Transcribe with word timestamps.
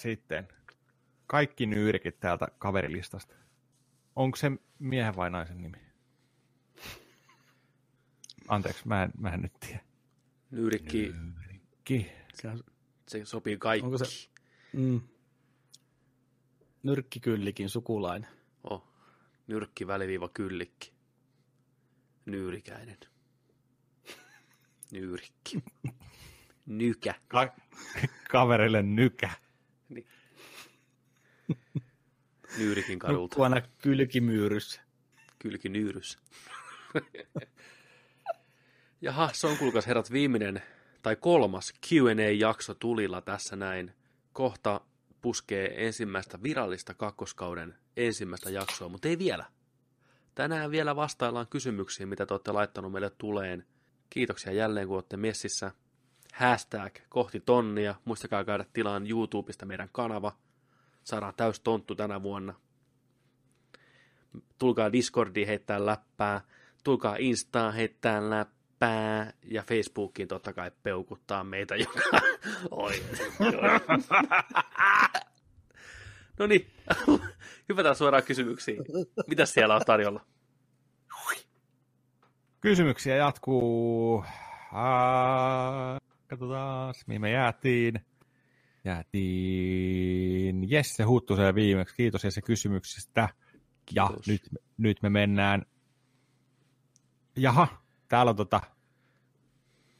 sitten. 0.00 0.48
Kaikki 1.26 1.66
nyyrikit 1.66 2.20
täältä 2.20 2.48
kaverilistasta. 2.58 3.34
Onko 4.16 4.36
se 4.36 4.50
miehen 4.78 5.16
vai 5.16 5.30
naisen 5.30 5.62
nimi? 5.62 5.78
Anteeksi, 8.48 8.88
mä 8.88 9.02
en, 9.02 9.10
mä 9.18 9.28
en 9.30 9.40
nyt 9.40 9.52
tiedä. 9.60 9.80
Nyyrikki, 10.50 11.12
Nyyrikki. 11.12 12.12
se 13.08 13.24
sopii 13.24 13.58
kaikki. 13.58 13.84
Onko 13.84 13.98
se- 13.98 14.30
Mm. 14.72 15.00
Nyrkkikyllikin 16.82 17.68
sukulainen. 17.68 18.30
Oh, 18.64 18.88
nyrkki 19.46 19.86
väliviiva 19.86 20.28
kyllikki. 20.28 20.92
Nyyrikäinen. 22.26 22.96
Nyyrikki. 24.92 25.64
Nykä. 26.66 27.14
Ka- 27.28 27.56
kaverille 28.30 28.82
nykä. 28.82 29.30
Nyyrikin 32.58 32.98
kadulta. 32.98 33.20
Nukkuu 33.20 33.44
aina 33.44 33.62
kylkimyyryssä. 33.82 34.80
Kylki 35.38 35.68
nyyrys. 35.68 36.18
Jaha, 39.00 39.30
se 39.32 39.46
on 39.46 39.56
kuulkaas 39.56 39.86
herrat 39.86 40.12
viimeinen 40.12 40.62
tai 41.02 41.16
kolmas 41.16 41.72
Q&A-jakso 41.88 42.74
tulilla 42.74 43.20
tässä 43.20 43.56
näin. 43.56 43.92
Kohta 44.32 44.80
puskee 45.20 45.86
ensimmäistä 45.86 46.42
virallista 46.42 46.94
kakkoskauden 46.94 47.74
ensimmäistä 47.96 48.50
jaksoa, 48.50 48.88
mutta 48.88 49.08
ei 49.08 49.18
vielä. 49.18 49.44
Tänään 50.34 50.70
vielä 50.70 50.96
vastaillaan 50.96 51.46
kysymyksiin, 51.46 52.08
mitä 52.08 52.26
te 52.26 52.34
olette 52.34 52.52
laittanut 52.52 52.92
meille 52.92 53.10
tuleen. 53.18 53.66
Kiitoksia 54.10 54.52
jälleen, 54.52 54.86
kun 54.86 54.96
olette 54.96 55.16
messissä. 55.16 55.72
Hashtag 56.34 56.94
kohti 57.08 57.40
tonnia. 57.40 57.94
Muistakaa 58.04 58.44
käydä 58.44 58.64
tilaan 58.72 59.10
YouTubesta 59.10 59.66
meidän 59.66 59.88
kanava. 59.92 60.32
Saadaan 61.04 61.34
täys 61.36 61.60
tonttu 61.60 61.94
tänä 61.94 62.22
vuonna. 62.22 62.54
Tulkaa 64.58 64.92
Discordiin 64.92 65.46
heittää 65.46 65.86
läppää. 65.86 66.40
Tulkaa 66.84 67.16
Instaan 67.18 67.74
heittää 67.74 68.30
läppää. 68.30 69.32
Ja 69.44 69.62
Facebookiin 69.62 70.28
totta 70.28 70.52
kai 70.52 70.70
peukuttaa 70.82 71.44
meitä, 71.44 71.76
joka... 71.76 72.00
Oi. 72.70 72.92
no 76.38 76.46
niin, 76.46 76.70
hypätään 77.68 77.96
suoraan 77.96 78.22
kysymyksiin. 78.22 78.84
Mitä 79.26 79.46
siellä 79.46 79.74
on 79.74 79.82
tarjolla? 79.86 80.24
Kysymyksiä 82.60 83.16
jatkuu. 83.16 84.24
Ää, 84.74 85.98
katsotaan, 86.26 86.94
mihin 87.06 87.20
me 87.20 87.30
jäätiin. 87.30 88.00
Jäätiin 88.84 90.70
Jesse 90.70 91.02
Huttuseen 91.02 91.54
viimeksi. 91.54 91.94
Kiitos 91.94 92.24
Jesse 92.24 92.42
kysymyksistä. 92.42 93.28
Ja 93.94 94.06
Kiitos. 94.06 94.26
nyt, 94.26 94.42
nyt 94.76 95.02
me 95.02 95.10
mennään. 95.10 95.66
Jaha, 97.36 97.68
täällä 98.08 98.30
on 98.30 98.36
tota 98.36 98.60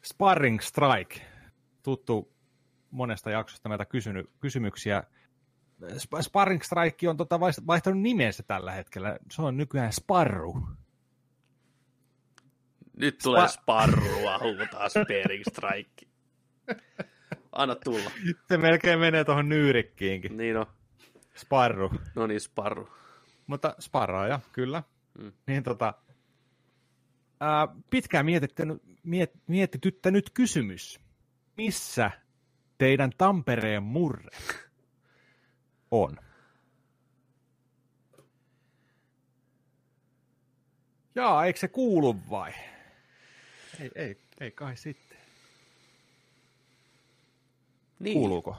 Sparring 0.04 0.60
Strike. 0.60 1.20
Tuttu 1.82 2.32
monesta 2.90 3.30
jaksosta 3.30 3.68
meiltä 3.68 3.84
kysynyt, 3.84 4.30
kysymyksiä. 4.40 5.02
Sp- 5.82 6.22
Sparring 6.22 6.62
Strike 6.62 7.08
on 7.08 7.16
tota 7.16 7.40
vaihtanut 7.40 8.00
nimensä 8.02 8.42
tällä 8.42 8.72
hetkellä. 8.72 9.18
Se 9.32 9.42
on 9.42 9.56
nykyään 9.56 9.92
Sparru. 9.92 10.68
Nyt 12.96 13.18
tulee 13.22 13.48
Spa- 13.48 13.60
sparrua, 13.62 14.38
huutaa 14.38 14.88
Sparing 14.88 15.42
Strike. 15.50 16.06
Anna 17.52 17.74
tulla. 17.74 18.10
Se 18.48 18.56
melkein 18.56 18.98
menee 19.00 19.24
tuohon 19.24 19.48
nyyrikkiinkin. 19.48 20.36
Niin 20.36 20.56
on. 20.56 20.66
Sparru. 21.36 21.90
No 22.14 22.26
niin, 22.26 22.40
sparru. 22.40 22.88
Mutta 23.46 23.74
sparraaja, 23.80 24.40
kyllä. 24.52 24.82
Mm. 25.18 25.32
Niin 25.46 25.62
tota, 25.62 25.94
ää, 27.40 27.68
pitkään 27.90 28.26
miet, 29.02 29.32
mietityttänyt 29.46 30.30
kysymys. 30.34 31.00
Missä 31.56 32.10
teidän 32.78 33.10
Tampereen 33.18 33.82
murre 33.82 34.36
on? 35.90 36.16
Jaa, 41.14 41.44
eikö 41.44 41.58
se 41.58 41.68
kuulu 41.68 42.16
vai? 42.30 42.52
Ei, 43.80 43.90
ei, 43.94 44.20
ei 44.40 44.50
kai 44.50 44.76
sitten. 44.76 45.09
Niin. 48.00 48.14
Kuuluuko? 48.14 48.56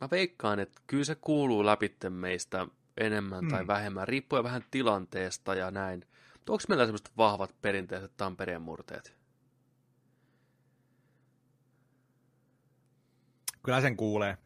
Mä 0.00 0.08
veikkaan, 0.10 0.60
että 0.60 0.80
kyllä 0.86 1.04
se 1.04 1.14
kuuluu 1.14 1.66
läpitte 1.66 2.10
meistä 2.10 2.66
enemmän 2.96 3.48
tai 3.48 3.62
Mm. 3.62 3.66
vähemmän, 3.66 4.08
riippuen 4.08 4.44
vähän 4.44 4.62
tilanteesta 4.70 5.54
ja 5.54 5.70
näin. 5.70 6.04
Mutta 6.34 6.52
onko 6.52 6.64
meillä 6.68 6.84
semmoiset 6.86 7.10
vahvat 7.16 7.54
perinteiset 7.62 8.12
Tampereen 8.16 8.62
murteet? 8.62 9.16
Kyllä 13.62 13.80
sen 13.80 13.96
kuulee. 13.96 14.36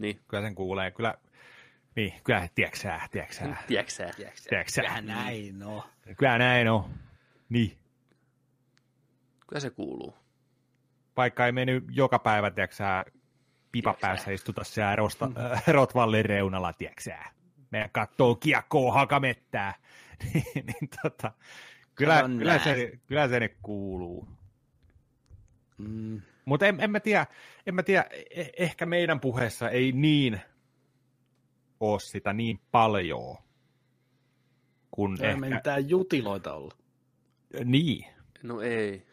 Niin, 0.00 0.20
Kyllä 0.28 0.42
sen 0.42 0.54
kuulee. 0.54 0.90
Kyllä, 0.90 1.14
niin, 1.96 2.14
kyllä, 2.24 2.48
tiedätkö 2.54 2.78
sä? 2.78 3.00
tiedätkö 3.12 3.34
sä? 4.72 4.82
Vähän 4.82 5.06
näin, 5.06 5.58
no. 5.58 5.84
Kyllä 6.18 6.38
näin 6.38 6.68
on. 6.70 6.90
Niin. 7.48 7.78
Kyllä 9.48 9.60
se 9.60 9.70
kuuluu. 9.70 10.14
Vaikka 11.16 11.46
ei 11.46 11.52
mennyt 11.52 11.84
joka 11.90 12.18
päivä, 12.18 12.50
tiedätkö 12.50 12.76
sä, 12.76 13.04
pipa 13.76 13.94
päässä 14.00 14.30
istuta 14.30 14.64
siellä 14.64 14.96
rosta, 14.96 15.30
äh, 15.52 15.64
Rotvallin 15.66 16.24
reunalla, 16.24 16.72
tiedätkö 16.72 17.02
sä. 17.02 17.18
Meidän 17.70 17.90
kattoo 17.92 18.34
kiekkoa 18.34 18.92
hakamettää. 18.92 19.74
niin, 20.34 20.44
niin 20.54 20.88
tota, 21.02 21.32
kyllä, 21.94 22.22
kyllä, 22.22 22.52
näin. 22.52 22.60
se, 22.64 22.98
kyllä 23.06 23.28
se 23.28 23.40
nyt 23.40 23.56
kuuluu. 23.62 24.28
Mm. 25.78 26.20
Mutta 26.44 26.66
en, 26.66 26.80
en, 26.80 26.90
mä 26.90 27.00
tiedä, 27.00 27.26
en 27.66 27.74
mä 27.74 27.82
tiedä, 27.82 28.04
eh- 28.12 28.52
ehkä 28.56 28.86
meidän 28.86 29.20
puheessa 29.20 29.70
ei 29.70 29.92
niin 29.92 30.40
ole 31.80 32.00
sitä 32.00 32.32
niin 32.32 32.60
paljon. 32.70 33.36
Kun 34.90 35.16
Ei 35.20 35.28
ehkä, 35.28 35.40
me 35.40 35.48
mitään 35.50 35.88
jutiloita 35.88 36.54
olla. 36.54 36.74
niin. 37.64 38.06
No 38.42 38.60
ei. 38.60 39.05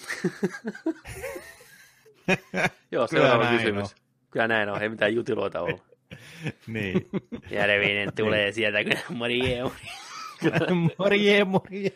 Joo, 2.92 3.06
seuraava 3.06 3.44
näin 3.44 3.58
kysymys. 3.58 3.94
Kyllä 4.30 4.48
näin 4.48 4.68
on, 4.68 4.82
ei 4.82 4.88
mitään 4.88 5.14
jutiloita 5.14 5.60
ollut. 5.60 5.82
niin. 6.66 7.08
Järvinen 7.50 8.12
tulee 8.16 8.52
sieltä, 8.52 8.78
kun 9.06 9.16
morjee, 9.16 9.62
morjee, 10.98 11.44
morjee. 11.44 11.92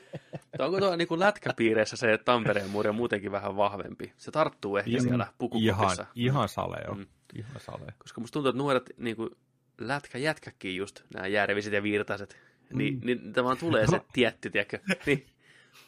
Onko 0.58 0.80
tuo 0.80 0.96
niin 0.96 1.08
lätkäpiireissä 1.16 1.96
se 1.96 2.18
Tampereen 2.24 2.70
murre 2.70 2.92
muutenkin 2.92 3.32
vähän 3.32 3.56
vahvempi? 3.56 4.12
Se 4.16 4.30
tarttuu 4.30 4.76
ehkä 4.76 4.90
Ja- 4.90 5.00
siellä 5.02 5.24
Ihan, 5.24 5.34
pukukopissa. 5.38 6.06
ihan 6.14 6.48
sale 6.48 6.76
on. 6.88 6.98
Mm. 6.98 7.06
Ihan 7.34 7.60
sale. 7.60 7.92
Koska 7.98 8.20
musta 8.20 8.32
tuntuu, 8.32 8.50
että 8.50 8.58
nuoret 8.58 8.90
niin 8.96 9.16
kuin, 9.16 9.30
lätkäjätkätkin 9.78 10.76
just, 10.76 11.02
nämä 11.14 11.26
järviset 11.26 11.72
ja 11.72 11.82
virtaiset, 11.82 12.36
niin, 12.72 12.94
Mm. 12.94 13.00
niin 13.06 13.32
tämä 13.32 13.44
vaan 13.44 13.58
tulee 13.58 13.86
se 13.86 14.00
tietty, 14.12 14.50
tiedätkö? 14.50 14.78
Niin, 15.06 15.26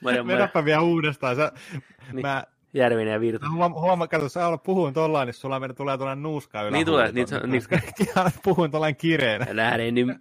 Maria, 0.01 0.23
Maria, 0.23 0.37
Vedäpä 0.37 0.65
vielä 0.65 0.81
uudestaan. 0.81 1.37
Sä, 1.37 1.53
Niin. 2.13 2.23
mä 2.23 2.45
Järvinen 2.75 3.13
ja 3.13 3.21
Virta. 3.21 3.51
huom, 3.51 3.75
huoma, 3.75 4.09
kato, 4.09 4.29
sä 4.29 4.47
alat 4.47 4.63
puhun 4.63 4.93
tollaan, 4.93 5.27
niin 5.27 5.35
sulla 5.35 5.61
meidän 5.61 5.77
tulee 5.77 5.97
tuollainen 5.97 6.23
nuuska 6.23 6.63
ylähuuto. 6.63 6.77
Niin 6.77 6.87
tulee, 6.87 7.13
niin 7.13 7.27
niin. 7.53 8.33
puhun 8.43 8.71
tollainen 8.71 8.97
kireenä. 8.97 9.47
Lähdin 9.51 9.95
nyt, 9.95 10.17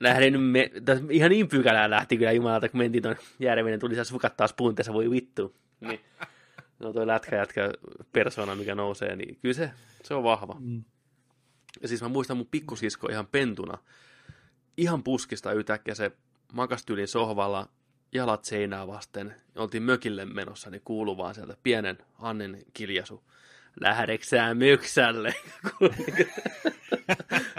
lähdin 0.00 0.32
nyt 0.32 0.42
me, 0.50 0.70
ihan 1.10 1.30
niin 1.30 1.48
pykälään 1.48 1.90
lähti 1.90 2.16
kyllä 2.16 2.32
jumalalta, 2.32 2.68
kun 2.68 2.78
mentiin 2.78 3.02
tuon 3.02 3.16
Järvinen, 3.38 3.80
tuli 3.80 3.94
siellä 3.94 4.04
sukat 4.04 4.36
taas 4.36 4.52
punteessa, 4.52 4.92
voi 4.92 5.10
vittu. 5.10 5.54
Niin. 5.80 6.00
No 6.78 6.92
toi 6.92 7.06
lätkä 7.06 7.36
jätkä 7.36 7.70
persona, 8.12 8.54
mikä 8.54 8.74
nousee, 8.74 9.16
niin 9.16 9.38
kyllä 9.42 9.54
se, 9.54 9.70
se 10.04 10.14
on 10.14 10.22
vahva. 10.24 10.56
Mm. 10.60 10.84
Ja 11.82 11.88
siis 11.88 12.02
mä 12.02 12.08
muistan 12.08 12.36
mun 12.36 12.48
pikkusisko 12.50 13.08
ihan 13.08 13.26
pentuna, 13.26 13.78
ihan 14.76 15.02
puskista 15.02 15.52
yhtäkkiä 15.52 15.94
se 15.94 16.12
makastyyli 16.52 17.06
sohvalla, 17.06 17.68
jalat 18.12 18.44
seinää 18.44 18.86
vasten, 18.86 19.34
oltiin 19.56 19.82
mökille 19.82 20.24
menossa, 20.24 20.70
niin 20.70 20.82
kuuluu 20.84 21.16
vaan 21.16 21.34
sieltä 21.34 21.56
pienen 21.62 21.98
Annen 22.18 22.62
kiljasu. 22.74 23.22
Lähdeksää 23.80 24.54
myksälle? 24.54 25.28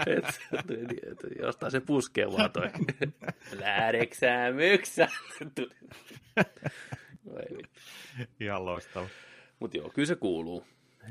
et, 0.06 0.40
et, 0.54 0.70
et, 1.10 1.38
jostain 1.38 1.72
se 1.72 1.80
puskee 1.80 2.32
vaan 2.32 2.50
toi. 2.50 2.70
Lähdeksää 3.60 4.52
myksälle? 4.52 5.16
Ihan 8.40 8.64
loistava. 8.64 9.06
Mutta 9.60 9.76
joo, 9.76 9.90
kyllä 9.90 10.06
se 10.06 10.16
kuuluu. 10.16 10.66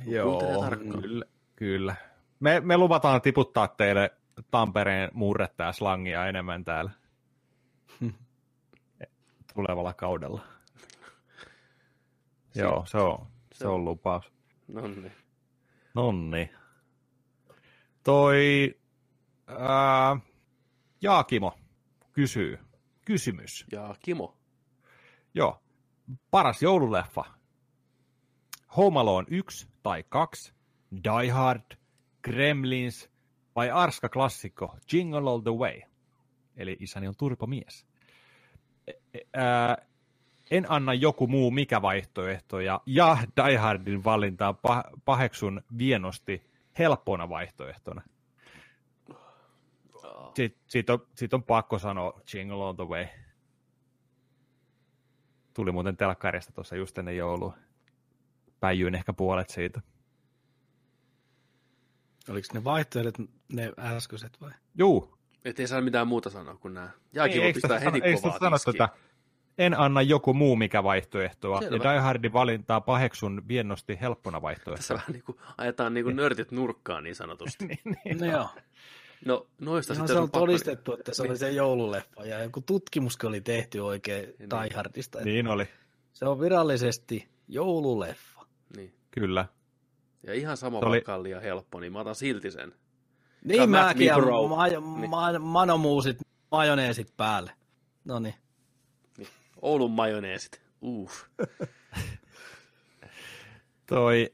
Joo, 0.06 0.70
kyllä. 1.02 1.26
kyllä. 1.56 1.96
Me, 2.40 2.60
me 2.60 2.78
luvataan 2.78 3.22
tiputtaa 3.22 3.68
teille 3.68 4.12
Tampereen 4.52 5.10
murretta 5.14 5.64
ja 5.64 5.72
slangia 5.72 6.28
enemmän 6.28 6.66
täällä 6.66 6.92
tulevalla 9.54 9.94
kaudella. 9.94 10.42
Joo, 12.56 12.86
se 12.86 12.98
on, 12.98 13.28
se 13.54 13.68
on 13.68 13.86
lupaus. 13.86 14.32
No 14.68 14.88
niin. 14.88 15.12
Nonni. 15.94 16.50
Toi 18.04 18.76
ää, 19.48 20.18
Jaakimo 21.02 21.54
kysyy. 22.12 22.60
Kysymys. 23.06 23.66
Ja 23.72 23.96
Kimo. 24.00 24.38
Joo. 25.34 25.64
Paras 26.32 26.62
joululeffa. 26.62 27.24
Home 28.78 29.00
Alone 29.00 29.28
1 29.30 29.68
tai 29.84 30.04
2, 30.10 30.54
Die 30.92 31.32
Hard, 31.32 31.78
Gremlins 32.24 33.10
vai 33.56 33.70
arska 33.70 34.10
klassikko 34.10 34.78
Jingle 34.94 35.30
All 35.30 35.40
the 35.40 35.52
Way. 35.52 35.82
Eli 36.58 36.78
isäni 36.80 37.08
on 37.08 37.16
turpomies. 37.18 37.86
Ää, 39.34 39.78
en 40.52 40.72
anna 40.72 40.94
joku 40.94 41.28
muu 41.28 41.52
mikä 41.52 41.82
vaihtoehto 41.82 42.60
ja, 42.60 42.82
ja 42.86 43.18
Die 43.38 43.58
Hardin 43.58 44.04
valintaa 44.04 44.52
pah- 44.52 45.00
paheksun 45.06 45.62
vienosti 45.78 46.52
helppona 46.80 47.30
vaihtoehtona. 47.30 48.02
Sitten 50.36 50.62
siitä 50.68 50.94
on, 50.94 51.08
siitä 51.16 51.36
on 51.36 51.44
pakko 51.44 51.80
sanoa 51.80 52.22
Jingle 52.34 52.64
All 52.64 52.74
the 52.74 52.84
Way. 52.84 53.08
Tuli 55.54 55.72
muuten 55.72 55.98
telkkarista 55.98 56.52
tuossa 56.54 56.76
just 56.76 56.98
ennen 56.98 57.18
joulua. 57.18 57.58
Päijyin 58.60 58.96
ehkä 58.96 59.14
puolet 59.14 59.50
siitä. 59.50 59.82
Oliko 62.30 62.48
ne 62.54 62.64
vaihtoehdot 62.64 63.16
ne 63.54 63.74
äskeiset 63.78 64.42
vai? 64.42 64.52
Juu. 64.78 65.18
Et 65.46 65.60
ei 65.60 65.68
saa 65.68 65.82
mitään 65.82 66.08
muuta 66.08 66.30
sanoa 66.30 66.56
kuin 66.56 66.74
nämä. 66.74 66.90
Ja 67.14 67.30
Kimo 67.30 67.44
ei 67.46 67.54
pistää 67.54 67.80
heti 67.80 67.92
sano- 68.00 68.06
ei 68.06 68.16
sitä 68.18 68.30
kovaa 68.40 68.58
sano 68.58 68.74
tätä. 68.78 68.90
En 69.58 69.80
anna 69.80 70.02
joku 70.02 70.34
muu 70.34 70.56
mikä 70.56 70.84
vaihtoehtoa. 70.84 71.60
Selvä. 71.62 71.76
Ja 71.86 71.92
Die 71.92 72.00
Hardin 72.00 72.34
valintaa 72.34 72.82
paheksun 72.82 73.42
viennosti 73.48 73.98
helppona 74.02 74.36
Tässä 74.38 74.42
vaihtoehtona. 74.44 75.00
vähän 75.00 75.12
niin 75.14 75.24
kuin 75.24 75.38
ajetaan 75.58 75.94
niin 75.94 76.04
kuin 76.04 76.16
nörtit 76.16 76.52
nurkkaan 76.52 77.04
niin 77.04 77.16
sanotusti. 77.16 77.66
niin, 78.06 78.18
No 78.20 78.26
joo. 78.26 78.50
No 79.26 79.48
noista 79.60 79.94
No, 79.94 79.96
sitten 79.96 80.16
se 80.16 80.20
on 80.22 80.28
pakko- 80.30 80.40
todistettu, 80.40 80.94
että 80.94 81.14
se 81.14 81.22
oli 81.22 81.30
Niin. 81.30 81.38
se 81.38 81.52
joululeffa 81.52 82.26
ja 82.26 82.44
joku 82.44 82.62
tutkimuskin 82.62 83.30
oli 83.30 83.42
tehty 83.42 83.80
oikein 83.80 84.34
Niin. 84.40 84.50
Die 84.50 84.76
Hardista. 84.76 85.20
että 85.20 85.30
niin 85.30 85.48
oli, 85.48 85.68
Se 86.14 86.26
on 86.26 86.40
virallisesti 86.40 87.28
joululeffa. 87.48 88.42
Niin. 88.76 88.94
kyllä. 89.12 89.46
Ja 90.24 90.34
ihan 90.34 90.58
sama 90.58 90.80
Se 90.80 90.86
oli- 90.86 91.30
ja 91.30 91.40
helppo, 91.40 91.80
niin 91.80 91.94
mä 91.94 92.00
otan 92.00 92.16
silti 92.16 92.52
sen. 92.52 92.74
Niin 93.46 93.70
mäkin, 93.70 94.08
ja 94.08 94.16
bro. 94.16 94.48
ma- 94.48 94.68
Niin. 94.68 95.10
ma- 95.10 95.40
manomuusit, 95.40 96.18
majoneesit 96.52 97.18
päälle. 97.18 97.52
No 98.06 98.20
niin. 98.20 98.36
Oulun 99.62 99.92
majoneesit. 99.92 100.62
Uh. 100.82 101.12
Toi, 103.88 104.34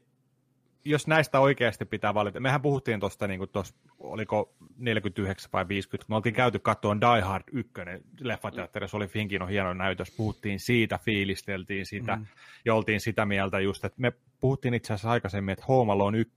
jos 0.84 1.06
näistä 1.06 1.40
oikeasti 1.40 1.84
pitää 1.84 2.14
valita, 2.14 2.40
mehän 2.40 2.62
puhuttiin 2.62 3.00
tuosta, 3.00 3.26
niin 3.26 3.38
kuin 3.38 3.50
tuossa, 3.50 3.74
oliko 3.98 4.54
49 4.78 5.50
vai 5.52 5.68
50, 5.68 6.06
kun 6.06 6.12
me 6.12 6.16
oltiin 6.16 6.34
käyty 6.34 6.58
katsomaan 6.58 7.00
Die 7.00 7.20
Hard 7.20 7.44
1, 7.52 7.72
leffateatterissa 8.20 8.96
oli 8.96 9.06
Finkino 9.06 9.46
hieno 9.46 9.74
näytös, 9.74 10.10
puhuttiin 10.16 10.60
siitä, 10.60 10.98
fiilisteltiin 10.98 11.86
sitä, 11.86 12.16
mm. 12.16 12.26
ja 12.64 12.74
oltiin 12.74 13.00
sitä 13.00 13.26
mieltä 13.26 13.60
just, 13.60 13.84
että 13.84 14.00
me 14.00 14.12
puhuttiin 14.40 14.74
itse 14.74 14.92
asiassa 14.94 15.10
aikaisemmin, 15.10 15.52
että 15.52 15.64
Home 15.68 15.92
Alone 15.92 16.18
1, 16.18 16.36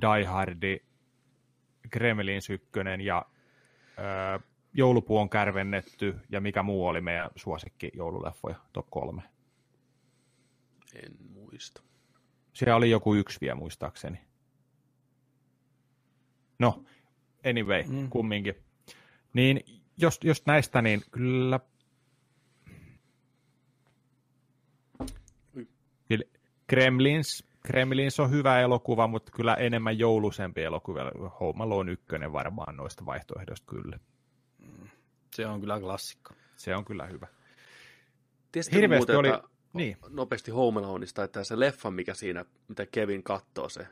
Die 0.00 0.24
Hardi, 0.24 0.78
Gremlins 1.92 2.50
1 2.50 2.68
ja 3.04 3.26
öö, 3.98 4.38
Joulupuu 4.72 5.18
on 5.18 5.30
kärvennetty, 5.30 6.20
ja 6.28 6.40
mikä 6.40 6.62
muu 6.62 6.86
oli 6.86 7.00
meidän 7.00 7.30
suosikki 7.36 7.90
joululeffoja, 7.94 8.56
top 8.72 8.86
kolme. 8.90 9.22
En 10.94 11.16
muista. 11.32 11.82
Siellä 12.52 12.76
oli 12.76 12.90
joku 12.90 13.14
yksi 13.14 13.40
vielä 13.40 13.54
muistaakseni. 13.54 14.18
No, 16.58 16.84
anyway, 17.50 17.82
mm. 17.82 17.94
Mm. 17.94 18.10
kumminkin. 18.10 18.54
Niin 19.32 19.60
jos, 19.96 20.20
jos 20.24 20.46
näistä, 20.46 20.82
niin 20.82 21.02
kyllä... 21.10 21.60
Kyllä 26.08 26.24
Gremlins, 26.68 27.48
Gremlins 27.66 28.20
on 28.20 28.30
hyvä 28.30 28.60
elokuva, 28.60 29.06
mutta 29.06 29.32
kyllä 29.32 29.54
enemmän 29.54 29.98
joulusempi 29.98 30.62
elokuva. 30.62 31.30
Home 31.40 31.64
Alone 31.64 31.92
1 31.92 32.06
varmaan 32.32 32.76
noista 32.76 33.06
vaihtoehdoista 33.06 33.66
kyllä. 33.66 33.98
Se 35.34 35.46
on 35.46 35.60
kyllä 35.60 35.80
klassikko. 35.80 36.34
Se 36.56 36.76
on 36.76 36.84
kyllä 36.84 37.06
hyvä. 37.06 37.26
Tiesitkö 38.52 38.78
Hirveästi 38.80 39.12
muuten, 39.12 39.16
oli- 39.16 39.28
että 39.28 39.48
niin. 39.72 39.96
nopeasti 40.08 40.50
Home 40.50 40.80
Aloneista, 40.80 41.24
että 41.24 41.44
se 41.44 41.60
leffa, 41.60 41.90
mikä 41.90 42.14
siinä, 42.14 42.44
mitä 42.68 42.86
Kevin 42.86 43.22
katsoo 43.22 43.68
se, 43.68 43.86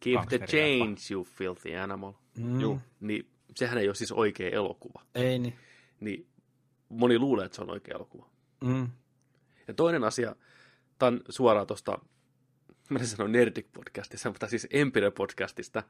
Keep 0.00 0.28
the 0.28 0.38
change, 0.38 1.00
you 1.10 1.24
filthy 1.24 1.76
animal. 1.76 2.12
Mm. 2.38 2.60
Juu. 2.60 2.80
Niin 3.00 3.30
sehän 3.56 3.78
ei 3.78 3.88
ole 3.88 3.94
siis 3.94 4.12
oikea 4.12 4.48
elokuva. 4.50 5.02
Ei 5.14 5.38
niin. 5.38 5.54
Niin 6.00 6.26
moni 6.88 7.18
luulee, 7.18 7.46
että 7.46 7.56
se 7.56 7.62
on 7.62 7.70
oikea 7.70 7.94
elokuva. 7.94 8.26
Mm. 8.64 8.88
Ja 9.68 9.74
toinen 9.74 10.04
asia, 10.04 10.36
tämä 10.98 11.08
on 11.08 11.20
suoraan 11.28 11.66
tuosta, 11.66 11.98
mä 12.90 12.98
en 12.98 13.06
sano 13.06 13.28
Nerdik-podcastista, 13.28 14.28
mutta 14.28 14.48
siis 14.48 14.68
Empire-podcastista, 14.70 15.82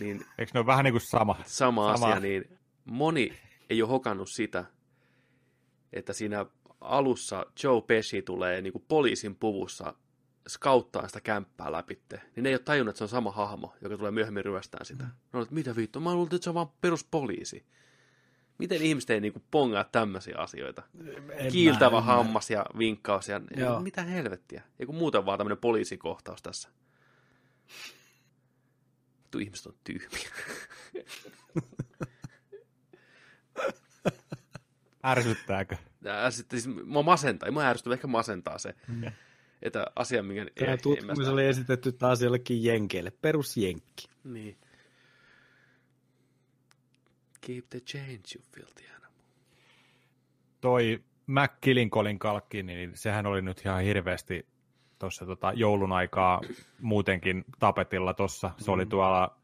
niin 0.00 0.26
Eikö 0.38 0.50
ne 0.54 0.60
ole 0.60 0.66
vähän 0.66 0.84
niin 0.84 0.92
kuin 0.92 1.08
sama? 1.10 1.36
sama, 1.46 1.92
Sama. 1.92 2.06
asia, 2.06 2.20
niin 2.20 2.58
moni 2.84 3.32
ei 3.70 3.82
ole 3.82 3.90
hokannut 3.90 4.30
sitä, 4.30 4.64
että 5.92 6.12
siinä 6.12 6.46
alussa 6.80 7.46
Joe 7.62 7.82
Pesci 7.82 8.22
tulee 8.22 8.62
niin 8.62 8.72
kuin 8.72 8.84
poliisin 8.88 9.36
puvussa 9.36 9.94
skauttaa 10.48 11.08
sitä 11.08 11.20
kämppää 11.20 11.72
läpitte, 11.72 12.20
niin 12.36 12.42
ne 12.42 12.48
ei 12.48 12.54
ole 12.54 12.62
tajunnut, 12.64 12.90
että 12.90 12.98
se 12.98 13.04
on 13.04 13.08
sama 13.08 13.30
hahmo, 13.30 13.74
joka 13.80 13.96
tulee 13.96 14.10
myöhemmin 14.10 14.44
ryöstään 14.44 14.86
sitä. 14.86 15.06
No, 15.32 15.42
että 15.42 15.54
mitä 15.54 15.76
vittu, 15.76 16.00
mä 16.00 16.14
luulin, 16.14 16.34
että 16.34 16.44
se 16.44 16.50
on 16.50 16.54
vaan 16.54 16.72
peruspoliisi. 16.80 17.66
Miten 18.58 18.82
ihmiset 18.82 19.10
ei 19.10 19.20
niin 19.20 19.32
kuin 19.32 19.42
pongaa 19.50 19.84
tämmöisiä 19.84 20.38
asioita? 20.38 20.82
En 21.30 21.52
Kiiltävä 21.52 21.90
mä 21.90 21.98
ymmärrä. 21.98 22.16
hammas 22.16 22.50
ja 22.50 22.66
vinkkaus 22.78 23.28
ja 23.28 23.40
Joo. 23.56 23.80
mitä 23.80 24.02
helvettiä. 24.02 24.62
Eiku 24.80 24.92
muuten 24.92 25.26
vaan 25.26 25.38
tämmöinen 25.38 25.58
poliisikohtaus 25.58 26.42
tässä. 26.42 26.68
Vittu 29.22 29.38
ihmiset 29.38 29.66
on 29.66 29.74
tyhmiä. 29.84 30.28
Ärsyttääkö? 35.06 35.76
Ja 36.02 36.30
sitten 36.30 36.60
siis 36.60 36.76
mua 36.84 37.02
masentaa, 37.02 37.46
ei 37.46 37.50
mua 37.50 37.62
ärsytä, 37.64 37.92
ehkä 37.94 38.06
masentaa 38.06 38.58
se, 38.58 38.74
että 39.62 39.86
asia, 39.96 40.22
minkä... 40.22 40.46
Tämä 40.58 40.72
en- 40.72 40.78
tutkimus 40.82 41.18
en 41.18 41.24
mä 41.24 41.32
oli 41.32 41.46
esitetty 41.46 41.92
taas 41.92 42.22
jollekin 42.22 42.64
jenkeille. 42.64 43.10
Perusjenkki. 43.10 44.08
Niin. 44.24 44.56
Keep 47.46 47.64
the 47.70 47.80
change, 47.80 48.22
you 48.34 48.44
filthy 48.54 48.84
animal. 48.96 49.22
toi 50.60 51.02
McKillinkolin 51.26 52.18
kalkki, 52.18 52.62
niin 52.62 52.90
sehän 52.94 53.26
oli 53.26 53.42
nyt 53.42 53.62
ihan 53.64 53.82
hirveästi 53.82 54.46
tuossa 54.98 55.26
tota 55.26 55.52
joulun 55.52 55.92
aikaa 55.92 56.40
muutenkin 56.80 57.44
tapetilla 57.58 58.14
tuossa. 58.14 58.50
Se 58.58 58.70
oli 58.70 58.86
tuolla 58.86 59.36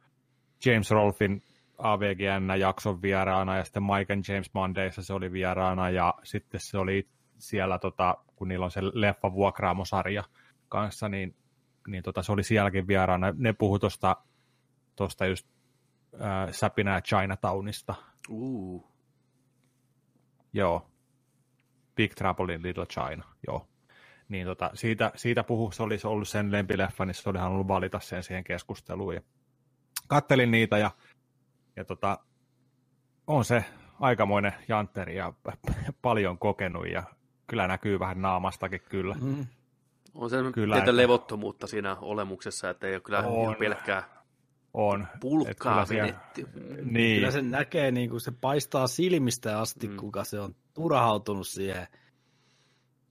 James 0.65 0.91
Rolfin 0.91 1.43
AVGN-jakson 1.79 3.03
vieraana 3.03 3.57
ja 3.57 3.65
sitten 3.65 3.83
Mike 3.83 4.13
and 4.13 4.25
James 4.29 4.51
Mondayssa 4.55 5.03
se 5.03 5.13
oli 5.13 5.33
vieraana 5.33 5.91
ja 5.91 6.15
sitten 6.23 6.61
se 6.61 6.79
oli 6.79 7.09
siellä, 7.39 7.79
tota, 7.79 8.17
kun 8.37 8.49
niillä 8.49 8.65
on 8.65 8.71
se 8.71 8.81
leffa 8.83 9.33
vuokraamosarja 9.33 10.25
kanssa, 10.69 11.09
niin, 11.09 11.35
niin 11.87 12.03
tota, 12.03 12.23
se 12.23 12.33
oli 12.33 12.43
sielläkin 12.43 12.87
vieraana. 12.87 13.35
Ne 13.37 13.53
puhu 13.53 13.79
tuosta 13.79 14.17
tosta 14.97 15.27
just 15.27 15.47
äh, 16.15 16.53
Säpinä 16.53 17.01
Chinatownista. 17.01 17.95
Uh. 18.29 18.91
Joo. 20.53 20.91
Big 21.97 22.13
Trouble 22.15 22.55
in 22.55 22.63
Little 22.63 22.87
China, 22.87 23.25
joo. 23.47 23.67
Niin 24.29 24.47
tota, 24.47 24.71
siitä, 24.75 25.13
siitä 25.17 25.45
puhu, 25.45 25.71
se 25.71 25.83
olisi 25.83 26.07
ollut 26.07 26.29
sen 26.29 26.53
lempileffa, 26.53 27.05
niin 27.05 27.15
se 27.15 27.31
oli 27.31 27.39
halunnut 27.39 27.69
valita 27.69 28.01
sen 28.01 28.23
siihen 28.23 28.45
keskusteluun. 28.45 29.15
Ja 29.15 29.21
kattelin 30.09 30.51
niitä 30.51 30.79
ja, 30.79 30.91
ja 31.77 31.85
tota, 31.85 32.19
on 33.27 33.45
se 33.45 33.65
aikamoinen 34.01 34.53
jantteri 34.69 35.17
ja 35.17 35.33
paljon 36.03 36.39
kokenut 36.39 36.89
ja 36.89 37.03
kyllä 37.47 37.69
näkyy 37.69 37.99
vähän 37.99 38.23
naamastakin 38.23 38.81
kyllä. 38.89 39.15
Mm. 39.21 39.47
On 40.15 40.31
se 40.31 40.37
Kyllä, 40.55 40.79
että- 40.79 40.97
levottomuutta 40.97 41.67
siinä 41.67 41.97
olemuksessa, 42.01 42.71
että 42.71 42.87
ei 42.87 42.95
ole 42.95 43.01
kyllä 43.01 43.19
On. 43.19 43.43
ihan 43.43 43.57
pelkkää 43.59 44.20
On. 44.75 45.07
Pulkkaa 45.21 45.73
kyllä 45.73 45.87
siellä- 45.87 46.19
vedetty. 46.35 46.61
Niin, 46.85 47.17
Kyllä 47.17 47.31
se 47.31 47.43
näkee, 47.43 47.91
niin 47.91 48.11
kuin 48.11 48.21
se 48.21 48.31
paistaa 48.41 48.87
silmistä 48.87 49.59
asti, 49.61 49.87
Mm. 49.87 49.93
mm. 49.93 49.97
kuka 49.97 50.25
se 50.25 50.41
on 50.41 50.55
turhautunut 50.75 51.49
siihen. 51.49 51.87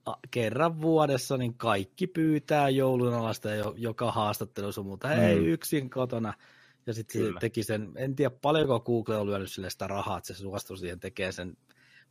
A- 0.06 0.16
Kerran 0.30 0.80
vuodessa 0.80 1.36
niin 1.36 1.54
kaikki 1.54 2.06
pyytää 2.06 2.68
joulun 2.68 3.14
alasta 3.14 3.48
joka 3.76 4.12
haastattelussa, 4.12 4.82
mutta 4.82 5.08
Mm. 5.08 5.14
mm. 5.14 5.20
ei 5.20 5.36
yksin 5.46 5.90
kotona. 5.90 6.34
Ja 6.86 6.94
sitten 6.94 7.22
se 7.22 7.32
teki 7.40 7.62
sen, 7.62 7.92
en 7.96 8.16
tiedä 8.16 8.34
paljonko 8.42 8.80
Google 8.80 9.16
on 9.16 9.26
lyönyt 9.26 9.50
sille 9.52 9.70
sitä 9.70 9.86
rahaa, 9.86 10.18
että 10.18 10.26
se 10.34 10.34
suostui 10.34 10.78
siihen 10.78 11.00
tekee 11.00 11.32
sen 11.32 11.56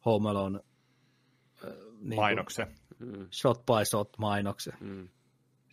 Home 0.05 0.29
Alone 0.29 0.59
äh, 1.63 1.71
niin 1.99 2.15
mainoksen. 2.15 2.67
Mm, 2.99 3.27
shot 3.31 3.65
by 3.65 3.85
shot 3.85 4.17
mainoksen. 4.17 4.73
mm. 4.81 5.09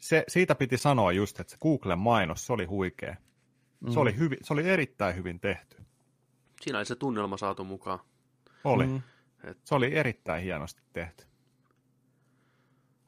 se, 0.01 0.25
siitä 0.29 0.55
piti 0.55 0.77
sanoa 0.79 1.13
just, 1.13 1.41
että 1.41 1.51
se 1.51 1.57
Googlen 1.63 1.99
mainos, 1.99 2.47
se 2.47 2.53
oli 2.53 2.65
huikea. 2.65 3.17
Mm. 3.87 3.93
Se, 3.93 4.01
oli 4.01 4.17
hyvin, 4.17 4.39
se 4.43 4.53
oli 4.53 4.69
erittäin 4.69 5.17
hyvin 5.17 5.41
tehty. 5.41 5.77
Siinä 6.61 6.79
oli 6.79 6.87
se 6.87 6.97
tunnelma 6.97 7.37
saatu 7.37 7.65
mukaan. 7.65 7.99
Oli. 8.65 8.87
Mm. 8.87 9.03
Se 9.65 9.75
oli 9.75 9.95
erittäin 9.95 10.43
hienosti 10.43 10.83
tehty. 10.93 11.25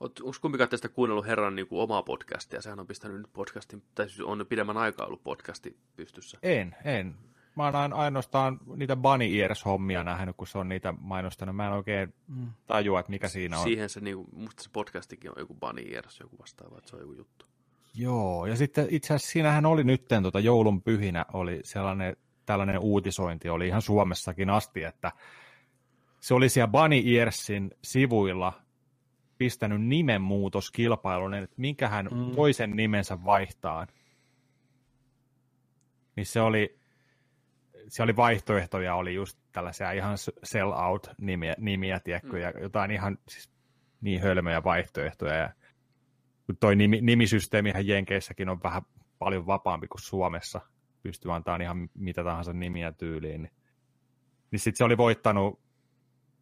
Onko 0.00 0.38
kumpikaan 0.40 0.70
tästä 0.70 0.88
kuunnellut 0.88 1.26
herran 1.26 1.56
niin 1.56 1.66
kuin 1.66 1.82
omaa 1.82 2.02
podcastia? 2.02 2.62
Sehän 2.62 2.80
on 2.80 2.86
pistänyt 2.86 3.16
nyt 3.16 3.32
podcastin, 3.32 3.82
tai 3.94 4.08
siis 4.08 4.20
on 4.20 4.46
pidemmän 4.48 4.76
aikaa 4.76 5.06
ollut 5.06 5.24
podcasti 5.24 5.76
pystyssä. 5.96 6.38
En, 6.42 6.76
en. 6.84 7.14
Mä 7.56 7.64
oon 7.64 7.92
ainoastaan 7.92 8.60
niitä 8.76 8.96
Bunny 8.96 9.24
Ears-hommia 9.24 10.04
nähnyt, 10.04 10.36
kun 10.36 10.46
se 10.46 10.58
on 10.58 10.68
niitä 10.68 10.94
mainostanut. 11.00 11.56
Mä 11.56 11.66
en 11.66 11.72
oikein 11.72 12.14
mm. 12.28 12.52
tajua, 12.66 13.00
että 13.00 13.10
mikä 13.10 13.28
siinä 13.28 13.58
on. 13.58 13.64
Siihen 13.64 13.88
se, 13.88 14.00
niin 14.00 14.16
kuin, 14.16 14.28
musta 14.32 14.62
se 14.62 14.70
podcastikin 14.72 15.30
on 15.30 15.36
joku 15.38 15.54
Bunny 15.54 15.82
Ears, 15.82 16.20
joku 16.20 16.38
vastaava, 16.38 16.78
että 16.78 16.90
se 16.90 16.96
on 16.96 17.02
joku 17.02 17.12
juttu. 17.12 17.46
Joo, 17.94 18.46
ja 18.46 18.56
sitten 18.56 18.86
itse 18.90 19.14
asiassa 19.14 19.32
siinähän 19.32 19.66
oli 19.66 19.84
nytten 19.84 20.22
tota 20.22 20.40
joulun 20.40 20.82
pyhinä 20.82 21.26
oli 21.32 21.60
sellainen, 21.64 22.16
tällainen 22.46 22.78
uutisointi, 22.78 23.48
oli 23.48 23.66
ihan 23.66 23.82
Suomessakin 23.82 24.50
asti, 24.50 24.84
että 24.84 25.12
se 26.20 26.34
oli 26.34 26.48
siellä 26.48 26.68
Bunny 26.68 27.16
Earsin 27.16 27.70
sivuilla 27.84 28.52
pistänyt 29.38 29.82
nimenmuutoskilpailun, 29.82 31.34
että 31.34 31.54
minkä 31.56 31.88
hän 31.88 32.08
mm. 32.12 32.36
voi 32.36 32.52
sen 32.52 32.70
nimensä 32.70 33.24
vaihtaa. 33.24 33.86
Niin 36.16 36.26
se 36.26 36.40
oli, 36.40 36.78
se 37.88 38.02
oli 38.02 38.16
vaihtoehtoja, 38.16 38.94
oli 38.94 39.14
just 39.14 39.38
tällaisia 39.52 39.92
ihan 39.92 40.18
sell 40.44 40.72
out 40.72 41.10
nimiä, 41.20 41.54
nimiä 41.58 42.00
tiedätkö, 42.00 42.32
mm. 42.32 42.38
ja 42.38 42.52
jotain 42.60 42.90
ihan 42.90 43.18
siis 43.28 43.50
niin 44.00 44.20
hölmöjä 44.20 44.64
vaihtoehtoja. 44.64 45.34
Ja 45.34 45.50
toi 46.60 46.76
nimi, 46.76 47.00
nimisysteemihän 47.00 47.86
Jenkeissäkin 47.86 48.48
on 48.48 48.62
vähän 48.62 48.82
paljon 49.18 49.46
vapaampi 49.46 49.88
kuin 49.88 50.02
Suomessa. 50.02 50.60
Pystyy 51.02 51.34
antamaan 51.34 51.62
ihan 51.62 51.90
mitä 51.94 52.24
tahansa 52.24 52.52
nimiä 52.52 52.92
tyyliin. 52.92 53.42
Niin, 53.42 53.52
niin 54.50 54.60
sitten 54.60 54.78
se 54.78 54.84
oli 54.84 54.96
voittanut 54.96 55.60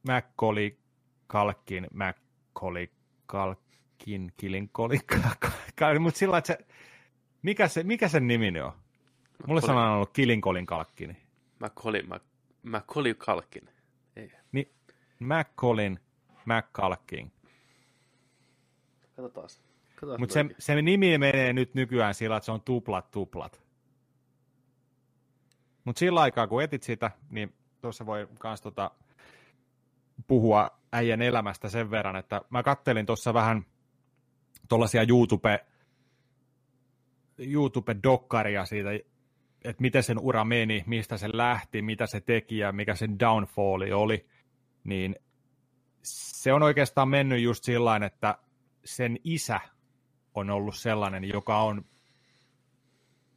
Macaulay 0.09 0.71
Kalkin 1.27 1.87
Macaulay 1.95 2.87
Kalkin 3.27 4.33
Kilinkoli, 4.37 4.99
mutta 6.01 6.19
sillä 6.19 6.39
että 6.39 6.47
se, 6.47 6.59
mikä, 7.43 7.69
se, 7.69 7.83
mikä 7.83 8.09
sen 8.09 8.27
nimi 8.27 8.61
on? 8.61 8.73
Mulle 9.47 9.61
se 9.61 9.73
on 9.73 9.79
ollut 9.79 10.13
Kilinkolin 10.13 10.67
Kalkkini. 10.67 11.17
Macaulay, 11.59 12.03
Macaulay 12.63 13.15
Kalkin. 13.15 13.69
Ei. 14.17 14.33
Niin, 14.53 14.73
Macaulin 15.21 15.99
McCalkin. 16.47 17.33
Katsotaan. 19.17 19.49
Mutta 20.19 20.33
se, 20.33 20.45
se 20.59 20.83
nimi 20.83 21.19
menee 21.19 21.53
nyt 21.53 21.75
nykyään 21.75 22.15
sillä, 22.15 22.37
että 22.37 22.45
se 22.45 22.53
on 22.53 22.63
tuplat 22.63 23.11
tuplat. 23.11 23.63
Mutta 25.85 25.99
sillä 25.99 26.21
aikaa, 26.21 26.47
kun 26.47 26.63
etit 26.63 26.83
sitä, 26.83 27.11
niin 27.31 27.55
tuossa 27.81 28.07
voi 28.07 28.29
myös 28.43 28.61
tota, 28.61 28.91
puhua 30.27 30.79
äijän 30.93 31.23
elämästä 31.23 31.69
sen 31.69 31.91
verran, 31.91 32.17
että 32.17 32.41
mä 32.51 32.63
kattelin 32.63 33.07
tuossa 33.07 33.35
vähän 33.35 33.67
tuollaisia 34.69 35.07
YouTube, 35.09 35.67
YouTube-dokkaria 37.39 38.67
siitä, 38.67 38.91
että 39.65 39.83
miten 39.83 40.03
sen 40.03 40.19
ura 40.19 40.45
meni, 40.45 40.85
mistä 40.87 41.17
se 41.17 41.29
lähti, 41.33 41.83
mitä 41.83 42.07
se 42.07 42.21
teki 42.21 42.59
ja 42.59 42.73
mikä 42.73 42.95
sen 42.95 43.19
downfalli 43.19 43.93
oli, 43.93 44.27
niin 44.85 45.17
se 46.03 46.53
on 46.53 46.63
oikeastaan 46.63 47.09
mennyt 47.09 47.43
just 47.43 47.65
sillä 47.65 47.97
että 47.97 48.39
sen 48.85 49.19
isä 49.25 49.61
on 50.37 50.51
ollut 50.51 50.77
sellainen, 50.77 51.25
joka 51.25 51.63
on 51.63 51.85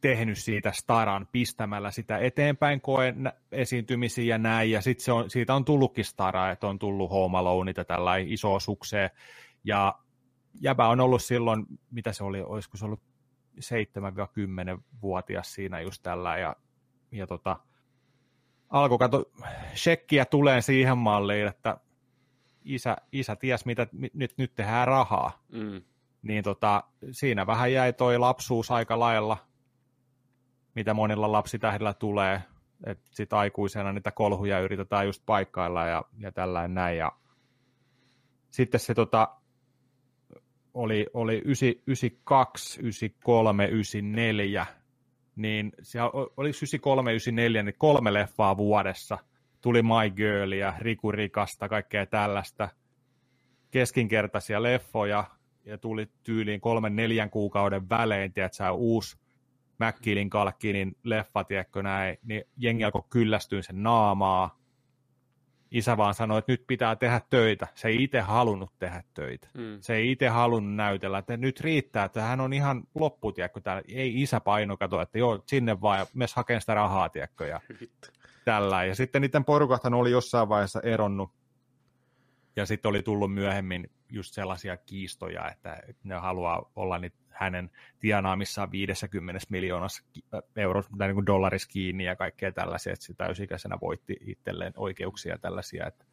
tehnyt 0.00 0.38
siitä 0.38 0.72
staran 0.72 1.28
pistämällä 1.32 1.90
sitä 1.90 2.18
eteenpäin 2.18 2.80
koen 2.80 3.32
esiintymisiä 3.52 4.24
ja 4.24 4.38
näin, 4.38 4.70
ja 4.70 4.80
sitten 4.80 5.14
on, 5.14 5.30
siitä 5.30 5.54
on 5.54 5.64
tullutkin 5.64 6.04
stara, 6.04 6.50
että 6.50 6.66
on 6.66 6.78
tullut 6.78 7.10
Home 7.10 7.38
Alone, 7.38 7.72
tällä 7.72 8.16
iso 8.16 8.60
sukseen, 8.60 9.10
ja 9.64 9.98
jäbä 10.60 10.88
on 10.88 11.00
ollut 11.00 11.22
silloin, 11.22 11.66
mitä 11.90 12.12
se 12.12 12.24
oli, 12.24 12.42
olisiko 12.42 12.76
se 12.76 12.84
ollut 12.84 13.02
7-10-vuotias 13.58 15.54
siinä 15.54 15.80
just 15.80 16.02
tällä, 16.02 16.38
ja, 16.38 16.56
ja 17.12 17.26
tota, 17.26 17.56
alkoi 18.70 18.98
kato, 18.98 19.24
shekkiä 19.74 20.24
tulee 20.24 20.60
siihen 20.60 20.98
malliin, 20.98 21.46
että 21.46 21.76
isä, 22.64 22.96
isä 23.12 23.36
ties, 23.36 23.66
mitä 23.66 23.86
nyt, 24.14 24.38
nyt 24.38 24.54
tehdään 24.54 24.88
rahaa. 24.88 25.42
Mm. 25.52 25.82
Niin 26.22 26.44
tota, 26.44 26.84
siinä 27.10 27.46
vähän 27.46 27.72
jäi 27.72 27.92
toi 27.92 28.18
lapsuus 28.18 28.70
aika 28.70 28.98
lailla, 28.98 29.36
mitä 30.74 30.94
monilla 30.94 31.32
lapsitähdillä 31.32 31.94
tulee, 31.94 32.42
että 32.86 33.08
sitten 33.10 33.38
aikuisena 33.38 33.92
niitä 33.92 34.10
kolhuja 34.10 34.60
yritetään 34.60 35.06
just 35.06 35.22
paikkailla 35.26 35.86
ja, 35.86 36.04
ja 36.18 36.32
tällainen 36.32 36.74
näin. 36.74 36.98
Ja 36.98 37.12
sitten 38.50 38.80
se 38.80 38.94
tota, 38.94 39.28
oli, 40.74 41.06
oli 41.14 41.42
92, 41.44 42.80
93, 42.80 43.66
94, 43.66 44.66
niin 45.36 45.72
siellä 45.82 46.10
oli 46.10 46.48
93, 46.48 47.10
94, 47.10 47.62
niin 47.62 47.74
kolme 47.78 48.12
leffaa 48.12 48.56
vuodessa. 48.56 49.18
Tuli 49.60 49.82
My 49.82 50.10
Girl 50.16 50.52
ja 50.52 50.74
Riku 50.78 51.12
Rikasta, 51.12 51.68
kaikkea 51.68 52.06
tällaista. 52.06 52.68
Keskinkertaisia 53.70 54.62
leffoja, 54.62 55.24
ja 55.64 55.78
tuli 55.78 56.08
tyyliin 56.22 56.60
kolmen 56.60 56.96
neljän 56.96 57.30
kuukauden 57.30 57.88
välein, 57.88 58.32
tiedätkö, 58.32 58.70
uusi 58.70 59.16
McKillin 59.80 60.30
Kalkkinin 60.30 60.96
leffa, 61.04 61.44
tiedätkö 61.44 61.82
näin, 61.82 62.18
niin 62.22 62.44
jengi 62.56 62.84
alkoi 62.84 63.02
kyllästyä 63.10 63.62
sen 63.62 63.82
naamaa. 63.82 64.60
Isä 65.70 65.96
vaan 65.96 66.14
sanoi, 66.14 66.38
että 66.38 66.52
nyt 66.52 66.64
pitää 66.66 66.96
tehdä 66.96 67.20
töitä. 67.30 67.66
Se 67.74 67.88
ei 67.88 68.02
itse 68.02 68.20
halunnut 68.20 68.72
tehdä 68.78 69.04
töitä. 69.14 69.48
Mm. 69.54 69.78
Se 69.80 69.94
ei 69.94 70.10
itse 70.10 70.28
halunnut 70.28 70.74
näytellä, 70.74 71.18
että 71.18 71.36
nyt 71.36 71.60
riittää, 71.60 72.04
että 72.04 72.22
hän 72.22 72.40
on 72.40 72.52
ihan 72.52 72.82
loppu, 72.94 73.32
tiedätkö, 73.32 73.60
täällä. 73.60 73.82
Ei 73.88 74.22
isä 74.22 74.40
paino 74.40 74.76
kato, 74.76 75.00
että 75.00 75.18
joo, 75.18 75.42
sinne 75.46 75.80
vaan 75.80 75.98
ja 75.98 76.06
mes 76.14 76.34
hakeen 76.34 76.60
sitä 76.60 76.74
rahaa, 76.74 77.08
tiedätkö, 77.08 77.46
ja 77.46 77.60
tällä. 78.44 78.84
Ja 78.84 78.94
sitten 78.94 79.22
niiden 79.22 79.44
porukathan 79.44 79.94
oli 79.94 80.10
jossain 80.10 80.48
vaiheessa 80.48 80.80
eronnut. 80.80 81.30
Ja 82.56 82.66
sitten 82.66 82.88
oli 82.88 83.02
tullut 83.02 83.34
myöhemmin 83.34 83.90
just 84.10 84.34
sellaisia 84.34 84.76
kiistoja, 84.76 85.50
että 85.50 85.82
ne 86.04 86.14
haluaa 86.14 86.70
olla 86.76 86.98
niitä 86.98 87.16
hänen 87.30 87.70
tienaamissaan 88.00 88.70
50 88.72 89.46
miljoonassa 89.50 90.04
euro, 90.56 90.82
tai 90.98 91.12
niin 91.12 91.26
dollarissa 91.26 91.68
kiinni 91.68 92.04
ja 92.04 92.16
kaikkea 92.16 92.52
tällaisia, 92.52 92.92
että 92.92 93.04
se 93.04 93.14
täysikäisenä 93.14 93.78
voitti 93.80 94.16
itselleen 94.20 94.72
oikeuksia 94.76 95.38
tällaisia. 95.38 95.86
Että 95.86 96.04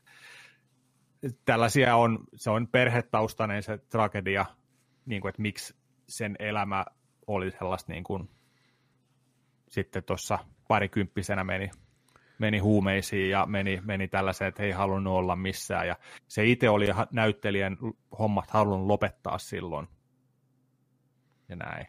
tällaisia 1.46 1.96
on, 1.96 2.20
se 2.36 2.50
on 2.50 2.68
perhetaustainen 2.68 3.64
se 3.64 3.78
tragedia, 3.78 4.46
niin 5.06 5.22
kuin, 5.22 5.30
että 5.30 5.42
miksi 5.42 5.76
sen 6.08 6.36
elämä 6.40 6.86
oli 7.28 7.52
sellaista 7.52 7.92
niin 7.92 8.04
kuin, 8.04 8.30
sitten 9.70 10.04
tuossa 10.04 10.40
parikymppisenä 10.68 11.44
meni, 11.44 11.70
meni 12.40 12.60
huumeisiin 12.60 13.30
ja 13.30 13.46
meni, 13.46 13.82
meni 13.86 14.08
tällaiseen, 14.08 14.48
että 14.48 14.64
ei 14.64 14.72
halunnut 14.72 15.14
olla 15.14 15.36
missään. 15.36 15.88
Ja 15.88 15.96
se 16.28 16.46
itse 16.46 16.70
oli 16.70 16.88
näyttelijän 17.12 17.78
hommat 18.20 18.50
halunnut 18.50 18.88
lopettaa 18.88 19.38
silloin 19.38 19.88
ja 21.50 21.56
näin. 21.56 21.88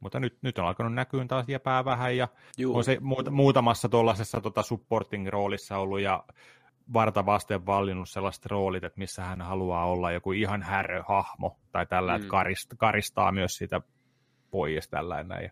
Mutta 0.00 0.20
nyt, 0.20 0.38
nyt 0.42 0.58
on 0.58 0.66
alkanut 0.66 0.94
näkyä 0.94 1.24
taas 1.28 1.48
jäpää 1.48 1.84
vähän 1.84 2.16
ja 2.16 2.28
Juu. 2.58 2.76
on 2.76 2.84
se 2.84 2.98
muutamassa 3.30 3.88
tuollaisessa 3.88 4.40
tota 4.40 4.62
supporting-roolissa 4.62 5.76
ollut 5.76 6.00
ja 6.00 6.24
varta 6.92 7.26
vasten 7.26 7.66
vallinnut 7.66 8.10
sellaiset 8.10 8.46
roolit, 8.46 8.84
että 8.84 8.98
missä 8.98 9.24
hän 9.24 9.40
haluaa 9.40 9.86
olla 9.86 10.12
joku 10.12 10.32
ihan 10.32 10.62
häröhahmo 10.62 11.58
tai 11.72 11.86
tällä, 11.86 12.12
mm. 12.12 12.16
että 12.16 12.28
karist, 12.28 12.74
karistaa 12.78 13.32
myös 13.32 13.56
sitä 13.56 13.80
pois 14.50 14.88
tällä 14.88 15.22
näin. 15.22 15.50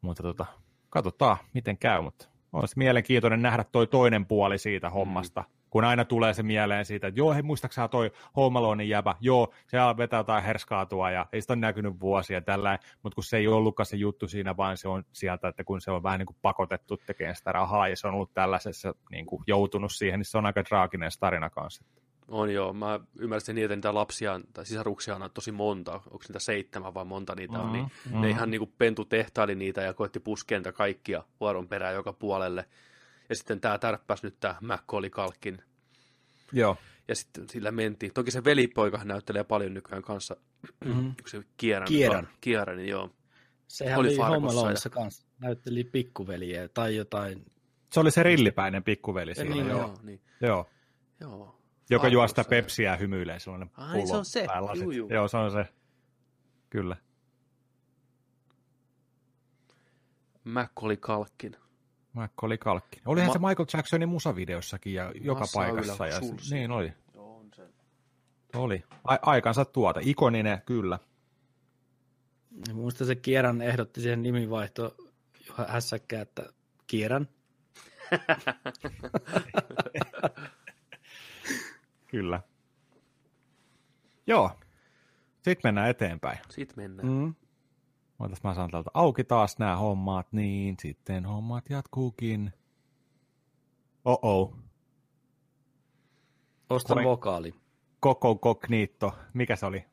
Mutta 0.00 0.22
tota, 0.22 0.46
katsotaan, 0.90 1.36
miten 1.54 1.78
käy, 1.78 2.02
mutta 2.02 2.28
olisi 2.52 2.78
mielenkiintoinen 2.78 3.42
nähdä 3.42 3.64
toi 3.64 3.86
toinen 3.86 4.26
puoli 4.26 4.58
siitä 4.58 4.90
hommasta. 4.90 5.40
Mm 5.40 5.62
kun 5.72 5.84
aina 5.84 6.04
tulee 6.04 6.34
se 6.34 6.42
mieleen 6.42 6.84
siitä, 6.84 7.06
että 7.06 7.20
joo, 7.20 7.32
hei, 7.32 7.42
muistaaksä 7.42 7.88
toi 7.88 8.12
Home 8.36 8.58
Alonein 8.58 8.88
jäbä, 8.88 9.14
joo, 9.20 9.54
se 9.66 9.78
vetää 9.96 10.20
jotain 10.20 10.44
herskaatua 10.44 11.10
ja 11.10 11.26
ei 11.32 11.40
sitä 11.40 11.52
ole 11.52 11.60
näkynyt 11.60 12.00
vuosia 12.00 12.40
tällä, 12.40 12.78
mutta 13.02 13.14
kun 13.14 13.24
se 13.24 13.36
ei 13.36 13.48
ollutkaan 13.48 13.86
se 13.86 13.96
juttu 13.96 14.28
siinä, 14.28 14.56
vaan 14.56 14.76
se 14.76 14.88
on 14.88 15.04
sieltä, 15.12 15.48
että 15.48 15.64
kun 15.64 15.80
se 15.80 15.90
on 15.90 16.02
vähän 16.02 16.18
niin 16.18 16.26
kuin 16.26 16.36
pakotettu 16.42 16.96
tekemään 16.96 17.36
sitä 17.36 17.52
rahaa 17.52 17.88
ja 17.88 17.96
se 17.96 18.06
on 18.06 18.14
ollut 18.14 18.34
tällaisessa 18.34 18.94
niin 19.10 19.26
kuin 19.26 19.42
joutunut 19.46 19.92
siihen, 19.92 20.20
niin 20.20 20.24
se 20.24 20.38
on 20.38 20.46
aika 20.46 20.62
traaginen 20.62 21.10
tarina 21.20 21.50
kanssa. 21.50 21.84
On 22.32 22.50
joo, 22.50 22.72
mä 22.72 23.00
ymmärsin 23.18 23.54
niin, 23.54 23.64
että 23.64 23.76
niitä 23.76 23.94
lapsia 23.94 24.40
tai 24.52 24.66
sisaruksia 24.66 25.16
on 25.16 25.30
tosi 25.34 25.52
monta, 25.52 25.92
onko 25.92 26.24
niitä 26.28 26.38
seitsemän 26.38 26.94
vai 26.94 27.04
monta 27.04 27.34
niitä 27.34 27.52
mm-hmm, 27.52 27.66
on, 27.66 27.72
niin 27.72 27.84
mm-hmm. 27.84 28.20
ne 28.20 28.30
ihan 28.30 28.50
niin 28.50 28.58
kuin 28.58 28.72
pentu 28.78 29.04
tehtaili 29.04 29.54
niitä 29.54 29.80
ja 29.82 29.94
koetti 29.94 30.20
puskea 30.20 30.58
niitä 30.58 30.72
kaikkia 30.72 31.22
vuoron 31.40 31.68
perään 31.68 31.94
joka 31.94 32.12
puolelle. 32.12 32.64
Ja 33.28 33.36
sitten 33.36 33.60
tämä 33.60 33.78
tärppäs 33.78 34.22
nyt 34.22 34.40
tämä 34.40 34.56
Macaulay 34.60 35.10
Kalkin. 35.10 35.62
Joo. 36.52 36.76
Ja 37.08 37.14
sitten 37.14 37.48
sillä 37.48 37.70
mentiin. 37.70 38.12
Toki 38.12 38.30
se 38.30 38.44
velipoika 38.44 39.04
näyttelee 39.04 39.44
paljon 39.44 39.74
nykyään 39.74 40.02
kanssa. 40.02 40.36
Mm-hmm. 40.84 41.14
Se 41.26 41.42
Kieran. 41.56 41.88
Kieran. 41.88 42.28
Kieran, 42.40 42.76
niin 42.76 42.88
joo. 42.88 43.10
Sehän 43.68 43.98
Oli 43.98 44.08
oli, 44.08 44.36
Aloneissa 44.36 44.90
kanssa. 44.90 45.26
Näytteli 45.38 45.84
pikkuveliä 45.84 46.68
tai 46.68 46.96
jotain. 46.96 47.46
Se 47.92 48.00
oli 48.00 48.10
se 48.10 48.22
rillipäinen 48.22 48.84
pikkuveli 48.84 49.34
siinä, 49.34 49.54
Niin, 49.54 49.68
joo. 49.68 49.78
joo. 49.78 49.96
Niin. 50.02 50.20
joo. 50.40 50.70
joo. 51.20 51.61
Joka 51.92 52.08
juo 52.08 52.28
sitä 52.28 52.40
joo. 52.40 52.48
pepsiä 52.48 52.90
ja 52.90 52.96
hymyilee 52.96 53.38
sellainen 53.38 53.70
Ai, 53.76 53.96
niin 53.96 54.08
se 54.08 54.16
on 54.16 54.24
se. 54.24 54.46
Juu, 54.82 54.90
juu. 54.90 55.08
Joo, 55.08 55.28
se 55.28 55.36
on 55.36 55.52
se. 55.52 55.66
Kyllä. 56.70 56.96
Macaulay 60.44 60.96
Culkin. 60.96 61.56
Macaulay 62.12 62.58
Culkin. 62.58 63.02
Olihan 63.06 63.26
Ma- 63.28 63.32
se 63.32 63.38
Michael 63.38 63.66
Jacksonin 63.74 64.08
musavideossakin 64.08 64.94
ja 64.94 65.12
joka 65.20 65.40
Massaa 65.40 65.62
paikassa. 65.64 66.06
ylä 66.06 66.14
Ja, 66.14 66.20
sulsi. 66.20 66.54
niin 66.54 66.70
oli. 66.70 66.92
On 67.16 67.46
se. 67.56 67.62
oli. 68.54 68.82
A- 69.04 69.18
aikansa 69.22 69.64
tuota. 69.64 70.00
Ikoninen, 70.02 70.62
kyllä. 70.66 70.98
Ja 72.68 72.74
Muista 72.74 73.04
se 73.04 73.14
Kieran 73.14 73.62
ehdotti 73.62 74.00
siihen 74.00 74.22
nimivaihto 74.22 74.96
hässäkkää, 75.68 76.22
että 76.22 76.52
Kieran. 76.86 77.28
Kyllä. 82.12 82.40
Joo. 84.26 84.50
Sitten 85.34 85.60
mennään 85.68 85.90
eteenpäin. 85.90 86.38
Sitten 86.50 86.76
mennään. 86.76 87.08
Mm. 87.08 87.34
Ootas 88.18 88.42
mä 88.42 88.54
saan 88.54 88.70
täältä 88.70 88.90
auki 88.94 89.24
taas 89.24 89.58
nämä 89.58 89.76
hommat, 89.76 90.32
niin 90.32 90.76
sitten 90.80 91.24
hommat 91.26 91.70
jatkuukin. 91.70 92.52
Oh-oh. 94.04 94.56
Ostan 96.70 96.96
Koi- 96.96 97.04
vokaali. 97.04 97.54
Koko 98.00 98.36
Cognito. 98.36 99.12
Mikä 99.34 99.56
se 99.56 99.66
oli? 99.66 99.84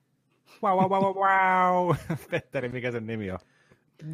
Wow, 0.64 0.80
wow, 0.80 0.90
wow, 0.92 1.16
wow. 1.16 1.96
Petteri, 2.32 2.70
mikä 2.70 2.92
sen 2.92 3.08
nimi 3.08 3.32
on? 3.32 3.40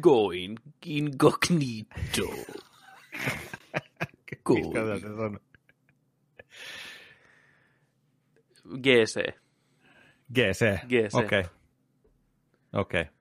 Going 0.00 0.56
incognito. 0.84 2.30
Mikä 4.54 4.80
se 5.00 5.06
on? 5.06 5.40
GC. 8.82 9.32
GC. 10.34 10.78
GC. 10.88 11.14
Okei. 11.14 11.40
Okay. 11.40 11.44
Okei. 12.72 13.00
Okay. 13.00 13.16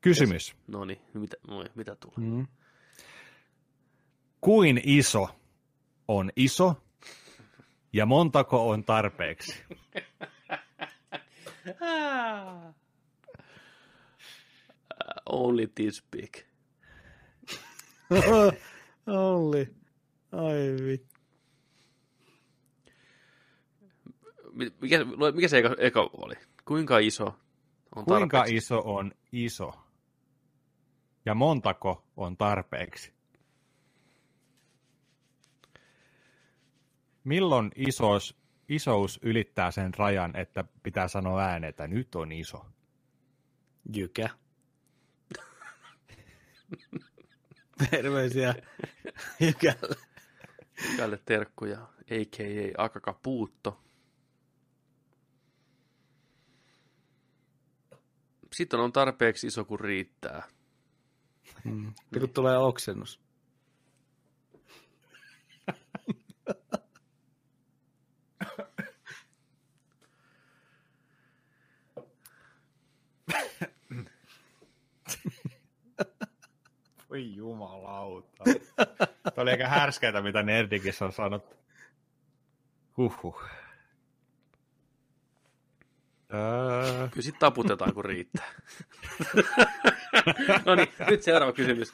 Kysymys. 0.00 0.56
No 0.66 0.84
niin, 0.84 1.00
mitä, 1.14 1.36
moi, 1.48 1.64
mitä 1.74 1.96
tulee? 1.96 2.14
Mm. 2.30 2.46
Kuin 4.40 4.80
iso 4.84 5.28
on 6.08 6.30
iso 6.36 6.82
ja 7.92 8.06
montako 8.06 8.70
on 8.70 8.84
tarpeeksi? 8.84 9.64
Only 15.26 15.66
this 15.66 16.04
big. 16.10 16.34
Olli. 19.06 19.68
Ai 20.32 20.76
vittu. 20.86 21.12
Mi- 24.41 24.41
Mikä, 24.52 24.98
mikä 25.34 25.48
se 25.48 25.58
eka, 25.58 25.76
eka 25.78 26.00
oli? 26.12 26.34
Kuinka 26.64 26.98
iso 26.98 27.24
on 27.96 28.04
Kuinka 28.04 28.36
tarpeeksi? 28.38 28.56
iso 28.56 28.82
on 28.84 29.12
iso 29.32 29.72
ja 31.26 31.34
montako 31.34 32.04
on 32.16 32.36
tarpeeksi? 32.36 33.12
Milloin 37.24 37.72
isos, 37.76 38.36
isous 38.68 39.20
ylittää 39.22 39.70
sen 39.70 39.94
rajan, 39.94 40.36
että 40.36 40.64
pitää 40.82 41.08
sanoa 41.08 41.40
ääneen, 41.40 41.70
että 41.70 41.86
nyt 41.86 42.14
on 42.14 42.32
iso? 42.32 42.66
Jykä. 43.94 44.28
Terveisiä 47.90 48.54
Jykälle. 49.40 49.96
Tälle 50.96 51.18
terkkuja, 51.24 51.80
a.k.a. 51.82 52.84
Akaka 52.84 53.12
Puutto. 53.22 53.81
Sitten 58.52 58.80
on 58.80 58.92
tarpeeksi 58.92 59.46
iso, 59.46 59.64
kun 59.64 59.80
riittää. 59.80 60.42
Mm. 61.64 61.92
Kun 62.18 62.30
tulee 62.30 62.58
oksennus. 62.58 63.20
Voi 77.10 77.34
jumalauta. 77.34 78.44
Tämä 79.34 79.42
oli 79.42 79.50
aika 79.50 79.68
härskeitä, 79.68 80.22
mitä 80.22 80.42
Nerdikissä 80.42 81.04
on 81.04 81.12
sanottu. 81.12 81.56
Huhhuh. 82.96 83.42
Kyllä 87.10 87.22
sitten 87.22 87.40
taputetaan, 87.40 87.94
kun 87.94 88.04
riittää. 88.04 88.48
no 90.66 90.74
niin, 90.74 90.88
nyt 91.10 91.22
seuraava 91.22 91.52
kysymys. 91.52 91.92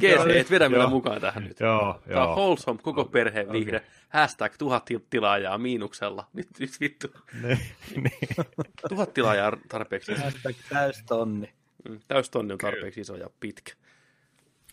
GC, 0.00 0.36
et 0.36 0.50
vedä 0.50 0.68
meillä 0.68 0.86
mukaan 0.86 1.20
tähän 1.20 1.44
nyt. 1.44 1.60
joo, 1.60 2.02
Tämä 2.08 2.24
on 2.26 2.30
wholesome, 2.36 2.78
koko 2.82 3.04
perheen 3.04 3.52
vihde. 3.52 3.82
Hashtag 4.08 4.54
tuhat 4.58 4.84
til- 4.84 5.00
tilaajaa 5.10 5.58
miinuksella. 5.58 6.28
Nyt, 6.32 6.48
nyt 6.58 6.70
vittu. 6.80 7.08
Niin, 7.42 7.58
niin. 7.96 8.46
Tuhat 8.88 9.14
tilaajaa 9.14 9.52
tarpeeksi. 9.68 10.14
Hashtag 10.14 10.56
täystonni. 10.68 11.52
Mm, 11.88 12.00
Täystonni 12.08 12.52
on 12.52 12.58
tarpeeksi 12.58 13.00
iso 13.00 13.16
ja 13.16 13.30
pitkä. 13.40 13.72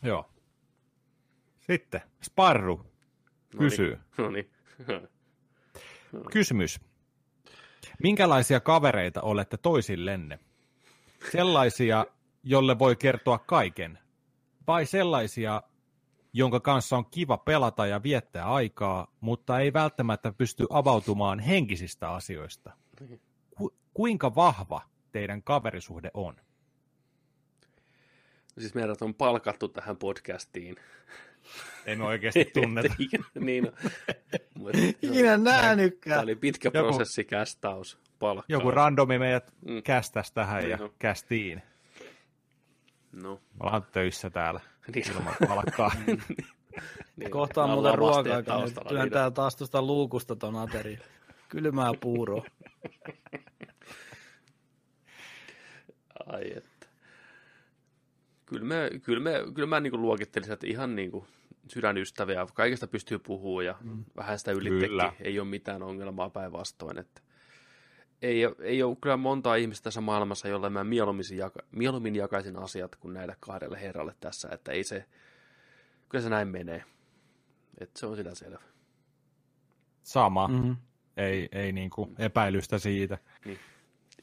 Joo. 0.03 0.29
Sitten 1.61 2.01
Sparru 2.23 2.85
kysyy. 3.57 3.97
No 4.17 4.29
niin. 4.29 4.49
Kysymys. 6.31 6.79
Minkälaisia 8.03 8.59
kavereita 8.59 9.21
olette 9.21 9.57
toisillenne? 9.57 10.39
Sellaisia, 11.31 12.05
jolle 12.43 12.79
voi 12.79 12.95
kertoa 12.95 13.37
kaiken? 13.37 13.99
Vai 14.67 14.85
sellaisia, 14.85 15.63
jonka 16.33 16.59
kanssa 16.59 16.97
on 16.97 17.05
kiva 17.05 17.37
pelata 17.37 17.85
ja 17.85 18.03
viettää 18.03 18.53
aikaa, 18.53 19.07
mutta 19.19 19.59
ei 19.59 19.73
välttämättä 19.73 20.31
pysty 20.31 20.65
avautumaan 20.69 21.39
henkisistä 21.39 22.09
asioista? 22.09 22.71
Ku- 23.57 23.75
kuinka 23.93 24.35
vahva 24.35 24.81
teidän 25.11 25.43
kaverisuhde 25.43 26.11
on? 26.13 26.35
Siis 28.59 28.75
meidät 28.75 29.01
on 29.01 29.15
palkattu 29.15 29.67
tähän 29.67 29.97
podcastiin. 29.97 30.75
Emme 31.85 32.03
oikeasti 32.05 32.45
tunneta. 32.61 32.95
niin, 33.39 33.67
on. 33.67 33.73
Mut- 34.59 34.75
Ikinä 35.01 35.31
Tämä 35.31 35.37
nähnytkään. 35.61 36.23
oli 36.23 36.35
pitkä 36.35 36.71
Joku- 36.73 36.87
prosessi, 36.93 37.23
kästaus, 37.23 37.99
palkkaus. 38.19 38.45
Joku 38.49 38.71
randomi 38.71 39.19
meidät 39.19 39.53
Mm. 39.65 39.83
kästäs 39.83 40.31
tähän 40.31 40.69
ja 40.69 40.75
Niin 40.77 40.83
on. 40.83 40.93
kästiin. 40.99 41.61
No, 43.11 43.33
Me 43.33 43.39
ollaan 43.59 43.85
töissä 43.91 44.29
täällä 44.29 44.59
niin, 44.95 45.11
ilman 45.11 45.33
palkkaa. 45.47 45.91
niin. 47.17 47.31
Kohta 47.31 47.63
on 47.63 47.69
Ollaan 47.71 47.77
muuten 47.81 47.97
ruokaa, 47.97 48.43
kun 48.43 48.63
niin 48.65 48.87
työntää 48.87 49.31
taas 49.31 49.55
tuosta 49.55 49.81
luukusta 49.81 50.35
ton 50.35 50.55
ateria. 50.55 50.99
Kylmää 51.49 51.91
puuroa. 52.01 52.45
Ai 56.25 56.51
että. 56.57 56.74
Kyllä, 58.45 58.65
me, 58.65 58.89
kyllä, 59.03 59.19
me, 59.19 59.43
kyllä 59.53 59.67
mä 59.67 59.79
niin 59.79 60.01
luokittelisin, 60.01 60.53
että 60.53 60.67
ihan 60.67 60.95
niin 60.95 61.11
kuin 61.11 61.25
sydänystäviä, 61.67 62.47
kaikesta 62.53 62.87
pystyy 62.87 63.19
puhumaan 63.19 63.65
ja 63.65 63.75
mm. 63.81 64.05
vähän 64.15 64.39
sitä 64.39 64.51
ylittekin. 64.51 64.89
Kyllä. 64.89 65.13
Ei 65.19 65.39
ole 65.39 65.47
mitään 65.47 65.83
ongelmaa 65.83 66.29
päinvastoin. 66.29 66.97
Että 66.97 67.21
ei, 68.21 68.45
ole- 68.45 68.55
ei 68.59 68.83
ole 68.83 68.97
kyllä 69.01 69.17
montaa 69.17 69.55
ihmistä 69.55 69.83
tässä 69.83 70.01
maailmassa, 70.01 70.47
jolle 70.47 70.69
mä 70.69 70.83
mieluummin, 70.83 71.25
jaka, 71.37 71.59
mieluummin 71.71 72.15
jakaisin 72.15 72.57
asiat 72.57 72.95
kuin 72.95 73.13
näille 73.13 73.35
kahdelle 73.39 73.81
herralle 73.81 74.15
tässä, 74.19 74.49
että 74.51 74.71
ei 74.71 74.83
se, 74.83 75.05
kyllä 76.09 76.21
se 76.21 76.29
näin 76.29 76.47
menee. 76.47 76.83
Että 77.77 77.99
se 77.99 78.05
on 78.05 78.15
sitä 78.15 78.35
selvä. 78.35 78.61
Sama. 80.03 80.47
Mm-hmm. 80.47 80.75
Ei, 81.17 81.49
ei 81.51 81.71
niinku 81.71 82.13
epäilystä 82.19 82.77
siitä. 82.79 83.17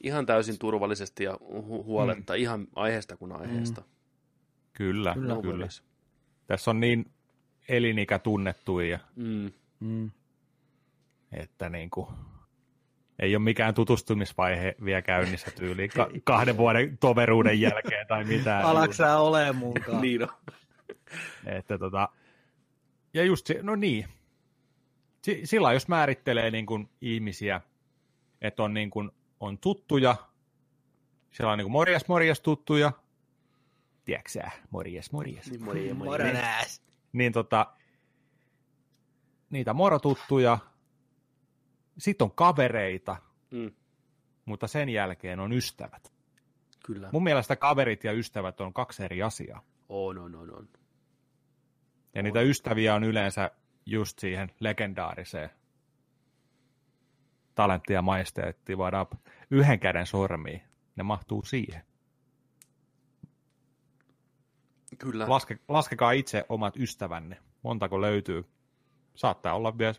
Ihan 0.03 0.25
täysin 0.25 0.59
turvallisesti 0.59 1.23
ja 1.23 1.33
hu- 1.33 1.83
huoletta, 1.83 2.33
mm. 2.33 2.39
ihan 2.39 2.67
aiheesta 2.75 3.17
kuin 3.17 3.31
aiheesta. 3.31 3.81
Mm. 3.81 3.87
Kyllä, 4.73 5.13
Kyllä. 5.13 5.35
kyllä. 5.35 5.41
kyllä. 5.41 5.67
Tässä 6.47 6.71
on 6.71 6.79
niin 6.79 7.11
elinikä 7.67 8.19
tunnettu, 8.19 8.79
ja, 8.79 8.99
Mm. 9.15 9.51
Mm. 9.79 10.11
että 11.31 11.69
niinku, 11.69 12.09
ei 13.19 13.35
ole 13.35 13.43
mikään 13.43 13.73
tutustumisvaihe 13.73 14.75
vielä 14.85 15.01
käynnissä 15.01 15.51
tyyliin 15.51 15.89
ka- 15.89 16.09
kahden 16.23 16.57
vuoden 16.57 16.97
toveruuden 16.97 17.61
jälkeen 17.61 18.07
tai 18.07 18.23
mitään. 18.23 18.65
Alaks 18.69 18.97
sä 18.97 19.17
ole 19.17 19.51
munkaan? 19.51 20.01
Niin 20.01 20.23
on. 20.23 20.29
Että 21.45 21.77
tota, 21.77 22.09
ja 23.13 23.23
just 23.23 23.47
se, 23.47 23.59
no 23.61 23.75
niin. 23.75 24.05
si- 25.21 25.41
sillä 25.43 25.73
jos 25.73 25.87
määrittelee 25.87 26.51
niin 26.51 26.65
kuin 26.65 26.89
ihmisiä, 27.01 27.61
että 28.41 28.63
on, 28.63 28.73
niin 28.73 28.89
kuin, 28.89 29.11
on 29.39 29.57
tuttuja, 29.57 30.15
siellä 31.31 31.51
on 31.51 31.57
niin 31.57 31.65
kuin 31.65 31.71
morjes, 31.71 32.07
morjes 32.07 32.41
tuttuja, 32.41 32.91
tiedätkö 34.05 34.29
sä, 34.31 34.51
morjes, 34.71 35.11
morjes, 35.11 35.49
Niin 35.51 35.63
moi, 35.63 35.93
moi. 35.93 36.07
Moronääs. 36.07 36.81
niin 37.13 37.33
tota, 37.33 37.73
niitä 39.49 39.73
morotuttuja, 39.73 40.57
sitten 41.97 42.25
on 42.25 42.31
kavereita, 42.31 43.15
Mm, 43.51 43.71
mutta 44.45 44.67
sen 44.67 44.89
jälkeen 44.89 45.39
on 45.39 45.53
ystävät. 45.53 46.13
kyllä. 46.85 47.09
Mun 47.11 47.23
mielestä 47.23 47.55
kaverit 47.55 48.03
ja 48.03 48.11
ystävät 48.11 48.61
on 48.61 48.73
kaksi 48.73 49.03
eri 49.03 49.23
asiaa. 49.23 49.63
On, 49.89 50.17
on, 50.17 50.35
on, 50.35 50.55
on. 50.57 50.67
Ja 52.15 52.23
niitä 52.23 52.41
ystäviä 52.41 52.95
on 52.95 53.03
yleensä 53.03 53.51
just 53.85 54.19
siihen 54.19 54.51
legendaariseen 54.59 55.49
talenttia 57.55 58.01
majesteettiin 58.01 58.77
voidaan 58.77 59.07
yhden 59.51 59.79
käden 59.79 60.05
sormiin. 60.05 60.61
Ne 60.95 61.03
mahtuu 61.03 61.43
siihen. 61.43 61.81
Kyllä. 64.97 65.29
Laske, 65.29 65.59
laskekaa 65.67 66.11
itse 66.11 66.45
omat 66.49 66.77
ystävänne. 66.77 67.37
Montako 67.63 68.01
löytyy. 68.01 68.45
Saattaa 69.15 69.53
olla 69.55 69.77
vielä 69.77 69.93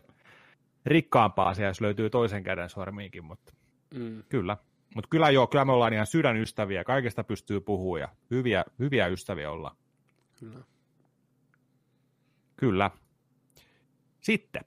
rikkaampaa 0.85 1.49
asia, 1.49 1.67
jos 1.67 1.81
löytyy 1.81 2.09
toisen 2.09 2.43
käden 2.43 2.69
sormiinkin, 2.69 3.23
mutta 3.25 3.53
Mm, 3.95 4.23
kyllä. 4.29 4.57
Mutta 4.95 5.07
kyllä 5.09 5.29
joo, 5.29 5.47
kyllä 5.47 5.65
me 5.65 5.71
ollaan 5.71 5.93
ihan 5.93 6.07
sydänystäviä, 6.07 6.83
kaikesta 6.83 7.23
pystyy 7.23 7.61
puhumaan 7.61 8.01
ja 8.01 8.09
hyviä, 8.31 8.63
hyviä 8.79 9.07
ystäviä 9.07 9.51
ollaan. 9.51 9.75
kyllä. 10.39 10.63
Kyllä. 12.55 12.91
Sitten. 14.21 14.65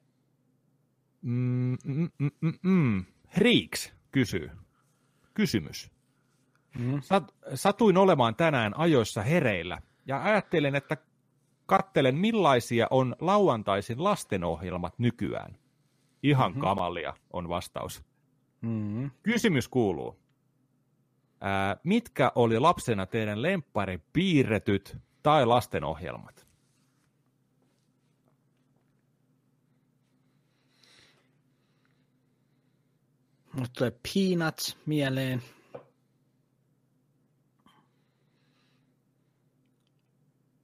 Mm, 1.22 1.76
mm, 1.84 2.10
mm, 2.18 2.30
mm, 2.40 2.52
mm. 2.62 3.04
Riiks 3.36 3.92
kysyy. 4.12 4.50
Kysymys. 5.34 5.90
Mm. 6.78 7.00
Sat, 7.00 7.34
satuin 7.54 7.96
olemaan 7.96 8.34
tänään 8.36 8.76
ajoissa 8.78 9.22
hereillä 9.22 9.82
ja 10.08 10.22
ajattelin, 10.22 10.74
että 10.74 10.96
kattelen 11.66 12.14
millaisia 12.14 12.86
on 12.90 13.16
lauantaisin 13.20 14.04
lastenohjelmat 14.04 14.98
nykyään. 14.98 15.58
Ihan 16.22 16.50
mm-hmm. 16.50 16.60
kamalia 16.60 17.14
on 17.32 17.48
vastaus. 17.48 18.02
Mm. 18.60 19.10
Kysymys 19.22 19.68
kuuluu. 19.68 20.18
Ää, 21.40 21.76
mitkä 21.84 22.32
oli 22.34 22.58
lapsena 22.58 23.06
teidän 23.06 23.42
lemppari 23.42 23.98
piirretyt 24.12 24.96
tai 25.22 25.46
lastenohjelmat? 25.46 26.48
Musta 33.52 33.74
tulee 33.78 33.92
Peanuts 34.14 34.76
mieleen. 34.86 35.42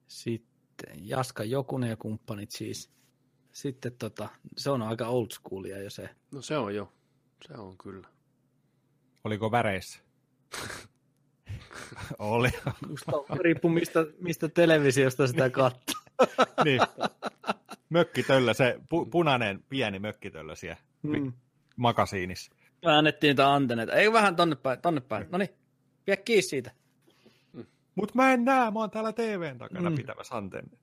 Sitten 0.07 0.55
Jaska 0.95 1.45
Jokunen 1.45 1.91
ja 1.91 1.97
kumppanit 1.97 2.51
siis. 2.51 2.91
Sitten 3.53 3.93
tota, 3.93 4.29
se 4.57 4.71
on 4.71 4.83
aika 4.83 5.07
old 5.09 5.27
schoolia 5.33 5.83
jo 5.83 5.91
se. 5.91 6.09
No 6.31 6.43
se 6.43 6.57
on 6.57 6.75
jo. 6.75 6.93
Se 7.49 7.55
on 7.55 7.79
kyllä. 7.79 8.09
Oliko 9.25 9.51
väreissä? 9.51 10.01
Oli. 12.19 12.51
Musta 12.89 13.13
riippuu 13.41 13.71
mistä, 13.71 14.01
mistä 14.21 14.49
televisiosta 14.49 15.27
sitä 15.27 15.51
katsoo. 15.51 16.01
niin. 16.65 16.81
Mökkitöllä, 17.91 18.55
se 18.55 18.81
pu- 18.81 19.09
punainen 19.11 19.65
pieni 19.69 19.99
mökkitöllä 19.99 20.55
siellä 20.55 20.81
Mm. 21.03 21.33
makasiinissa. 21.77 22.53
Väännettiin 22.85 23.29
niitä 23.29 23.53
antenneita. 23.55 23.93
Ei 23.93 24.13
vähän 24.13 24.37
tonne 24.37 24.57
päin, 24.57 24.81
tonne 24.81 25.01
päin. 25.01 25.27
No 25.31 25.39
niin, 25.39 25.51
vie 26.07 26.17
kiinni 26.17 26.43
siitä. 26.43 26.71
Mut 27.95 28.15
mä 28.15 28.33
en 28.33 28.45
näe, 28.45 28.71
mä 28.71 28.79
oon 28.81 28.91
täällä 28.91 29.13
TVn 29.13 29.59
takana 29.59 29.91
Mm. 29.91 29.97
pitämässä 29.97 30.37
antenni. 30.37 30.79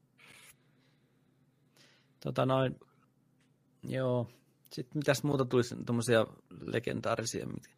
Tota 2.19 2.45
noin, 2.45 2.79
joo. 3.83 4.27
Sitten 4.71 4.97
mitäs 4.99 5.23
muuta 5.23 5.45
tulisi 5.45 5.75
tuommoisia 5.85 6.27
legendaarisia, 6.61 7.47
mitkä... 7.47 7.73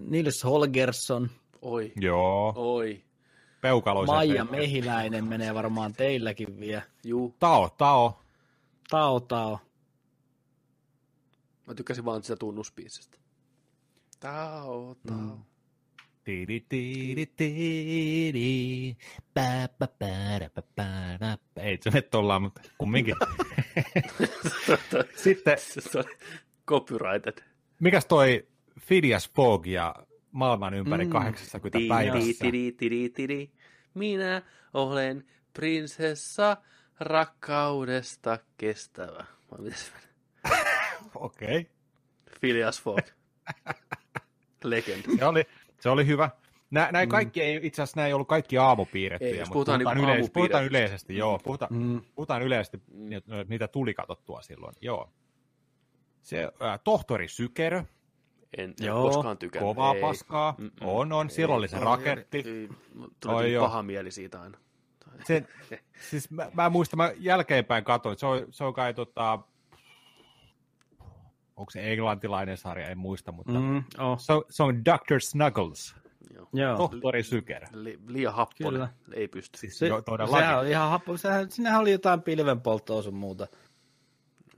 Nils 0.00 0.44
Holgersson, 0.44 1.30
Oi. 1.62 1.92
Joo, 2.00 2.52
Oi. 2.56 3.04
peukaloiset. 3.60 4.14
Maija 4.14 4.34
veikot. 4.44 4.50
Mehiläinen 4.50 5.24
menee 5.24 5.54
varmaan 5.54 5.92
teilläkin 5.92 6.60
vielä. 6.60 6.82
Juu. 7.04 7.36
Tao, 7.38 7.68
tao. 7.78 8.20
Tao 8.90 9.20
Tao. 9.20 9.58
Mä 11.66 11.74
tykkäsin 11.74 12.04
vaan 12.04 12.22
sitä 12.22 12.36
tunnuspiisistä. 12.36 13.18
Tao, 14.20 14.96
tao. 15.06 15.16
Mm. 15.16 15.44
Ei 21.56 21.78
se 21.82 21.90
nyt 21.90 22.14
ollaan, 22.14 22.42
mutta 22.42 22.60
kumminkin. 22.78 23.14
Sitten, 25.24 25.56
copyrighted. 26.66 27.38
mikäs 27.80 28.06
toi 28.06 28.46
Phineas 28.86 29.30
Fogg 29.36 29.66
ja 29.66 29.94
maailman 30.32 30.74
ympäri 30.74 31.04
Mm. 31.04 31.10
80 31.10 31.78
Tiri, 31.78 31.88
päivässä? 31.88 32.44
tiri, 32.44 32.72
tiri, 32.72 33.08
tiri. 33.10 33.50
Minä 33.94 34.42
olen 34.74 35.24
prinsessa 35.52 36.56
rakkaudesta 37.00 38.38
kestävä. 38.56 39.24
Okei. 41.14 41.58
Okay. 41.58 41.64
Phileas 42.40 42.82
Fogg. 42.82 43.06
Legend. 44.64 45.18
Se 45.18 45.24
oli, 45.24 45.44
se 45.84 45.90
oli 45.90 46.06
hyvä. 46.06 46.30
Nä, 46.70 46.88
näin 46.92 47.08
kaikki 47.08 47.42
ei, 47.42 47.60
itse 47.62 47.82
asiassa 47.82 47.96
nämä 48.00 48.06
ei 48.06 48.12
ollut 48.12 48.28
kaikki 48.28 48.58
aamupiirrettyjä, 48.58 49.32
Ei, 49.32 49.38
mutta 49.38 49.52
puhutaan 49.52 49.78
puhutaan, 49.80 49.96
niinku 49.96 50.10
yleisesti, 50.12 50.32
puhutaan 50.34 50.64
yleisesti, 50.64 51.16
joo, 51.16 51.38
puhutaan, 51.44 51.72
Mm. 51.74 52.00
puhutaan 52.14 52.42
yleisesti, 52.42 52.82
niitä 53.48 53.68
tuli 53.68 53.94
katsottua 53.94 54.42
silloin, 54.42 54.74
joo. 54.80 55.10
Se 56.22 56.44
äh, 56.62 56.80
tohtori 56.84 57.28
Sykerö, 57.28 57.82
En, 58.58 58.74
en 58.80 58.86
Joo, 58.86 59.02
koskaan 59.02 59.38
tykännyt. 59.38 59.68
kovaa 59.68 59.94
Ei. 59.94 60.00
paskaa, 60.00 60.54
Mm-mm. 60.58 60.70
on, 60.82 61.12
on, 61.12 61.30
silloin 61.30 61.58
oli 61.58 61.68
se 61.68 61.78
raketti. 61.78 62.38
Ei, 62.46 62.68
tuli 63.20 63.34
Oi 63.34 63.44
Oi 63.44 63.52
joo. 63.52 63.64
paha 63.66 63.82
mieli 63.82 64.10
siitä 64.10 64.40
aina. 64.40 64.58
Se, 65.24 65.44
siis 66.10 66.30
mä, 66.30 66.50
mä 66.54 66.70
muistan, 66.70 66.96
mä 66.96 67.12
jälkeenpäin 67.16 67.84
katsoin, 67.84 68.18
se 68.18 68.26
on, 68.26 68.46
se 68.50 68.64
on 68.64 68.74
kai 68.74 68.94
tota, 68.94 69.38
onko 71.56 71.70
se 71.70 71.92
englantilainen 71.92 72.56
sarja, 72.56 72.88
en 72.88 72.98
muista, 72.98 73.32
mutta 73.32 73.52
mm. 73.52 73.84
Oh. 73.98 74.18
se, 74.20 74.32
on- 74.32 74.44
se 74.50 74.62
on 74.62 74.84
Dr. 74.84 75.20
Snuggles, 75.20 75.94
Joo. 76.34 76.48
Joo. 76.52 76.76
tohtori 76.76 77.22
Sykerö. 77.22 77.66
Li, 77.72 77.98
liian 78.06 78.34
happonen. 78.34 78.72
Kyllä. 78.72 78.88
Ei 79.12 79.28
pysty. 79.28 79.58
Siis 79.58 79.78
Se, 79.78 79.86
jo, 79.86 80.02
sehän 80.30 80.58
oli 80.58 80.70
ihan 80.70 80.90
happo. 80.90 81.16
Sehän, 81.16 81.50
sinnehän 81.50 81.80
oli 81.80 81.92
jotain 81.92 82.22
pilvenpolttoa 82.22 83.02
sun 83.02 83.14
muuta. 83.14 83.46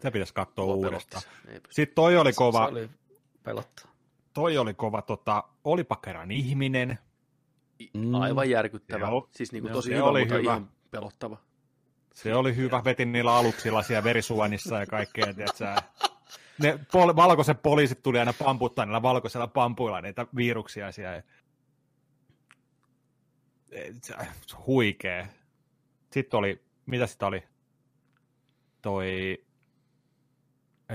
Se 0.01 0.11
pitäisi 0.11 0.35
katsoa 0.35 0.65
Mua 0.65 0.75
uudestaan. 0.75 1.23
Sitten 1.71 1.95
toi 1.95 2.17
oli 2.17 2.33
kova, 2.33 2.67
Se 2.67 2.73
oli 2.73 2.91
pelottava. 3.43 3.89
toi 4.33 4.59
oli 4.59 4.75
kova, 4.75 5.03
tota, 5.03 5.45
olipa 5.65 5.97
kerran 5.97 6.31
ihminen. 6.31 6.99
Mm. 7.95 8.15
Aivan 8.15 8.51
järkyttävä. 8.51 9.07
Joo. 9.07 9.29
Siis 9.31 9.53
niinku 9.53 9.69
Joo. 9.69 9.75
tosi 9.75 9.89
Se 9.89 9.95
hyvä, 9.95 10.05
oli 10.07 10.21
mutta 10.21 10.35
hyvä. 10.35 10.51
ihan 10.51 10.69
pelottava. 10.91 11.37
Se 12.15 12.35
oli 12.35 12.57
hyvä, 12.57 12.85
vetin 12.85 13.13
niillä 13.13 13.35
aluksilla 13.37 13.83
siellä 13.83 14.05
verisuonissa 14.05 14.79
ja 14.79 14.87
kaikkea, 14.87 15.35
tiedätkö, 15.35 15.75
ne 16.63 16.79
pol- 16.93 17.17
valkoiset 17.17 17.63
poliisit 17.63 18.03
tuli 18.03 18.19
aina 18.19 18.33
pamputtaa 18.33 18.85
niillä 18.85 19.03
valkoisilla 19.03 19.47
pampuilla 19.47 20.01
niitä 20.01 20.27
viruksia 20.37 20.93
siellä. 20.93 21.23
Se 24.03 24.15
on 24.15 24.27
Huikee. 24.67 25.29
Sitten 26.13 26.39
oli, 26.39 26.65
mitä 26.87 27.07
sitä 27.07 27.27
oli? 27.27 27.43
Toi, 28.83 29.39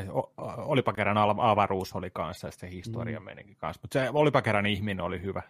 o- 0.09 0.33
olipa 0.37 0.93
kerran 0.93 1.17
avaruus 1.17 1.93
oli 1.93 2.09
kanssa 2.09 2.47
ja 2.47 2.51
sitten 2.51 2.69
historia 2.69 3.19
mm. 3.19 3.25
menikin 3.25 3.55
kanssa, 3.55 3.79
mutta 3.83 3.99
se 3.99 4.09
olipa 4.13 4.41
kerran 4.41 4.65
ihminen 4.65 5.05
oli 5.05 5.21
hyvä. 5.21 5.41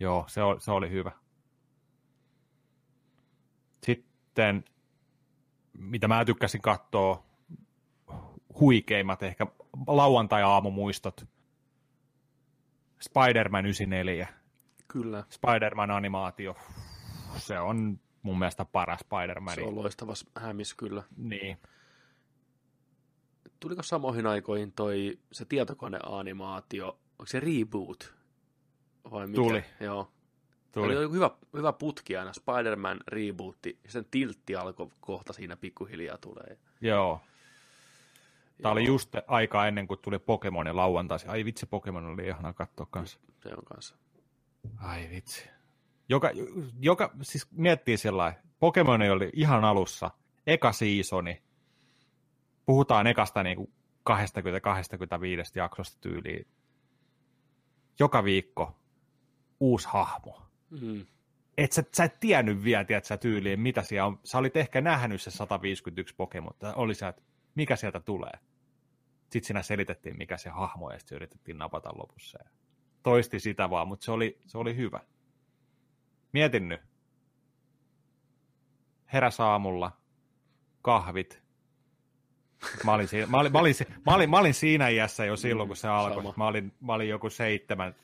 Joo, 0.00 0.24
se 0.28 0.42
oli, 0.42 0.60
se 0.60 0.70
oli 0.70 0.90
hyvä. 0.90 1.12
Sitten, 3.86 4.64
mitä 5.78 6.08
mä 6.08 6.24
tykkäsin 6.24 6.62
katsoa, 6.62 7.29
huikeimmat 8.60 9.22
ehkä 9.22 9.46
lauantai-aamumuistot. 9.86 11.26
Spider-Man 13.00 13.66
94, 13.66 14.28
Kyllä. 14.88 15.24
Spider-Man 15.28 15.90
animaatio. 15.90 16.56
Se 17.36 17.58
on 17.58 18.00
mun 18.22 18.38
mielestä 18.38 18.64
paras 18.64 19.00
Spider-Man. 19.00 19.54
Se 19.54 19.62
on 19.62 19.74
loistava 19.74 20.12
hämis 20.36 20.74
kyllä. 20.74 21.02
Niin. 21.16 21.58
Tuliko 23.60 23.82
samoihin 23.82 24.26
aikoihin 24.26 24.72
toi 24.72 25.18
se 25.32 25.44
tietokoneanimaatio, 25.44 26.86
onko 26.88 27.26
se 27.26 27.40
reboot? 27.40 28.14
Vai 29.10 29.26
mikä? 29.26 29.42
Tuli. 29.42 29.64
Joo. 29.80 30.12
Tuli. 30.72 30.86
Oli 30.86 31.02
joku 31.02 31.14
hyvä, 31.14 31.30
hyvä 31.56 31.72
putki 31.72 32.16
aina, 32.16 32.32
Spider-Man 32.32 33.00
rebootti, 33.08 33.78
ja 33.84 33.90
sen 33.90 34.04
tiltti 34.10 34.56
alkoi 34.56 34.88
kohta 35.00 35.32
siinä 35.32 35.56
pikkuhiljaa 35.56 36.18
tulee. 36.18 36.58
Joo. 36.80 37.20
Tämä 38.62 38.72
oli 38.72 38.84
just 38.84 39.14
aikaa 39.26 39.68
ennen 39.68 39.86
kuin 39.86 40.00
tuli 40.02 40.18
Pokemon 40.18 40.66
ja 40.66 40.76
lauantaisin. 40.76 41.30
Ai 41.30 41.44
vitsi, 41.44 41.66
Pokemon 41.66 42.06
oli 42.06 42.26
ihana 42.26 42.52
katsoa 42.52 42.86
kanssa. 42.90 43.20
Se 43.42 43.48
on 43.48 43.64
kanssa. 43.64 43.96
Ai 44.78 45.08
vitsi. 45.10 45.50
Joka, 46.08 46.30
joka 46.80 47.10
siis 47.22 47.48
miettii 47.50 47.96
sillä 47.96 48.34
Pokemon 48.58 49.02
oli 49.02 49.30
ihan 49.32 49.64
alussa, 49.64 50.10
eka 50.46 50.72
seasoni. 50.72 51.42
Puhutaan 52.66 53.06
ekasta 53.06 53.42
niin 53.42 53.72
20-25 54.10 54.12
jaksosta 55.54 55.98
tyyliin. 56.00 56.46
Joka 57.98 58.24
viikko 58.24 58.80
uusi 59.60 59.88
hahmo. 59.88 60.42
Mm. 60.70 61.06
Et 61.58 61.72
sä, 61.72 61.82
sä 61.96 62.04
et 62.04 62.20
tiennyt 62.20 62.64
vielä, 62.64 62.84
tiedät 62.84 63.04
sä 63.04 63.16
tyyliin, 63.16 63.60
mitä 63.60 63.82
siellä 63.82 64.06
on. 64.06 64.20
Sä 64.24 64.38
olit 64.38 64.56
ehkä 64.56 64.80
nähnyt 64.80 65.22
se 65.22 65.30
151 65.30 66.14
Pokemon, 66.14 66.52
oli 66.74 66.94
sä, 66.94 67.08
että 67.08 67.22
mikä 67.54 67.76
sieltä 67.76 68.00
tulee. 68.00 68.32
Sitten 69.30 69.46
siinä 69.46 69.62
selitettiin, 69.62 70.18
mikä 70.18 70.36
se 70.36 70.50
hahmo, 70.50 70.90
ja 70.90 70.98
sitten 70.98 71.16
yritettiin 71.16 71.58
napata 71.58 71.90
lopussa. 71.98 72.38
Ja 72.44 72.50
toisti 73.02 73.40
sitä 73.40 73.70
vaan, 73.70 73.88
mutta 73.88 74.04
se 74.04 74.12
oli, 74.12 74.38
se 74.46 74.58
oli 74.58 74.76
hyvä. 74.76 75.00
Mietin 76.32 76.68
nyt. 76.68 76.80
Heräs 79.12 79.40
aamulla, 79.40 79.92
kahvit. 80.82 81.42
Mä 82.84 82.92
olin, 82.92 83.08
siinä, 83.08 83.26
mä, 83.26 83.38
olin, 83.40 83.52
mä, 83.52 83.58
olin, 83.58 83.74
mä, 84.06 84.14
olin, 84.14 84.30
mä 84.30 84.38
olin 84.38 84.54
siinä 84.54 84.88
iässä 84.88 85.24
jo 85.24 85.36
silloin, 85.36 85.68
kun 85.68 85.76
se 85.76 85.88
alkoi. 85.88 86.22
Sama. 86.22 86.34
Mä 86.36 86.46
olin, 86.46 86.72
mä 86.80 86.94
olin 86.94 87.08
joku 87.08 87.30
seitsemän, 87.30 87.94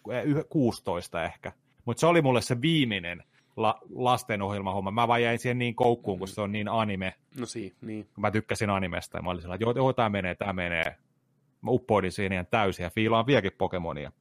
16 0.48 1.24
ehkä. 1.24 1.52
Mutta 1.84 2.00
se 2.00 2.06
oli 2.06 2.22
mulle 2.22 2.42
se 2.42 2.60
viimeinen 2.60 3.24
la, 3.56 3.80
lastenohjelmahomma. 3.94 4.90
Mä 4.90 5.08
vaan 5.08 5.22
jäin 5.22 5.38
siihen 5.38 5.58
niin 5.58 5.74
koukkuun, 5.74 6.18
kun 6.18 6.28
se 6.28 6.40
on 6.40 6.52
niin 6.52 6.68
anime. 6.68 7.14
No 7.38 7.46
si, 7.46 7.76
niin. 7.80 8.08
Mä 8.16 8.30
tykkäsin 8.30 8.70
animesta 8.70 9.18
ja 9.18 9.22
mä 9.22 9.30
olin 9.30 9.42
sellainen, 9.42 9.68
että 9.68 9.80
joo, 9.80 9.84
joo 9.86 9.92
tämä 9.92 10.08
menee, 10.08 10.34
tämä 10.34 10.52
menee. 10.52 10.96
Mä 11.62 11.70
uppoidin 11.70 12.12
siihen 12.12 12.32
ihan 12.32 12.46
täysin 12.46 12.84
ja 12.84 12.90
fiilaan 12.90 13.26
vieläkin 13.26 13.52
Pokemonia. 13.58 14.12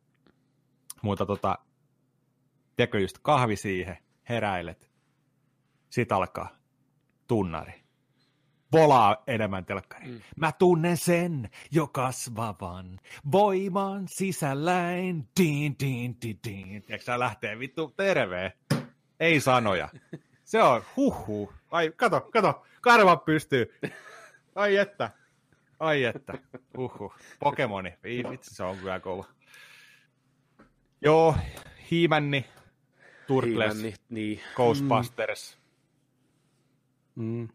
Mutta 1.02 1.26
tota, 1.26 1.58
tiedätkö 2.76 3.00
just 3.00 3.17
kahvi 3.21 3.56
siihen, 3.56 3.98
heräilet. 4.30 4.89
Sitten 5.89 6.17
alkaa 6.17 6.58
tunnari. 7.28 7.86
Volaa 8.71 9.24
enemmän 9.28 9.65
telkkari. 9.65 10.08
Mm. 10.08 10.21
Mä 10.38 10.52
tunnen 10.52 10.98
sen 10.98 11.50
jo 11.71 11.88
kasvavan 11.88 13.00
voiman 13.32 14.08
sisälläin. 14.08 15.28
Din, 15.39 15.76
din, 15.80 16.17
din, 16.21 16.39
din. 16.48 16.82
Tiedätkö 16.82 17.06
sä 17.06 17.19
lähtee 17.19 17.60
vittu 17.60 17.93
tervee? 17.98 18.54
Ei 19.19 19.39
sanoja. 19.39 19.89
Se 20.43 20.63
on 20.63 20.82
huhu. 20.95 21.54
Ai, 21.71 21.91
kato, 21.95 22.21
kato. 22.21 22.65
Karva 22.82 23.17
pystyy. 23.17 23.74
Ai 24.56 24.78
että. 24.78 25.12
Ai 25.80 26.04
että. 26.04 26.34
Huhu. 26.78 27.14
Pokemoni. 27.40 27.94
Vitsi, 28.04 28.56
se 28.56 28.64
on 28.64 28.78
kyllä 28.78 29.00
kova. 29.00 29.26
Joo, 31.02 31.36
Hiimänni, 31.92 32.46
Turtles, 33.28 33.76
Hiimänni, 33.76 33.94
niin. 34.10 34.40
Ghostbusters. 34.56 35.58
Mm. 37.16 37.48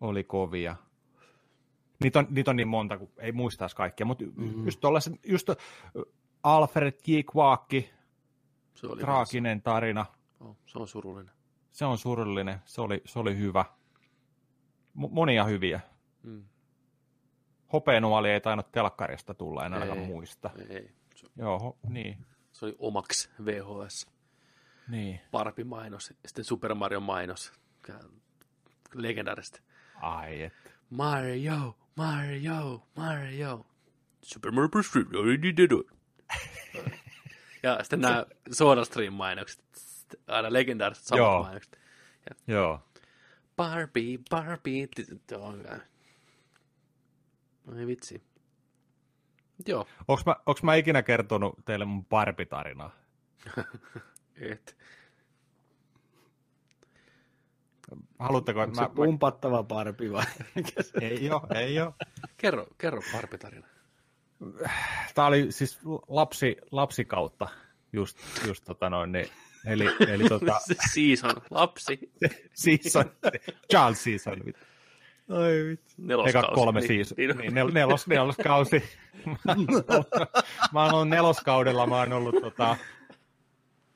Oli 0.00 0.24
kovia. 0.24 0.76
Niitä 2.02 2.18
on, 2.18 2.26
niitä 2.30 2.50
on 2.50 2.56
niin 2.56 2.68
monta, 2.68 2.98
kun 2.98 3.10
ei 3.18 3.32
muistaisi 3.32 3.76
kaikkia, 3.76 4.06
mutta 4.06 4.24
mm-hmm. 4.24 4.64
just, 4.64 4.80
just 5.26 5.48
Alfred 6.42 6.92
J. 7.06 7.20
Kvaakki, 7.32 7.90
se 8.74 8.86
oli 8.86 9.00
traaginen 9.00 9.56
myös. 9.56 9.62
tarina. 9.62 10.06
Oh, 10.40 10.56
se 10.66 10.78
on 10.78 10.88
surullinen. 10.88 11.34
Se 11.70 11.84
on 11.84 11.98
surullinen, 11.98 12.58
se 12.64 12.80
oli, 12.80 13.02
se 13.04 13.18
oli 13.18 13.38
hyvä. 13.38 13.64
M- 14.94 15.10
monia 15.10 15.44
hyviä. 15.44 15.80
Mm. 16.24 16.44
Hopeenuoli 17.72 18.30
ei 18.30 18.40
tainnut 18.40 18.72
telkkarista 18.72 19.34
tulla, 19.34 19.66
en 19.66 19.74
ainakaan 19.74 19.98
muista. 19.98 20.50
Ei. 20.68 20.90
Se, 21.14 21.26
Joo, 21.36 21.78
niin. 21.88 22.26
Se 22.52 22.64
oli 22.64 22.76
omaksi 22.78 23.30
VHS. 23.44 24.06
Niin. 24.88 25.20
Parpi-mainos, 25.30 26.14
sitten 26.26 26.44
Super 26.44 26.74
Mario 26.74 27.00
mainos. 27.00 27.52
Legendaarista. 28.94 29.60
Ai 29.94 30.42
että. 30.42 30.70
Mario, 30.90 31.76
Mario, 31.96 32.86
Mario. 32.96 33.66
Super 34.22 34.50
Mario 34.50 34.68
Bros. 34.68 34.92
Ja 37.62 37.78
sitten 37.82 38.00
nämä 38.00 38.26
SodaStream-mainokset, 38.50 39.64
aina 40.26 40.52
legendaariset 40.52 41.04
samat 41.04 41.18
Joo. 41.18 41.42
mainokset. 41.42 41.78
Ja 42.30 42.54
Joo. 42.54 42.80
Barbie, 43.56 44.18
Barbie, 44.30 44.88
no 47.64 47.78
ei 47.78 47.86
vitsi. 47.86 48.22
Joo. 49.66 49.86
Onks 50.08 50.26
mä, 50.26 50.36
onks 50.46 50.62
mä 50.62 50.74
ikinä 50.74 51.02
kertonut 51.02 51.64
teille 51.64 51.84
mun 51.84 52.06
Barbie-tarinaa? 52.06 52.90
Et. 54.40 54.76
Haluatteko, 58.18 58.62
että 58.62 58.80
mä... 58.80 58.88
pumpattava 58.88 59.62
Barbie 59.62 60.12
vai? 60.12 60.24
ei 61.00 61.30
oo, 61.30 61.46
ei 61.54 61.80
oo. 61.80 61.94
Kerro, 62.36 62.66
kerro 62.78 63.02
Barbie-tarina 63.12 63.74
tämä 65.14 65.28
oli 65.28 65.52
siis 65.52 65.78
lapsi, 66.08 66.56
lapsikautta, 66.70 67.48
just, 67.92 68.18
just 68.46 68.64
tota 68.64 68.90
noin, 68.90 69.12
niin, 69.12 69.28
eli, 69.66 69.86
eli 70.08 70.28
tota... 70.38 70.60
season, 70.92 71.34
lapsi. 71.50 71.98
season, 72.54 73.10
child 73.70 73.94
season. 73.94 74.42
Ai 75.28 75.64
vitsi. 75.64 76.02
Eka 76.28 76.42
kolme 76.54 76.80
niin, 76.80 76.88
season, 76.88 77.16
niin, 77.16 77.36
niin 77.38 77.54
nel, 77.54 77.70
nelos, 77.72 78.06
neloskausi. 78.06 78.82
mä 80.72 80.84
oon 80.84 80.94
ollut 80.94 81.08
neloskaudella, 81.08 81.86
mä 81.86 81.98
oon 81.98 82.12
ollut 82.12 82.34
tota, 82.40 82.76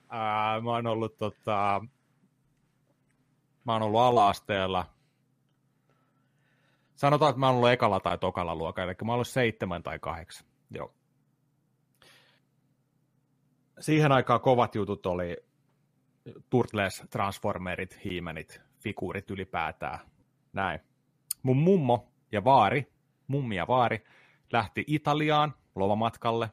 ää, 0.09 0.61
mä 0.61 0.71
oon 0.71 0.87
ollut 0.87 1.17
tota, 1.17 1.81
mä 3.65 3.73
oon 3.73 3.83
ollut 3.83 4.01
ala-asteella, 4.01 4.87
Sanotaan, 6.99 7.31
että 7.31 7.41
mä 7.41 7.47
oon 7.47 7.57
ollut 7.57 7.71
ekalla 7.71 8.01
tai 8.01 8.19
tokalla 8.19 8.55
luokalla, 8.55 8.91
eli 8.91 8.97
mä 9.05 9.13
oon 9.13 9.15
ollut 9.15 9.29
seitsemän 9.29 9.83
tai 9.83 9.99
kahdeksan. 9.99 10.47
Joo. 10.71 10.95
Siihen 13.81 14.13
aikaan 14.13 14.41
kovat 14.41 14.75
jutut 14.75 15.07
oli 15.07 15.37
Turtles, 16.51 17.03
Transformerit, 17.11 18.05
Hiimenit, 18.05 18.61
figuurit 18.81 19.31
ylipäätään. 19.31 19.99
Näin. 20.53 20.81
Mun 21.49 21.57
mummo 21.57 22.13
ja 22.33 22.45
vaari, 22.45 22.93
mummi 23.27 23.57
ja 23.57 23.67
vaari, 23.67 24.05
lähti 24.53 24.85
Italiaan 24.87 25.55
lomamatkalle. 25.75 26.51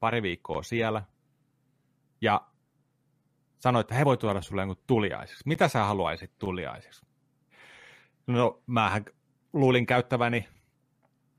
Pari 0.00 0.22
viikkoa 0.22 0.62
siellä. 0.62 1.02
Ja 2.20 2.46
sanoi, 3.58 3.80
että 3.80 3.94
he 3.94 4.04
voi 4.04 4.16
tuoda 4.16 4.42
sulle 4.42 4.62
jonkun 4.62 4.84
tuliaiseksi. 4.86 5.42
Mitä 5.46 5.68
sä 5.68 5.84
haluaisit 5.84 6.38
tuliaiseksi? 6.38 7.06
No, 8.26 8.62
mähän 8.66 9.04
luulin 9.52 9.86
käyttäväni 9.86 10.48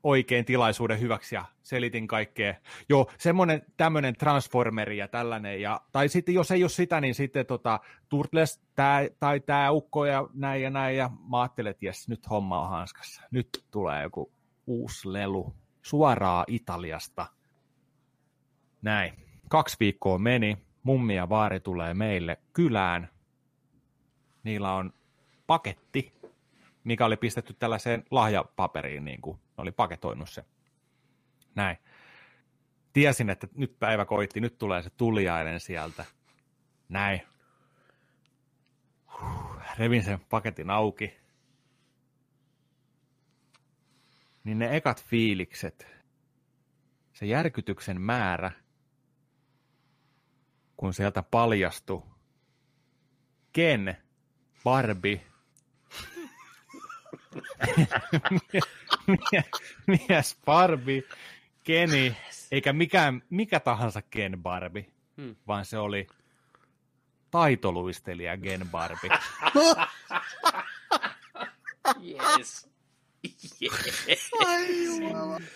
oikein 0.03 0.45
tilaisuuden 0.45 0.99
hyväksi 0.99 1.35
ja 1.35 1.45
selitin 1.63 2.07
kaikkea. 2.07 2.53
Joo, 2.89 3.11
semmoinen 3.17 3.61
tämmöinen 3.77 4.15
transformeri 4.15 4.97
ja 4.97 5.07
tällainen. 5.07 5.61
Ja, 5.61 5.81
tai 5.91 6.09
sitten 6.09 6.35
jos 6.35 6.51
ei 6.51 6.63
ole 6.63 6.69
sitä, 6.69 7.01
niin 7.01 7.15
sitten 7.15 7.45
tota, 7.45 7.79
Turtles 8.09 8.61
tää, 8.75 9.01
tai 9.19 9.39
tämä 9.39 9.71
ukko 9.71 10.05
ja 10.05 10.27
näin 10.33 10.61
ja 10.61 10.69
näin. 10.69 10.97
Ja 10.97 11.09
mä 11.29 11.41
ajattelin, 11.41 11.71
että 11.71 11.85
jes, 11.85 12.07
nyt 12.07 12.29
homma 12.29 12.61
on 12.61 12.69
hanskassa. 12.69 13.21
Nyt 13.31 13.65
tulee 13.71 14.03
joku 14.03 14.31
uusi 14.67 15.13
lelu 15.13 15.53
suoraa 15.81 16.45
Italiasta. 16.47 17.25
Näin. 18.81 19.13
Kaksi 19.49 19.77
viikkoa 19.79 20.17
meni. 20.17 20.57
Mummi 20.83 21.15
ja 21.15 21.29
vaari 21.29 21.59
tulee 21.59 21.93
meille 21.93 22.37
kylään. 22.53 23.09
Niillä 24.43 24.73
on 24.73 24.93
paketti 25.47 26.13
mikä 26.83 27.05
oli 27.05 27.17
pistetty 27.17 27.53
tällaiseen 27.53 28.03
lahjapaperiin, 28.11 29.05
niin 29.05 29.21
kuin 29.21 29.39
oli 29.57 29.71
paketoinut 29.71 30.29
se. 30.29 30.45
Näin. 31.55 31.77
Tiesin, 32.93 33.29
että 33.29 33.47
nyt 33.55 33.79
päivä 33.79 34.05
koitti, 34.05 34.39
nyt 34.39 34.57
tulee 34.57 34.81
se 34.81 34.89
tuliainen 34.89 35.59
sieltä. 35.59 36.05
Näin. 36.89 37.21
Huh, 39.21 39.57
revin 39.79 40.03
sen 40.03 40.19
paketin 40.19 40.69
auki. 40.69 41.17
Niin 44.43 44.59
ne 44.59 44.77
ekat 44.77 45.03
fiilikset, 45.03 45.87
se 47.13 47.25
järkytyksen 47.25 48.01
määrä, 48.01 48.51
kun 50.77 50.93
sieltä 50.93 51.23
paljastui 51.23 52.03
Ken, 53.53 53.97
Barbie 54.63 55.32
mies 59.87 60.37
Barbie, 60.45 61.03
Keni, 61.63 62.17
eikä 62.51 62.73
mikään, 62.73 63.21
mikä 63.29 63.59
tahansa 63.59 64.01
Ken 64.01 64.43
Barbie, 64.43 64.85
hmm. 65.17 65.35
vaan 65.47 65.65
se 65.65 65.77
oli 65.77 66.07
taitoluistelija 67.31 68.37
Ken 68.37 68.67
Barbie. 68.71 69.09
yes. 72.01 72.73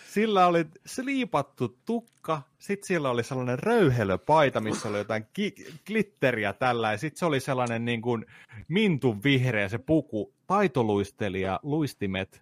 Sillä 0.07 0.47
oli 0.47 0.65
sliipattu 0.85 1.77
tukka, 1.85 2.41
sitten 2.59 2.87
sillä 2.87 3.09
oli 3.09 3.23
sellainen 3.23 3.59
röyhelöpaita, 3.59 4.61
missä 4.61 4.89
oli 4.89 4.97
jotain 4.97 5.25
ki- 5.33 5.55
glitteriä 5.85 6.53
tällä, 6.53 6.91
ja 6.91 6.97
sitten 6.97 7.19
se 7.19 7.25
oli 7.25 7.39
sellainen 7.39 7.85
niin 7.85 8.01
kuin 8.01 8.25
mintun 8.67 9.23
vihreä 9.23 9.69
se 9.69 9.77
puku, 9.77 10.33
taitoluistelija, 10.47 11.59
luistimet, 11.63 12.41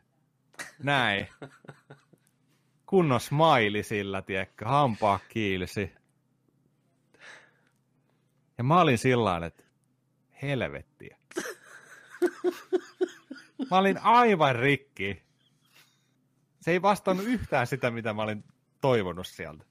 näin. 0.84 1.28
Kunnon 2.86 3.20
smiley 3.20 3.84
sillä, 3.84 4.22
tiedätkö, 4.22 4.66
hampaa 4.66 5.20
kiilsi. 5.30 5.94
Ja 8.58 8.64
mä 8.64 8.82
olin 8.82 8.98
sillä 8.98 9.46
että 9.46 9.64
helvettiä. 10.42 11.18
Mä 13.72 13.78
olin 13.78 13.98
aivan 13.98 14.56
rikki. 14.56 15.24
Se 16.62 16.72
ei 16.72 16.82
vastannut 16.82 17.26
yhtään 17.26 17.68
sitä, 17.68 17.92
mitä 17.92 18.14
mä 18.14 18.22
olin 18.22 18.44
toivonut 18.82 19.28
sieltä. 19.28 19.66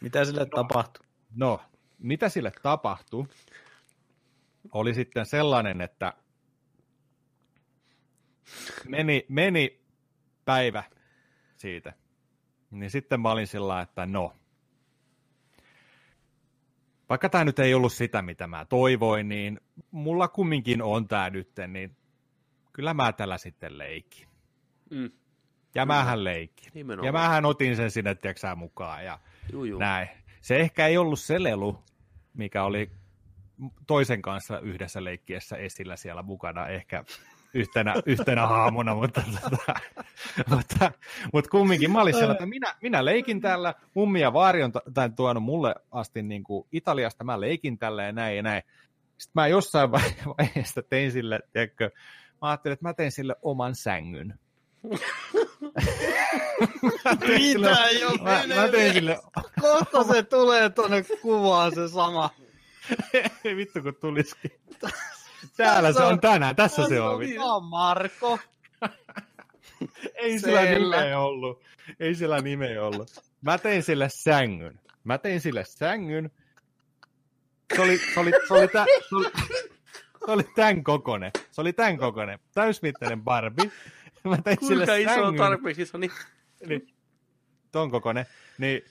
Mitä 0.00 0.24
sille 0.24 0.46
tapahtui? 0.46 1.06
No, 1.36 1.60
mitä 1.98 2.28
sille 2.28 2.52
tapahtui, 2.62 3.26
oli 4.72 4.94
sitten 4.94 5.26
sellainen, 5.26 5.80
että 5.80 6.12
meni, 8.88 9.26
meni 9.28 9.80
päivä 10.44 10.84
siitä. 11.56 11.92
Niin 12.70 12.90
sitten 12.90 13.20
mä 13.20 13.30
olin 13.30 13.46
sillä 13.46 13.80
että 13.80 14.06
no, 14.06 14.32
vaikka 17.08 17.28
tämä 17.28 17.44
nyt 17.44 17.58
ei 17.58 17.74
ollut 17.74 17.92
sitä, 17.92 18.22
mitä 18.22 18.46
mä 18.46 18.64
toivoin, 18.64 19.28
niin 19.28 19.60
mulla 19.90 20.28
kumminkin 20.28 20.82
on 20.82 21.08
tämä 21.08 21.30
nyt, 21.30 21.52
niin 21.68 21.96
kyllä 22.72 22.94
mä 22.94 23.12
tällä 23.12 23.38
sitten 23.38 23.78
leikin. 23.78 24.28
Mm. 24.90 25.10
Ja 25.74 25.86
mähän 25.86 26.24
leikin. 26.24 26.72
Nimenomaan. 26.74 27.06
Ja 27.06 27.12
mähän 27.12 27.44
otin 27.44 27.76
sen 27.76 27.90
sinne, 27.90 28.14
tiedätkö 28.14 28.54
mukaan. 28.56 29.04
Ja 29.04 29.18
Juu, 29.52 29.64
juu. 29.64 29.78
näin. 29.80 30.08
Se 30.40 30.56
ehkä 30.56 30.86
ei 30.86 30.98
ollut 30.98 31.20
se 31.20 31.42
lelu, 31.42 31.82
mikä 32.34 32.64
oli 32.64 32.90
toisen 33.86 34.22
kanssa 34.22 34.60
yhdessä 34.60 35.04
leikkiessä 35.04 35.56
esillä 35.56 35.96
siellä 35.96 36.22
mukana, 36.22 36.68
ehkä 36.68 37.04
yhtenä, 37.54 37.94
yhtenä 38.06 38.46
haamuna, 38.46 38.94
mutta, 38.94 39.22
tota, 39.42 39.74
mutta, 40.50 40.92
mutta 41.32 41.50
kumminkin 41.50 41.90
mä 41.92 42.02
olin 42.02 42.14
siellä, 42.14 42.32
että 42.32 42.46
minä, 42.46 42.74
minä 42.82 43.04
leikin 43.04 43.40
täällä, 43.40 43.74
mummi 43.94 44.20
ja 44.20 44.32
vaari 44.32 44.62
on 44.62 44.72
t- 44.72 45.16
tuonut 45.16 45.42
mulle 45.42 45.74
asti 45.90 46.22
niin 46.22 46.44
kuin 46.44 46.66
Italiasta, 46.72 47.24
mä 47.24 47.40
leikin 47.40 47.78
tällä 47.78 48.04
ja 48.04 48.12
näin 48.12 48.36
ja 48.36 48.42
näin. 48.42 48.62
Sitten 49.18 49.32
mä 49.34 49.46
jossain 49.46 49.90
vaiheessa 50.38 50.82
tein 50.82 51.12
sille, 51.12 51.40
tiedätkö, 51.52 51.90
mä 52.42 52.48
ajattelin, 52.48 52.72
että 52.72 52.88
mä 52.88 52.94
tein 52.94 53.12
sille 53.12 53.36
oman 53.42 53.74
sängyn. 53.74 54.38
Mitä 57.28 57.90
jo 58.00 58.10
Mä, 58.22 58.42
mä 58.54 58.68
tein 58.68 58.92
sille, 58.92 59.18
Kohta 59.60 60.04
se 60.04 60.22
tulee 60.22 60.70
tuonne 60.70 61.04
kuvaan 61.22 61.74
se 61.74 61.88
sama. 61.88 62.30
ei 63.44 63.56
vittu 63.56 63.82
kun 63.82 63.94
tulisikin. 64.00 64.50
Täällä 65.56 65.92
se 65.92 66.02
on 66.02 66.20
tänään, 66.20 66.56
tässä 66.56 66.88
se 66.88 67.00
on. 67.00 67.20
Tämä 67.34 67.54
on 67.54 67.64
Marko. 67.64 68.38
Ei 70.14 70.38
sillä 70.38 70.62
nimeä 70.62 71.18
ollut. 71.20 71.62
Ei 72.00 72.14
sillä 72.14 72.40
nimeä 72.40 72.84
ollut. 72.84 73.10
Mä 73.40 73.58
tein 73.58 73.82
sille 73.82 74.08
sängyn. 74.08 74.80
Mä 75.04 75.18
tein 75.18 75.40
sille 75.40 75.64
sängyn. 75.64 76.30
Se 77.76 77.82
oli, 77.82 77.98
se 78.14 78.20
oli, 78.20 78.30
se 78.48 78.54
oli, 78.54 78.68
tä, 78.68 78.84
se 79.08 79.14
oli, 79.16 79.30
se 80.26 80.30
oli 80.32 80.42
tämän 80.56 80.84
kokonen. 80.84 81.30
Se 81.50 81.60
oli 81.60 81.72
tämän 81.72 81.98
kokonen. 81.98 82.38
Täysmittainen 82.54 83.22
Barbie. 83.24 83.70
Mä 84.24 84.38
tein 84.44 84.58
sille 84.66 84.86
Kuinka 84.86 85.12
iso 85.12 85.20
on 85.22 85.26
sängyn. 85.26 85.38
tarpeeksi 85.38 85.82
iso, 85.82 85.98
niin 85.98 86.10
Niin, 86.66 86.94
ton 87.72 87.90
kokonen. 87.90 88.26
Niin 88.58 88.82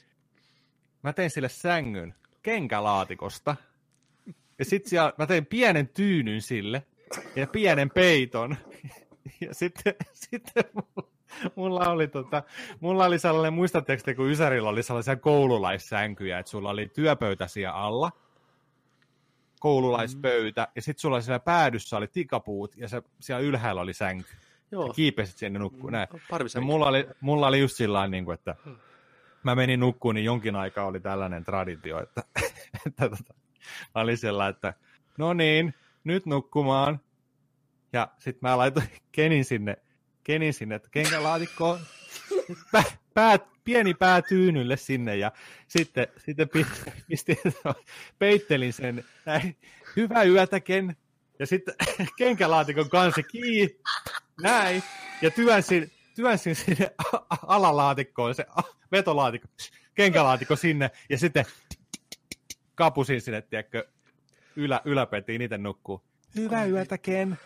mä 1.03 1.13
tein 1.13 1.29
sille 1.29 1.49
sängyn 1.49 2.15
kenkälaatikosta. 2.43 3.55
Ja 4.59 4.65
sit 4.65 4.85
siellä, 4.85 5.13
mä 5.17 5.25
tein 5.25 5.45
pienen 5.45 5.87
tyynyn 5.87 6.41
sille 6.41 6.83
ja 7.35 7.47
pienen 7.47 7.89
peiton. 7.89 8.55
Ja 9.41 9.53
sitten, 9.53 9.95
sitten 10.13 10.63
mulla, 10.73 11.09
mulla 11.55 11.89
oli, 11.89 12.07
tota, 12.07 12.43
mulla 12.79 13.05
oli 13.05 13.19
sellainen, 13.19 13.53
muistatteko 13.53 14.03
te, 14.05 14.15
kun 14.15 14.29
Ysärillä 14.29 14.69
oli 14.69 14.83
sellaisia 14.83 15.15
koululaissänkyjä, 15.15 16.39
että 16.39 16.49
sulla 16.49 16.69
oli 16.69 16.91
työpöytä 16.95 17.47
siellä 17.47 17.73
alla, 17.75 18.11
koululaispöytä, 19.59 20.63
mm. 20.63 20.71
ja 20.75 20.81
sitten 20.81 21.01
sulla 21.01 21.21
siellä 21.21 21.39
päädyssä 21.39 21.97
oli 21.97 22.07
tikapuut, 22.07 22.77
ja 22.77 22.87
se, 22.87 23.01
siellä 23.19 23.41
ylhäällä 23.41 23.81
oli 23.81 23.93
sänky. 23.93 24.35
joo. 24.71 24.93
Kiipesit 24.93 25.37
sinne 25.37 25.59
nukkuun, 25.59 25.93
näin. 25.93 26.07
Ja 26.13 26.19
Parvisen. 26.29 26.63
mulla 26.63 26.87
oli, 26.87 27.07
mulla 27.21 27.47
oli 27.47 27.59
just 27.59 27.75
sillä 27.75 28.07
niin 28.07 28.25
kuin, 28.25 28.33
että 28.33 28.55
mä 29.43 29.55
menin 29.55 29.79
nukkuun, 29.79 30.15
niin 30.15 30.25
jonkin 30.25 30.55
aikaa 30.55 30.85
oli 30.85 30.99
tällainen 30.99 31.43
traditio, 31.43 32.03
että, 32.03 32.23
että 32.87 33.09
tota, 33.09 33.33
mä 33.95 34.01
olin 34.01 34.17
sellainen, 34.17 34.55
että 34.55 34.73
no 35.17 35.33
niin, 35.33 35.73
nyt 36.03 36.25
nukkumaan. 36.25 36.99
Ja 37.93 38.07
sitten 38.19 38.49
mä 38.49 38.57
laitoin 38.57 38.89
Kenin 39.11 39.45
sinne, 39.45 39.77
Kenin 40.23 40.53
sinne, 40.53 40.75
että 40.75 40.89
kenkälaatikkoon, 40.91 41.79
pää, 42.71 42.83
pää, 43.13 43.39
pieni 43.63 43.93
pää 43.93 44.21
tyynylle 44.21 44.77
sinne 44.77 45.15
ja 45.15 45.31
sitten, 45.67 46.07
sitten 46.17 46.49
pi- 46.49 46.65
pistin, 47.07 47.37
peittelin 48.19 48.73
sen 48.73 49.05
näin, 49.25 49.57
hyvää 49.95 50.23
yötä 50.23 50.59
Ken, 50.59 50.97
ja 51.39 51.47
sitten 51.47 51.75
kenkälaatikon 52.17 52.89
kanssa 52.89 53.23
kiinni, 53.23 53.79
näin, 54.41 54.83
ja 55.21 55.31
työnsin, 55.31 55.91
työnsin 56.15 56.55
sinne 56.55 56.91
alalaatikkoon 57.47 58.35
se 58.35 58.45
vetolaatikko, 58.91 59.47
kenkälaatikko 59.95 60.55
sinne, 60.55 60.91
ja 61.09 61.17
sitten 61.17 61.45
kapusin 62.77 63.21
sinne, 63.21 63.41
tiedätkö, 63.41 63.87
ylä, 64.55 64.81
yläpetiin 64.85 65.41
itse 65.41 65.57
nukkuu. 65.57 66.01
Hyvää 66.35 66.65
yötä, 66.65 66.97
Ken. 66.97 67.37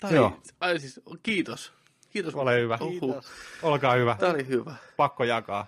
Tää 0.00 0.10
Joo. 0.10 0.26
oli, 0.26 0.36
ai 0.60 0.80
siis, 0.80 1.00
kiitos. 1.22 1.72
Kiitos. 2.10 2.34
Ole 2.34 2.60
hyvä. 2.60 2.78
Uhu. 2.80 3.22
Olkaa 3.62 3.94
hyvä. 3.94 4.16
Tää 4.20 4.30
oli 4.30 4.46
hyvä. 4.46 4.74
Pakko 4.96 5.24
jakaa. 5.24 5.66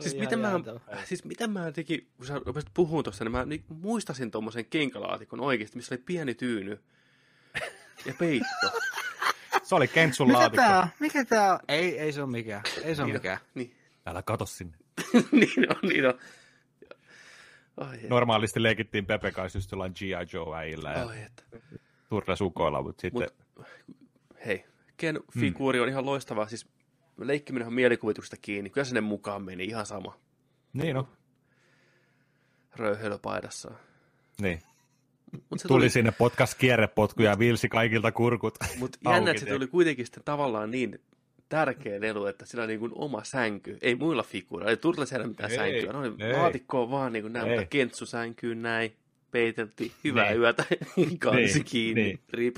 Siis 0.00 0.16
miten, 0.18 0.38
mä, 0.38 0.50
siis 1.04 1.24
miten 1.24 1.50
mä 1.50 1.72
tekin, 1.72 2.08
kun 2.16 2.26
sä 2.26 2.40
rupesit 2.46 2.70
puhumaan 2.74 3.04
tuossa, 3.04 3.24
niin 3.24 3.32
mä 3.32 3.44
niin 3.44 3.64
muistasin 3.68 4.30
tuommoisen 4.30 4.64
kenkälaatikon 4.64 5.40
oikeasti, 5.40 5.76
missä 5.76 5.94
oli 5.94 6.02
pieni 6.06 6.34
tyyny 6.34 6.80
ja 8.06 8.14
peitto. 8.18 8.80
Se 9.62 9.74
oli 9.74 9.88
Kentsun 9.88 10.26
Mikä 10.28 10.38
laatikko. 10.38 10.62
tää 10.62 10.80
on? 10.80 10.88
Mikä 11.00 11.24
tää 11.24 11.52
on? 11.52 11.58
Ei, 11.68 11.98
ei 11.98 12.12
se 12.12 12.22
ole 12.22 12.30
mikään. 12.30 12.62
Ei 12.84 12.94
se 12.94 13.02
ole 13.02 13.12
mikään. 13.12 13.38
niin, 13.54 13.74
Älä 14.06 14.22
kato 14.22 14.46
sinne. 14.46 14.76
niin 15.32 15.70
on, 15.70 15.88
niin 15.88 16.06
on. 16.06 16.14
Ai, 17.76 17.98
Normaalisti 18.08 18.62
leikittiin 18.62 19.06
Pepe 19.06 19.32
kanssa 19.32 19.56
just 19.56 19.72
jollain 19.72 19.92
G.I. 19.98 20.26
Joe-äijillä 20.32 20.90
ja 20.90 21.14
että. 21.26 21.42
turresukoilla, 22.08 22.82
mutta 22.82 23.00
sitten... 23.00 23.28
Mut, 23.56 23.66
hei, 24.46 24.64
Ken 24.96 25.20
figuuri 25.40 25.80
on 25.80 25.88
ihan 25.88 26.06
loistava. 26.06 26.48
Siis 26.48 26.66
leikkiminen 27.18 27.66
on 27.66 27.74
mielikuvituksesta 27.74 28.36
kiinni. 28.42 28.70
Kyllä 28.70 28.84
sinne 28.84 29.00
mukaan 29.00 29.42
meni 29.42 29.64
ihan 29.64 29.86
sama. 29.86 30.18
Niin 30.72 30.94
no. 30.94 31.08
Röyhelöpaidassa. 32.76 33.70
Niin. 34.40 34.62
Mut 35.50 35.60
se 35.60 35.68
Tuli 35.68 35.90
sinne, 35.90 36.12
potkas 36.12 36.54
kierrepotkuja 36.54 37.30
ja 37.30 37.38
vilsi 37.38 37.68
kaikilta 37.68 38.12
kurkut. 38.12 38.58
Mutta 38.78 38.98
jännä, 39.12 39.30
että 39.30 39.44
se 39.44 39.50
tuli 39.50 39.66
kuitenkin 39.66 40.06
sitten 40.06 40.22
tavallaan 40.24 40.70
niin 40.70 41.00
tärkeä 41.56 42.00
lelu, 42.00 42.26
että 42.26 42.46
sillä 42.46 42.62
on 42.62 42.68
niin 42.68 42.80
kuin 42.80 42.92
oma 42.94 43.24
sänky. 43.24 43.78
Ei 43.82 43.94
muilla 43.94 44.22
figuureilla, 44.22 44.70
ei 44.70 44.76
Turtles 44.76 45.12
ei 45.12 45.26
mitään 45.26 45.50
Ei, 45.50 45.56
sänkyä. 45.56 45.92
No, 45.92 46.04
ei. 46.26 46.32
laatikko 46.32 46.82
on 46.82 46.90
vaan 46.90 47.12
niin 47.12 47.22
kuin 47.22 47.32
näin, 47.32 47.48
Ei. 47.50 47.56
mutta 47.56 47.68
kentsu 47.70 48.06
sänkyyn 48.06 48.62
näin. 48.62 48.96
Peiteltiin, 49.30 49.92
hyvää 50.04 50.28
Niin. 50.30 50.40
yötä, 50.40 50.64
kansi 51.18 51.40
Niin, 51.54 51.64
kiinni, 51.64 52.02
niin. 52.02 52.20
rip. 52.32 52.56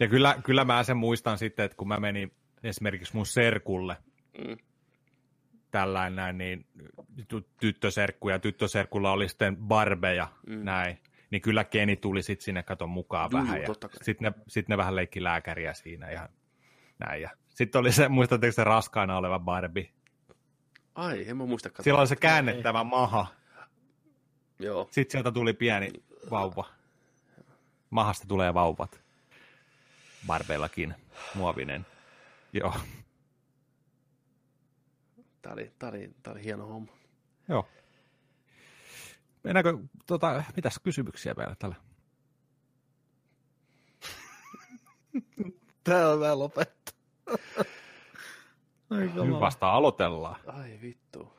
Ja 0.00 0.08
kyllä, 0.08 0.36
kyllä 0.44 0.64
mä 0.64 0.82
sen 0.82 0.96
muistan 0.96 1.38
sitten, 1.38 1.64
että 1.64 1.76
kun 1.76 1.88
mä 1.88 2.00
menin 2.00 2.32
esimerkiksi 2.62 3.16
mun 3.16 3.26
serkulle 3.26 3.96
Mm. 4.48 4.56
tällainen 5.70 6.16
näin, 6.16 6.38
niin 6.38 6.66
ty- 7.34 7.48
tyttöserkku 7.60 8.28
ja 8.28 8.38
tyttöserkulla 8.38 9.12
oli 9.12 9.28
sitten 9.28 9.56
barbeja 9.56 10.28
mm. 10.46 10.64
näin. 10.64 10.98
Niin 11.30 11.42
kyllä 11.42 11.64
Keni 11.64 11.96
tuli 11.96 12.22
sitten 12.22 12.44
sinne 12.44 12.62
katon 12.62 12.90
mukaan 12.90 13.30
Juu, 13.32 13.40
vähän. 13.40 13.62
Ja 13.62 13.68
sitten 14.02 14.32
ne, 14.36 14.44
sit 14.48 14.68
ne 14.68 14.76
vähän 14.76 14.96
leikki 14.96 15.22
lääkäriä 15.22 15.74
siinä 15.74 16.10
ja 16.10 16.28
näin. 16.98 17.22
Ja 17.22 17.30
sitten 17.56 17.78
oli 17.78 17.92
se, 17.92 18.08
muistatteko 18.08 18.52
se 18.52 18.64
raskaana 18.64 19.16
oleva 19.16 19.38
Barbie? 19.38 19.90
Ai, 20.94 21.28
en 21.28 21.36
mä 21.36 21.46
muista 21.46 21.68
katsoa. 21.68 21.84
Siellä 21.84 22.00
oli 22.00 22.08
se 22.08 22.16
käännettävä 22.16 22.84
maha. 22.84 23.26
Joo, 24.58 24.88
Sitten 24.90 25.12
sieltä 25.12 25.32
tuli 25.32 25.52
pieni 25.52 25.92
vauva. 26.30 26.64
Mahasta 27.90 28.26
tulee 28.28 28.54
vauvat. 28.54 29.00
Barbeillakin. 30.26 30.94
Muovinen. 31.34 31.86
Joo. 32.52 32.74
tää 35.42 35.52
oli, 35.52 35.72
tää 35.78 35.88
oli, 35.88 36.10
tää 36.22 36.32
oli 36.32 36.44
hieno 36.44 36.66
homma. 36.66 36.92
Joo. 37.48 37.68
Mennäänkö, 39.44 39.78
tota, 40.06 40.44
mitäs 40.56 40.80
kysymyksiä 40.82 41.34
vielä 41.36 41.56
tällä? 41.58 41.76
Tää 45.84 46.08
on 46.08 46.20
vähän 46.20 46.38
lopettaa. 46.38 46.95
Ai 48.90 49.26
Nyt 49.26 49.40
vasta 49.40 49.72
aloitellaan. 49.72 50.40
Ai 50.46 50.78
vittu. 50.82 51.32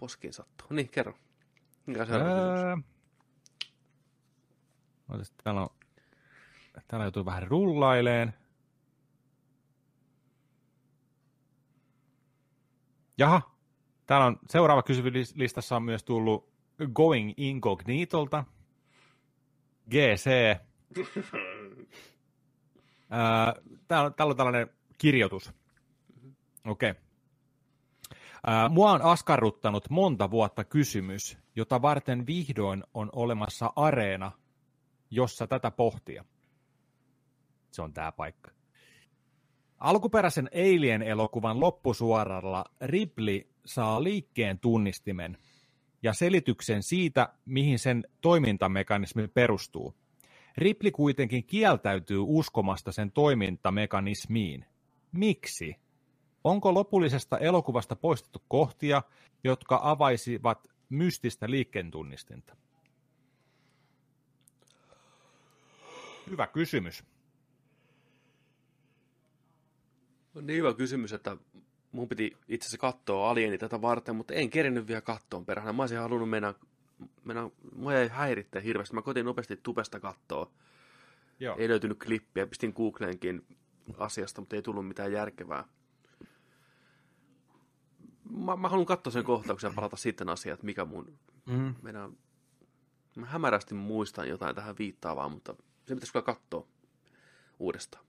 Poskiin 0.00 0.32
sattuu. 0.32 0.66
Niin, 0.70 0.88
kerro. 0.88 1.14
Mikä 1.86 2.04
se 2.04 2.12
Öö, 2.12 2.76
ootas, 5.12 5.32
täällä 5.44 5.60
on, 5.60 5.68
täällä 6.88 7.04
joutuu 7.04 7.24
vähän 7.24 7.42
rullaileen. 7.42 8.34
Jaha, 13.18 13.42
täällä 14.06 14.26
on 14.26 14.38
seuraava 14.50 14.82
kysymyslistassa 14.82 15.76
on 15.76 15.82
myös 15.82 16.04
tullut 16.04 16.54
Going 16.92 17.32
Incognitolta. 17.36 18.44
GC. 19.90 20.30
Täällä, 23.88 24.10
täällä 24.10 24.30
on 24.30 24.36
tällainen 24.36 24.70
kirjoitus. 24.98 25.52
Okei. 26.66 26.90
Okay. 26.90 27.02
Mua 28.70 28.92
on 28.92 29.02
askarruttanut 29.02 29.90
monta 29.90 30.30
vuotta 30.30 30.64
kysymys, 30.64 31.38
jota 31.56 31.82
varten 31.82 32.26
vihdoin 32.26 32.84
on 32.94 33.10
olemassa 33.12 33.72
areena, 33.76 34.32
jossa 35.10 35.46
tätä 35.46 35.70
pohtia. 35.70 36.24
Se 37.70 37.82
on 37.82 37.92
tämä 37.92 38.12
paikka. 38.12 38.50
Alkuperäisen 39.78 40.50
Alien-elokuvan 40.54 41.60
loppusuoralla 41.60 42.64
Ripley 42.80 43.48
saa 43.66 44.02
liikkeen 44.02 44.58
tunnistimen 44.58 45.38
ja 46.02 46.12
selityksen 46.12 46.82
siitä, 46.82 47.28
mihin 47.44 47.78
sen 47.78 48.04
toimintamekanismi 48.20 49.28
perustuu. 49.28 49.94
Ripley 50.56 50.90
kuitenkin 50.90 51.44
kieltäytyy 51.44 52.18
uskomasta 52.20 52.92
sen 52.92 53.12
toimintamekanismiin. 53.12 54.64
Miksi? 55.12 55.76
Onko 56.44 56.74
lopullisesta 56.74 57.38
elokuvasta 57.38 57.96
poistettu 57.96 58.42
kohtia, 58.48 59.02
jotka 59.44 59.80
avaisivat 59.82 60.68
mystistä 60.88 61.50
liikkeentunnistinta? 61.50 62.56
Hyvä 66.30 66.46
kysymys. 66.46 67.04
On 70.34 70.46
niin 70.46 70.58
hyvä 70.58 70.74
kysymys, 70.74 71.12
että 71.12 71.36
mun 71.92 72.08
piti 72.08 72.36
itse 72.48 72.66
asiassa 72.66 72.78
katsoa 72.78 73.30
Alieni 73.30 73.58
tätä 73.58 73.82
varten, 73.82 74.16
mutta 74.16 74.34
en 74.34 74.50
kerinyt 74.50 74.86
vielä 74.86 75.00
kattoon 75.00 75.46
perhana. 75.46 75.72
Mä 75.72 75.82
olisin 75.82 75.98
halunnut 75.98 76.30
mennä, 76.30 76.54
mennä 77.24 77.50
mua 77.76 77.94
ei 77.94 78.08
häiritte 78.08 78.62
hirveästi. 78.62 78.94
Mä 78.94 79.02
kotiin 79.02 79.26
nopeasti 79.26 79.56
tubesta 79.56 80.00
kattoa. 80.00 80.50
Joo. 81.40 81.56
Ei 81.58 81.68
löytynyt 81.68 82.04
klippiä, 82.04 82.46
pistin 82.46 82.72
Googleenkin 82.76 83.46
asiasta, 83.98 84.40
mutta 84.40 84.56
ei 84.56 84.62
tullut 84.62 84.88
mitään 84.88 85.12
järkevää. 85.12 85.64
Mä, 88.30 88.56
mä 88.56 88.68
haluan 88.68 88.86
katsoa 88.86 89.12
sen 89.12 89.24
kohtauksen 89.24 89.68
ja 89.68 89.74
palata 89.74 89.96
sitten 89.96 90.28
asiaan, 90.28 90.54
että 90.54 90.66
mikä 90.66 90.84
mun... 90.84 91.18
Mm. 91.46 91.74
Meidän, 91.82 92.16
mä 93.16 93.26
hämärästi 93.26 93.74
muistan 93.74 94.28
jotain 94.28 94.54
tähän 94.54 94.74
viittaavaa, 94.78 95.28
mutta 95.28 95.54
se 95.86 95.94
pitäisi 95.94 96.12
kyllä 96.12 96.24
katsoa 96.24 96.66
uudestaan. 97.58 98.04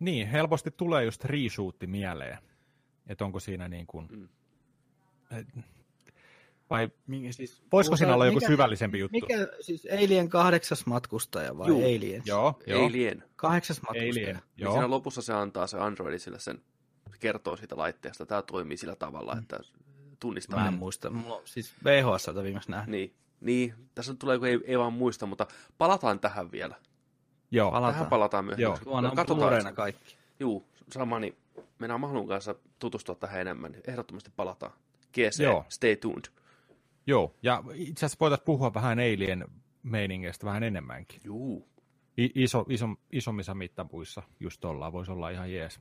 Niin, 0.00 0.28
helposti 0.28 0.70
tulee 0.70 1.04
just 1.04 1.24
reshootti 1.24 1.86
mieleen. 1.86 2.38
Että 3.06 3.24
onko 3.24 3.40
siinä 3.40 3.68
niin 3.68 3.86
kuin... 3.86 4.08
Mm. 4.10 4.28
Vai 6.72 6.90
Mikä 7.06 7.32
siis, 7.32 7.62
voisiko 7.72 7.96
siinä 7.96 8.14
olla 8.14 8.26
joku 8.26 8.36
mikä, 8.36 8.46
syvällisempi 8.46 8.98
juttu? 8.98 9.12
Mikä, 9.12 9.48
siis 9.60 9.86
Alien 9.92 10.28
kahdeksas 10.28 10.86
matkustaja 10.86 11.58
vai 11.58 11.68
Juu. 11.68 11.80
Alien? 11.80 12.22
Joo, 12.26 12.60
joo. 12.66 12.86
Alien. 12.86 13.24
Kahdeksas 13.36 13.82
matkustaja. 13.82 14.10
Alien. 14.10 14.36
Niin 14.36 14.42
Joo. 14.56 14.72
siinä 14.72 14.90
lopussa 14.90 15.22
se 15.22 15.32
antaa 15.32 15.66
se 15.66 15.78
Androidisille 15.78 16.38
sen, 16.38 16.62
se 17.10 17.18
kertoo 17.18 17.56
siitä 17.56 17.76
laitteesta. 17.76 18.26
Tämä 18.26 18.42
toimii 18.42 18.76
sillä 18.76 18.96
tavalla, 18.96 19.36
että 19.38 19.60
tunnistaa. 20.20 20.60
Mä 20.60 20.66
en 20.66 20.72
ne. 20.72 20.78
muista. 20.78 21.10
Mulla 21.10 21.36
on 21.36 21.42
siis 21.44 21.74
VHS 21.84 22.26
viimeksi 22.42 22.70
nähnyt. 22.70 22.90
Niin, 22.90 23.14
niin, 23.40 23.74
tässä 23.94 24.14
tulee, 24.14 24.38
kun 24.38 24.48
ei, 24.48 24.60
ei 24.64 24.78
vaan 24.78 24.92
muista, 24.92 25.26
mutta 25.26 25.46
palataan 25.78 26.20
tähän 26.20 26.52
vielä. 26.52 26.74
Joo. 27.50 27.70
Palataan. 27.70 27.94
Tähän 27.94 28.10
palataan 28.10 28.44
myöhemmin. 28.44 28.62
Joo. 28.62 28.78
Tuona 28.84 29.10
on 29.10 29.16
katsotaan 29.16 29.74
kaikki. 29.74 30.16
Juu, 30.40 30.68
sama, 30.92 31.18
niin 31.18 31.36
mennään 31.78 32.00
Mahlun 32.00 32.28
kanssa 32.28 32.54
tutustua 32.78 33.14
tähän 33.14 33.40
enemmän. 33.40 33.76
Ehdottomasti 33.86 34.30
palataan. 34.36 34.72
GC, 35.14 35.42
Joo. 35.42 35.64
stay 35.68 35.96
tuned. 35.96 36.24
Joo, 37.06 37.36
ja 37.42 37.64
itse 37.74 38.06
asiassa 38.06 38.20
voitaisiin 38.20 38.44
puhua 38.44 38.74
vähän 38.74 38.98
Alien 38.98 39.44
meiningeistä 39.82 40.46
vähän 40.46 40.62
enemmänkin. 40.62 41.20
Juu. 41.24 41.68
I- 42.18 42.32
iso, 42.34 42.64
iso, 42.68 42.86
isommissa 43.12 43.54
mittapuissa 43.54 44.22
just 44.40 44.64
ollaan, 44.64 44.92
voisi 44.92 45.12
olla 45.12 45.30
ihan 45.30 45.52
jees. 45.52 45.80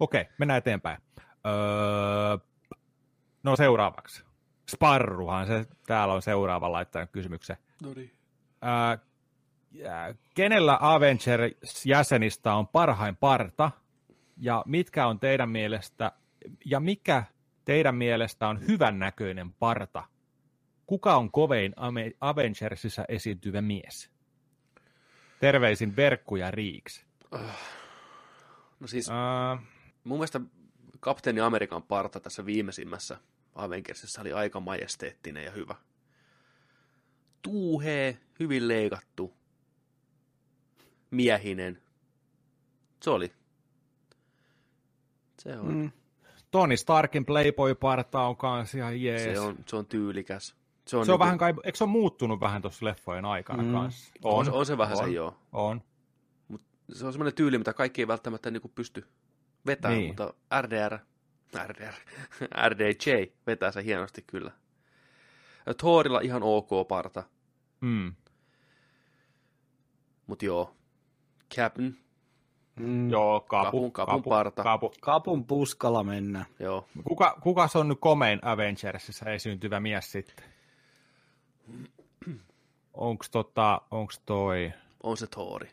Okei, 0.00 0.24
mennään 0.38 0.58
eteenpäin. 0.58 0.98
Öö, 1.46 2.38
no 3.42 3.56
seuraavaksi. 3.56 4.24
Sparruhan 4.70 5.46
se 5.46 5.66
täällä 5.86 6.14
on 6.14 6.22
seuraava 6.22 6.72
laittanut 6.72 7.10
kysymyksen. 7.10 7.56
No 7.82 7.94
niin. 7.94 8.12
Öö, 8.64 8.98
kenellä 10.34 10.78
Avengers-jäsenistä 10.80 12.54
on 12.54 12.68
parhain 12.68 13.16
parta, 13.16 13.70
ja 14.36 14.62
mitkä 14.66 15.06
on 15.06 15.20
teidän 15.20 15.50
mielestä, 15.50 16.12
ja 16.64 16.80
mikä 16.80 17.24
teidän 17.68 17.94
mielestä 17.94 18.48
on 18.48 18.66
hyvän 18.68 18.98
näköinen 18.98 19.52
parta? 19.52 20.04
Kuka 20.86 21.16
on 21.16 21.30
kovein 21.32 21.74
Avengersissa 22.20 23.04
esiintyvä 23.08 23.62
mies? 23.62 24.10
Terveisin 25.40 25.96
Verkku 25.96 26.36
ja 26.36 26.50
Riiks. 26.50 27.06
No 28.80 28.86
siis, 28.86 29.08
Uh, 29.08 29.60
mun 30.04 30.18
mielestä 30.18 30.40
Kapteeni 31.00 31.40
Amerikan 31.40 31.82
parta 31.82 32.20
tässä 32.20 32.46
viimeisimmässä 32.46 33.18
Avengersissa 33.54 34.20
oli 34.20 34.32
aika 34.32 34.60
majesteettinen 34.60 35.44
ja 35.44 35.50
hyvä. 35.50 35.74
Tuuhee, 37.42 38.18
hyvin 38.40 38.68
leikattu, 38.68 39.34
miehinen. 41.10 41.82
Se 43.02 43.10
oli. 43.10 43.32
Se 45.38 45.58
on, 45.58 45.74
Mm. 45.74 45.90
Tony 46.50 46.76
Starkin 46.76 47.24
Playboy-parta 47.26 48.20
on 48.22 48.36
kans 48.36 48.74
ihan 48.74 49.02
jees. 49.02 49.22
se 49.22 49.40
on, 49.40 49.56
se 49.66 49.76
on 49.76 49.86
tyylikäs. 49.86 50.54
Se 50.86 50.96
on, 50.96 51.06
se 51.06 51.12
on 51.12 51.14
niinku- 51.14 51.24
vähän 51.24 51.38
kai, 51.38 51.54
eikö 51.64 51.78
se 51.78 51.84
ole 51.84 51.90
muuttunut 51.90 52.40
vähän 52.40 52.62
tuossa 52.62 52.86
leffojen 52.86 53.24
aikana 53.24 53.62
Mm. 53.62 53.72
kanssa? 53.72 54.12
on, 54.24 54.44
se- 54.44 54.50
on 54.50 54.66
se 54.66 54.78
vähän 54.78 54.98
on, 54.98 55.04
se 55.04 55.10
joo. 55.10 55.36
On. 55.52 55.82
Se 56.92 57.06
on 57.06 57.12
semmoinen 57.12 57.34
tyyli, 57.34 57.58
mitä 57.58 57.72
kaikki 57.72 58.02
ei 58.02 58.08
välttämättä 58.08 58.50
niinku 58.50 58.68
pysty 58.68 59.06
vetämään, 59.66 59.98
Niin. 59.98 60.10
mutta 60.10 60.34
RDR, 60.62 60.98
RDR, 61.66 61.92
RDJ 62.68 63.26
vetää 63.46 63.72
se 63.72 63.84
hienosti 63.84 64.22
kyllä. 64.26 64.50
Thorilla 65.78 66.20
ihan 66.20 66.42
ok 66.42 66.68
parta, 66.88 67.22
Mm. 67.80 68.14
mutta 70.26 70.44
joo, 70.44 70.76
Captain, 71.54 71.96
Mm. 72.78 73.10
Joo, 73.10 73.40
kapu, 73.40 73.90
Kapun- 73.90 73.92
kapun 73.92 74.22
parta. 74.22 74.62
Kapu. 74.62 74.92
Kapun 75.00 75.44
puskalla 75.44 76.04
mennään. 76.04 76.46
joo. 76.60 76.86
Kuka, 77.04 77.38
kuka 77.42 77.68
se 77.68 77.78
on 77.78 77.88
nyt 77.88 77.98
komein 78.00 78.38
Avengersissa 78.42 79.30
esiintyvä 79.30 79.80
mies 79.80 80.12
sitten? 80.12 80.44
Onks, 82.94 83.30
tota, 83.30 83.80
onks 83.90 84.20
toi... 84.26 84.72
On 85.02 85.16
se 85.16 85.26
Thori. 85.26 85.68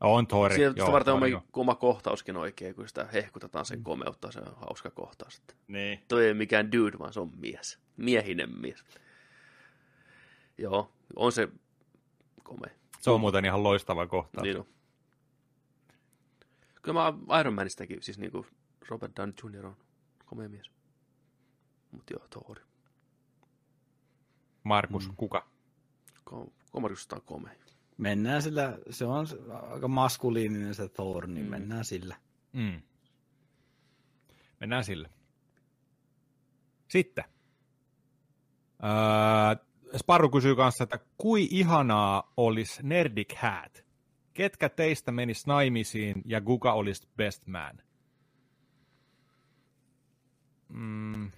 On 0.00 0.26
Thor. 0.26 0.52
Siitä 0.52 0.70
sitä 0.80 0.92
varten 0.92 1.14
on 1.14 1.42
oma 1.52 1.74
kohtauskin 1.74 2.36
oikein, 2.36 2.74
kun 2.74 2.88
sitä 2.88 3.06
hehkutetaan 3.12 3.64
sen 3.64 3.82
komeutta, 3.82 4.32
se 4.32 4.40
on 4.40 4.54
hauska 4.56 4.90
kohtaus. 4.90 5.42
Niin. 5.68 6.04
toi 6.08 6.24
ei 6.24 6.30
ole 6.30 6.38
mikään 6.38 6.72
dude, 6.72 6.98
vaan 6.98 7.12
se 7.12 7.20
on 7.20 7.30
mies. 7.36 7.78
Miehinen 7.96 8.60
mies. 8.60 8.84
Joo, 10.58 10.90
on 11.16 11.32
se 11.32 11.48
komea. 12.42 12.70
Se 13.00 13.10
on 13.10 13.20
muuten 13.20 13.44
ihan 13.44 13.62
loistava 13.62 14.06
kohta. 14.06 14.42
Niin 14.42 14.58
on. 14.58 14.66
Kyllä 16.86 17.00
mä 17.28 17.40
Iron 17.40 17.54
Manistakin, 17.54 18.02
siis 18.02 18.18
niinku 18.18 18.46
Robert 18.88 19.12
Downey 19.16 19.34
Jr. 19.44 19.66
on 19.66 19.76
komea 20.26 20.48
mies. 20.48 20.70
Mut 21.90 22.10
joo, 22.10 22.26
Thor. 22.30 22.60
Markus, 24.62 25.08
mm. 25.08 25.16
kuka? 25.16 25.48
Ko- 26.30 26.52
Komariusta 26.70 27.16
on 27.16 27.22
komea. 27.22 27.52
Mennään 27.98 28.42
sillä, 28.42 28.78
se 28.90 29.04
on 29.04 29.26
aika 29.72 29.88
maskuliininen 29.88 30.74
se 30.74 30.88
Thor, 30.88 31.26
niin 31.26 31.46
Mm. 31.46 31.50
mennään 31.50 31.84
sillä. 31.84 32.16
Mm. 32.52 32.82
Mennään 34.60 34.84
sille. 34.84 35.10
Sitten. 36.88 37.24
Öö, 38.84 39.64
Sparru 39.98 40.30
kysyy 40.30 40.56
kanssa, 40.56 40.84
että 40.84 40.98
kui 41.16 41.48
ihanaa 41.50 42.32
olisi 42.36 42.82
Nerdic 42.82 43.34
Hat? 43.36 43.85
Ketkä 44.36 44.68
teistä 44.68 45.12
menis 45.12 45.46
naimisiin 45.46 46.22
ja 46.24 46.40
kuka 46.40 46.72
olisi 46.72 47.08
best 47.16 47.46
man? 47.46 47.80
Mm, 50.68 51.30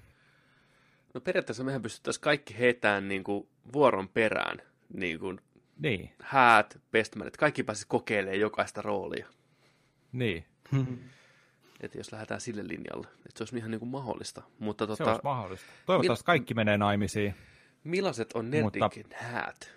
No 1.14 1.20
periaatteessa 1.20 1.64
mehän 1.64 1.82
pystyttäisiin 1.82 2.22
kaikki 2.22 2.58
heitään 2.58 3.08
niin 3.08 3.24
kuin 3.24 3.48
vuoron 3.72 4.08
perään 4.08 4.58
niin 4.94 5.18
kuin 5.18 5.40
Niin, 5.78 6.10
häät, 6.22 6.80
bestmanit, 6.92 7.36
kaikki 7.36 7.62
pääsisi 7.62 7.86
kokeilemaan 7.88 8.40
jokaista 8.40 8.82
roolia. 8.82 9.26
niin. 10.12 10.44
Että 11.80 11.98
jos 11.98 12.12
lähdetään 12.12 12.40
sille 12.40 12.68
linjalle, 12.68 13.06
että 13.10 13.30
se 13.34 13.42
olisi 13.42 13.56
ihan 13.56 13.70
niin 13.70 13.78
kuin 13.78 13.88
mahdollista. 13.88 14.42
Mutta 14.58 14.84
Se 14.84 14.88
tota, 14.88 15.10
olisi 15.10 15.20
mahdollista. 15.24 15.66
Toivottavasti 15.86 16.24
kaikki 16.24 16.54
menee 16.54 16.78
naimisiin. 16.78 17.34
millaiset 17.84 18.32
on 18.32 18.44
Mutta- 18.62 18.78
Nerdikin 18.80 19.06
häät? 19.14 19.72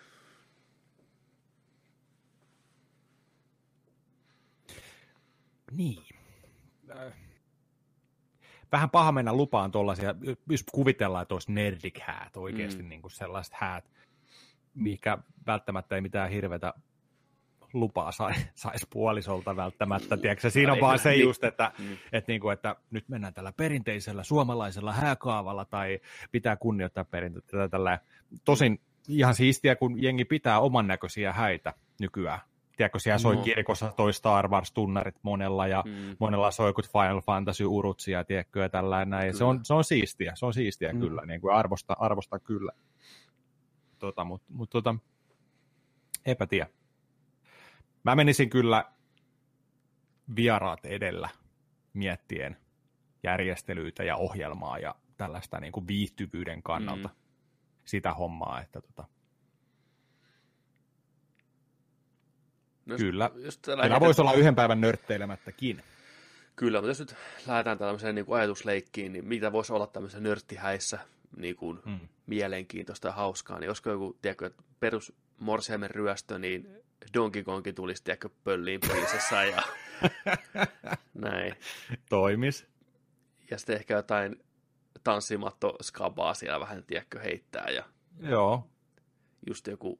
Niin. 5.71 6.03
Äh, 6.91 7.13
Vähän 8.71 8.89
paha 8.89 9.11
mennä 9.11 9.33
lupaan 9.33 9.71
tuollaisia, 9.71 10.15
jos 10.49 10.63
kuvitellaan, 10.71 11.21
että 11.21 11.35
olisi 11.35 11.51
nerdik 11.51 11.99
häät, 11.99 12.37
oikeasti 12.37 12.83
Mm. 12.83 12.89
niin 12.89 13.01
kuin 13.01 13.11
sellaiset 13.11 13.53
häät, 13.53 13.91
mikä 14.73 15.17
välttämättä 15.47 15.95
ei 15.95 16.01
mitään 16.01 16.29
hirveätä 16.29 16.73
lupaa 17.73 18.11
sai, 18.11 18.33
saisi 18.55 18.87
puolisolta 18.89 19.55
välttämättä. 19.55 20.17
Tiedätkö, 20.17 20.49
siinä 20.49 20.73
on 20.73 20.79
vaan 20.81 20.99
se 21.09 21.15
just, 21.15 21.43
että, 21.43 21.71
Mm. 21.79 21.97
että, 22.11 22.31
niin 22.31 22.41
kuin, 22.41 22.53
että 22.53 22.75
nyt 22.91 23.09
mennään 23.09 23.33
tällä 23.33 23.53
perinteisellä 23.57 24.23
suomalaisella 24.23 24.93
hääkaavalla 24.93 25.65
tai 25.65 25.99
pitää 26.31 26.55
kunnioittaa 26.55 27.05
perinteitä. 27.05 27.69
Tällä. 27.69 27.99
Tosin 28.45 28.81
ihan 29.09 29.35
siistiä, 29.35 29.75
kun 29.75 30.03
jengi 30.03 30.25
pitää 30.25 30.59
oman 30.59 30.87
näköisiä 30.87 31.33
häitä 31.33 31.73
nykyään. 31.99 32.39
Tiedätkö, 32.81 32.99
siellä 32.99 33.17
soi 33.17 33.35
No. 33.35 33.41
kirkossa 33.41 33.93
toi 33.97 34.13
Star 34.13 34.47
Wars-tunnarit 34.47 35.15
monella 35.23 35.67
ja 35.67 35.83
Mm. 35.85 36.15
monella 36.19 36.51
soi 36.51 36.73
Final 36.91 37.21
Fantasy 37.21 37.65
urutsia, 37.65 38.23
tiedätkö, 38.23 38.61
ja 38.61 38.69
tällainen 38.69 39.09
näin. 39.09 39.37
Se 39.37 39.43
on, 39.43 39.59
se 39.65 39.73
on 39.73 39.83
siistiä, 39.83 40.31
se 40.35 40.45
on 40.45 40.53
siistiä 40.53 40.93
mm. 40.93 40.99
kyllä, 40.99 41.25
niin 41.25 41.41
kuin 41.41 41.53
arvosta, 41.55 41.95
arvosta 41.99 42.39
kyllä. 42.39 42.71
Tota, 43.99 44.23
Mutta 44.23 44.45
mut, 44.53 44.69
tota, 44.69 44.95
eipä 46.25 46.47
tiedä. 46.47 46.67
Mä 48.03 48.15
menisin 48.15 48.49
kyllä 48.49 48.85
vieraat 50.35 50.85
edellä 50.85 51.29
miettien 51.93 52.57
järjestelyitä 53.23 54.03
ja 54.03 54.15
ohjelmaa 54.15 54.79
ja 54.79 54.95
tällaista 55.17 55.59
niin 55.59 55.71
kuin 55.73 55.87
viihtyvyyden 55.87 56.63
kannalta 56.63 57.07
Mm. 57.07 57.15
sitä 57.85 58.13
hommaa, 58.13 58.61
että 58.61 58.81
tota, 58.81 59.07
No, 62.85 62.93
jos- 62.93 63.01
Kyllä. 63.01 63.31
Jos 63.35 63.59
lähdetään- 63.67 64.01
voisi 64.01 64.21
olla 64.21 64.33
yhden 64.33 64.55
päivän 64.55 64.81
nörtteilemättäkin. 64.81 65.83
Kyllä, 66.55 66.77
mutta 66.77 66.89
jos 66.89 66.99
nyt 66.99 67.15
lähdetään 67.47 67.77
tällaiseen 67.77 68.15
niin 68.15 68.25
kuin 68.25 68.37
ajatusleikkiin, 68.39 69.13
niin 69.13 69.27
mitä 69.27 69.51
voisi 69.51 69.73
olla 69.73 69.87
tämmöisessä 69.87 70.19
nörttihäissä 70.23 70.99
niin 71.37 71.55
kuin 71.55 71.79
Mm. 71.85 71.99
mielenkiintoista 72.25 73.07
ja 73.07 73.11
hauskaa, 73.11 73.59
niin 73.59 73.69
olisiko 73.69 73.89
joku, 73.89 74.17
tiedätkö, 74.21 74.45
että 74.45 74.63
perus 74.79 75.13
Morsiamen 75.39 75.89
ryöstö, 75.91 76.39
niin 76.39 76.67
Donkey 77.13 77.43
Kongin 77.43 77.75
tulisi, 77.75 78.03
tiedätkö, 78.03 78.29
pölliin 78.43 78.79
prinsessa 78.79 79.43
ja 79.43 79.61
näin. 81.13 81.55
Toimis. 82.09 82.67
Ja 83.51 83.57
sitten 83.57 83.75
ehkä 83.75 83.93
jotain 83.93 84.43
tanssimatto 85.03 85.75
skabaa 85.81 86.33
siellä 86.33 86.59
vähän, 86.59 86.83
tiedätkö, 86.83 87.19
heittää 87.19 87.69
ja 87.69 87.83
Joo, 88.19 88.67
just 89.47 89.67
joku 89.67 89.99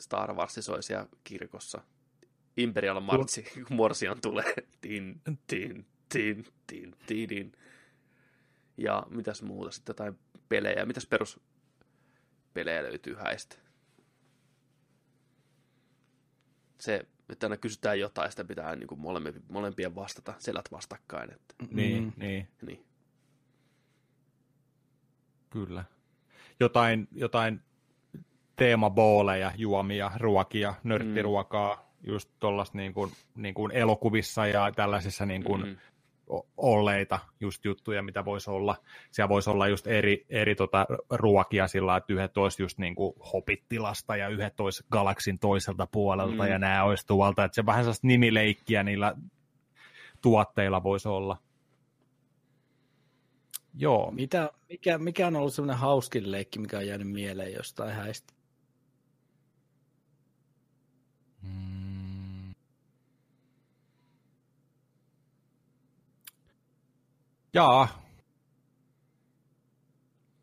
Star 0.00 0.34
Wars 0.34 0.54
soi 0.60 0.82
siellä 0.82 1.06
kirkossa. 1.24 1.80
Imperial 2.56 3.00
Martsi, 3.00 3.42
kun 3.68 3.76
Morsian 3.76 4.20
tulee. 4.20 4.54
Tin, 4.80 5.20
tin, 5.46 5.86
tin, 6.12 6.44
tin, 6.66 6.94
tin. 7.06 7.52
Ja 8.76 9.02
mitäs 9.10 9.42
muuta 9.42 9.70
sitten, 9.70 9.90
jotain 9.92 10.18
pelejä. 10.48 10.86
Mitäs 10.86 11.06
perus 11.06 11.40
pelejä 12.54 12.82
löytyy 12.82 13.14
häistä? 13.14 13.56
Se, 16.78 17.06
että 17.28 17.46
aina 17.46 17.56
kysytään 17.56 18.00
jotain, 18.00 18.30
sitä 18.30 18.44
pitää 18.44 18.76
niin 18.76 18.86
kuin 18.86 19.00
molempien, 19.00 19.42
molempien 19.48 19.94
vastata, 19.94 20.34
selät 20.38 20.72
vastakkain. 20.72 21.32
Että, 21.32 21.54
niin, 21.70 22.02
Mm. 22.04 22.12
niin. 22.16 22.48
niin. 22.62 22.84
Kyllä. 25.50 25.84
Jotain, 26.60 27.08
jotain 27.12 27.60
teemabooleja, 28.56 29.52
juomia, 29.56 30.10
ruokia, 30.16 30.74
nörttiruokaa, 30.84 31.74
mm. 31.76 31.89
Just 32.02 32.30
tuollaista 32.40 32.78
niin 32.78 32.94
kuin, 32.94 33.12
niin 33.34 33.54
kuin 33.54 33.72
elokuvissa 33.72 34.46
ja 34.46 34.72
tällaisissa 34.76 35.26
niin 35.26 35.44
kuin 35.44 35.60
Mhm. 35.60 35.70
mm. 35.70 35.76
olleita 36.56 37.18
just 37.40 37.64
juttuja, 37.64 38.02
mitä 38.02 38.24
voisi 38.24 38.50
olla. 38.50 38.76
Siellä 39.10 39.28
voisi 39.28 39.50
olla 39.50 39.68
just 39.68 39.86
eri, 39.86 40.26
eri 40.28 40.54
tota, 40.54 40.86
ruokia 41.10 41.68
sillä, 41.68 41.96
että 41.96 42.12
yhdet 42.12 42.36
olisi 42.36 42.62
just 42.62 42.78
niin 42.78 42.94
kuin 42.94 43.14
hopittilasta 43.32 44.16
ja 44.16 44.28
yhdet 44.28 44.60
olisi 44.60 44.84
galaksin 44.92 45.38
toiselta 45.38 45.86
puolelta 45.92 46.42
Mm. 46.44 46.50
ja 46.50 46.58
nämä 46.58 46.84
olisi 46.84 47.06
tuolta. 47.06 47.44
Että 47.44 47.54
se 47.54 47.66
vähän 47.66 47.84
sellaista 47.84 48.06
nimileikkiä 48.06 48.82
niillä 48.82 49.14
tuotteilla 50.22 50.82
voisi 50.82 51.08
olla. 51.08 51.36
Joo, 53.74 54.10
Mitä, 54.10 54.50
mikä, 54.68 54.98
mikä 54.98 55.26
on 55.26 55.36
ollut 55.36 55.54
semmoinen 55.54 55.76
hauskin 55.78 56.32
leikki, 56.32 56.58
mikä 56.58 56.78
on 56.78 56.86
jäänyt 56.86 57.10
mieleen 57.10 57.52
jostain 57.52 57.94
häistä? 57.94 58.32
Mm. 61.42 61.79
Jaa, 67.54 67.88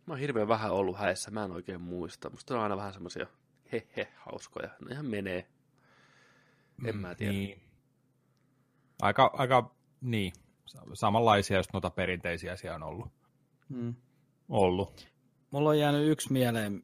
Mä 0.05 0.13
oon 0.13 0.19
hirveän 0.19 0.47
vähän 0.47 0.71
ollut 0.71 0.97
häissä, 0.97 1.31
mä 1.31 1.43
en 1.43 1.51
oikein 1.51 1.81
muista. 1.81 2.29
Musta 2.29 2.55
on 2.55 2.59
aina 2.61 2.77
vähän 2.77 2.93
semmosia 2.93 3.27
he-he 3.71 4.07
hauskoja. 4.15 4.69
Ne 4.85 4.93
ihan 4.93 5.05
menee. 5.05 5.47
En 6.85 6.97
mä 6.97 7.15
tiedä. 7.15 7.31
Niin. 7.33 7.61
Aika, 9.01 9.31
aika, 9.33 9.71
niin, 10.01 10.33
sa- 10.65 10.81
samanlaisia, 10.93 11.57
jos 11.57 11.73
noita 11.73 11.89
perinteisiä 11.89 12.55
siellä 12.55 12.75
on 12.75 12.83
ollut. 12.83 13.07
Mm. 13.69 13.95
ollut. 14.49 15.07
Mulla 15.51 15.69
on 15.69 15.79
jäänyt 15.79 16.07
yksi 16.11 16.31
mieleen, 16.33 16.81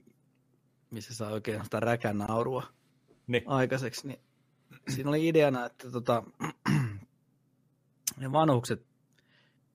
missä 0.92 1.14
saa 1.16 1.32
oikein 1.32 1.64
sitä 1.64 1.80
räkänaurua 1.80 2.64
Niin. 3.28 3.44
aikaiseksi. 3.46 4.08
Niin 4.08 4.20
siinä 4.90 5.10
oli 5.10 5.28
ideana, 5.28 5.66
että 5.66 5.92
tota, 5.92 6.24
ne 8.20 8.32
vanhukset 8.32 8.86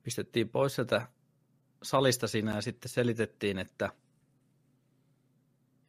pistettiin 0.09 0.49
pois 0.49 0.75
sieltä 0.75 1.07
salista 1.83 2.29
siinä 2.29 2.55
ja 2.55 2.61
sitten 2.63 2.89
selitettiin, 2.89 3.59
että 3.59 3.93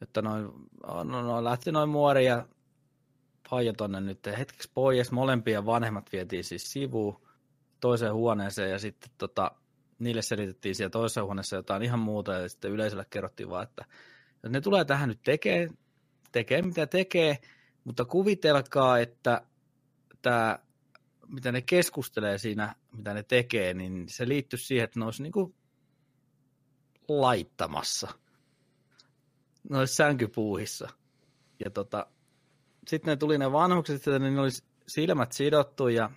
jotta 0.02 0.22
noin, 0.22 0.46
no, 0.84 1.04
no, 1.04 1.44
lähti 1.44 1.72
noin 1.72 1.90
muori 1.90 2.26
ja 2.26 2.48
faija 3.50 3.74
tonne 3.74 4.02
nyt 4.02 4.26
hetkeksi 4.38 4.72
pois. 4.74 5.12
Molempien 5.12 5.66
vanhemmat 5.66 6.12
vietiin 6.12 6.44
siis 6.44 6.72
sivuun 6.72 7.22
toiseen 7.80 8.14
huoneeseen 8.14 8.72
ja 8.72 8.80
sitten 8.80 9.12
tota, 9.18 9.52
niille 10.00 10.22
selitettiin 10.22 10.76
siellä 10.76 10.90
toisessa 10.90 11.24
huoneessa 11.24 11.56
jotain 11.56 11.84
ihan 11.84 12.00
muuta 12.00 12.34
ja 12.34 12.50
sitten 12.50 12.72
yleisölle 12.72 13.06
kerrottiin 13.10 13.50
vaan, 13.50 13.64
että 13.64 13.86
jos 14.44 14.52
ne 14.52 14.62
tulee 14.62 14.86
tähän 14.86 15.10
nyt 15.10 15.22
tekee, 15.24 15.70
tekee 16.32 16.62
mitä 16.62 16.88
tekee, 16.88 17.38
mutta 17.84 18.06
kuvitelkaa, 18.06 19.00
että 19.00 19.42
tämä, 20.22 20.60
mitä 21.30 21.52
ne 21.52 21.62
keskustelee 21.62 22.38
siinä, 22.38 22.76
mitä 22.92 23.14
ne 23.14 23.24
tekee, 23.24 23.74
niin 23.74 24.10
se 24.10 24.28
liittyy 24.28 24.60
siihen, 24.60 24.84
että 24.84 25.00
ne 25.00 25.06
olisi 25.06 25.24
niin 25.24 25.32
kuin 25.32 25.56
laittamassa. 27.08 28.08
Ne 29.70 29.78
olisi 29.78 29.96
sänkypuuhissa. 29.96 30.90
Ja 31.66 31.70
tota, 31.70 32.08
sitten 32.88 33.12
ne 33.12 33.18
tuli 33.18 33.38
ne 33.38 33.52
vanhukset, 33.52 33.96
että 33.96 34.20
ne 34.20 34.42
olisi 34.42 34.64
silmät 34.88 35.32
sidottu 35.32 35.88
ja 35.88 36.12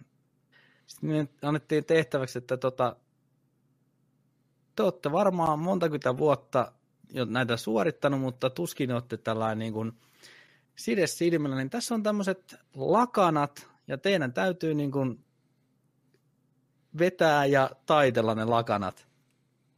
sitten 0.86 1.10
me 1.10 1.28
annettiin 1.42 1.84
tehtäväksi, 1.84 2.38
että 2.38 2.56
tota, 2.56 2.96
te 4.76 4.82
olette 4.82 5.12
varmaan 5.12 5.58
monta 5.58 5.86
kymmentä 5.86 6.16
vuotta 6.16 6.72
jo 7.10 7.24
näitä 7.24 7.56
suorittanut, 7.56 8.20
mutta 8.20 8.50
tuskin 8.50 8.92
olette 8.92 9.16
tällainen 9.16 9.58
niin 9.58 9.72
kuin 9.72 9.92
side 10.76 11.06
silmillä, 11.06 11.56
niin 11.56 11.70
tässä 11.70 11.94
on 11.94 12.02
tämmöiset 12.02 12.54
lakanat, 12.74 13.71
ja 13.88 13.98
teidän 13.98 14.32
täytyy 14.32 14.74
niin 14.74 14.90
kuin 14.90 15.24
vetää 16.98 17.46
ja 17.46 17.70
taitella 17.86 18.34
ne 18.34 18.44
lakanat. 18.44 19.06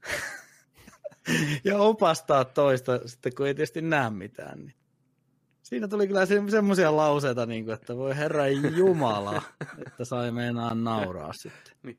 ja 1.64 1.78
opastaa 1.78 2.44
toista 2.44 3.08
sitten, 3.08 3.34
kun 3.34 3.46
ei 3.46 3.54
tietysti 3.54 3.82
näe 3.82 4.10
mitään. 4.10 4.58
Niin. 4.58 4.74
Siinä 5.62 5.88
tuli 5.88 6.06
kyllä 6.06 6.26
se- 6.26 6.42
semmoisia 6.50 6.96
lauseita, 6.96 7.46
niin 7.46 7.64
kuin, 7.64 7.74
että 7.74 7.96
voi 7.96 8.16
herra 8.16 8.48
Jumala, 8.48 9.42
että 9.86 10.04
sai 10.04 10.30
meinaa 10.30 10.74
nauraa 10.74 11.32
sitten. 11.32 11.96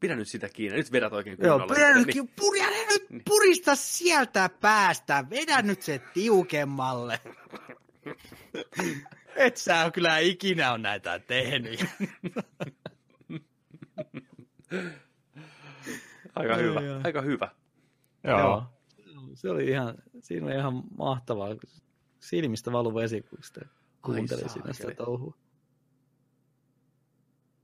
Pidä 0.00 0.16
nyt 0.16 0.28
sitä 0.28 0.48
kiinni. 0.48 0.76
Nyt 0.78 0.92
vedät 0.92 1.12
oikein 1.12 1.38
Joo, 1.42 1.58
kunnolla. 1.58 1.74
pidä 1.74 1.94
nyt, 1.94 2.06
Niin. 2.06 2.28
purja, 2.40 2.66
nyt 2.88 3.10
Niin. 3.10 3.22
purista 3.24 3.74
sieltä 3.74 4.50
päästä, 4.60 5.24
vedä 5.30 5.62
nyt 5.62 5.82
se 5.82 6.00
tiukemmalle. 6.14 7.20
Et 9.36 9.56
sä 9.56 9.90
kyllä 9.94 10.18
ikinä 10.18 10.72
on 10.72 10.82
näitä 10.82 11.18
tehnyt. 11.18 11.84
Aika 16.34 16.54
Ai, 16.54 16.62
hyvä. 16.62 16.78
ai. 16.80 17.00
Aika 17.04 17.22
hyvä. 17.22 17.48
Joo. 18.24 18.40
Joo. 18.40 18.64
Se 19.34 19.50
oli 19.50 19.68
ihan, 19.68 19.94
siinä 20.20 20.46
oli 20.46 20.54
ihan 20.54 20.82
mahtavaa. 20.98 21.48
Silmistä 22.20 22.72
valu 22.72 22.94
vesi, 22.94 23.22
kun 23.22 23.38
sitä 23.42 23.60
kuuntelin 24.02 24.48
siinä 24.48 24.72
sitä 24.72 24.94
touhua. 24.94 25.34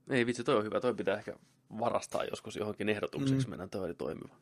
Ei 0.09 0.25
vitsi, 0.25 0.43
toi 0.43 0.55
on 0.57 0.63
hyvä. 0.63 0.81
Toi 0.81 0.93
pitää 0.93 1.17
ehkä 1.17 1.35
varastaa 1.79 2.23
joskus 2.23 2.55
johonkin 2.55 2.89
ehdotukseksi. 2.89 3.47
Mm. 3.47 3.49
Mennään, 3.49 3.69
toi 3.69 3.85
oli 3.85 3.93
toimiva. 3.93 4.35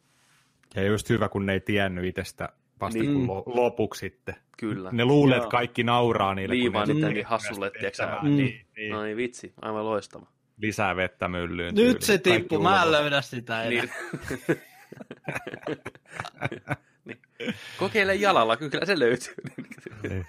Ja 0.75 0.83
just 0.85 1.09
hyvä, 1.09 1.29
kun 1.29 1.45
ne 1.45 1.53
ei 1.53 1.59
tiennyt 1.59 2.05
itsestä 2.05 2.49
vasta 2.81 2.99
Niin. 2.99 3.13
niin. 3.13 3.27
kun 3.27 3.37
lo- 3.37 3.43
lopuksi 3.45 3.99
sitten. 3.99 4.35
Kyllä. 4.57 4.89
Ne 4.91 5.05
luulee, 5.05 5.37
että 5.37 5.49
kaikki 5.49 5.83
nauraa 5.83 6.35
niille. 6.35 6.55
ne 6.55 6.93
niitä 6.93 7.09
niin 7.09 7.25
hassulle, 7.25 7.71
tiedätkö? 7.71 8.03
Mm. 8.21 8.29
Niin, 8.35 8.65
niin. 8.77 8.91
No 8.91 9.03
niin, 9.03 9.17
vitsi. 9.17 9.53
Aivan 9.61 9.85
loistava. 9.85 10.25
Lisää 10.57 10.95
vettä 10.95 11.27
myllyyn. 11.27 11.67
Nyt 11.67 11.75
tyyliin. 11.75 12.01
se 12.01 12.17
tippuu, 12.17 12.59
mä 12.61 12.83
en 12.83 12.91
löydä 12.91 13.21
sitä 13.21 13.63
enää. 13.63 13.83
Niin. 13.83 13.91
niin. 17.05 17.19
Kokeile 17.77 18.15
jalalla, 18.15 18.57
kyllä 18.57 18.85
se 18.85 18.99
löytyy. 18.99 19.33
Niin. 20.09 20.25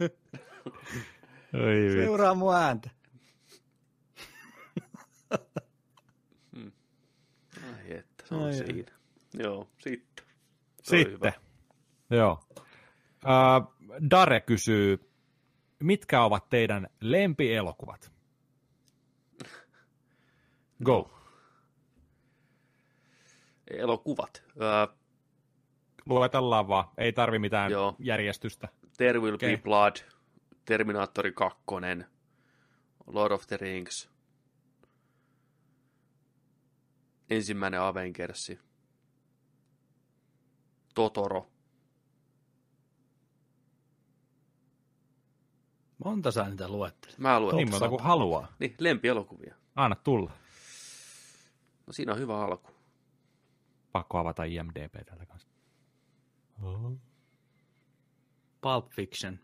Oi 1.64 1.74
vitsi. 1.82 1.96
Seuraa 1.98 2.34
mun 2.34 2.54
ääntä. 2.54 2.90
Ai 7.62 7.92
että, 7.96 8.24
se 8.26 8.34
on 8.34 8.42
Ai, 8.44 8.52
siinä. 8.52 8.92
Joo, 9.34 9.68
sitten. 9.78 10.24
Se 10.82 10.96
oli 10.96 11.04
Sitten. 11.04 11.12
hyvä. 11.12 11.32
Joo. 12.10 12.40
Uh, 13.24 13.74
Dare 14.10 14.40
kysyy, 14.40 15.10
mitkä 15.78 16.22
ovat 16.22 16.48
teidän 16.48 16.88
lempielokuvat? 17.00 18.12
Go. 20.84 21.10
Elokuvat. 23.70 24.42
Öö, 24.60 24.86
Luetellaan 26.06 26.68
vaan. 26.68 26.88
Ei 26.98 27.12
tarvi 27.12 27.38
mitään 27.38 27.70
Joo. 27.70 27.96
järjestystä. 27.98 28.68
There 28.96 29.18
Will 29.18 29.38
Be 29.38 29.46
Okei. 29.46 29.56
Blood, 29.56 29.96
Terminaattori 30.64 31.32
2, 31.32 31.58
Lord 33.06 33.32
of 33.32 33.46
the 33.46 33.56
Rings, 33.56 34.10
ensimmäinen 37.30 37.80
Avengersi, 37.80 38.58
Totoro, 40.94 41.50
Monta 46.04 46.30
sä 46.30 46.48
niitä 46.48 46.68
luettelit? 46.68 47.18
Mä 47.18 47.40
luen. 47.40 47.56
Niin 47.56 47.70
monta 47.70 47.88
kuin 47.88 48.02
haluaa. 48.02 48.52
Niin, 48.58 48.74
lempielokuvia. 48.78 49.54
Anna 49.76 49.96
tulla. 49.96 50.32
No 51.86 51.92
siinä 51.92 52.12
on 52.12 52.18
hyvä 52.18 52.40
alku. 52.44 52.70
Pakko 53.92 54.18
avata 54.18 54.44
IMDB 54.44 54.94
tällä 55.06 55.26
kanssa. 55.26 55.48
Pulp 58.60 58.90
Fiction. 58.90 59.38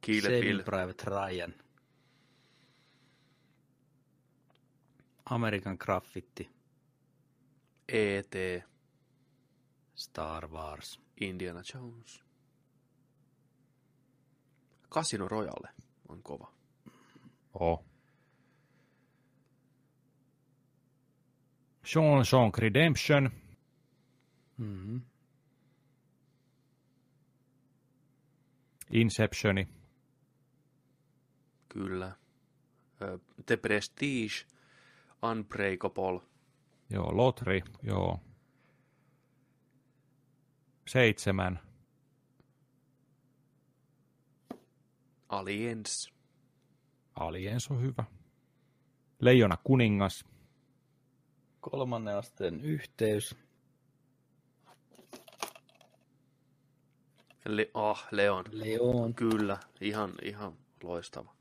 Kill 0.00 0.20
Saving 0.20 0.40
Bill, 0.40 0.62
Private 0.62 1.04
Ryan. 1.04 1.54
American 5.24 5.76
Graffiti. 5.80 6.50
E.T., 7.88 8.64
Star 9.94 10.48
Wars. 10.48 11.00
Indiana 11.20 11.62
Jones. 11.74 12.24
Casino 14.94 15.28
Royale 15.28 15.68
on 16.08 16.22
kova. 16.22 16.52
Oh. 17.54 17.84
Sean 21.84 22.24
Song 22.24 22.52
Redemption. 22.58 23.30
Mm-hmm. 24.58 25.00
Inceptioni. 28.90 29.68
Kyllä. 31.68 32.12
The 33.46 33.56
Prestige, 33.56 34.46
Unbreakable, 35.22 36.20
Joo, 36.90 37.16
Lotri. 37.16 37.62
Joo. 37.82 38.20
Seitsemän. 40.88 41.71
Aliens, 45.32 46.12
Aliens 47.14 47.70
on 47.70 47.82
hyvä. 47.82 48.04
Leijona 49.20 49.56
kuningas. 49.64 50.24
Kolmannen 51.60 52.16
asteen 52.16 52.60
yhteys. 52.60 53.36
Le- 57.44 57.70
ah, 57.74 58.06
Leon. 58.10 58.44
Leon. 58.50 59.14
Kyllä, 59.14 59.58
ihan, 59.80 60.12
ihan 60.22 60.52
loistava. 60.82 61.34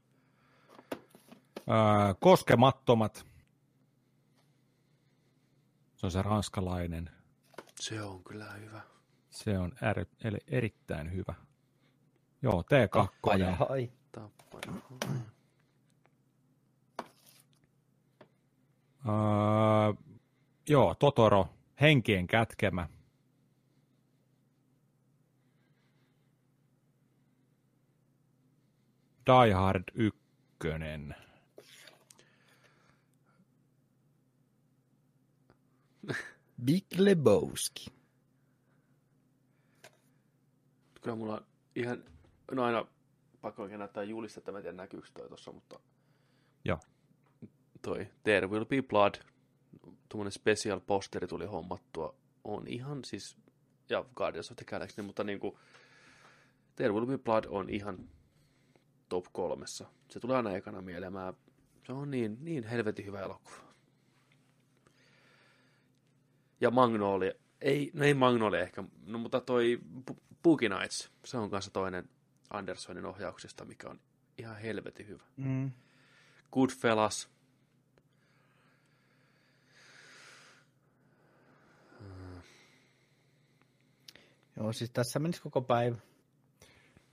Öö, 1.57 2.13
koskemattomat. 2.19 3.25
Se 5.95 6.05
on 6.05 6.11
se 6.11 6.21
ranskalainen. 6.21 7.09
Se 7.79 8.01
on 8.01 8.23
kyllä 8.23 8.51
hyvä. 8.51 8.81
Se 9.29 9.59
on 9.59 9.71
äri, 9.83 10.05
eli 10.23 10.37
erittäin 10.47 11.11
hyvä. 11.13 11.33
Joo, 12.41 12.61
T2. 12.61 13.07
Paja 13.21 13.55
hai. 13.55 13.91
Tappana. 14.11 14.81
Öö, 19.07 19.93
joo, 20.69 20.95
Totoro, 20.95 21.47
Henkien 21.81 22.27
kätkemä. 22.27 22.89
Die 29.25 29.53
Hard 29.53 29.83
1. 29.95 30.19
Big 36.65 36.85
Lebowski. 36.97 37.85
Kyllä 41.01 41.15
mulla 41.15 41.33
on 41.33 41.45
ihan, 41.75 42.03
no 42.55 42.63
aina 42.63 42.85
pakko 43.41 43.63
oikein 43.63 43.79
näyttää 43.79 44.03
julistetta, 44.03 44.51
mä 44.51 44.57
en 44.57 44.63
tiedä 44.63 44.77
näkyykö 44.77 45.07
toi 45.13 45.29
tossa, 45.29 45.51
mutta 45.51 45.79
Joo. 46.65 46.79
toi 47.81 48.07
There 48.23 48.47
Will 48.47 48.65
Be 48.65 48.81
Blood, 48.81 49.15
tuommoinen 50.09 50.31
special 50.31 50.79
posteri 50.79 51.27
tuli 51.27 51.45
hommattua, 51.45 52.15
on 52.43 52.67
ihan 52.67 53.03
siis, 53.05 53.37
ja 53.89 54.05
Guardians 54.15 54.51
of 54.51 54.57
the 54.57 54.65
Galaxy, 54.65 55.01
mutta 55.01 55.23
niinku 55.23 55.59
There 56.75 56.93
Will 56.93 57.05
Be 57.05 57.17
Blood 57.17 57.43
on 57.49 57.69
ihan 57.69 58.09
top 59.09 59.25
kolmessa. 59.31 59.85
Se 60.09 60.19
tulee 60.19 60.37
aina 60.37 60.51
ekana 60.51 60.81
mieleen. 60.81 61.13
Mä, 61.13 61.33
se 61.85 61.93
on 61.93 62.11
niin, 62.11 62.37
niin 62.41 62.63
helvetin 62.63 63.05
hyvä 63.05 63.21
elokuva. 63.21 63.55
Ja 66.61 66.71
Magnolia. 66.71 67.33
Ei, 67.61 67.91
no 67.93 68.05
ei 68.05 68.13
Magnolia 68.13 68.59
ehkä, 68.59 68.83
no 69.05 69.17
mutta 69.17 69.41
toi 69.41 69.79
Boogie 70.43 70.69
Nights, 70.69 71.11
se 71.25 71.37
on 71.37 71.49
kanssa 71.49 71.71
toinen 71.71 72.09
Andersonin 72.51 73.05
ohjauksesta, 73.05 73.65
mikä 73.65 73.89
on 73.89 73.99
ihan 74.37 74.57
helvetin 74.57 75.07
hyvä. 75.07 75.23
Mm. 75.37 75.71
Goodfellas. 76.51 77.29
Joo, 84.57 84.73
siis 84.73 84.91
tässä 84.91 85.19
menisi 85.19 85.41
koko 85.41 85.61
päivä. 85.61 85.95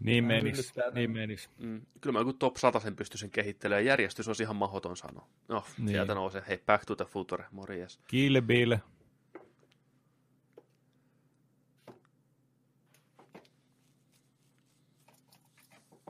Niin 0.00 0.24
menis, 0.24 0.72
niin 0.94 1.10
menis. 1.10 1.50
Mm, 1.58 1.80
kyllä 2.00 2.12
mä 2.12 2.18
joku 2.20 2.32
top 2.32 2.56
100 2.56 2.80
sen 2.80 2.96
pystyisin 2.96 3.30
kehittelemään. 3.30 3.84
Järjestys 3.84 4.28
olisi 4.28 4.42
ihan 4.42 4.56
mahdoton 4.56 4.96
sanoa. 4.96 5.26
No, 5.48 5.64
Niin. 5.66 5.84
niin. 5.86 5.88
sieltä 5.94 6.14
nousee. 6.14 6.42
Hei, 6.48 6.62
Back 6.66 6.84
to 6.84 6.96
the 6.96 7.04
Future, 7.04 7.44
morjes. 7.52 8.00
Kill 8.08 8.40
Bill. 8.40 8.76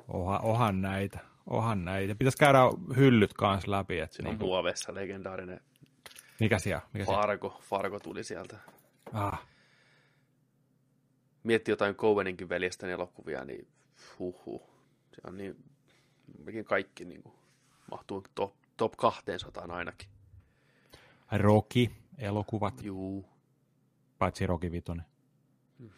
Oha, 0.08 0.38
ohan 0.38 0.82
näitä. 0.82 1.18
Ohan 1.46 1.84
näitä. 1.84 2.14
Pitäisi 2.14 2.38
käydä 2.38 2.58
hyllyt 2.96 3.34
kanssa 3.34 3.70
läpi. 3.70 3.98
Että 3.98 4.16
Se 4.16 4.22
on 4.22 4.24
niinku, 4.28 4.46
muoveessa 4.46 4.94
legendaarinen 4.94 5.60
mikä 6.40 6.58
siellä? 6.58 6.82
Mikä 6.92 7.04
siellä? 7.04 7.20
Fargo. 7.20 7.60
Fargo 7.62 8.00
tuli 8.00 8.24
sieltä. 8.24 8.58
Ah, 9.12 9.46
Mietti 11.42 11.70
jotain 11.70 11.94
Coweninkin 11.94 12.48
veljesten 12.48 12.90
elokuvia, 12.90 13.44
niin 13.44 13.68
huhhuh. 14.18 14.62
Se 15.14 15.20
on 15.24 15.36
niin, 15.36 15.56
mekin 16.44 16.64
kaikki 16.64 17.04
niin 17.04 17.22
kuin, 17.22 17.34
mahtuu 17.90 18.24
top, 18.34 18.54
top 18.76 18.92
200 18.96 19.66
ainakin. 19.68 20.08
Rocky, 21.32 21.90
elokuvat, 22.18 22.82
Juu. 22.82 23.28
paitsi 24.18 24.46
Rocky 24.46 24.72
Vitonen. 24.72 25.04
Mut 25.78 25.92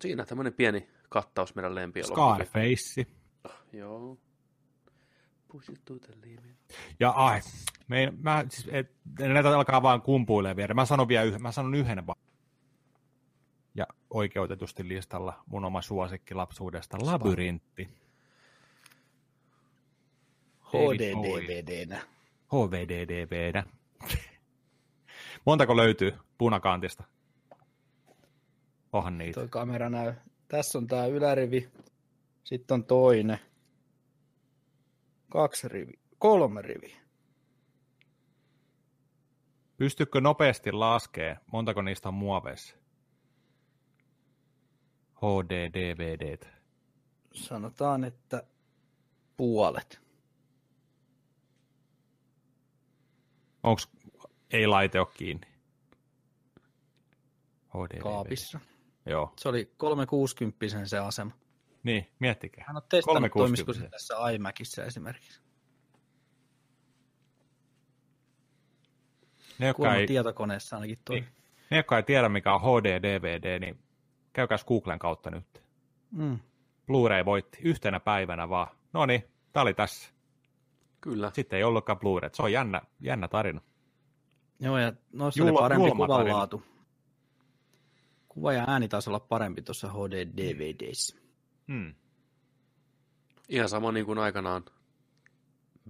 Siinä 0.00 0.24
tämmöinen 0.24 0.52
pieni 0.52 0.88
kattaus 1.08 1.54
meidän 1.54 1.74
lempielokuviin. 1.74 2.46
Scarface. 2.46 3.06
Joo. 3.72 4.18
Push 5.48 5.70
it 5.70 5.84
to 5.84 5.98
the 5.98 6.14
limit. 6.22 6.56
Ja 7.00 7.10
ai, 7.10 7.40
me, 7.88 8.12
mä, 8.22 8.44
siis, 8.48 8.68
et, 8.72 8.92
näitä 9.18 9.56
alkaa 9.56 9.82
vaan 9.82 10.02
kumpuilemaan 10.02 10.56
vielä. 10.56 10.74
Mä 10.74 10.84
sanon 10.84 11.08
vielä 11.08 11.24
yhden, 11.24 11.42
mä 11.42 11.52
sanon 11.52 11.74
yhden 11.74 12.06
vaan. 12.06 12.18
Ja 13.74 13.86
oikeutetusti 14.10 14.88
listalla 14.88 15.42
mun 15.46 15.64
oma 15.64 15.82
suosikki 15.82 16.34
lapsuudesta, 16.34 16.98
Labyrintti. 17.00 17.88
HD-DVDnä. 20.64 22.00
HVD-DVDnä. 22.46 23.62
Montako 25.46 25.76
löytyy 25.76 26.14
punakantista? 26.38 27.04
Onhan 28.92 29.18
niitä. 29.18 29.40
Toi 29.40 29.48
kamera 29.48 29.90
näy. 29.90 30.14
Tässä 30.48 30.78
on 30.78 30.86
tää 30.86 31.06
ylärivi. 31.06 31.70
Sitten 32.44 32.74
on 32.74 32.84
toinen. 32.84 33.38
Kaksi 35.30 35.68
rivi. 35.68 35.92
Kolme 36.18 36.62
riviä. 36.62 36.96
Pystytkö 39.76 40.20
nopeasti 40.20 40.72
laskee, 40.72 41.36
montako 41.52 41.82
niistä 41.82 42.08
on 42.08 42.14
muoveissa? 42.14 42.76
HD-DVD. 45.16 46.46
Sanotaan, 47.32 48.04
että 48.04 48.42
puolet. 49.36 50.00
Onko 53.62 53.82
ei 54.50 54.66
laite 54.66 55.00
ole 55.00 55.08
kiinni? 55.14 55.46
HD 57.68 57.98
Kaapissa. 57.98 58.60
Joo. 59.06 59.32
Se 59.40 59.48
oli 59.48 59.72
360 59.76 60.66
se 60.84 60.98
asema. 60.98 61.30
Niin, 61.82 62.06
miettikää. 62.18 62.64
Hän 62.66 62.76
on 62.76 62.82
testannut, 62.88 63.32
360. 63.32 63.64
toimisiko 63.64 63.72
se 63.72 63.90
tässä 63.90 64.30
iMacissa 64.30 64.84
esimerkiksi. 64.84 65.40
Ne, 69.58 69.66
jotka 69.66 69.94
ei, 69.94 70.06
tietokoneessa 70.06 70.76
ainakin 70.76 70.98
toi. 71.04 71.16
Niin. 71.20 71.28
ne, 71.70 71.76
jotka 71.76 71.96
ei 71.96 72.02
tiedä, 72.02 72.28
mikä 72.28 72.54
on 72.54 72.60
HD-DVD, 72.60 73.58
niin 73.60 73.78
käykääs 74.32 74.64
Googlen 74.64 74.98
kautta 74.98 75.30
nyt. 75.30 75.62
Mm. 76.10 76.38
Blu-ray 76.86 77.24
voitti 77.24 77.58
yhtenä 77.62 78.00
päivänä 78.00 78.48
vaan. 78.48 78.68
No 78.92 79.06
niin, 79.06 79.24
tää 79.52 79.62
oli 79.62 79.74
tässä. 79.74 80.10
Kyllä. 81.00 81.30
Sitten 81.34 81.56
ei 81.56 81.64
ollutkaan 81.64 81.98
Blu-ray. 81.98 82.30
Se 82.32 82.42
on 82.42 82.52
jännä, 82.52 82.82
jännä 83.00 83.28
tarina. 83.28 83.60
Joo, 84.60 84.78
ja 84.78 84.92
noissa 85.12 85.42
Julma- 85.42 85.50
oli 85.50 85.58
parempi 85.58 85.88
julma 85.88 86.08
tarina. 86.08 86.48
Kuva 88.40 88.52
ja 88.52 88.64
ääni 88.68 88.88
taisi 88.88 89.10
olla 89.10 89.20
parempi 89.20 89.62
tuossa 89.62 89.88
HD-DVDissä. 89.88 91.16
Hmm. 91.68 91.94
Ihan 93.48 93.68
sama 93.68 93.92
niin 93.92 94.06
kuin 94.06 94.18
aikanaan 94.18 94.64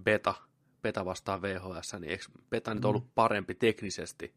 beta, 0.02 0.34
beta 0.82 1.04
vastaan 1.04 1.42
VHS, 1.42 1.92
niin 2.00 2.10
eikö 2.10 2.24
beta 2.50 2.74
nyt 2.74 2.84
ollut 2.84 3.14
parempi 3.14 3.54
teknisesti, 3.54 4.34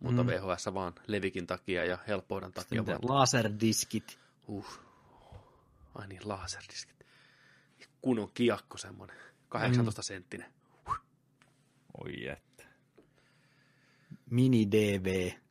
mutta 0.00 0.22
Mm. 0.22 0.28
VHS 0.28 0.74
vaan 0.74 0.92
levikin 1.06 1.46
takia 1.46 1.84
ja 1.84 1.98
helppouden 2.08 2.52
takia 2.52 2.82
Sitten 2.82 2.98
vaan. 3.02 3.18
laserdiskit. 3.20 4.18
Uh. 4.48 4.80
Ai 5.94 6.08
niin, 6.08 6.20
laserdiskit. 6.24 7.06
Kunnon 8.02 8.30
kiakko 8.34 8.78
semmonen. 8.78 9.16
18 9.48 10.02
senttinen. 10.02 10.52
Oi 12.04 12.28
että. 12.28 12.64
Mini-DV. 14.30 15.08
Laserdiskien 15.08 15.47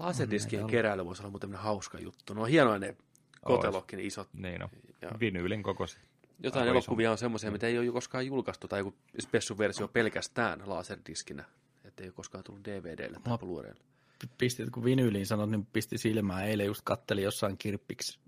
näitä 0.00 0.66
keräily 0.70 1.04
voisi 1.04 1.22
olla 1.22 1.30
muuten 1.30 1.54
hauska 1.54 1.98
juttu. 1.98 2.34
No 2.34 2.44
hienoja 2.44 2.78
ne 2.78 2.96
kotelokkin, 3.44 3.96
ne 3.96 4.02
isot. 4.02 4.28
Niin 4.32 4.62
on. 4.62 4.68
Ja 5.02 5.10
Vinyylin 5.20 5.62
kokoisin. 5.62 6.00
jotain 6.42 6.62
Aivan 6.62 6.76
elokuvia 6.76 7.10
on 7.10 7.18
semmoisia, 7.18 7.50
mitä 7.50 7.66
ei 7.66 7.78
ole 7.78 7.92
koskaan 7.92 8.26
julkaistu, 8.26 8.68
tai 8.68 8.80
joku 8.80 8.94
spessu-versio 9.20 9.88
pelkästään 9.88 10.62
laserdiskinä. 10.66 11.44
Että 11.84 12.02
ei 12.02 12.08
ole 12.08 12.14
koskaan 12.14 12.44
tullut 12.44 12.64
DVDlle 12.64 13.18
tai 13.24 13.30
No. 13.32 13.38
Blu-raylle. 13.38 13.80
Pistit, 14.38 14.70
kun 14.70 14.84
vinyyliin 14.84 15.26
sanot, 15.26 15.50
niin 15.50 15.66
pisti 15.66 15.98
silmään. 15.98 16.44
Eilen 16.44 16.66
just 16.66 16.80
kattelin 16.84 17.24
jossain 17.24 17.58
kirppiks, 17.58 18.20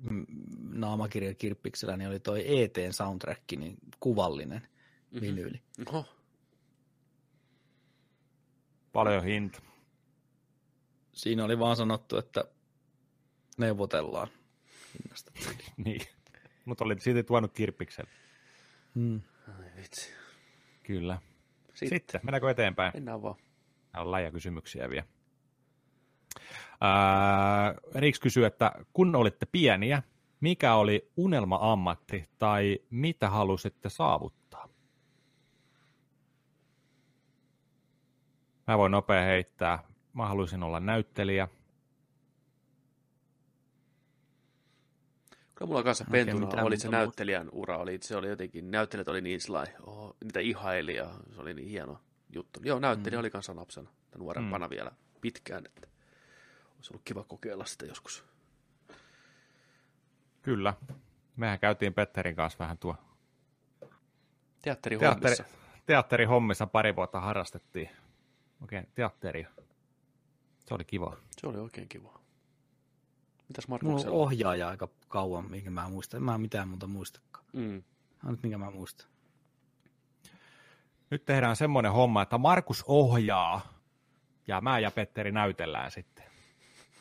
naamakirjan 0.73 1.37
kirppiksellä, 1.37 1.97
niin 1.97 2.09
oli 2.11 2.21
toi 2.21 2.63
ETn 2.63 2.93
soundtrack, 2.93 3.41
niin 3.57 3.77
kuvallinen 4.01 4.69
Mhm. 5.11 5.21
vinyyli. 5.21 5.61
Oho, 5.89 6.05
Paljon 8.93 9.25
hinta. 9.25 9.63
Siinä 11.13 11.45
oli 11.45 11.59
vaan 11.59 11.77
sanottu, 11.77 12.17
että 12.19 12.45
neuvotellaan 13.59 14.29
hinnasta. 14.99 15.33
niin. 15.85 16.01
Mutta 16.65 16.85
oli 16.85 17.01
silti 17.01 17.25
tuonut 17.25 17.53
kirppiksen. 17.53 18.07
Hmm. 18.95 19.21
ai 19.49 19.71
vitsi. 19.77 20.11
Kyllä. 20.83 21.19
Sitten, 21.75 21.89
Sitten, 21.89 22.21
mennäänkö 22.23 22.51
eteenpäin? 22.51 22.93
mennään 22.95 23.23
vaan. 23.23 23.35
Täällä 23.93 24.09
on 24.09 24.13
läjä 24.13 24.31
kysymyksiä 24.31 24.91
vielä. 24.91 25.07
Ää, 26.81 27.75
Riks 27.95 28.21
kysyy, 28.21 28.45
että 28.45 28.73
kun 28.93 29.17
olitte 29.17 29.47
pieniä, 29.47 30.03
mikä 30.41 30.75
oli 30.75 31.11
unelma-ammatti 31.17 32.29
tai 32.39 32.79
mitä 32.91 33.31
halusitte 33.31 33.89
saavuttaa? 33.89 34.69
Mä 38.67 38.79
voin 38.79 38.93
nopea 38.93 39.23
heittää. 39.23 39.92
Mä 40.15 40.27
haluaisin 40.29 40.63
olla 40.63 40.81
näyttelijä. 40.81 41.49
Kyllä 45.55 45.69
mulla 45.69 45.83
kanssa 45.83 46.05
Oikein 46.05 46.27
pentuna 46.27 46.47
mitään 46.47 46.67
oli 46.67 46.77
se 46.77 46.87
muuta 46.87 46.99
näyttelijän 46.99 47.49
ura, 47.53 47.79
oli, 47.79 47.99
se 48.03 48.17
oli 48.17 48.29
jotenkin, 48.29 48.71
näyttelijät 48.71 49.09
oli 49.09 49.21
niin 49.21 49.41
sellainen, 49.41 49.75
oh, 49.83 50.17
niitä 50.25 50.41
ihaili 50.41 50.97
ja 50.97 51.15
se 51.35 51.41
oli 51.41 51.55
niin 51.55 51.69
hieno 51.69 52.01
juttu. 52.31 52.61
Joo, 52.65 52.79
näyttelijä 52.79 53.19
mm. 53.19 53.21
oli 53.21 53.31
kanssa 53.31 53.57
lapsena, 53.57 53.91
tai 54.11 54.19
nuorempana 54.19 54.67
mm. 54.67 54.71
vielä 54.71 54.91
pitkään, 55.21 55.67
että 55.67 55.89
olisi 56.77 56.93
ollut 56.93 57.03
kiva 57.05 57.25
kokeilla 57.25 57.65
sitä 57.65 57.87
joskus. 57.87 58.25
Kyllä. 60.43 60.75
Mehän 61.37 61.59
käytiin 61.59 61.95
Petterin 61.95 62.37
kanssa 62.37 62.59
vähän 62.59 62.79
tuo 62.79 62.97
Teatteri, 64.63 64.99
teatteri, 64.99 65.37
teatteri. 65.37 65.59
teatterihommissa 65.87 66.67
pari 66.67 66.97
vuotta 66.97 67.21
harrastettiin. 67.21 67.91
Oikein 68.61 68.89
teatteria. 68.95 69.49
Se 70.73 70.77
oli 70.77 70.85
kiva. 70.85 71.17
Se 71.41 71.47
oli 71.47 71.59
oikein 71.59 71.89
kiva. 71.89 72.19
Mitäs 73.49 73.69
Mulla 73.69 73.83
Markuksella? 73.83 74.17
on 74.17 74.23
ohjaaja 74.23 74.69
aika 74.69 74.89
kauan, 75.09 75.51
minkä 75.51 75.71
mä 75.71 75.89
muistan. 75.89 76.19
En 76.19 76.25
mä 76.25 76.39
mitään 76.39 76.69
muuta 76.69 76.87
muistakaan. 76.87 77.45
Mm. 77.53 77.83
Nyt 78.27 78.43
minkä 78.43 78.59
mä 78.59 78.71
muistan. 78.71 79.07
Nyt 81.11 81.25
tehdään 81.25 81.57
semmoinen 81.57 81.93
homma, 81.93 82.23
että 82.23 82.39
Markus 82.39 82.85
ohjaa 82.87 83.73
ja 84.49 84.61
mä 84.61 84.79
ja 84.79 84.91
Petteri 84.91 85.33
näytellään 85.33 85.91
sitten. 85.91 86.25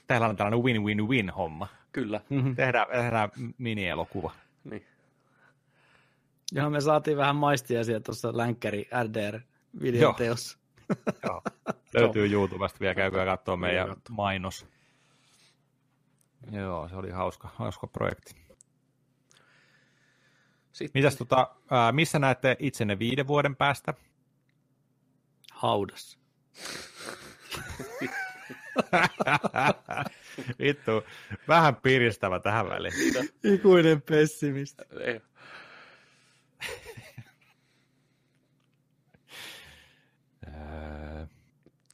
Täällä 0.08 0.28
on 0.28 0.36
tällainen 0.36 0.64
win-win-win 0.64 1.30
homma. 1.30 1.68
Kyllä, 1.92 2.22
Tehdään, 2.56 2.88
tehdään 2.92 3.30
minielokuva. 3.58 4.32
niin. 4.64 4.86
Joo, 6.52 6.70
me 6.70 6.82
saatiin 6.82 7.18
vähän 7.18 7.36
maistiaisia 7.36 8.00
tuossa 8.02 8.38
Länkkäri 8.38 8.90
RDR-videoteossa. 9.04 10.58
Joo. 11.26 11.42
Löytyy 11.94 12.32
YouTubesta 12.32 12.80
vielä, 12.80 12.96
käykää 12.96 13.26
katsoa 13.26 13.58
meidän 13.58 13.96
mainos. 14.10 14.66
Joo, 16.52 16.90
se 16.90 16.96
oli 16.96 17.10
hauska, 17.10 17.50
hauska 17.56 17.88
projekti. 17.88 18.36
Sitten, 20.72 21.00
Mitäs 21.00 21.16
tota, 21.16 21.56
missä 21.92 22.20
näette 22.20 22.56
itsenne 22.60 23.00
viiden 23.00 23.28
vuoden 23.28 23.56
päästä? 23.56 23.94
Haudassa. 25.52 26.20
Vittu, 30.60 31.04
vähän 31.48 31.76
piristävä 31.76 32.40
tähän 32.40 32.70
väliin. 32.70 32.94
Ikuinen 33.44 34.02
pessimistä. 34.02 34.86
ei, 35.00 35.22
Öö, 40.48 40.61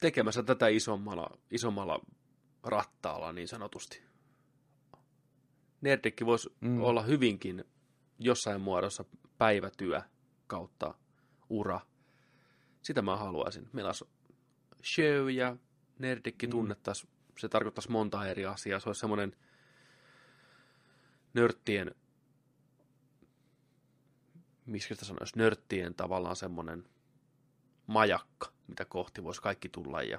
tekemässä 0.00 0.42
tätä 0.42 0.68
isommalla, 0.68 1.38
isommalla 1.50 2.00
rattaalla 2.64 3.32
niin 3.32 3.48
sanotusti. 3.48 4.02
Nerdikki 5.80 6.26
voisi 6.26 6.48
Mm. 6.60 6.82
olla 6.82 7.02
hyvinkin 7.02 7.64
jossain 8.18 8.60
muodossa 8.60 9.04
päivätyö 9.38 10.02
kautta 10.46 10.94
ura. 11.48 11.80
Sitä 12.82 13.02
mä 13.02 13.16
haluaisin. 13.16 13.68
Meillä 13.72 13.88
olisi 13.88 14.04
show 14.84 15.30
ja 15.30 15.56
Nerdikki 15.98 16.46
Mm. 16.46 16.50
tunnettaisiin. 16.50 17.10
Se 17.38 17.48
tarkoittaisi 17.48 17.90
monta 17.90 18.26
eri 18.26 18.46
asiaa. 18.46 18.80
Se 18.80 18.88
olisi 18.88 19.00
semmoinen 19.00 19.36
nörttien, 21.34 21.94
miksi 24.66 24.88
sitä 24.88 25.04
sanoisi, 25.04 25.38
nörttien 25.38 25.94
tavallaan 25.94 26.36
semmoinen 26.36 26.88
majakka, 27.86 28.52
mitä 28.68 28.84
kohti 28.84 29.24
voisi 29.24 29.42
kaikki 29.42 29.68
tulla 29.68 30.02
ja 30.02 30.18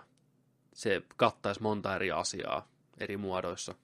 se 0.74 1.02
kattaisi 1.18 1.62
monta 1.62 1.96
eri 1.96 2.12
asiaa 2.12 2.68
eri 3.00 3.18
muodoissa. 3.18 3.76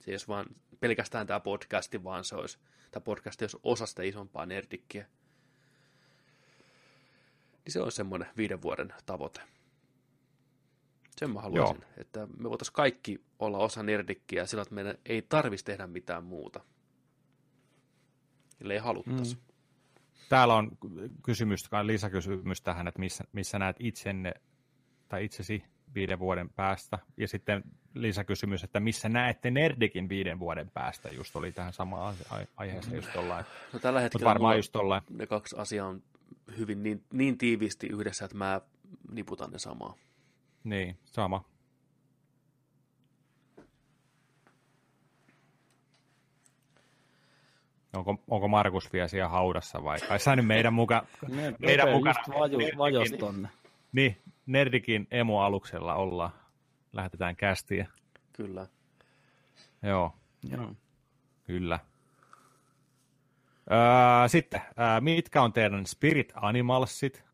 Se 0.00 0.10
ei 0.10 0.12
olisi 0.12 0.28
vaan 0.28 0.46
pelkästään 0.80 1.26
tämä 1.26 1.40
podcasti, 1.40 2.04
vaan 2.04 2.24
se 2.24 2.34
olisi, 2.34 2.58
tämä 2.90 3.04
podcast 3.04 3.42
olisi 3.42 3.58
osa 3.62 3.86
sitä 3.86 4.02
isompaa 4.02 4.46
nerdikkiä. 4.46 5.06
Niin 7.64 7.72
se 7.72 7.80
on 7.80 7.92
semmoinen 7.92 8.28
viiden 8.36 8.62
vuoden 8.62 8.94
tavoite. 9.06 9.40
Sen 11.16 11.30
mä 11.30 11.40
haluaisin, 11.40 11.76
Joo. 11.80 11.92
että 11.96 12.26
me 12.26 12.50
voitaisiin 12.50 12.74
kaikki 12.74 13.24
olla 13.38 13.58
osa 13.58 13.82
nerdikkiä 13.82 14.46
sillä, 14.46 14.62
että 14.62 14.74
meidän 14.74 14.98
ei 15.06 15.22
tarvitsisi 15.22 15.64
tehdä 15.64 15.86
mitään 15.86 16.24
muuta. 16.24 16.60
Ellei 18.60 18.78
haluttaisi. 18.78 19.34
Mm. 19.34 19.40
Täällä 20.28 20.54
on 20.54 20.70
kysymys, 21.22 21.68
lisäkysymys 21.82 22.62
tähän, 22.62 22.88
että 22.88 23.00
missä, 23.00 23.24
missä 23.32 23.58
näet 23.58 23.76
itsenne 23.80 24.32
tai 25.08 25.24
itsesi 25.24 25.64
viiden 25.94 26.18
vuoden 26.18 26.48
päästä. 26.48 26.98
Ja 27.16 27.28
sitten 27.28 27.64
lisäkysymys, 27.94 28.64
että 28.64 28.80
missä 28.80 29.08
näette 29.08 29.50
Nerdikin 29.50 30.08
viiden 30.08 30.38
vuoden 30.38 30.70
päästä, 30.70 31.08
just 31.08 31.36
oli 31.36 31.52
tähän 31.52 31.72
samaan 31.72 32.14
aiheeseen 32.56 32.96
just 32.96 33.16
ollaan. 33.16 33.44
No 33.72 33.78
tällä 33.78 34.00
hetkellä 34.00 34.24
varmaan 34.24 34.56
just 34.56 34.76
ollaan. 34.76 35.02
ne 35.10 35.26
kaksi 35.26 35.56
asiaa 35.58 35.88
on 35.88 36.02
hyvin 36.58 36.82
niin, 36.82 37.04
niin 37.12 37.38
tiiviisti 37.38 37.86
yhdessä, 37.86 38.24
että 38.24 38.36
mä 38.36 38.60
niputan 39.10 39.50
ne 39.50 39.58
samaa. 39.58 39.94
Niin, 40.64 40.98
sama. 41.04 41.44
Onko, 47.96 48.16
onko 48.28 48.48
Markus 48.48 48.92
vielä 48.92 49.08
siellä 49.08 49.28
haudassa 49.28 49.84
vai? 49.84 49.98
Ai 50.08 50.20
sä 50.20 50.36
nyt 50.36 50.46
meidän 50.46 50.74
mukaan. 50.74 51.06
meidän 51.58 51.88
mukana. 51.92 52.22
Vaju, 52.38 52.58
vajos 52.78 53.10
tonne. 53.18 53.48
Niin, 53.92 54.16
Nerdikin 54.46 55.06
emu-aluksella 55.10 55.94
ollaan. 55.94 56.30
Lähetetään 56.92 57.36
kästiä. 57.36 57.86
Kyllä. 58.32 58.66
Joo. 59.82 60.14
Joo. 60.50 60.74
Kyllä. 61.44 61.78
Öö, 63.70 64.28
sitten, 64.28 64.60
öö, 64.60 65.00
mitkä 65.00 65.42
on 65.42 65.52
teidän 65.52 65.86
spirit 65.86 66.32
animalsit? 66.34 67.24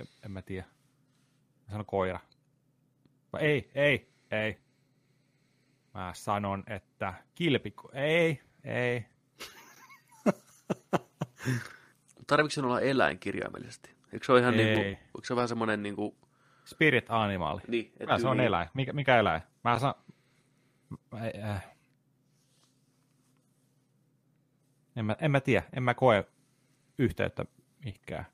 En, 0.00 0.06
en 0.24 0.30
mä 0.30 0.42
tiedä. 0.42 0.66
Mä 1.66 1.70
sanon 1.70 1.86
koira. 1.86 2.20
Vai 3.32 3.42
ei, 3.42 3.70
ei, 3.74 4.08
ei. 4.30 4.58
Mä 5.94 6.12
sanon, 6.14 6.64
että 6.66 7.14
kilpikko. 7.34 7.90
Ei, 7.92 8.40
ei. 8.64 9.06
Tarvitsen 12.26 12.64
olla 12.64 12.80
eläin 12.80 13.18
kirjaimellisesti? 13.18 13.90
Eikö 14.12 14.26
se 14.26 14.32
ole 14.32 14.40
ihan 14.40 14.56
niin 14.56 14.74
kuin, 14.74 14.86
eikö 14.86 15.24
se 15.24 15.36
vähän 15.36 15.48
semmoinen 15.48 15.82
niin 15.82 15.96
kuin... 15.96 16.16
Spirit 16.64 17.06
animal. 17.08 17.60
Niin, 17.68 17.92
että 18.00 18.18
se 18.18 18.28
on 18.28 18.40
eläin. 18.40 18.68
Mikä, 18.74 18.92
mikä 18.92 19.18
eläin? 19.18 19.42
Mä 19.64 19.78
saan... 19.78 19.94
Äh. 21.44 21.72
En, 24.96 25.04
mä, 25.04 25.16
en 25.20 25.30
mä 25.30 25.40
tiedä. 25.40 25.62
En 25.76 25.82
mä 25.82 25.94
koe 25.94 26.24
yhteyttä 26.98 27.44
mihinkään. 27.84 28.26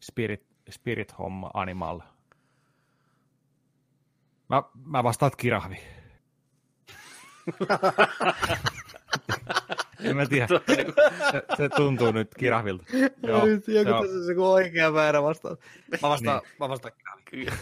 Spirit, 0.00 0.46
spirit 0.70 1.18
homma 1.18 1.50
animal. 1.54 2.00
Mä, 4.48 4.62
mä 4.84 5.02
vastaan 5.02 5.32
kirahvi. 5.36 5.78
En 10.00 10.16
mä 10.16 10.26
tiedä. 10.26 10.46
Niinku- 10.68 10.92
se, 11.32 11.42
se 11.56 11.68
tuntuu 11.76 12.12
nyt 12.12 12.34
kirahvilta. 12.34 12.84
Joo, 13.22 13.44
nyt 13.46 13.68
joku 13.68 13.90
se 13.90 14.08
tässä 14.08 14.26
se 14.26 14.34
oikea 14.38 14.90
määrä 14.90 15.22
vastaan. 15.22 15.56
Mä 16.02 16.08
vastaan, 16.08 16.42
niin. 16.44 16.56
mä 16.60 16.68
vastaan 16.68 16.94
kirahvi. 17.30 17.60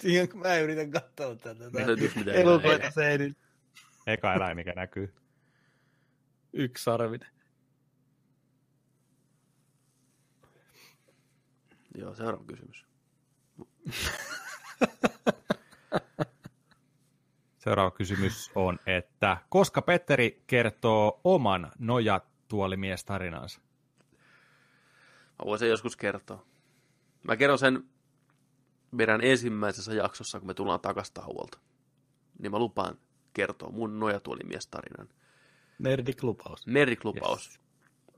Siihen 0.00 0.28
kun 0.28 0.40
mä 0.40 0.58
yritän 0.58 0.90
katsoa 0.90 1.34
tätä. 1.34 1.64
Elukoita 2.32 2.90
se 2.90 3.08
ei 3.10 3.18
nyt. 3.18 3.38
Eka 4.06 4.34
eläin, 4.34 4.56
mikä 4.56 4.72
näkyy. 4.72 5.14
Yksi 6.52 6.84
sarvinen. 6.84 7.28
Joo, 11.94 12.14
seuraava 12.14 12.44
kysymys. 12.44 12.86
Seuraava 17.58 17.90
kysymys 17.90 18.50
on, 18.54 18.78
että 18.86 19.36
koska 19.48 19.82
Petteri 19.82 20.44
kertoo 20.46 21.20
oman 21.24 21.72
nojatuolimiestarinansa? 21.78 23.60
Mä 25.38 25.44
voisin 25.46 25.68
joskus 25.68 25.96
kertoa. 25.96 26.46
Mä 27.22 27.36
kerron 27.36 27.58
sen 27.58 27.84
meidän 28.90 29.20
ensimmäisessä 29.24 29.94
jaksossa, 29.94 30.38
kun 30.38 30.46
me 30.46 30.54
tullaan 30.54 30.80
takaisin 30.80 31.14
tauolta. 31.14 31.58
Niin 32.38 32.52
mä 32.52 32.58
lupaan 32.58 32.98
kertoa 33.32 33.70
mun 33.70 33.98
nojatuolimiestarinan. 33.98 35.08
Nerdiklupaus. 35.78 36.66
Nerdiklupaus. 36.66 37.60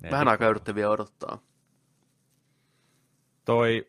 Yes. 0.02 0.10
Vähän 0.10 0.28
aikaa 0.28 0.54
vielä 0.74 0.90
odottaa. 0.90 1.38
Toi 3.44 3.86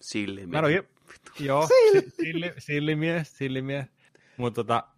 Sillimies. 0.00 0.62
Mä 0.62 0.68
en 0.68 0.84
joo, 1.40 1.68
silli, 2.08 2.52
sillimies, 2.58 3.38
sillimies. 3.38 3.86
Mutta 4.36 4.64
tota, 4.64 4.88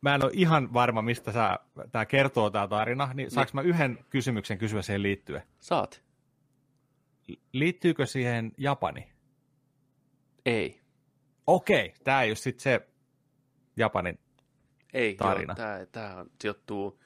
mä 0.00 0.14
en 0.14 0.24
ole 0.24 0.32
ihan 0.34 0.72
varma, 0.72 1.02
mistä 1.02 1.32
sä, 1.32 1.58
tää 1.92 2.06
kertoo 2.06 2.50
tää 2.50 2.68
tarina, 2.68 3.10
niin 3.14 3.30
saanko 3.30 3.50
mä 3.54 3.62
yhden 3.62 3.98
kysymyksen 4.10 4.58
kysyä 4.58 4.82
siihen 4.82 5.02
liittyen? 5.02 5.42
Saat. 5.60 6.02
Liittyykö 7.52 8.06
siihen 8.06 8.52
Japani? 8.58 9.12
Ei. 10.46 10.80
Okei, 11.46 11.94
tää 12.04 12.22
ei 12.22 12.30
ole 12.30 12.36
sitten 12.36 12.62
se 12.62 12.88
Japanin 13.76 14.18
ei, 14.92 15.14
tarina. 15.14 15.54
Joo, 15.58 15.66
tää, 15.66 15.86
tää 15.86 16.16
on, 16.16 16.30
sijoittuu 16.40 17.00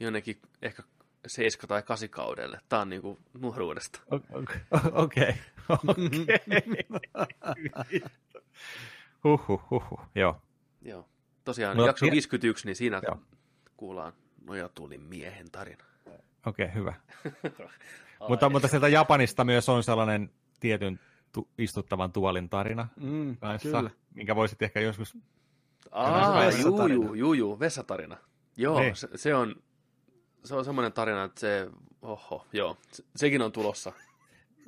jonnekin 0.00 0.40
ehkä 0.62 0.82
7 1.26 1.68
tai 1.68 1.82
8 1.82 2.08
kaudelle. 2.08 2.60
Tää 2.68 2.80
on 2.80 2.88
niinku 2.88 3.18
nuoruudesta. 3.34 4.00
Okei. 4.12 4.56
Okei. 4.92 5.34
Huhhuh, 9.24 9.70
huhhuh, 9.70 10.00
joo. 10.14 10.42
Joo. 10.82 11.08
Tosiaan 11.44 11.76
no, 11.76 11.86
jakso 11.86 12.06
51, 12.06 12.66
niin 12.66 12.76
siinä 12.76 13.00
joo. 13.06 13.18
kuullaan 13.76 14.12
Nojatulin 14.44 15.00
miehen 15.00 15.50
tarina. 15.50 15.84
Okei, 16.46 16.66
okay, 16.66 16.74
hyvä. 16.74 16.94
mutta, 18.28 18.48
mutta 18.48 18.68
sieltä 18.68 18.88
Japanista 18.88 19.44
myös 19.44 19.68
on 19.68 19.82
sellainen 19.82 20.30
tietyn 20.60 21.00
tu- 21.32 21.48
istuttavan 21.58 22.12
tuolin 22.12 22.48
tarina 22.48 22.88
mm, 22.96 23.36
kanssa, 23.36 23.68
kyllä. 23.68 23.90
minkä 24.14 24.36
voisit 24.36 24.62
ehkä 24.62 24.80
joskus... 24.80 25.16
Aa, 25.90 26.50
juu, 26.50 26.86
juu, 26.86 27.14
juu, 27.14 27.34
juu, 27.34 27.60
vessatarina. 27.60 28.16
Joo, 28.56 28.80
niin. 28.80 28.96
se, 28.96 29.08
se, 29.14 29.34
on, 29.34 29.62
se 30.44 30.54
on 30.54 30.64
semmoinen 30.64 30.92
tarina, 30.92 31.24
että 31.24 31.40
se, 31.40 31.68
oho, 32.02 32.46
joo, 32.52 32.76
se, 32.92 33.04
sekin 33.16 33.42
on 33.42 33.52
tulossa. 33.52 33.92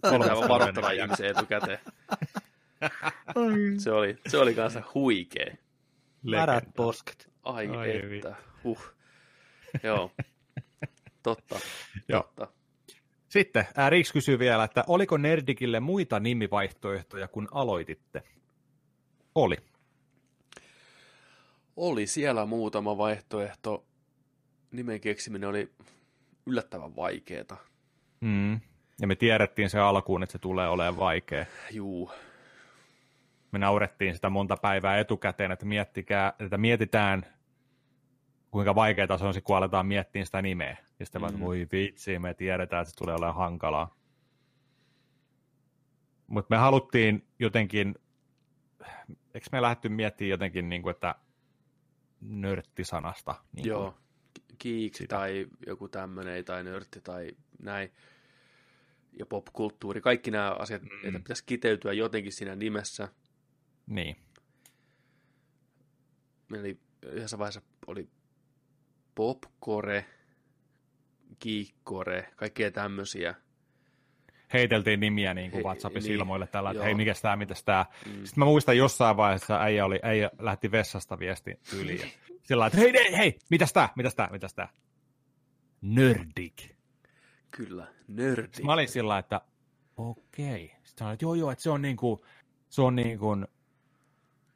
Aivan 0.02 0.48
varoittava 0.48 0.90
ihmisen 0.90 1.26
etukäteen. 1.26 1.78
se 3.78 3.92
oli, 3.92 4.18
se 4.28 4.38
oli 4.38 4.54
kanssa 4.54 4.82
huikee. 4.94 5.58
Märät 6.22 6.64
posket. 6.76 7.32
Ai, 7.42 7.68
Ai 7.68 8.16
että, 8.16 8.36
huh. 8.64 8.94
Joo, 9.82 10.10
totta, 11.22 11.58
totta. 12.12 12.48
Sitten 13.28 13.66
ää, 13.74 13.90
Riks 13.90 14.12
kysyy 14.12 14.38
vielä, 14.38 14.64
että 14.64 14.84
oliko 14.86 15.16
Nerdikille 15.16 15.80
muita 15.80 16.20
nimivaihtoehtoja, 16.20 17.28
kun 17.28 17.48
aloititte? 17.52 18.22
Oli. 19.34 19.56
Oli 21.76 22.06
siellä 22.06 22.46
muutama 22.46 22.98
vaihtoehto. 22.98 23.84
Nimen 24.74 25.00
keksiminen 25.00 25.48
oli 25.48 25.72
yllättävän 26.46 26.96
vaikeeta. 26.96 27.56
Mm. 28.20 28.60
Ja 29.00 29.06
me 29.06 29.14
tiedettiin 29.14 29.70
se 29.70 29.78
alkuun, 29.78 30.22
että 30.22 30.32
se 30.32 30.38
tulee 30.38 30.68
olemaan 30.68 30.98
vaikea. 30.98 31.46
Juu. 31.70 32.10
Me 33.52 33.58
naurettiin 33.58 34.14
sitä 34.14 34.30
monta 34.30 34.56
päivää 34.56 34.98
etukäteen, 34.98 35.52
että, 35.52 35.66
miettikää, 35.66 36.32
että 36.38 36.58
mietitään, 36.58 37.26
kuinka 38.50 38.74
vaikeaa 38.74 39.18
se 39.18 39.24
on, 39.24 39.34
kun 39.44 39.56
aletaan 39.56 39.86
miettiä 39.86 40.24
sitä 40.24 40.42
nimeä. 40.42 40.76
Ja 40.98 41.06
sitten 41.06 41.22
mm. 41.22 41.24
vaan, 41.24 41.40
voi 41.40 41.68
vitsi, 41.72 42.18
me 42.18 42.34
tiedetään, 42.34 42.82
että 42.82 42.90
se 42.90 42.96
tulee 42.96 43.14
olemaan 43.14 43.36
hankalaa. 43.36 43.96
Mutta 46.26 46.54
me 46.54 46.58
haluttiin 46.58 47.26
jotenkin, 47.38 47.94
eikö 49.34 49.46
me 49.52 49.62
lähdetty 49.62 49.88
miettimään 49.88 50.30
jotenkin, 50.30 50.68
niin 50.68 50.82
kuin, 50.82 50.90
että 50.90 51.14
nörttisanasta? 52.20 53.34
Niin 53.52 53.66
Joo, 53.66 53.94
kiiksi 54.58 55.06
tai 55.06 55.46
joku 55.66 55.88
tämmöinen, 55.88 56.44
tai 56.44 56.64
nörtti 56.64 57.00
tai 57.00 57.30
näin 57.62 57.92
ja 59.18 59.26
popkulttuuri, 59.26 60.00
kaikki 60.00 60.30
nämä 60.30 60.50
asiat, 60.50 60.82
mm. 60.82 60.88
että 61.04 61.18
pitäisi 61.18 61.44
kiteytyä 61.46 61.92
jotenkin 61.92 62.32
siinä 62.32 62.56
nimessä. 62.56 63.08
Niin. 63.86 64.16
Eli 66.54 66.78
yhdessä 67.06 67.38
vaiheessa 67.38 67.62
oli 67.86 68.08
popcore, 69.14 70.04
kiikkore, 71.38 72.28
kaikkea 72.36 72.70
tämmöisiä. 72.70 73.34
Heiteltiin 74.52 75.00
nimiä 75.00 75.34
niin 75.34 75.50
kuin 75.50 75.58
He, 75.58 75.64
WhatsAppissa 75.64 76.08
niin, 76.08 76.18
ilmoille 76.18 76.46
tällä, 76.46 76.70
että 76.70 76.78
joo. 76.78 76.84
hei, 76.84 76.94
mikäs 76.94 77.22
tää, 77.22 77.36
mitäs 77.36 77.64
tää. 77.64 77.86
Mm. 78.06 78.12
Sitten 78.12 78.32
mä 78.36 78.44
muistan 78.44 78.76
jossain 78.76 79.16
vaiheessa 79.16 79.60
äijä, 79.60 79.84
oli, 79.84 80.00
äijä 80.02 80.30
lähti 80.38 80.70
vessasta 80.70 81.18
viesti 81.18 81.58
yli. 81.80 82.00
Sillä 82.44 82.66
että 82.66 82.78
hei, 82.78 82.92
hei, 82.92 83.16
hei, 83.16 83.38
mitäs 83.50 83.72
tää, 83.72 83.88
mitäs 83.96 84.14
tää, 84.14 84.28
mitäs 84.30 84.54
tää? 84.54 84.68
Nördik. 85.82 86.70
Kyllä, 87.50 87.86
nördi. 88.08 88.42
Sitten 88.42 88.66
mä 88.66 88.72
olin 88.72 88.88
sillä 88.88 89.18
että 89.18 89.40
okei. 89.96 90.68
Sitten 90.68 90.98
sanoin, 90.98 91.14
että 91.14 91.24
joo, 91.24 91.34
joo, 91.34 91.50
että 91.50 91.62
se 91.62 91.70
on 91.70 91.82
niin 91.82 91.96
kuin, 91.96 92.20
se 92.68 92.82
on 92.82 92.96
niin 92.96 93.18
kuin 93.18 93.46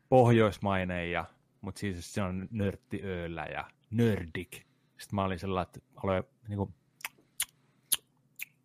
pohjoismainen, 0.09 1.13
ja, 1.13 1.25
mutta 1.61 1.79
siis 1.79 2.15
se 2.15 2.23
on 2.23 2.49
nörttiöllä 2.51 3.45
ja 3.45 3.71
nördik. 3.91 4.53
Sitten 4.99 5.15
mä 5.15 5.25
olin 5.25 5.39
sillä 5.39 5.63
että 5.63 5.81
aloin 5.97 6.25
niin 6.49 6.57
kuin, 6.57 6.75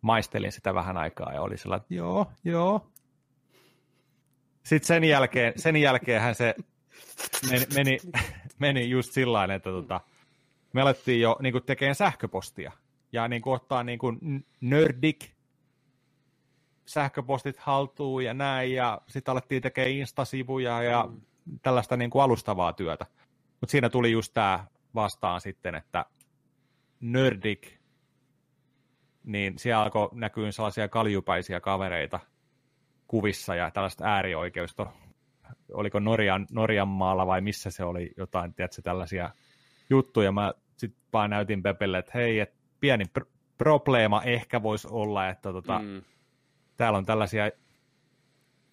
maistelin 0.00 0.52
sitä 0.52 0.74
vähän 0.74 0.96
aikaa 0.96 1.32
ja 1.32 1.42
oli 1.42 1.58
sillä 1.58 1.76
että 1.76 1.94
joo, 1.94 2.32
joo. 2.44 2.90
Sitten 4.62 4.86
sen 4.86 5.04
jälkeen, 5.04 5.52
sen 5.56 5.76
jälkeenhän 5.76 6.34
se 6.34 6.54
meni, 7.50 7.66
meni, 7.74 7.98
meni 8.58 8.90
just 8.90 9.12
sillä 9.12 9.44
että 9.44 9.70
tota, 9.70 10.00
me 10.72 10.82
alettiin 10.82 11.20
jo 11.20 11.36
niin 11.40 11.52
kuin, 11.52 11.64
tekemään 11.64 11.94
sähköpostia 11.94 12.72
ja 13.12 13.28
niin 13.28 13.42
kuin, 13.42 13.54
ottaa 13.54 13.84
niin 13.84 13.98
kuin, 13.98 14.44
nördik 14.60 15.34
sähköpostit 16.86 17.58
haltuun 17.58 18.24
ja 18.24 18.34
näin, 18.34 18.74
ja 18.74 19.00
sitten 19.08 19.32
alettiin 19.32 19.62
tekemään 19.62 19.90
instasivuja 19.90 20.82
ja 20.82 21.08
mm. 21.10 21.20
tällaista 21.62 21.96
niin 21.96 22.10
kuin 22.10 22.22
alustavaa 22.22 22.72
työtä. 22.72 23.06
Mutta 23.60 23.70
siinä 23.70 23.88
tuli 23.88 24.12
just 24.12 24.34
tämä 24.34 24.66
vastaan 24.94 25.40
sitten, 25.40 25.74
että 25.74 26.04
Nördik, 27.00 27.78
niin 29.24 29.58
siellä 29.58 29.82
alkoi 29.82 30.08
näkyä 30.12 30.52
sellaisia 30.52 30.88
kaljupäisiä 30.88 31.60
kavereita 31.60 32.20
kuvissa 33.06 33.54
ja 33.54 33.70
tällaista 33.70 34.04
äärioikeusto, 34.04 34.92
oliko 35.72 36.00
Norjan, 36.00 36.46
Norjan 36.52 36.88
maalla 36.88 37.26
vai 37.26 37.40
missä 37.40 37.70
se 37.70 37.84
oli 37.84 38.10
jotain, 38.16 38.54
tiedätkö, 38.54 38.82
tällaisia 38.82 39.30
juttuja. 39.90 40.32
Mä 40.32 40.54
sitten 40.76 41.02
vaan 41.12 41.30
näytin 41.30 41.62
Pepelle, 41.62 41.98
että 41.98 42.12
hei, 42.14 42.40
et 42.40 42.54
pieni 42.80 43.04
pr- 43.18 43.26
probleema 43.58 44.22
ehkä 44.22 44.62
voisi 44.62 44.88
olla, 44.90 45.28
että 45.28 45.52
tota, 45.52 45.78
mm. 45.78 46.02
täällä 46.76 46.98
on 46.98 47.06
tällaisia, 47.06 47.50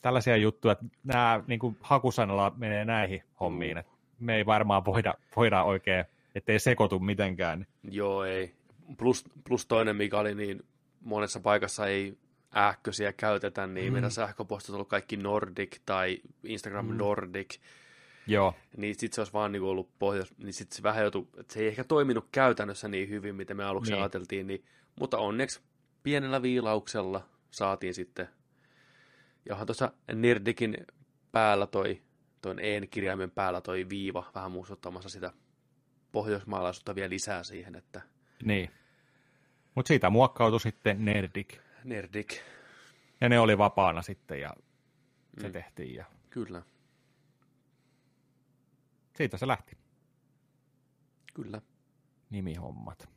tällaisia 0.01 0.37
juttuja, 0.37 0.71
että 0.71 0.85
nämä 1.03 1.43
niin 1.47 1.59
kuin 1.59 1.77
hakusanalla 1.81 2.53
menee 2.57 2.85
näihin 2.85 3.23
hommiin, 3.39 3.77
että 3.77 3.91
me 4.19 4.35
ei 4.35 4.45
varmaan 4.45 4.85
voida, 4.85 5.13
voida 5.35 5.63
oikein, 5.63 6.05
ettei 6.35 6.59
sekoitu 6.59 6.99
mitenkään. 6.99 7.67
Joo, 7.83 8.23
ei. 8.23 8.53
Plus, 8.97 9.25
plus 9.43 9.65
toinen, 9.65 9.95
mikä 9.95 10.19
oli, 10.19 10.35
niin 10.35 10.63
monessa 11.01 11.39
paikassa 11.39 11.87
ei 11.87 12.17
ähkösiä 12.57 13.13
käytetä, 13.13 13.67
niin 13.67 13.87
mm. 13.87 13.93
meidän 13.93 14.11
sähköpostit 14.11 14.69
on 14.69 14.75
ollut 14.75 14.89
kaikki 14.89 15.17
Nordic 15.17 15.79
tai 15.85 16.21
Instagram 16.43 16.85
mm. 16.85 16.97
Nordic. 16.97 17.59
Joo. 18.27 18.55
Niin 18.77 18.95
sitten 18.95 19.15
se 19.15 19.21
olisi 19.21 19.33
vaan 19.33 19.51
niin 19.51 19.63
ollut 19.63 19.99
pohjois, 19.99 20.37
niin 20.37 20.53
sitten 20.53 20.75
se 20.75 20.83
vähän 20.83 21.01
joutui, 21.01 21.27
että 21.37 21.53
se 21.53 21.59
ei 21.59 21.67
ehkä 21.67 21.83
toiminut 21.83 22.27
käytännössä 22.31 22.87
niin 22.87 23.09
hyvin, 23.09 23.35
miten 23.35 23.57
me 23.57 23.63
aluksi 23.63 23.91
niin. 23.91 24.01
ajateltiin, 24.01 24.47
niin, 24.47 24.65
mutta 24.99 25.17
onneksi 25.17 25.61
pienellä 26.03 26.41
viilauksella 26.41 27.25
saatiin 27.51 27.93
sitten, 27.93 28.29
ja 29.45 29.53
onhan 29.53 29.67
tuossa 29.67 29.91
Nerdikin 30.13 30.77
päällä 31.31 31.67
toi, 31.67 32.01
tuon 32.41 32.59
E-kirjaimen 32.59 33.31
päällä 33.31 33.61
toi 33.61 33.89
viiva, 33.89 34.31
vähän 34.35 34.51
muistuttamassa 34.51 35.09
sitä 35.09 35.33
pohjoismaalaisuutta 36.11 36.95
vielä 36.95 37.09
lisää 37.09 37.43
siihen, 37.43 37.75
että... 37.75 38.01
Niin. 38.43 38.69
Mutta 39.75 39.87
siitä 39.87 40.09
muokkautui 40.09 40.59
sitten 40.59 41.05
Nerdik. 41.05 41.57
Nerdik. 41.83 42.41
Ja 43.21 43.29
ne 43.29 43.39
oli 43.39 43.57
vapaana 43.57 44.01
sitten 44.01 44.39
ja 44.41 44.53
se 45.41 45.47
mm. 45.47 45.53
tehtiin. 45.53 45.95
Ja... 45.95 46.05
Kyllä. 46.29 46.61
Siitä 49.15 49.37
se 49.37 49.47
lähti. 49.47 49.77
Kyllä. 51.33 51.61
Nimihommat. 52.29 53.09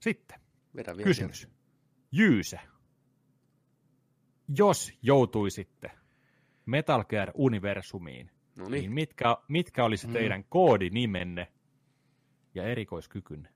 Sitten. 0.00 0.40
Vedä 0.76 0.96
vielä 0.96 1.06
Kysymys. 1.06 1.46
Vielä. 1.46 1.56
Jyyse. 2.12 2.60
Jos 4.56 4.92
joutuisitte 5.02 5.90
Metal 6.66 7.04
Gear-universumiin, 7.04 8.30
no 8.56 8.64
niin. 8.64 8.70
niin 8.70 8.92
mitkä, 8.92 9.36
mitkä 9.48 9.84
olisi 9.84 10.06
mm. 10.06 10.12
teidän 10.12 10.44
koodinimenne 10.44 11.52
ja 12.54 12.64
erikoiskykynne? 12.64 13.55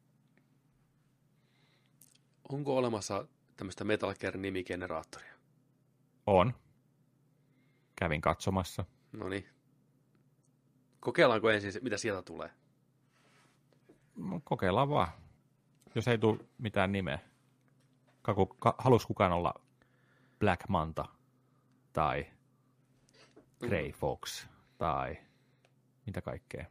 Onko 2.53 2.77
olemassa 2.77 3.27
tämmöistä 3.57 3.85
Metal 3.85 4.15
Gear-nimigeneraattoria? 4.15 5.35
On. 6.27 6.55
Kävin 7.97 8.21
katsomassa. 8.21 8.85
No 9.13 9.29
niin. 9.29 9.49
Kokeillaanko 11.01 11.51
ensin, 11.51 11.73
mitä 11.83 11.97
sieltä 11.97 12.23
tulee? 12.23 12.51
No, 14.17 14.41
kokeillaan 14.45 14.89
vaan. 14.89 15.09
Jos 15.95 16.09
ei 16.09 16.19
tule 16.19 16.39
mitään 16.59 16.93
nimeä. 16.93 17.19
Kaku, 18.23 18.47
ka, 18.47 18.75
halus 18.79 19.07
kukaan 19.07 19.33
olla 19.33 19.55
Black 20.39 20.69
Manta 20.69 21.05
tai 21.93 22.27
Grey 23.61 23.93
Fox 23.93 24.47
tai 24.79 25.17
mitä 26.07 26.23
kaikkea. 26.23 26.67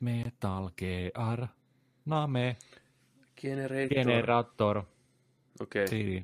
Metal 0.00 0.70
Gear 0.76 1.48
Name 2.04 2.56
Generator. 3.40 3.88
Generator. 3.88 4.82
Okei. 5.60 5.84
Okay. 5.84 6.22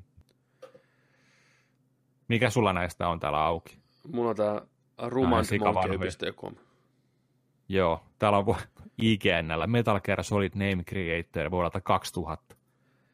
Mikä 2.29 2.51
sulla 2.51 2.73
näistä 2.73 3.09
on 3.09 3.21
täällä 3.21 3.45
auki? 3.45 3.79
Mulla 4.13 4.31
on 4.31 4.37
tää 4.37 4.63
rumantmonkey.com. 5.09 6.55
Joo, 7.69 8.03
täällä 8.19 8.39
on 8.39 8.57
IGNllä 9.03 9.67
Metal 9.67 10.01
Gear 10.01 10.25
Solid 10.25 10.53
Name 10.55 10.85
Creator 10.85 11.51
vuodelta 11.51 11.81
2000. 11.81 12.57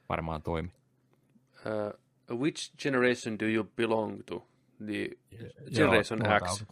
Varmaan 0.08 0.42
toimi. 0.42 0.72
Uh, 2.30 2.38
which 2.38 2.72
generation 2.82 3.38
do 3.38 3.46
you 3.46 3.64
belong 3.76 4.22
to? 4.26 4.46
The 4.86 5.10
Generation 5.74 6.20
Joo, 6.24 6.38
X. 6.38 6.64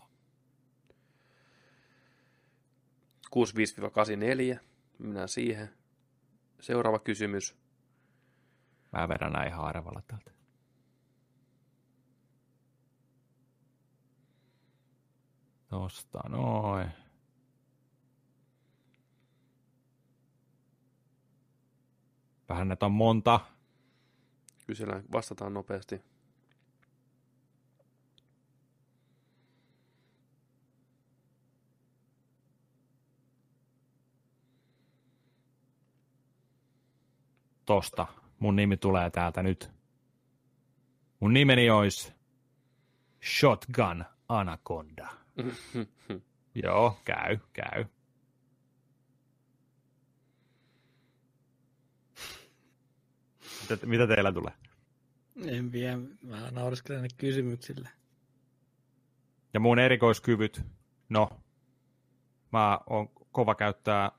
65-84. 4.57 4.61
Minä 4.99 5.27
siihen. 5.27 5.71
Seuraava 6.61 6.99
kysymys. 6.99 7.57
Mä 8.93 9.09
vedän 9.09 9.33
näin 9.33 9.53
harvalla 9.53 10.03
täältä. 10.07 10.31
Tosta 15.69 16.29
noin. 16.29 16.89
Vähän 22.49 22.69
näitä 22.69 22.87
on 22.87 22.93
monta. 22.93 23.41
Kysellään, 24.67 25.05
vastataan 25.13 25.55
nopeasti. 25.55 26.10
Tosta. 37.71 38.07
Mun 38.39 38.57
nimi 38.57 38.77
tulee 38.77 39.11
täältä 39.11 39.43
nyt. 39.43 39.71
Mun 41.21 41.33
nimeni 41.33 41.71
olisi 41.71 42.13
Shotgun 43.25 44.05
Anaconda. 44.29 45.09
Joo, 46.65 46.99
käy, 47.05 47.39
käy. 47.53 47.85
Mitä, 53.61 53.87
mitä 53.87 54.07
teillä 54.07 54.33
tulee? 54.33 54.53
En 55.45 55.73
vielä, 55.73 55.99
mä 56.23 56.51
nauriskelen 56.51 57.09
kysymyksille. 57.17 57.89
Ja 59.55 59.61
mun 59.61 59.79
erikoiskyvyt, 59.79 60.63
no, 61.09 61.31
mä 62.53 62.79
oon 62.87 63.09
kova 63.33 63.55
käyttää 63.55 64.13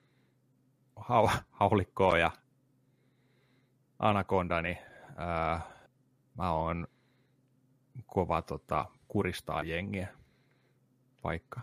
hau, 0.95 1.29
haulikkoa 1.51 2.17
ja 2.17 2.31
anakonda, 4.01 4.61
niin 4.61 4.77
ää, 5.15 5.61
mä 6.37 6.51
oon 6.53 6.87
kova 8.05 8.41
tota, 8.41 8.85
kuristaa 9.07 9.63
jengiä 9.63 10.07
paikka. 11.21 11.61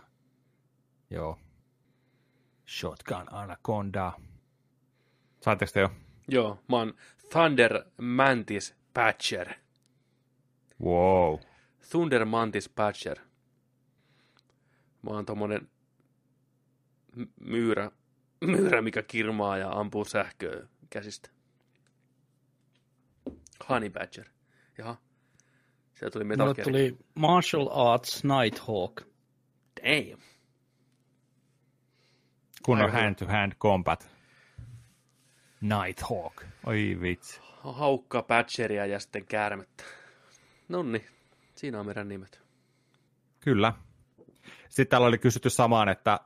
Joo. 1.09 1.39
Shotgun 2.67 3.33
Anaconda. 3.33 4.11
Saatteko 5.41 5.71
te 5.73 5.79
jo? 5.79 5.89
Joo, 6.27 6.59
mä 6.67 6.77
oon 6.77 6.93
Thunder 7.29 7.83
Mantis 8.01 8.75
Patcher. 8.93 9.53
Wow. 10.83 11.39
Thunder 11.89 12.25
Mantis 12.25 12.69
Patcher. 12.69 13.19
Mä 15.01 15.09
oon 15.09 15.25
tommonen 15.25 15.69
myyrä, 17.39 17.91
myyrä, 18.51 18.81
mikä 18.81 19.03
kirmaa 19.03 19.57
ja 19.57 19.69
ampuu 19.71 20.05
sähköä 20.05 20.67
käsistä. 20.89 21.38
Honey 23.69 23.89
Badger. 23.89 24.25
Jaha. 24.77 24.97
Sieltä 25.93 26.13
tuli 26.13 26.23
Metal 26.23 26.45
Mulle 26.45 26.55
Gear. 26.55 26.67
tuli 26.67 26.97
Martial 27.15 27.67
Arts 27.71 28.23
Nighthawk. 28.23 29.01
Damn. 29.83 30.21
Kun 32.63 32.81
on 32.81 32.91
hand-to-hand 32.91 33.51
combat. 33.55 34.09
Nighthawk. 35.61 36.43
Oi 36.65 36.97
vitsi. 37.01 37.39
Haukka, 37.63 38.23
Patcheria 38.23 38.85
ja 38.85 38.99
sitten 38.99 39.25
käärmettä. 39.25 39.83
Nonni, 40.67 41.05
siinä 41.55 41.79
on 41.79 41.85
meidän 41.85 42.07
nimet. 42.07 42.41
Kyllä. 43.39 43.73
Sitten 44.69 44.87
täällä 44.87 45.07
oli 45.07 45.17
kysytty 45.17 45.49
samaan, 45.49 45.89
että 45.89 46.19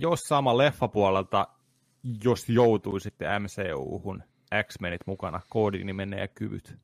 jos 0.00 0.20
sama 0.20 0.58
leffapuolelta, 0.58 1.48
jos 2.24 2.48
joutuu 2.48 3.00
sitten 3.00 3.28
MCU-hun 3.42 4.22
X-Menit 4.62 5.00
mukana, 5.06 5.40
koodinimen 5.48 6.12
ja 6.12 6.28
kyvyt. 6.28 6.78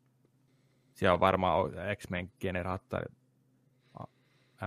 Siellä 0.94 1.14
on 1.14 1.20
varmaan 1.20 1.70
X-Men-generaattori, 1.96 3.14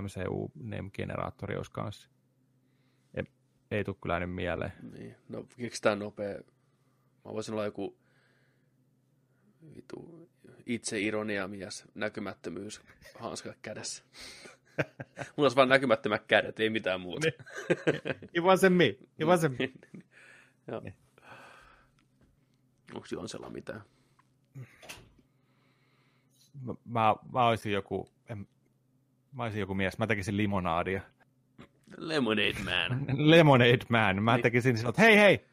MCU-name-generaattori 0.01 1.57
olisi 1.57 1.71
kanssa. 1.71 2.09
Ei, 3.13 3.23
ei 3.71 3.83
tule 3.83 3.95
kyllä 4.01 4.19
nyt 4.19 4.33
mieleen. 4.33 4.71
Niin, 4.97 5.15
no 5.29 5.47
keksitään 5.57 5.99
nopea. 5.99 6.39
Mä 7.25 7.33
voisin 7.33 7.53
olla 7.53 7.65
joku 7.65 7.97
vitu 9.75 10.29
itse 10.65 10.99
ironia 10.99 11.47
mies, 11.47 11.85
näkymättömyys, 11.95 12.81
hanska 13.19 13.53
kädessä. 13.61 14.03
Mulla 15.35 15.45
olisi 15.45 15.55
vaan 15.55 15.69
näkymättömät 15.69 16.25
kädet, 16.27 16.59
ei 16.59 16.69
mitään 16.69 17.01
muuta. 17.01 17.27
It 18.33 18.43
wasn't 18.43 18.69
me. 18.69 18.85
It 18.85 19.27
wasn't 19.27 19.55
me. 19.59 19.71
Joo. 20.67 20.81
Onko 22.95 23.07
Jonsella 23.11 23.49
mitään? 23.49 23.81
Mä, 26.61 26.73
mä, 26.85 27.15
mä 27.33 27.47
olisin 27.47 27.71
joku, 27.71 28.09
en, 28.29 28.47
mä 29.31 29.43
olisin 29.43 29.59
joku 29.59 29.73
mies, 29.73 29.97
mä 29.97 30.07
tekisin 30.07 30.37
limonaadia. 30.37 31.01
Lemonade 31.97 32.55
Man. 32.63 33.05
Lemonade 33.31 33.79
Man. 33.89 34.23
Mä 34.23 34.33
Niin. 34.35 34.43
tekisin 34.43 34.77
sillä, 34.77 34.89
että 34.89 35.01
hei 35.01 35.17
hei, 35.17 35.45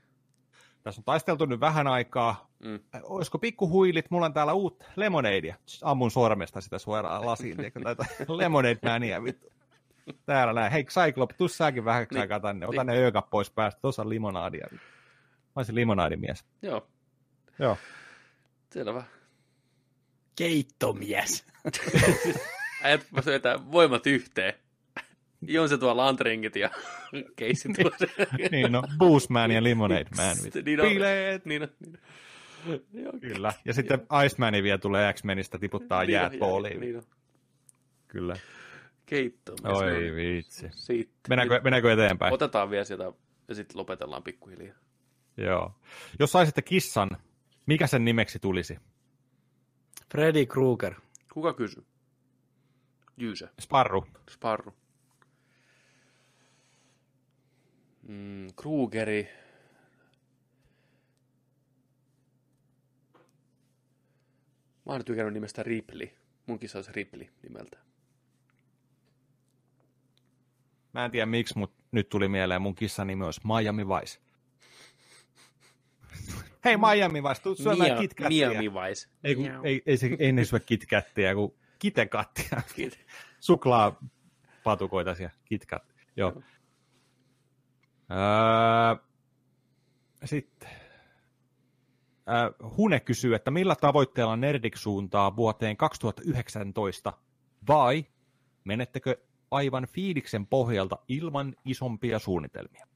tässä 0.83 1.01
on 1.01 1.05
taisteltu 1.05 1.47
nyt 1.47 1.61
vähän 1.61 1.87
aikaa. 1.87 2.51
Mm. 2.65 2.79
Olisiko 3.03 3.39
pikkuhuilit, 3.39 4.11
mulla 4.11 4.27
on 4.27 4.33
täällä 4.35 4.53
uutta 4.53 4.85
lemonadea. 4.97 5.57
Ammun 5.83 6.11
sormesta 6.11 6.61
sitä 6.61 6.79
suoraan 6.79 7.27
lasiin, 7.27 7.57
lemonade 8.29 8.79
mania, 8.83 9.23
vittu. 9.25 9.49
Täällä 10.27 10.53
näin. 10.53 10.73
Hei 10.73 10.85
Cyclops, 10.85 11.35
tuu 11.37 11.49
säkin 11.49 11.85
vähän 11.85 12.07
Niin. 12.11 12.21
aikaa 12.21 12.41
tänne. 12.41 12.67
Ota 12.67 12.85
Niin. 12.85 12.87
ne 12.97 13.03
öökat 13.03 13.31
pois 13.31 13.51
päästä. 13.51 13.81
Tuossa 13.81 14.03
on 14.03 14.09
limonaadia. 14.09 14.67
Mä 14.73 14.79
olisin 15.57 15.75
limonadimies. 15.75 16.45
Joo, 16.63 16.87
Joo. 17.59 17.79
selvä. 18.71 19.05
Keittomies. 20.37 21.47
Äijät 22.83 23.07
vetää 23.27 23.71
voimat 23.73 24.07
yhteen. 24.07 24.55
Jonse 25.47 25.79
tuo 25.79 25.97
lantringit 25.97 26.57
ja 26.57 26.71
keissi 27.37 27.69
tuossa. 27.83 28.07
niin 28.51 28.73
no, 28.73 28.83
Boost 28.99 29.31
Man 29.31 29.51
ja 29.51 29.65
Lemonade 29.65 30.07
Man. 30.17 30.37
Niin 30.65 30.81
on. 30.81 30.89
Bileet. 30.89 31.45
Niin 31.45 31.63
on, 31.63 31.69
niin 31.81 31.99
on. 32.69 32.81
Joo, 32.93 33.13
Kyllä. 33.21 33.53
Ja 33.65 33.75
sitten 33.75 34.07
Iceman 34.25 34.53
vielä 34.63 34.79
tulee 34.79 35.13
X-Menistä 35.13 35.59
tiputtaa 35.59 36.01
niin 36.01 36.13
jäät 36.13 36.33
booliin. 36.39 36.81
Niin 36.81 36.97
on. 36.97 37.03
Kyllä. 38.09 38.37
Keitto. 39.07 39.55
Oi 39.65 40.13
vitsi. 40.17 40.69
Sitten. 40.71 41.21
Mennäänkö, 41.29 41.61
mennäänkö 41.65 41.93
eteenpäin? 41.93 42.35
Otetaan 42.35 42.71
vielä 42.71 42.85
sieltä 42.85 43.13
ja 43.49 43.55
sitten 43.55 43.79
lopetellaan 43.79 44.23
pikkuhiljaa. 44.23 44.77
Joo. 45.37 45.75
Jos 46.19 46.33
saisitte 46.33 46.63
kissan, 46.63 47.11
mikä 47.67 47.87
sen 47.87 48.05
nimeksi 48.05 48.39
tulisi? 48.39 48.79
Freddy 50.13 50.47
Krueger. 50.47 50.95
Kuka 51.33 51.53
kysyy? 51.53 51.85
Jyysä. 53.17 53.49
Sparru. 53.61 54.07
Sparru. 54.31 54.73
Mm, 58.09 58.47
Krugeri. 58.57 59.29
Mä 64.87 64.93
oon 64.93 64.99
nyt 64.99 65.07
tykännyt 65.07 65.35
nimestä 65.35 65.63
Ripley. 65.63 66.09
Munkin 66.47 66.69
se 66.69 66.79
olisi 66.79 66.93
Ripley 66.93 67.29
nimeltä. 67.43 67.79
Mä 70.93 71.05
en 71.05 71.11
tiedä 71.11 71.27
miksi, 71.27 71.59
mutta 71.59 71.83
nyt 71.93 72.09
tuli 72.09 72.29
mieleen 72.29 72.63
mun 72.63 72.75
kissan 72.75 73.07
nimi 73.07 73.25
olisi 73.25 73.41
Miami 73.45 73.89
Vice. 73.89 74.21
Hei 76.65 76.77
Miami 76.77 77.23
Vice, 77.23 77.43
tuu 77.43 77.55
syömään 77.55 77.99
KitKatia. 77.99 78.49
Miami 78.49 78.73
Vice. 78.73 79.09
Ei, 79.25 79.35
kun, 79.35 79.47
ei, 79.65 79.83
ei, 79.87 79.97
se, 79.97 80.17
ei 80.19 80.33
ne 80.33 80.45
syö 80.45 80.61
KitKatia, 80.61 81.35
kun 81.35 81.55
kitekattia. 81.79 82.63
Kit. 82.77 83.07
Suklaapatukoita 83.41 85.15
siellä, 85.15 85.35
KitKat. 85.45 85.83
Joo. 86.17 86.43
Öö, 88.11 89.05
sitten. 90.25 90.69
Öö, 92.29 92.71
Hune 92.77 93.01
kysyy, 93.01 93.35
että 93.35 93.51
millä 93.51 93.77
tavoitteella 93.77 94.37
Nerdik 94.37 94.77
suuntaa 94.77 95.37
vuoteen 95.37 95.77
2019 95.77 97.13
vai 97.69 98.07
menettekö 98.65 99.17
aivan 99.51 99.87
fiiliksen 99.87 100.47
pohjalta 100.47 100.99
ilman 101.09 101.57
isompia 101.65 102.19
suunnitelmia? 102.19 102.87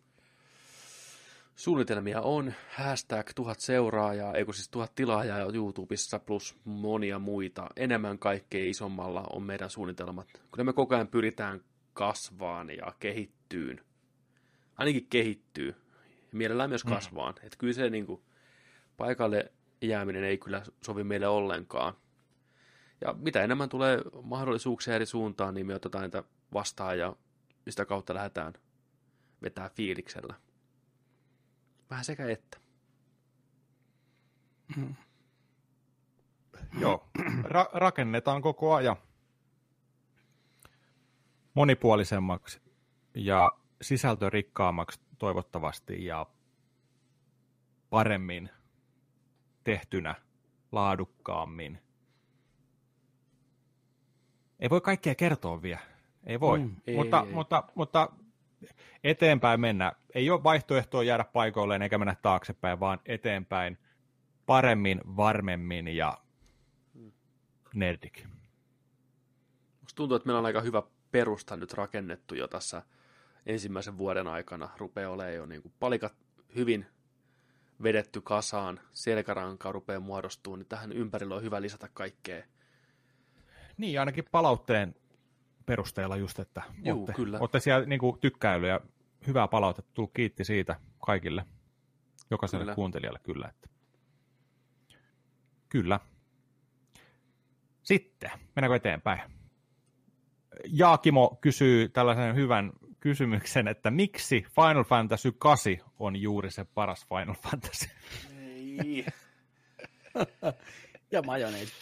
Suunnitelmia 1.57 2.21
on 2.21 2.53
hashtag 2.69 3.31
tuhat 3.35 3.61
seuraajaa, 3.61 4.35
eikö 4.35 4.53
siis 4.53 4.69
tuhat 4.69 4.95
tilaajaa 4.95 5.51
YouTubessa 5.55 6.19
plus 6.19 6.57
monia 6.65 7.19
muita. 7.19 7.67
Enemmän 7.77 8.19
kaikkea 8.19 8.71
isommalla 8.71 9.25
on 9.33 9.43
meidän 9.43 9.71
suunnitelmat. 9.71 10.29
Kyllä 10.53 10.65
me 10.65 10.73
koko 10.73 10.95
ajan 10.95 11.09
pyritään 11.09 11.61
kasvaan 11.93 12.71
ja 12.71 12.93
kehittyyn. 13.01 13.81
Ainakin 14.77 15.07
kehittyy. 15.11 15.75
Mielellään 16.33 16.71
myös 16.71 16.85
kasvaan. 16.85 17.35
Mm. 17.35 17.47
Että 17.47 17.59
kyllä 17.59 17.73
se 17.73 17.91
niin 17.91 18.07
kuin, 18.07 18.23
paikalle 18.97 19.53
jääminen 19.83 20.25
ei 20.25 20.39
kyllä 20.39 20.63
sovi 20.85 21.05
meille 21.05 21.29
ollenkaan. 21.29 21.95
Ja 23.01 23.13
mitä 23.13 23.43
enemmän 23.43 23.69
tulee 23.69 24.03
mahdollisuuksia 24.23 24.95
eri 24.95 25.07
suuntaan, 25.07 25.55
niin 25.55 25.67
me 25.67 25.75
otetaan 25.75 26.05
niitä 26.05 26.25
vastaan 26.53 26.99
ja 26.99 27.17
sitä 27.69 27.85
kautta 27.85 28.15
lähdetään 28.15 28.53
vetää 29.43 29.69
fiiliksellä. 29.69 30.35
Vähän 31.91 32.05
sekä 32.05 32.29
että. 32.29 32.59
Joo, 36.81 37.09
ra- 37.43 37.71
rakennetaan 37.73 38.43
koko 38.43 38.75
ajan 38.75 38.97
monipuolisemmaksi 41.55 42.61
ja 43.15 43.53
sisältörikkaammaksi 43.83 45.01
toivottavasti 45.19 46.05
ja 46.05 46.27
paremmin 47.91 48.51
tehtynä, 49.65 50.15
laadukkaammin. 50.73 51.79
Ei 54.61 54.71
voi 54.71 54.81
kaikkea 54.81 55.15
kertoa 55.15 55.63
vielä. 55.63 55.81
Ei 56.25 56.41
voi. 56.41 56.59
Mm, 56.59 56.77
ei, 56.87 56.97
mutta, 56.97 57.21
ei, 57.21 57.27
ei. 57.27 57.35
mutta, 57.35 57.65
mutta 57.75 58.11
eteenpäin 59.05 59.61
mennä. 59.61 59.93
Ei 60.15 60.31
ole 60.31 60.43
vaihtoehtoa 60.43 61.03
jäädä 61.03 61.25
paikoilleen 61.25 61.83
eikä 61.83 61.99
mennä 61.99 62.17
taaksepäin, 62.23 62.81
vaan 62.81 63.01
eteenpäin 63.07 63.79
paremmin, 64.47 65.01
varmemmin 65.17 65.89
ja 65.89 66.19
nerdik. 67.75 68.27
Musta 69.81 69.97
tuntuu, 69.97 70.17
että 70.17 70.27
meillä 70.27 70.39
on 70.39 70.47
aika 70.47 70.61
hyvä 70.61 70.83
perusta 71.11 71.57
nyt 71.57 71.73
rakennettu 71.73 72.35
jo 72.35 72.49
tässä 72.49 72.83
ensimmäisen 73.47 73.99
vuoden 73.99 74.27
aikana. 74.27 74.69
Rupeaa 74.77 75.11
olemaan 75.11 75.35
jo 75.35 75.47
niin 75.47 75.63
kuin 75.63 75.75
palikat 75.81 76.15
hyvin 76.55 76.87
vedetty 77.83 78.21
kasaan, 78.21 78.81
selkäranka 78.93 79.73
rupeaa 79.73 80.01
muodostumaan, 80.01 80.59
niin 80.59 80.69
tähän 80.69 80.93
ympärillä 80.93 81.35
on 81.35 81.43
hyvä 81.43 81.63
lisätä 81.63 81.89
kaikkea. 81.95 82.43
Niin, 83.77 84.01
ainakin 84.01 84.25
palautteen 84.31 84.95
perusteella 85.67 86.17
just, 86.17 86.39
että 86.39 86.63
Juu, 86.85 86.99
olette, 86.99 87.13
kyllä. 87.13 87.39
olette 87.41 87.61
siellä 87.61 87.87
niin 87.87 88.01
kuin 88.01 88.21
tykkäilyä 88.21 88.69
ja 88.69 88.81
hyvää 89.27 89.49
palautetta. 89.49 89.91
Tullut 89.95 90.13
kiitti 90.15 90.45
siitä 90.45 90.81
kaikille, 91.07 91.45
jokaiselle 92.31 92.63
Kyllä. 92.63 92.71
kyllä. 92.71 92.75
kuuntelijalle 92.75 93.21
kyllä. 93.23 93.49
Että. 93.49 93.69
Kyllä. 95.69 96.01
Sitten, 97.83 98.31
mennäänkö 98.57 98.77
eteenpäin? 98.77 99.21
Jaakimo 100.65 101.39
kysyy 101.41 101.89
tällaisen 101.89 102.35
hyvän 102.35 102.73
kysymyksen, 103.01 103.69
että 103.69 103.91
miksi 103.91 104.45
Final 104.55 104.85
Fantasy 104.85 105.33
8 105.33 105.73
on 105.99 106.17
juuri 106.17 106.51
se 106.51 106.65
paras 106.65 107.07
Final 107.09 107.35
Fantasy? 107.35 107.89
Ei. 108.39 109.07
Ja 111.13 111.23
majoneesi. 111.23 111.75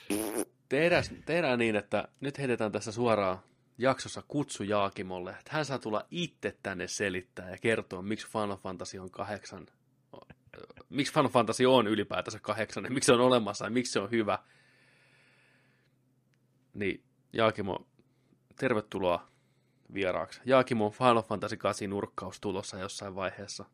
Tehdään, 0.69 1.05
tehdään 1.25 1.59
niin, 1.59 1.77
että 1.77 2.09
nyt 2.21 2.39
heitetään 2.39 2.73
tässä 2.73 2.93
suoraan 2.93 3.39
jaksossa 3.79 4.23
kutsu 4.29 4.63
Jaakimolle, 4.63 5.31
että 5.31 5.51
hän 5.51 5.65
saa 5.65 5.79
tulla 5.79 6.07
itse 6.11 6.59
tänne 6.63 6.89
selittää 6.89 7.51
ja 7.51 7.59
kertoa, 7.59 8.03
miksi 8.03 8.29
Final 8.29 8.57
Fantasy 8.57 8.99
on 8.99 9.11
kahdeksan, 9.11 9.67
miksi 10.89 11.13
Final 11.13 11.29
Fantasy 11.29 11.65
on 11.65 11.87
ylipäätänsä 11.87 12.39
kahdeksan, 12.39 12.85
ja 12.85 12.91
miksi 12.91 13.07
se 13.07 13.13
on 13.13 13.21
olemassa 13.21 13.65
ja 13.65 13.71
miksi 13.71 13.93
se 13.93 14.01
on 14.01 14.11
hyvä. 14.11 14.39
Niin 16.75 17.05
Jaakimo, 17.33 17.87
tervetuloa 18.59 19.29
vieraaksi. 19.95 20.41
Jaakimo 20.45 20.91
Final 20.91 21.23
Fantasy 21.23 21.57
8 21.57 21.91
nurkkaus 21.91 22.41
tulossa 22.41 22.79
jossain 22.79 23.15
vaiheessa. 23.15 23.65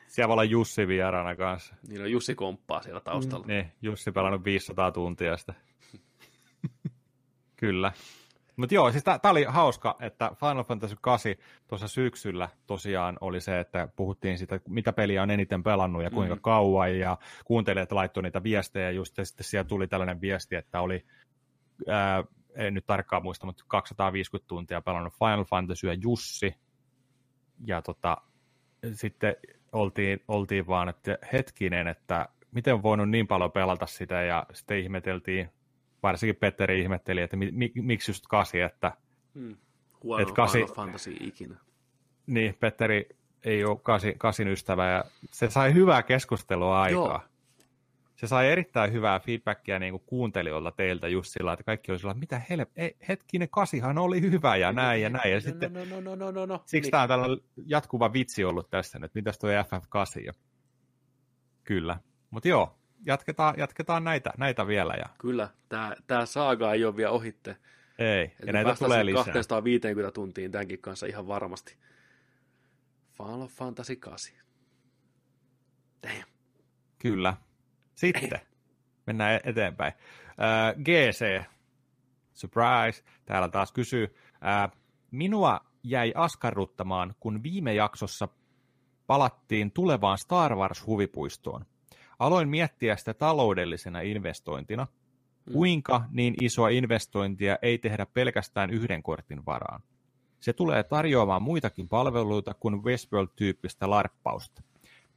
Siellä 0.07 0.27
voi 0.27 0.33
olla 0.33 0.43
Jussi 0.43 0.87
vieraana 0.87 1.35
kanssa. 1.35 1.75
Niin 1.87 2.01
on 2.01 2.11
Jussi 2.11 2.35
komppaa 2.35 2.81
siellä 2.81 3.01
taustalla. 3.01 3.45
Niin, 3.47 3.71
Jussi 3.81 4.11
pelannut 4.11 4.45
500 4.45 4.91
tuntia 4.91 5.37
sitä. 5.37 5.53
Kyllä. 7.57 7.91
Mutta 8.55 8.75
joo, 8.75 8.91
siis 8.91 9.03
tämä 9.03 9.31
oli 9.31 9.43
hauska, 9.43 9.95
että 9.99 10.31
Final 10.39 10.63
Fantasy 10.63 10.95
8 11.01 11.35
tuossa 11.67 11.87
syksyllä 11.87 12.49
tosiaan 12.67 13.17
oli 13.21 13.41
se, 13.41 13.59
että 13.59 13.87
puhuttiin 13.95 14.37
siitä, 14.37 14.59
mitä 14.67 14.93
peliä 14.93 15.23
on 15.23 15.31
eniten 15.31 15.63
pelannut 15.63 16.03
ja 16.03 16.09
kuinka 16.09 16.35
mm. 16.35 16.41
kauan, 16.41 16.99
ja 16.99 17.17
kuuntelijat 17.45 17.91
laittoi 17.91 18.23
niitä 18.23 18.43
viestejä, 18.43 18.91
just 18.91 19.17
ja 19.17 19.25
sitten 19.25 19.43
siellä 19.43 19.67
tuli 19.67 19.87
tällainen 19.87 20.21
viesti, 20.21 20.55
että 20.55 20.81
oli, 20.81 21.05
ää, 21.87 22.23
en 22.55 22.73
nyt 22.73 22.85
tarkkaan 22.85 23.23
muista, 23.23 23.45
mutta 23.45 23.63
250 23.67 24.47
tuntia 24.47 24.81
pelannut 24.81 25.13
Final 25.13 25.45
Fantasy 25.45 25.87
ja 25.87 25.93
Jussi, 25.93 26.55
ja 27.65 27.81
tota, 27.81 28.17
sitten 28.93 29.35
oltiin, 29.71 30.23
oltiin 30.27 30.67
vaan, 30.67 30.89
että 30.89 31.17
hetkinen, 31.33 31.87
että 31.87 32.29
miten 32.51 32.73
on 32.73 32.83
voinut 32.83 33.09
niin 33.09 33.27
paljon 33.27 33.51
pelata 33.51 33.85
sitä, 33.85 34.21
ja 34.21 34.45
sitten 34.53 34.79
ihmeteltiin, 34.79 35.49
varsinkin 36.05 36.35
Petteri 36.35 36.81
ihmetteli, 36.81 37.21
että 37.21 37.37
mi, 37.37 37.51
mi, 37.51 37.71
miksi 37.75 38.11
just 38.11 38.27
kasi, 38.29 38.61
että... 38.61 38.91
Hmm. 39.33 39.57
Huono 40.03 40.21
että 40.21 40.33
kasi, 40.33 40.57
Final 40.57 40.75
Fantasy 40.75 41.15
ikinä. 41.19 41.55
Niin, 42.27 42.55
Petteri 42.59 43.09
ei 43.43 43.65
ole 43.65 43.79
kasi, 43.83 44.15
kasin 44.17 44.47
ystävä, 44.47 44.89
ja 44.89 45.03
se 45.31 45.49
sai 45.49 45.73
hyvää 45.73 46.03
keskustelua 46.03 46.81
aikaa. 46.81 47.07
Joo. 47.07 47.21
Se 48.15 48.27
sai 48.27 48.51
erittäin 48.51 48.91
hyvää 48.91 49.19
feedbackia 49.19 49.79
niin 49.79 49.91
kuin 49.93 50.03
kuuntelijoilta 50.05 50.71
teiltä 50.71 51.07
just 51.07 51.31
sillä, 51.31 51.53
että 51.53 51.63
kaikki 51.63 51.91
oli 51.91 51.99
sillä, 51.99 52.13
mitä 52.13 52.41
help, 52.49 52.69
ei, 52.75 52.95
hetkinen, 53.07 53.49
kasihan 53.49 53.97
oli 53.97 54.21
hyvä 54.21 54.55
ja 54.55 54.71
näin 54.71 55.01
ja 55.01 55.09
näin. 55.09 55.31
Ja 55.31 55.37
no, 55.37 55.41
sitten, 55.41 55.73
no, 55.73 55.85
no, 55.85 56.01
no, 56.01 56.15
no, 56.15 56.31
no, 56.31 56.45
no. 56.45 56.63
Siksi 56.65 56.87
niin. 56.87 56.91
tämä 56.91 57.03
on 57.03 57.09
tällainen 57.09 57.39
jatkuva 57.65 58.13
vitsi 58.13 58.43
ollut 58.43 58.69
tässä 58.69 58.99
nyt, 58.99 59.15
mitäs 59.15 59.39
tuo 59.39 59.49
FF8 59.49 60.25
jo. 60.25 60.31
Kyllä, 61.63 61.99
mutta 62.29 62.49
joo, 62.49 62.77
jatketaan, 63.05 63.55
jatketaan 63.57 64.03
näitä, 64.03 64.33
näitä 64.37 64.67
vielä. 64.67 64.93
Ja... 64.93 65.05
Kyllä, 65.17 65.49
tämä, 65.69 65.95
tämä 66.07 66.25
saaga 66.25 66.73
ei 66.73 66.85
ole 66.85 66.95
vielä 66.95 67.11
ohitte. 67.11 67.57
Ei, 67.99 68.31
ja 68.45 68.53
näitä 68.53 68.75
tulee 68.75 69.05
lisää. 69.05 69.23
250 69.33 70.11
tuntiin 70.11 70.51
tämänkin 70.51 70.81
kanssa 70.81 71.05
ihan 71.05 71.27
varmasti. 71.27 71.77
Final 73.17 73.47
Fantasy 73.47 73.95
8. 73.95 74.35
Damn. 76.03 76.23
Kyllä. 76.99 77.33
Sitten 77.95 78.39
mennään 79.07 79.33
e- 79.33 79.41
eteenpäin. 79.43 79.93
Äh, 80.29 80.75
GC, 80.83 81.43
surprise, 82.33 83.03
täällä 83.25 83.49
taas 83.49 83.71
kysyy. 83.71 84.15
Äh, 84.33 84.71
minua 85.11 85.61
jäi 85.83 86.13
askarruttamaan, 86.15 87.15
kun 87.19 87.43
viime 87.43 87.73
jaksossa 87.73 88.27
palattiin 89.07 89.71
tulevaan 89.71 90.17
Star 90.17 90.55
Wars-huvipuistoon. 90.55 91.65
Aloin 92.19 92.49
miettiä 92.49 92.95
sitä 92.95 93.13
taloudellisena 93.13 94.01
investointina. 94.01 94.87
Mm. 95.45 95.53
Kuinka 95.53 96.03
niin 96.11 96.35
isoa 96.41 96.69
investointia 96.69 97.57
ei 97.61 97.77
tehdä 97.77 98.05
pelkästään 98.05 98.69
yhden 98.69 99.03
kortin 99.03 99.45
varaan? 99.45 99.81
Se 100.39 100.53
tulee 100.53 100.83
tarjoamaan 100.83 101.41
muitakin 101.41 101.89
palveluita 101.89 102.53
kuin 102.53 102.83
Westworld-tyyppistä 102.83 103.89
larppausta. 103.89 104.61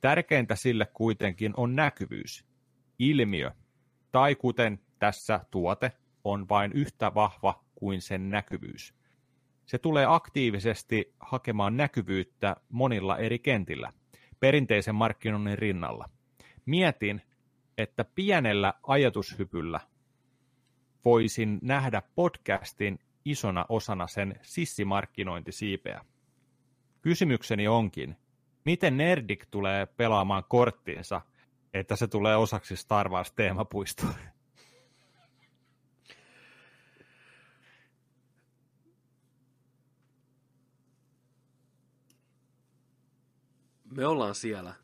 Tärkeintä 0.01 0.57
sille 0.57 0.87
kuitenkin 0.95 1.55
on 1.57 1.77
näkyvyys, 1.77 2.45
ilmiö, 2.99 3.51
tai 4.13 4.35
kuten 4.35 4.81
tässä 4.99 5.41
tuote, 5.51 5.93
on 6.25 6.49
vain 6.49 6.73
yhtä 6.73 7.15
vahva 7.15 7.65
kuin 7.75 8.03
sen 8.03 8.31
näkyvyys. 8.31 8.95
Se 9.67 9.79
tulee 9.79 10.07
aktiivisesti 10.09 11.15
hakemaan 11.21 11.77
näkyvyyttä 11.77 12.57
monilla 12.69 13.19
eri 13.19 13.39
kentillä, 13.39 13.93
perinteisen 14.41 14.95
markkinoinnin 14.95 15.59
rinnalla– 15.59 16.09
mietin, 16.69 17.23
että 17.79 18.05
pienellä 18.05 18.75
ajatushypyllä 18.83 19.81
voisin 21.05 21.59
nähdä 21.63 22.03
podcastin 22.15 22.99
isona 23.25 23.67
osana 23.69 24.07
sen 24.07 24.41
sissimarkkinointisiipeä. 24.43 26.05
Kysymykseni 27.03 27.69
onkin, 27.69 28.17
miten 28.65 28.97
Nerdik 28.97 29.47
tulee 29.51 29.87
pelaamaan 29.87 30.45
korttiinsa, 30.49 31.21
että 31.75 31.97
se 31.97 32.07
tulee 32.07 32.37
osaksi 32.37 32.77
Star 32.77 33.09
Wars-teemapuistoa? 33.09 34.15
Me 43.97 44.07
ollaan 44.07 44.35
siellä 44.35 44.75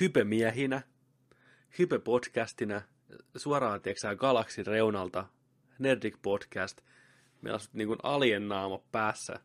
hypemiehinä– 0.00 0.82
Hype-podcastina 1.78 2.80
suoraan, 3.36 3.80
tiedätkö 3.80 4.16
galaksin 4.16 4.66
reunalta, 4.66 5.26
Nerdic 5.78 6.16
Podcast. 6.22 6.80
Meillä 7.40 7.54
on 7.54 7.60
niin 7.72 7.88
kuin 7.88 7.98
alien 8.02 8.48
naama 8.48 8.78
päässä, 8.92 9.40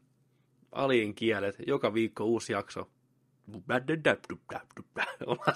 alien 0.72 1.16
kielet, 1.16 1.56
joka 1.68 1.94
viikko 1.94 2.24
uusi 2.24 2.54
jakso. 2.54 2.90
Ollaan 5.26 5.56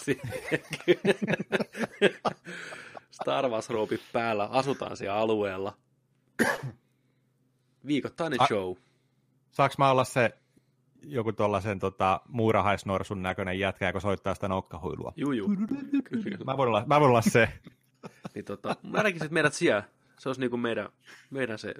Star 3.11 3.49
Wars 3.49 3.67
päällä, 4.13 4.45
asutaan 4.45 4.97
siellä 4.97 5.15
alueella. 5.15 5.77
Viikoittainen 7.87 8.39
show. 8.47 8.75
Saanko 9.51 9.75
mä 9.77 9.91
olla 9.91 10.03
se 10.03 10.37
joku 11.03 11.33
tuollaisen 11.33 11.79
tota, 11.79 12.21
muurahaisnorsun 12.27 13.23
näköinen 13.23 13.59
jätkä, 13.59 13.87
joka 13.87 13.99
soittaa 13.99 14.35
sitä 14.35 14.47
nokkahuilua. 14.47 15.13
Juu, 15.15 15.31
juu. 15.31 15.49
Mä 16.45 16.57
voin 16.57 16.67
olla, 16.67 16.83
mä 16.85 16.99
voin 16.99 17.09
olla 17.09 17.21
se. 17.21 17.49
niin, 18.35 18.45
tota, 18.45 18.75
mä 18.83 19.03
näkisin, 19.03 19.25
että 19.25 19.33
meidät 19.33 19.53
siellä, 19.53 19.83
se 20.19 20.29
olisi 20.29 20.41
niinku 20.41 20.57
meidän, 20.57 20.89
meidän 21.29 21.59
se 21.59 21.73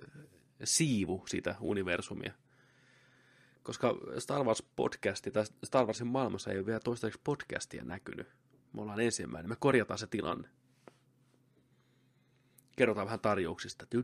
siivu 0.64 1.24
siitä 1.28 1.56
universumia. 1.60 2.34
Koska 3.64 3.96
Star 4.20 4.44
Wars 4.44 4.64
podcasti 4.76 5.32
tai 5.32 5.44
Star 5.64 5.86
Warsin 5.86 6.08
maailmassa 6.08 6.52
ei 6.52 6.58
ole 6.58 6.66
vielä 6.66 6.80
toistaiseksi 6.80 7.22
podcastia 7.24 7.84
näkynyt. 7.84 8.28
Me 8.74 8.82
ollaan 8.82 9.00
ensimmäinen, 9.00 9.50
me 9.50 9.56
korjataan 9.60 9.98
se 9.98 10.08
tilanne. 10.08 10.50
Kerrotaan 12.76 13.06
vähän 13.06 13.20
tarjouksista. 13.20 13.84
Että 13.84 13.98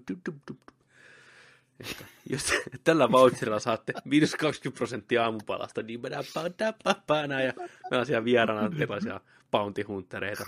jos 2.30 2.54
tällä 2.84 3.12
voucherilla 3.12 3.60
saatte 3.60 3.94
minus 4.06 4.36
20 4.36 4.78
prosenttia 4.78 5.24
aamupalasta, 5.24 5.82
niin 5.82 6.02
mä 6.02 7.28
näin 7.28 7.46
ja 7.46 7.54
me 7.92 7.98
on 7.98 8.06
siellä 8.06 8.26
vieraana 8.26 8.76
erilaisia 8.78 9.22
bounty 9.52 9.82
huntereita. 9.82 10.46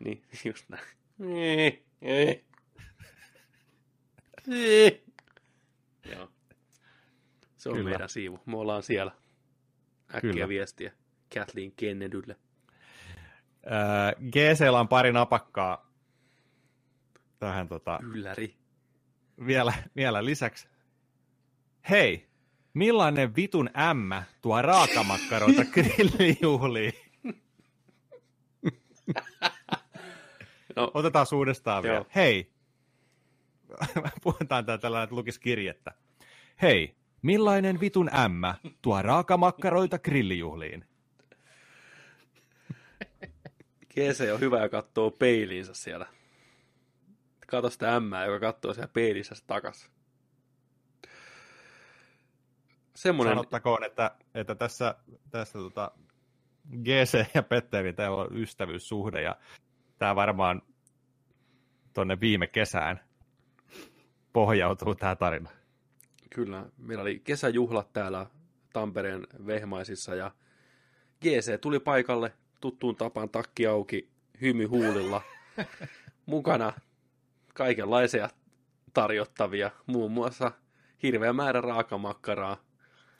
Niin, 0.00 0.22
just 0.44 0.64
näin. 0.68 0.84
Joo. 6.12 6.28
Se 7.56 7.68
on 7.68 7.76
Kyllä. 7.76 7.90
meidän 7.90 8.08
siivu. 8.08 8.40
Me 8.46 8.56
ollaan 8.56 8.82
siellä. 8.82 9.12
Äkkiä 10.14 10.32
Kyllä. 10.32 10.48
viestiä 10.48 10.92
Kathleen 11.34 11.72
Kennedylle. 11.72 12.36
GCllä 14.30 14.80
on 14.80 14.88
pari 14.88 15.12
napakkaa 15.12 15.90
tähän 17.38 17.68
tota... 17.68 17.98
Ylläri 18.02 18.56
vielä, 19.46 19.72
vielä 19.96 20.24
lisäksi. 20.24 20.68
Hei, 21.90 22.28
millainen 22.74 23.36
vitun 23.36 23.70
ämmä 23.78 24.22
tuo 24.42 24.62
raakamakkaroita 24.62 25.64
grillijuhliin? 25.74 26.92
No. 30.76 30.90
Otetaan 30.94 31.26
uudestaan 31.32 31.82
vielä. 31.82 31.96
Joo. 31.96 32.06
Hei, 32.14 32.52
puhutaan 34.22 34.66
tää 34.66 34.78
tällä, 34.78 35.02
että 35.02 35.16
lukisi 35.16 35.40
kirjettä. 35.40 35.92
Hei, 36.62 36.94
millainen 37.22 37.80
vitun 37.80 38.10
ämmä 38.14 38.54
tuo 38.82 39.02
raakamakkaroita 39.02 39.98
grillijuhliin? 39.98 40.84
Kese 43.88 44.32
on 44.32 44.40
hyvä 44.40 44.58
ja 44.58 44.68
katsoo 44.68 45.10
peiliinsä 45.10 45.74
siellä 45.74 46.06
kato 47.50 47.70
sitä 47.70 47.96
ämmää, 47.96 48.24
joka 48.24 48.46
katsoo 48.46 48.74
siellä 48.74 48.88
peilissä 48.92 49.34
takas. 49.46 49.90
Semmoinen... 52.94 53.34
Sanottakoon, 53.34 53.84
että, 53.84 54.16
että 54.34 54.54
tässä, 54.54 54.94
tässä 55.30 55.58
tota 55.58 55.90
GC 56.82 57.26
ja 57.34 57.42
Petteri, 57.42 57.92
tämä 57.92 58.10
on 58.10 58.36
ystävyyssuhde 58.36 59.22
ja 59.22 59.36
tämä 59.98 60.16
varmaan 60.16 60.62
tuonne 61.94 62.20
viime 62.20 62.46
kesään 62.46 63.00
pohjautuu 64.32 64.94
tämä 64.94 65.16
tarina. 65.16 65.50
Kyllä, 66.30 66.66
meillä 66.78 67.02
oli 67.02 67.20
kesäjuhlat 67.20 67.92
täällä 67.92 68.26
Tampereen 68.72 69.26
vehmaisissa 69.46 70.14
ja 70.14 70.30
GC 71.20 71.60
tuli 71.60 71.80
paikalle 71.80 72.32
tuttuun 72.60 72.96
tapaan 72.96 73.28
takki 73.28 73.66
auki, 73.66 74.10
hymy 74.40 74.64
huulilla. 74.64 75.22
Mukana 76.26 76.72
kaikenlaisia 77.58 78.28
tarjottavia, 78.94 79.70
muun 79.86 80.12
muassa 80.12 80.52
hirveä 81.02 81.32
määrä 81.32 81.60
raakamakkaraa. 81.60 82.56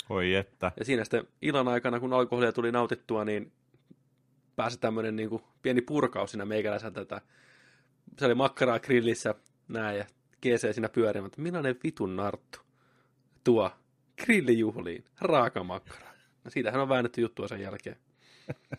Oi 0.09 0.35
että. 0.35 0.73
Ja 0.79 0.85
siinä 0.85 1.05
sitten 1.05 1.29
illan 1.43 1.69
aikana, 1.69 2.01
kun 2.01 2.13
alkoholia 2.13 2.53
tuli 2.53 2.73
nautittua, 2.73 3.25
niin 3.25 3.53
pääsi 4.57 4.79
tämmöinen 4.79 5.17
niin 5.17 5.29
kuin 5.29 5.43
pieni 5.63 5.81
purkaus 5.81 6.31
siinä 6.31 6.45
meikäläiseltä, 6.45 7.01
että 7.01 7.21
se 8.19 8.27
oli 8.27 8.35
makkaraa 8.35 8.81
grillissä, 8.81 9.35
näin, 9.69 9.99
ja 9.99 10.05
GC 10.43 10.75
siinä 10.75 10.89
pyörimään, 10.89 11.27
että 11.27 11.43
millainen 11.43 11.77
vitun 11.85 12.17
narttu 12.17 12.59
tuo 13.45 13.71
grillijuhliin 14.25 15.05
raakamakkara. 15.21 16.09
Ja 16.45 16.51
siitähän 16.51 16.81
on 16.81 16.89
väännetty 16.89 17.21
juttua 17.21 17.49
sen 17.49 17.61
jälkeen. 17.61 17.97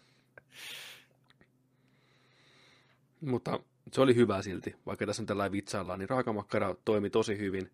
Mutta 3.31 3.59
se 3.93 4.01
oli 4.01 4.15
hyvä 4.15 4.41
silti, 4.41 4.75
vaikka 4.85 5.05
tässä 5.05 5.21
on 5.21 5.25
tällainen 5.25 5.51
vitsaillaan, 5.51 5.99
niin 5.99 6.09
raakamakkara 6.09 6.75
toimi 6.85 7.09
tosi 7.09 7.37
hyvin 7.37 7.71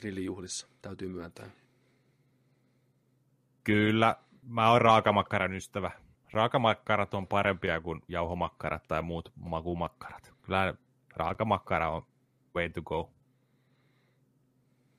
grillijuhlissa, 0.00 0.68
täytyy 0.82 1.08
myöntää. 1.08 1.50
Kyllä, 3.64 4.16
mä 4.42 4.70
oon 4.70 4.80
raakamakkaran 4.80 5.52
ystävä. 5.52 5.90
Raakamakkarat 6.32 7.14
on 7.14 7.26
parempia 7.26 7.80
kuin 7.80 8.02
jauhomakkarat 8.08 8.88
tai 8.88 9.02
muut 9.02 9.32
makumakkarat. 9.36 10.34
Kyllä 10.42 10.74
raakamakkara 11.16 11.90
on 11.90 12.06
way 12.56 12.68
to 12.68 12.82
go. 12.82 13.10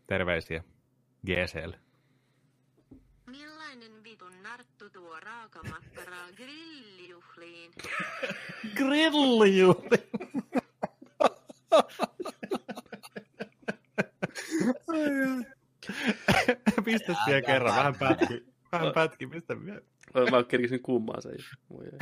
Terveisiä 0.07 0.63
GCL. 1.25 1.71
Millainen 3.25 4.03
tuo 4.89 5.19
raakamakkaraa 5.19 6.27
grillijuhliin? 6.35 7.71
Grillijuhli. 8.77 9.97
Pistä 16.85 17.15
vielä 17.27 17.41
kerran, 17.41 17.75
vähän 17.75 17.95
pätki. 17.95 18.45
Vähän 18.71 18.93
pätki, 18.93 19.27
pistä 19.27 19.65
vielä. 19.65 19.81
Mä 20.31 20.43
kerkisin 20.43 20.81
kummaa 20.81 21.21
sen. 21.21 21.35
Voi 21.69 21.85
ei. 21.85 21.99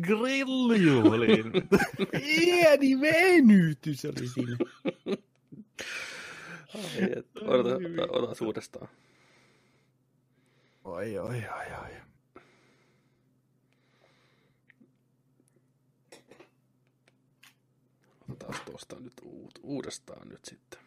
Grillijuhliin. 0.00 1.52
Pieni 2.12 3.00
venytys 3.00 4.04
oli 4.04 4.28
siinä. 4.28 4.56
Ai, 6.74 7.22
Odota, 7.40 7.76
odota, 7.76 8.12
odota 8.12 8.44
uudestaan. 8.44 8.88
Oi, 10.86 11.18
oi, 11.18 11.36
oi, 11.36 11.66
oi. 11.82 12.00
Otetaan 18.28 18.60
tuosta 18.64 19.00
nyt 19.00 19.12
uut, 19.22 19.58
uudestaan 19.62 20.28
nyt 20.28 20.44
sitten. 20.44 20.80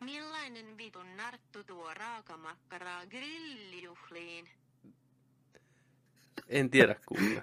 Millainen 0.00 0.78
vitun 0.78 1.16
narttu 1.16 1.64
tuo 1.64 1.94
raakamakkaraa 1.94 3.06
grillijuhliin? 3.06 4.48
En 6.48 6.70
tiedä 6.70 6.96
kuule. 7.06 7.42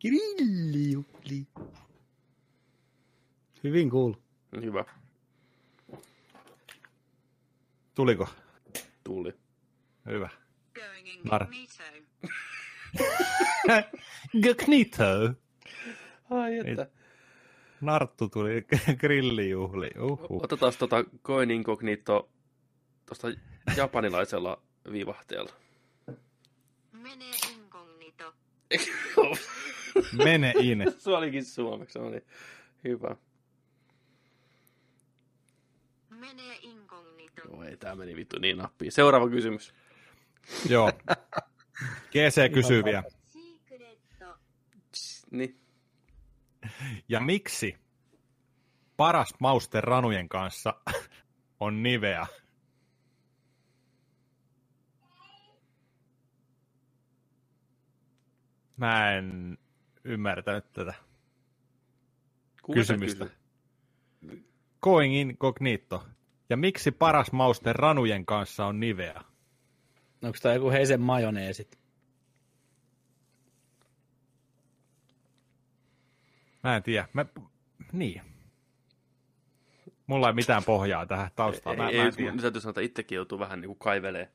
Grillijuhli. 0.00 1.46
Hyvin 3.64 3.90
kuulu. 3.90 4.16
Hyvä, 4.62 4.84
Tuliko? 7.94 8.28
Tuli. 9.08 9.34
Hyvä. 10.06 10.28
Going 10.74 11.24
Mar- 11.24 11.46
incognito. 11.50 12.02
Gnito. 14.64 15.34
Ai 16.30 16.58
että. 16.58 16.86
Narttu 17.80 18.28
tuli 18.28 18.66
grillijuhli. 19.00 19.90
Uhu. 20.00 20.40
Otetaan 20.42 20.72
tota 20.78 21.04
Coin 21.22 21.50
Incognito 21.50 22.30
tuosta 23.06 23.28
japanilaisella 23.76 24.62
vivahteella. 24.92 25.52
Mene 26.92 27.24
incognito. 27.52 28.34
Mene 30.24 30.52
in. 30.60 30.84
se 30.98 31.10
olikin 31.10 31.44
suomeksi, 31.44 31.92
se 31.92 31.98
oli 31.98 32.24
hyvä. 32.84 33.16
Mene. 36.10 36.56
Joo, 37.48 37.62
ei 37.64 37.76
tää 37.76 37.94
meni 37.94 38.16
vittu 38.16 38.38
niin 38.38 38.58
nappiin. 38.58 38.92
Seuraava 38.92 39.28
kysymys. 39.28 39.74
Joo. 40.68 40.92
GC 42.10 42.52
kysyy 42.54 42.84
vielä. 42.84 43.02
Niin. 45.30 45.60
Ja 47.08 47.20
miksi 47.20 47.78
paras 48.96 49.34
mauste 49.40 49.80
ranujen 49.80 50.28
kanssa 50.28 50.74
on 51.60 51.82
Nivea? 51.82 52.26
Mä 58.76 59.12
en 59.12 59.58
ymmärtänyt 60.04 60.72
tätä 60.72 60.94
Kuka 62.62 62.78
kysymystä. 62.78 63.26
kysyi? 64.20 64.44
Going 64.80 65.14
incognito. 65.16 66.06
Ja 66.50 66.56
miksi 66.56 66.90
paras 66.90 67.32
mauste 67.32 67.72
ranujen 67.72 68.26
kanssa 68.26 68.66
on 68.66 68.80
Nivea? 68.80 69.24
Onko 70.22 70.38
tämä 70.42 70.54
joku 70.54 70.70
heisen 70.70 71.00
majoneesit? 71.00 71.78
Mä 76.64 76.76
en 76.76 76.82
tiedä. 76.82 77.08
Mä, 77.12 77.26
niin. 77.92 78.22
Mulla 80.06 80.28
ei 80.28 80.34
mitään 80.34 80.64
pohjaa 80.64 81.06
tähän 81.06 81.30
taustaan. 81.36 81.76
Mä, 81.76 81.88
ei, 81.88 81.96
mä 81.96 82.02
en 82.02 82.06
ei, 82.06 82.12
tiedä. 82.12 82.36
täytyy 82.40 82.60
sanoa, 82.60 82.70
että 82.70 82.80
itsekin 82.80 83.16
joutuu 83.16 83.38
vähän 83.38 83.60
niin 83.60 83.68
kuin 83.68 83.78
kaivelee. 83.78 84.32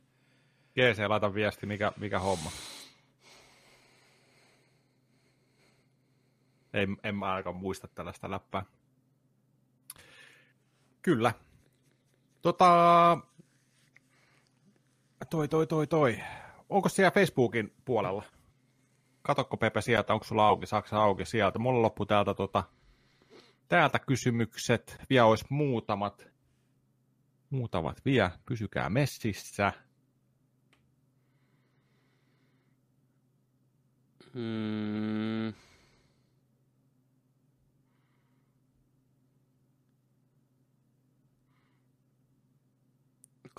GC, 0.76 1.08
laita 1.08 1.34
viesti, 1.34 1.66
mikä, 1.66 1.92
mikä 1.98 2.20
homma. 2.20 2.52
Ei, 6.74 6.88
en 7.04 7.16
mä 7.16 7.32
ainakaan 7.32 7.56
muista 7.56 7.88
tällaista 7.88 8.32
läppää. 8.32 8.66
Kyllä. 11.02 11.34
Tota, 12.44 13.18
toi, 15.30 15.48
toi, 15.48 15.68
toi, 15.68 15.88
toi. 15.88 16.20
Onko 16.70 16.90
siellä 16.90 17.12
Facebookin 17.12 17.74
puolella? 17.86 18.24
Katokko 19.22 19.58
Pepe 19.58 19.82
sieltä, 19.82 20.14
onko 20.14 20.24
sulla 20.24 20.48
auki, 20.48 20.66
saako 20.66 20.96
auki 20.96 21.26
sieltä? 21.26 21.60
Mulla 21.60 21.82
loppu 21.82 22.06
täältä, 22.06 22.34
tota, 22.34 22.64
täältä 23.68 24.00
kysymykset. 24.00 24.98
Vielä 25.10 25.26
olisi 25.26 25.46
muutamat. 25.50 26.28
Muutamat 27.50 28.06
vielä. 28.06 28.32
Pysykää 28.46 28.90
messissä. 28.90 29.74
Mm. 34.34 35.54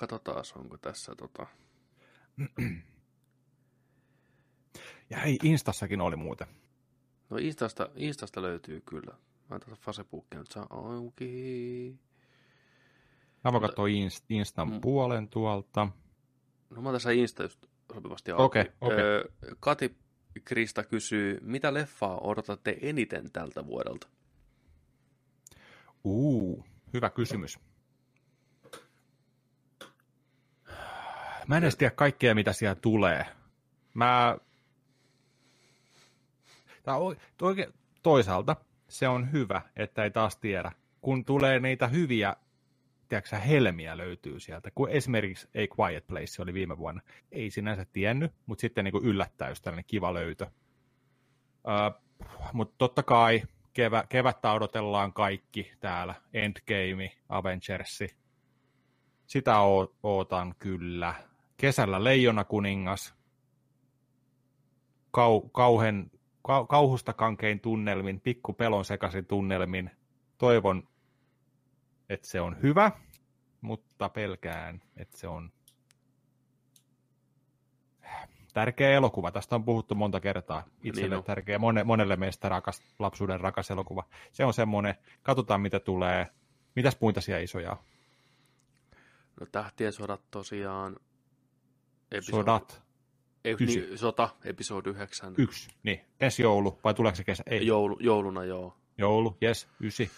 Katsotaan, 0.06 0.44
onko 0.56 0.76
tässä 0.78 1.14
tota... 1.14 1.46
Ja 5.10 5.18
hei, 5.18 5.38
Instassakin 5.42 6.00
oli 6.00 6.16
muuten. 6.16 6.46
No 7.30 7.36
Instasta, 7.36 7.88
Instasta 7.96 8.42
löytyy 8.42 8.80
kyllä. 8.80 9.12
Mä 9.50 9.56
en 9.56 9.60
tätä 9.60 9.76
Facebookia 9.76 10.38
nyt 10.38 10.50
saa 10.50 10.66
auki. 10.70 11.98
Mä 13.44 13.52
voin 13.52 13.62
katsoa 13.62 13.86
Inst- 13.86 14.24
Instan 14.30 14.70
Mm. 14.70 14.80
puolen 14.80 15.28
tuolta. 15.28 15.88
No 16.70 16.82
mä 16.82 16.92
tässä 16.92 17.10
Insta 17.10 17.42
just 17.42 17.66
sopivasti 17.94 18.30
auki. 18.30 18.42
Okei, 18.44 18.72
okei. 18.80 18.98
Öö, 18.98 19.24
Kati 19.60 19.96
Krista 20.44 20.84
kysyy, 20.84 21.38
mitä 21.42 21.74
leffaa 21.74 22.18
odotatte 22.20 22.76
eniten 22.80 23.32
tältä 23.32 23.66
vuodelta? 23.66 24.08
Uu, 26.04 26.64
hyvä 26.94 27.10
kysymys. 27.10 27.58
Mä 31.46 31.56
en 31.56 31.62
edes 31.62 31.76
tiedä 31.76 31.90
kaikkea, 31.90 32.34
mitä 32.34 32.52
siellä 32.52 32.74
tulee. 32.74 33.26
Mä... 33.94 34.38
Tää 36.82 36.96
on, 36.96 37.16
toisaalta 38.02 38.56
se 38.88 39.08
on 39.08 39.32
hyvä, 39.32 39.62
että 39.76 40.04
ei 40.04 40.10
taas 40.10 40.36
tiedä. 40.36 40.72
Kun 41.00 41.24
tulee 41.24 41.60
niitä 41.60 41.88
hyviä 41.88 42.36
tiedätkö, 43.08 43.36
helmiä 43.36 43.96
löytyy 43.96 44.40
sieltä, 44.40 44.70
kun 44.74 44.90
esimerkiksi 44.90 45.48
A 45.48 45.74
Quiet 45.80 46.06
Place 46.06 46.42
oli 46.42 46.54
viime 46.54 46.78
vuonna. 46.78 47.00
Ei 47.32 47.50
sinänsä 47.50 47.86
tiennyt, 47.92 48.32
mutta 48.46 48.60
sitten 48.60 48.84
niin 48.84 49.04
yllättää 49.04 49.48
just 49.48 49.64
tällainen 49.64 49.84
kiva 49.86 50.14
löytö. 50.14 50.46
Uh, 51.54 52.04
mutta 52.52 52.74
totta 52.78 53.02
kai 53.02 53.42
kevä, 53.72 54.04
kevättä 54.08 54.52
odotellaan 54.52 55.12
kaikki 55.12 55.72
täällä. 55.80 56.14
Endgame, 56.32 57.12
Avengersi. 57.28 58.16
Sitä 59.26 59.56
ootan 60.02 60.54
kyllä. 60.58 61.14
Kesällä 61.56 62.04
Leijona 62.04 62.44
kuningas. 62.44 63.14
kau, 65.10 65.40
kauhen, 65.40 66.10
kau, 66.42 66.66
kauhusta 66.66 67.12
kankein 67.12 67.60
tunnelmin, 67.60 68.20
pikku 68.20 68.52
pelon 68.52 68.84
sekaisin 68.84 69.26
tunnelmin. 69.26 69.90
Toivon, 70.38 70.88
että 72.08 72.26
se 72.26 72.40
on 72.40 72.56
hyvä, 72.62 72.90
mutta 73.60 74.08
pelkään, 74.08 74.82
että 74.96 75.18
se 75.18 75.28
on 75.28 75.50
tärkeä 78.54 78.90
elokuva. 78.90 79.30
Tästä 79.30 79.54
on 79.54 79.64
puhuttu 79.64 79.94
monta 79.94 80.20
kertaa. 80.20 80.64
Itselle 80.82 81.16
Niin 81.16 81.24
tärkeä, 81.24 81.58
mone, 81.58 81.84
monelle 81.84 82.16
meistä 82.16 82.48
rakas, 82.48 82.82
lapsuuden 82.98 83.40
rakas 83.40 83.70
elokuva. 83.70 84.04
Se 84.32 84.44
on 84.44 84.54
semmoinen, 84.54 84.94
katsotaan 85.22 85.60
mitä 85.60 85.80
tulee. 85.80 86.26
Mitäs 86.76 86.96
muita 87.00 87.20
siellä 87.20 87.42
isoja 87.42 87.70
on? 87.70 87.76
No 89.40 89.46
Tähtien 89.52 89.92
sodat 89.92 90.20
tosiaan. 90.30 90.96
Episodi- 92.12 92.30
Sodat. 92.30 92.82
Ei, 93.44 93.56
Ysi. 93.60 93.64
niin, 93.80 93.98
sota, 93.98 94.28
episodi 94.44 94.90
9. 94.90 95.34
Yksi. 95.38 95.68
Niin. 95.82 96.00
Ensi 96.20 96.42
joulu, 96.42 96.78
vai 96.84 96.94
tuleeko 96.94 97.16
se 97.16 97.24
kesä? 97.24 97.42
Ei. 97.46 97.66
Joulu, 97.66 97.96
jouluna 98.00 98.44
joo. 98.44 98.76
Joulu, 98.98 99.36
yes, 99.42 99.68
ysi. 99.80 100.10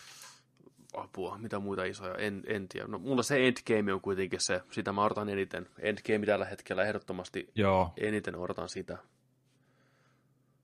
Apua, 0.95 1.39
mitä 1.39 1.59
muita 1.59 1.85
isoja, 1.85 2.15
en, 2.15 2.43
en 2.47 2.69
tiedä. 2.69 2.87
No, 2.87 2.99
mulla 2.99 3.23
se 3.23 3.47
Endgame 3.49 3.93
on 3.93 4.01
kuitenkin 4.01 4.41
se, 4.43 4.61
sitä 4.71 4.93
mä 4.93 5.05
odotan 5.05 5.29
eniten. 5.29 5.69
Endgame 5.79 6.27
tällä 6.27 6.45
hetkellä 6.45 6.85
ehdottomasti 6.85 7.51
Joo, 7.55 7.93
eniten 7.97 8.37
odotan 8.37 8.69
sitä 8.69 8.99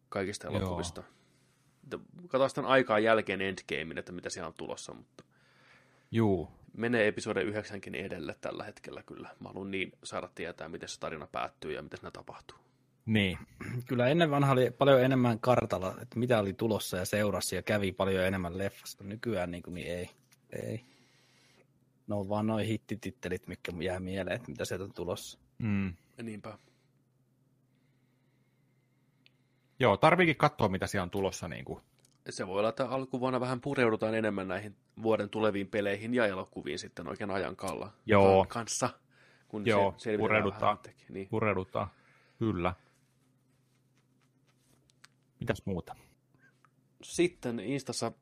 kaikista 0.09 0.49
elokuvista. 0.49 1.03
Katsotaan 2.23 2.51
sitten 2.51 2.65
aikaa 2.65 2.99
jälkeen 2.99 3.41
Endgamein, 3.41 3.99
että 3.99 4.13
mitä 4.13 4.31
siellä 4.31 4.49
on 4.49 4.55
tulossa, 4.55 4.95
mutta 4.95 5.25
juu. 6.11 6.49
Menee 6.73 7.09
episode 7.09 7.43
9 7.43 7.81
edelle 7.95 8.37
tällä 8.41 8.65
hetkellä 8.65 9.03
kyllä. 9.03 9.29
Mä 9.41 9.49
haluan 9.49 9.71
niin 9.71 9.93
saada 10.05 10.29
tietää, 10.35 10.69
miten 10.69 10.89
se 10.89 11.01
tarina 11.01 11.27
päättyy 11.27 11.73
ja 11.73 11.83
miten 11.83 11.99
siinä 11.99 12.11
tapahtuu. 12.11 12.59
Niin. 13.07 13.39
Kyllä 13.89 14.09
ennen 14.09 14.31
vanha 14.31 14.53
oli 14.53 14.71
paljon 14.71 15.03
enemmän 15.03 15.41
kartalla, 15.41 15.95
että 16.03 16.19
mitä 16.19 16.39
oli 16.39 16.53
tulossa 16.53 16.97
ja 16.97 17.05
seurasi 17.05 17.57
ja 17.57 17.63
kävi 17.63 17.93
paljon 17.93 18.25
enemmän 18.25 18.59
leffasta. 18.59 19.05
Nykyään 19.05 19.51
niin, 19.51 19.63
kuin, 19.63 19.75
niin 19.75 19.87
ei. 19.87 20.11
ei. 20.53 20.85
No 22.07 22.21
on 22.21 22.29
vaan 22.29 22.47
noin 22.47 22.67
hittitittelit, 22.67 23.49
mitkä 23.49 23.73
jää 23.81 24.01
mieleen, 24.01 24.37
että 24.37 24.51
mitä 24.51 24.65
sieltä 24.65 24.85
on 24.85 24.93
tulossa. 24.93 25.39
Mm. 25.59 25.95
Niinpä. 26.23 26.59
Joo, 29.79 29.97
tarviikin 29.97 30.37
katsoa, 30.37 30.69
mitä 30.69 30.87
siellä 30.87 31.03
on 31.03 31.11
tulossa. 31.11 31.49
Niin 31.49 31.65
kuin. 31.65 31.83
Se 32.31 32.47
voi 32.47 32.59
olla, 32.59 32.69
että 32.69 32.89
alkuvuonna 32.89 33.41
vähän 33.41 33.61
pureudutaan 33.61 34.15
enemmän 34.15 34.49
näihin 34.49 34.77
vuoden 35.03 35.31
tuleviin 35.31 35.69
peleihin 35.69 36.15
ja 36.15 36.27
elokuviin 36.27 36.79
sitten 36.79 37.09
oikein 37.09 37.31
ajan 37.31 37.57
kalla 37.57 37.93
Joo. 38.07 38.39
kan- 38.41 38.49
kanssa. 38.49 38.91
Kun 39.49 39.67
Joo, 39.67 39.95
se 39.97 40.19
pureudutaan. 40.19 40.77
itsekin. 40.77 41.07
Niin. 41.09 41.29
Pureudutaan. 41.29 41.89
Kyllä. 42.39 42.75
Mitäs 45.41 45.63
muuta? 45.67 45.97
Sitten 47.03 47.61
Instassa 47.61 48.13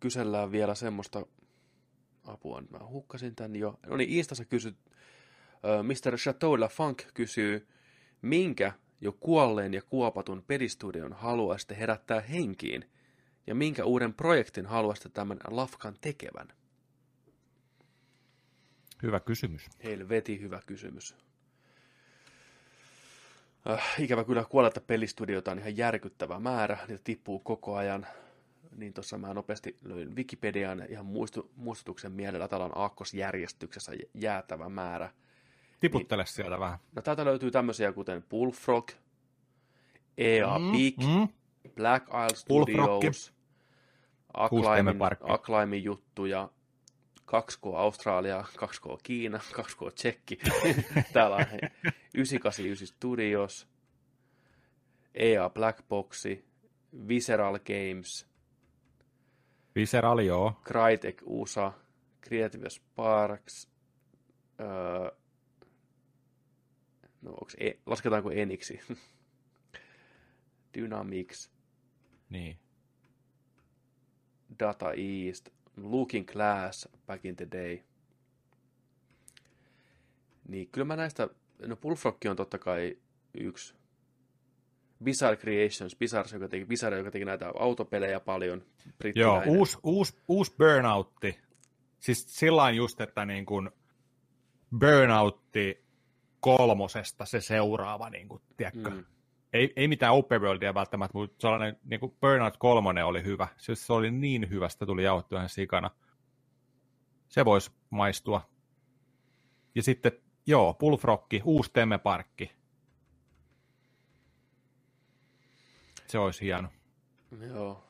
kysellään 0.00 0.52
vielä 0.52 0.74
semmoista 0.74 1.26
apua, 2.24 2.62
mä 2.70 2.78
hukkasin 2.88 3.34
tän 3.36 3.56
jo. 3.56 3.78
No 3.86 3.96
niin, 3.96 4.10
Instassa 4.10 4.44
kysyt, 4.44 4.76
Mr. 5.82 6.16
Chateau 6.16 6.60
La 6.60 6.68
Funk 6.68 7.02
kysyy, 7.14 7.68
minkä 8.22 8.72
jo 9.00 9.12
kuolleen 9.12 9.74
ja 9.74 9.82
kuopatun 9.82 10.44
pelistudion 10.46 11.12
haluaisitte 11.12 11.76
herättää 11.76 12.20
henkiin, 12.20 12.90
ja 13.46 13.54
minkä 13.54 13.84
uuden 13.84 14.14
projektin 14.14 14.66
haluaisitte 14.66 15.08
tämän 15.08 15.38
Lafkan 15.50 15.94
tekevän? 16.00 16.48
Hyvä 19.02 19.20
kysymys. 19.20 19.66
Helveti 19.84 20.40
hyvä 20.40 20.60
kysymys. 20.66 21.16
Äh, 23.70 23.94
ikävä 23.98 24.24
kyllä 24.24 24.44
kuolletta 24.44 24.80
pelistudioita 24.80 25.50
on 25.50 25.58
ihan 25.58 25.76
järkyttävä 25.76 26.40
määrä, 26.40 26.78
niitä 26.88 27.04
tippuu 27.04 27.38
koko 27.38 27.76
ajan. 27.76 28.06
Niin 28.76 28.92
tuossa 28.92 29.18
mä 29.18 29.34
nopeasti 29.34 29.76
löin 29.84 30.16
Wikipedian 30.16 30.82
ihan 30.88 31.06
muistu, 31.06 31.50
muistutuksen 31.56 32.12
mielellä, 32.12 32.48
täällä 32.48 32.66
on 32.66 32.78
aakkosjärjestyksessä 32.78 33.92
jäätävä 34.14 34.68
määrä. 34.68 35.10
Tiputtele 35.80 36.22
niin. 36.22 36.32
sieltä 36.32 36.60
vähän. 36.60 36.78
No 36.96 37.02
täältä 37.02 37.24
löytyy 37.24 37.50
tämmöisiä 37.50 37.92
kuten 37.92 38.24
Bullfrog, 38.30 38.90
EA 40.18 40.58
Mm, 40.58 40.72
Peak, 40.72 41.08
mm. 41.08 41.28
Black 41.74 42.06
Isle 42.06 42.44
Bullfrogki. 42.48 43.12
Studios, 43.12 43.32
Uusi 43.32 43.35
Acclaimin 45.22 45.84
juttuja, 45.84 46.48
2K 47.20 47.76
Australia, 47.76 48.44
2K 48.56 48.98
Kiina, 49.02 49.38
2K 49.38 49.92
Tsekki. 49.94 50.38
Täällä 51.12 51.36
on 51.36 51.46
he, 51.52 51.58
989 52.14 52.86
Studios, 52.86 53.68
EA 55.14 55.50
Black 55.50 55.88
Boxi, 55.88 56.44
Visceral 57.08 57.58
Games, 57.58 58.28
Visceral, 59.76 60.18
joo. 60.18 60.60
Crytek 60.64 61.22
USA, 61.26 61.72
Creative 62.28 62.70
Sparks, 62.70 63.68
öö, 64.60 65.10
no 67.22 67.32
onks, 67.32 67.56
e, 67.60 67.70
lasketaanko 67.86 68.30
Eniksi? 68.30 68.80
Dynamics, 70.74 71.50
Niin. 72.30 72.58
Data 74.60 74.92
East, 74.92 75.48
Looking 75.76 76.26
Glass 76.26 76.88
back 77.06 77.24
in 77.24 77.36
the 77.36 77.48
day. 77.52 77.78
Niin, 80.48 80.68
kyllä 80.68 80.84
mä 80.84 80.96
näistä, 80.96 81.28
no 81.66 81.76
Bullfrog 81.76 82.16
on 82.30 82.36
totta 82.36 82.58
kai 82.58 82.98
yksi. 83.34 83.74
Bizarre 85.04 85.36
Creations, 85.36 85.96
Bizarre, 85.96 86.30
joka 86.32 86.48
teki, 86.48 86.64
Bizarre, 86.64 86.98
joka 86.98 87.10
teki 87.10 87.24
näitä 87.24 87.52
autopelejä 87.58 88.20
paljon. 88.20 88.62
Joo, 89.14 89.42
uusi, 89.46 89.78
uusi, 89.82 90.18
uusi 90.28 90.54
burnoutti. 90.58 91.38
Siis 92.00 92.26
sillä 92.28 92.70
just, 92.70 93.00
että 93.00 93.24
niin 93.24 93.46
kuin 93.46 93.70
burnoutti 94.78 95.84
kolmosesta 96.40 97.24
se 97.24 97.40
seuraava, 97.40 98.10
niin 98.10 98.28
kuin, 98.28 98.42
tiedätkö? 98.56 98.90
Mm. 98.90 99.04
Ei, 99.52 99.72
ei 99.76 99.88
mitään 99.88 100.14
open 100.14 100.40
worldia 100.40 100.74
välttämättä, 100.74 101.18
mutta 101.18 101.40
sellainen 101.40 101.76
niin 101.84 102.00
kuin 102.00 102.16
Burnout 102.20 102.56
3 102.56 103.04
oli 103.04 103.24
hyvä. 103.24 103.48
Siis 103.56 103.86
se 103.86 103.92
oli 103.92 104.10
niin 104.10 104.50
hyvä, 104.50 104.68
sitä 104.68 104.86
tuli 104.86 105.04
jauhettua 105.04 105.38
ihan 105.38 105.48
sikana. 105.48 105.90
Se 107.28 107.44
voisi 107.44 107.70
maistua. 107.90 108.50
Ja 109.74 109.82
sitten, 109.82 110.12
joo, 110.46 110.74
Bullfrogki, 110.74 111.42
uusi 111.44 111.70
temmeparkki. 111.72 112.52
Se 116.06 116.18
olisi 116.18 116.44
hieno. 116.44 116.68
Joo. 117.48 117.84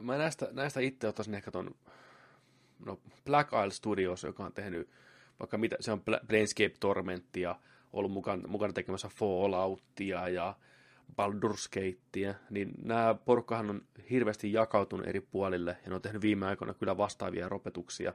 Mä 0.00 0.18
näistä, 0.18 0.48
näistä 0.52 0.80
itse 0.80 1.08
ottaisin 1.08 1.34
ehkä 1.34 1.50
ton 1.50 1.74
no, 2.86 3.00
Black 3.24 3.50
Isle 3.52 3.70
Studios, 3.70 4.22
joka 4.22 4.44
on 4.44 4.52
tehnyt 4.52 4.90
vaikka 5.40 5.58
mitä, 5.58 5.76
se 5.80 5.92
on 5.92 5.98
Pla- 5.98 6.26
Planescape 6.26 6.74
Tormentia, 6.80 7.56
ollut 7.94 8.12
mukana, 8.12 8.48
mukana 8.48 8.72
tekemässä 8.72 9.08
Falloutia 9.08 10.28
ja 10.28 10.54
Baldur's 11.10 11.68
Gatea, 11.72 12.34
niin 12.50 12.72
nämä 12.82 13.14
porukkahan 13.24 13.70
on 13.70 13.82
hirveästi 14.10 14.52
jakautunut 14.52 15.06
eri 15.06 15.20
puolille 15.20 15.76
ja 15.84 15.88
ne 15.88 15.94
on 15.94 16.02
tehnyt 16.02 16.22
viime 16.22 16.46
aikoina 16.46 16.74
kyllä 16.74 16.96
vastaavia 16.96 17.48
ropetuksia. 17.48 18.12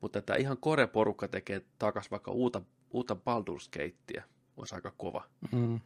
Mutta 0.00 0.18
että 0.18 0.34
ihan 0.34 0.56
kore 0.56 0.86
porukka 0.86 1.28
tekee 1.28 1.62
takas 1.78 2.10
vaikka 2.10 2.30
uutta, 2.30 2.62
uutta 2.90 3.14
Baldur's 3.14 3.68
Gatea, 3.72 4.24
olisi 4.56 4.74
aika 4.74 4.92
kova. 4.96 5.24
Mm. 5.52 5.80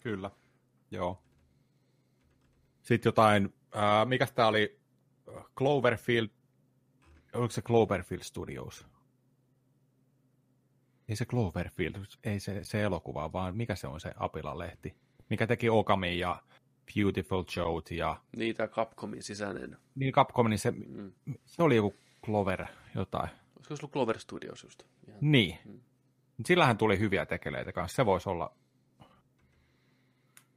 Kyllä, 0.00 0.30
joo. 0.90 1.22
Sitten 2.82 3.08
jotain, 3.08 3.54
äh, 3.76 4.06
mikä 4.06 4.26
tämä 4.34 4.48
oli, 4.48 4.80
Cloverfield, 5.56 6.28
oliko 7.34 7.52
se 7.52 7.62
Cloverfield 7.62 8.22
Studios? 8.22 8.86
Ei 11.10 11.16
se 11.16 11.24
Cloverfield, 11.24 11.94
ei 12.24 12.40
se, 12.40 12.64
se 12.64 12.82
elokuva, 12.82 13.32
vaan 13.32 13.56
mikä 13.56 13.74
se 13.74 13.86
on 13.86 14.00
se 14.00 14.12
Apila-lehti, 14.16 14.94
mikä 15.30 15.46
teki 15.46 15.68
Okami 15.70 16.18
ja 16.18 16.42
Beautiful 16.96 17.44
Joe 17.56 17.82
ja 17.96 18.20
Niitä 18.36 18.68
Capcomin 18.68 19.22
sisäinen. 19.22 19.76
niin 19.94 20.12
Capcom, 20.12 20.50
niin 20.50 20.58
se, 20.58 20.70
Mm. 20.70 21.12
se 21.46 21.62
oli 21.62 21.76
joku 21.76 21.94
Clover 22.24 22.66
jotain. 22.94 23.30
Olisiko 23.56 23.76
se 23.76 23.82
ollut 23.82 23.92
Clover 23.92 24.18
Studios 24.18 24.62
just? 24.62 24.82
Ihan. 25.08 25.18
Niin. 25.20 25.58
Mm. 25.64 25.80
Sillähän 26.46 26.78
tuli 26.78 26.98
hyviä 26.98 27.26
tekeleitä 27.26 27.72
kanssa. 27.72 27.96
Se 27.96 28.06
voisi 28.06 28.28
olla, 28.28 28.54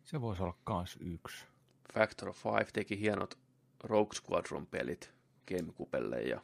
se 0.04 0.22
voisi 0.22 0.44
olla 0.44 0.58
kans 0.64 0.98
yksi. 1.00 1.46
Factor 1.94 2.30
of 2.30 2.38
Five 2.44 2.68
teki 2.74 3.00
hienot 3.00 3.38
Rogue 3.84 4.14
Squadron-pelit 4.16 5.14
GameCubelle 5.48 6.22
ja 6.22 6.42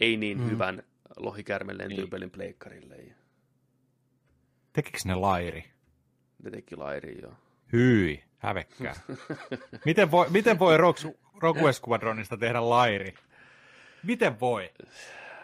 ei 0.00 0.16
niin 0.16 0.38
Mm. 0.40 0.48
Mm. 1.10 1.14
hyvän 1.16 1.24
lohikärmen 1.26 1.78
lentypelin 1.78 2.30
pleikkarille. 2.30 2.96
Ja 2.96 3.14
Tekikö 4.72 4.98
ne 5.04 5.14
lairi? 5.14 5.64
ne 6.42 6.50
teki 6.50 6.76
lairi 6.76 7.18
jo. 7.22 7.32
Hyi, 7.72 8.24
hävekkää. 8.38 8.94
miten 9.84 10.10
voi, 10.10 10.26
miten 10.30 10.58
voi 10.58 10.76
Rogue, 10.76 11.14
Rogue 11.42 11.72
Squadronista 11.72 12.36
tehdä 12.36 12.68
lairi? 12.70 13.14
Miten 14.02 14.40
voi? 14.40 14.70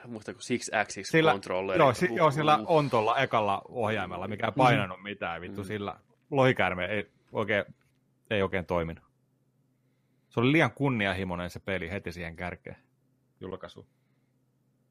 Muistako 0.06 0.40
Six 0.40 0.74
Axis 0.74 1.06
Sillä, 1.08 1.32
Controller? 1.32 1.78
joo, 1.78 1.94
si, 1.94 2.08
joo, 2.14 2.30
sillä 2.30 2.58
on 2.66 2.90
tuolla 2.90 3.18
ekalla 3.18 3.62
ohjaimella, 3.68 4.28
mikä 4.28 4.46
ei 4.46 4.52
painanut 4.56 5.02
mitään, 5.02 5.40
vittu 5.40 5.60
Mm. 5.62 5.66
sillä. 5.66 5.96
lohikäärme 6.30 6.84
ei 6.86 7.10
oikein, 7.32 7.64
ei 8.30 8.42
oikein 8.42 8.66
toiminut. 8.66 9.04
Se 10.28 10.40
oli 10.40 10.52
liian 10.52 10.70
kunnianhimoinen 10.72 11.50
se 11.50 11.60
peli 11.60 11.90
heti 11.90 12.12
siihen 12.12 12.36
kärkeen 12.36 12.76
julkaisu. 13.40 13.86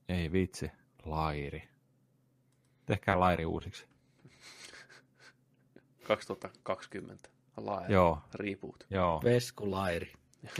Ei 0.09 0.31
vitsi, 0.31 0.71
lairi. 1.05 1.63
Tehkää 2.85 3.19
lairi 3.19 3.45
uusiksi. 3.45 3.85
2020. 6.03 7.29
Laaja 7.57 7.91
Joo, 7.91 8.21
reboot. 8.33 8.85
joo. 8.89 9.21
Veskulairi. 9.23 10.13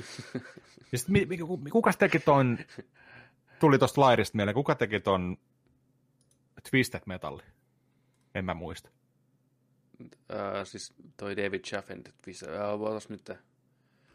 Ja 0.92 0.98
sit, 0.98 1.08
mi, 1.10 1.26
mi, 1.26 1.38
ku- 1.38 1.58
kuka 1.72 1.94
teki 1.94 2.20
ton, 2.20 2.58
tuli 3.60 3.80
tosta 3.80 4.02
lairista 4.02 4.36
mieleen, 4.36 4.56
kuka 4.56 4.76
teki 4.76 5.00
ton 5.00 5.38
Twisted 6.70 7.02
Metalli? 7.06 7.44
En 8.36 8.46
mä 8.46 8.54
muista. 8.54 8.90
Äh, 10.02 10.08
siis 10.64 10.94
toi 11.18 11.38
David 11.38 11.60
Chaffin, 11.62 12.04
äh, 12.28 12.80
vuotas 12.80 13.10
nyt, 13.10 13.30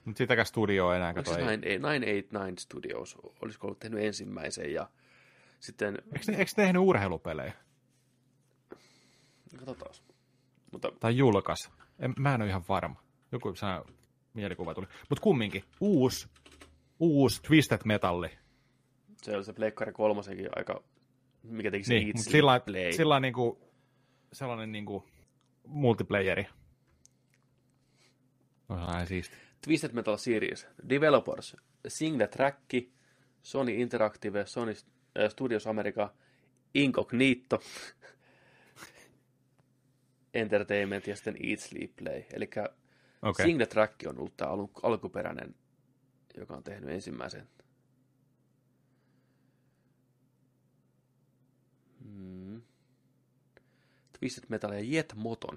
Mutta 0.05 0.19
sitäkään 0.19 0.47
studio 0.47 0.93
enää, 0.93 1.09
oliko 1.09 1.19
kato 1.23 1.31
se 1.35 1.41
ei. 1.41 1.47
989 1.47 2.59
Studios, 2.59 3.17
olisiko 3.43 3.67
ollut 3.67 3.79
tehnyt 3.79 4.05
ensimmäisen 4.05 4.73
ja 4.73 4.91
sitten, 5.61 5.99
Eikö 6.15 6.33
ne, 6.33 6.39
eikö 6.39 6.51
tehnyt 6.57 6.83
urheilupelejä? 6.83 7.53
katsotaan. 9.57 9.95
Mutta 10.73 10.93
Tai 11.01 11.17
julkais? 11.17 11.71
En, 11.99 12.15
mä 12.19 12.35
en 12.35 12.43
ole 12.43 12.51
ihan 12.51 12.65
varma. 12.69 13.03
Joku 13.33 13.55
sana 13.55 13.85
mielikuva 14.35 14.75
tuli. 14.75 14.87
Mutta 15.09 15.23
kumminkin, 15.23 15.65
uusi, 15.81 16.29
uusi 17.01 17.43
Twisted 17.43 17.81
Metalli. 17.85 18.31
se 19.23 19.37
oli 19.37 19.45
se 19.45 19.53
Pleikkari 19.53 19.93
kolmosenkin 19.93 20.49
aika, 20.57 20.83
mikä 21.43 21.71
teki 21.71 21.85
se 21.85 21.95
Niin, 21.95 22.07
Eat, 22.07 22.17
mutta 22.17 22.31
Sleep, 22.31 22.41
sillä, 22.41 22.61
Play. 22.61 22.93
sillä 22.93 23.21
niinku, 23.21 23.61
sellainen 24.33 24.73
niinku 24.73 25.09
multiplayeri. 25.67 26.47
On 28.69 28.79
aina 28.79 29.07
siisti. 29.07 29.37
Twisted 29.65 29.93
Metal 29.93 30.17
Series, 30.17 30.67
Developers, 30.89 31.57
Sing 31.89 32.17
the 32.17 32.27
Track, 32.27 32.59
Sony 33.43 33.73
Interactive, 33.75 34.47
Sony 34.47 34.75
Studios 35.29 35.67
America, 35.67 36.15
Incognito, 36.75 37.63
Entertainment 40.35 41.07
ja 41.07 41.17
sitten 41.17 41.37
Eat 41.43 41.61
Sleep 41.61 41.97
Play. 41.97 42.23
Eli 42.33 42.51
okay. 43.23 43.47
Sing 43.47 43.59
the 43.59 43.67
Track 43.67 43.95
on 44.07 44.19
ollut 44.19 44.37
tämä 44.37 44.51
alkuperäinen, 44.83 45.55
joka 46.37 46.55
on 46.57 46.63
tehnyt 46.63 46.91
ensimmäisen. 46.91 47.49
Hmm. 52.05 52.63
Twisted 54.19 54.45
Metal 54.49 54.73
ja 54.73 54.81
Jet 54.81 55.13
Moton. 55.17 55.57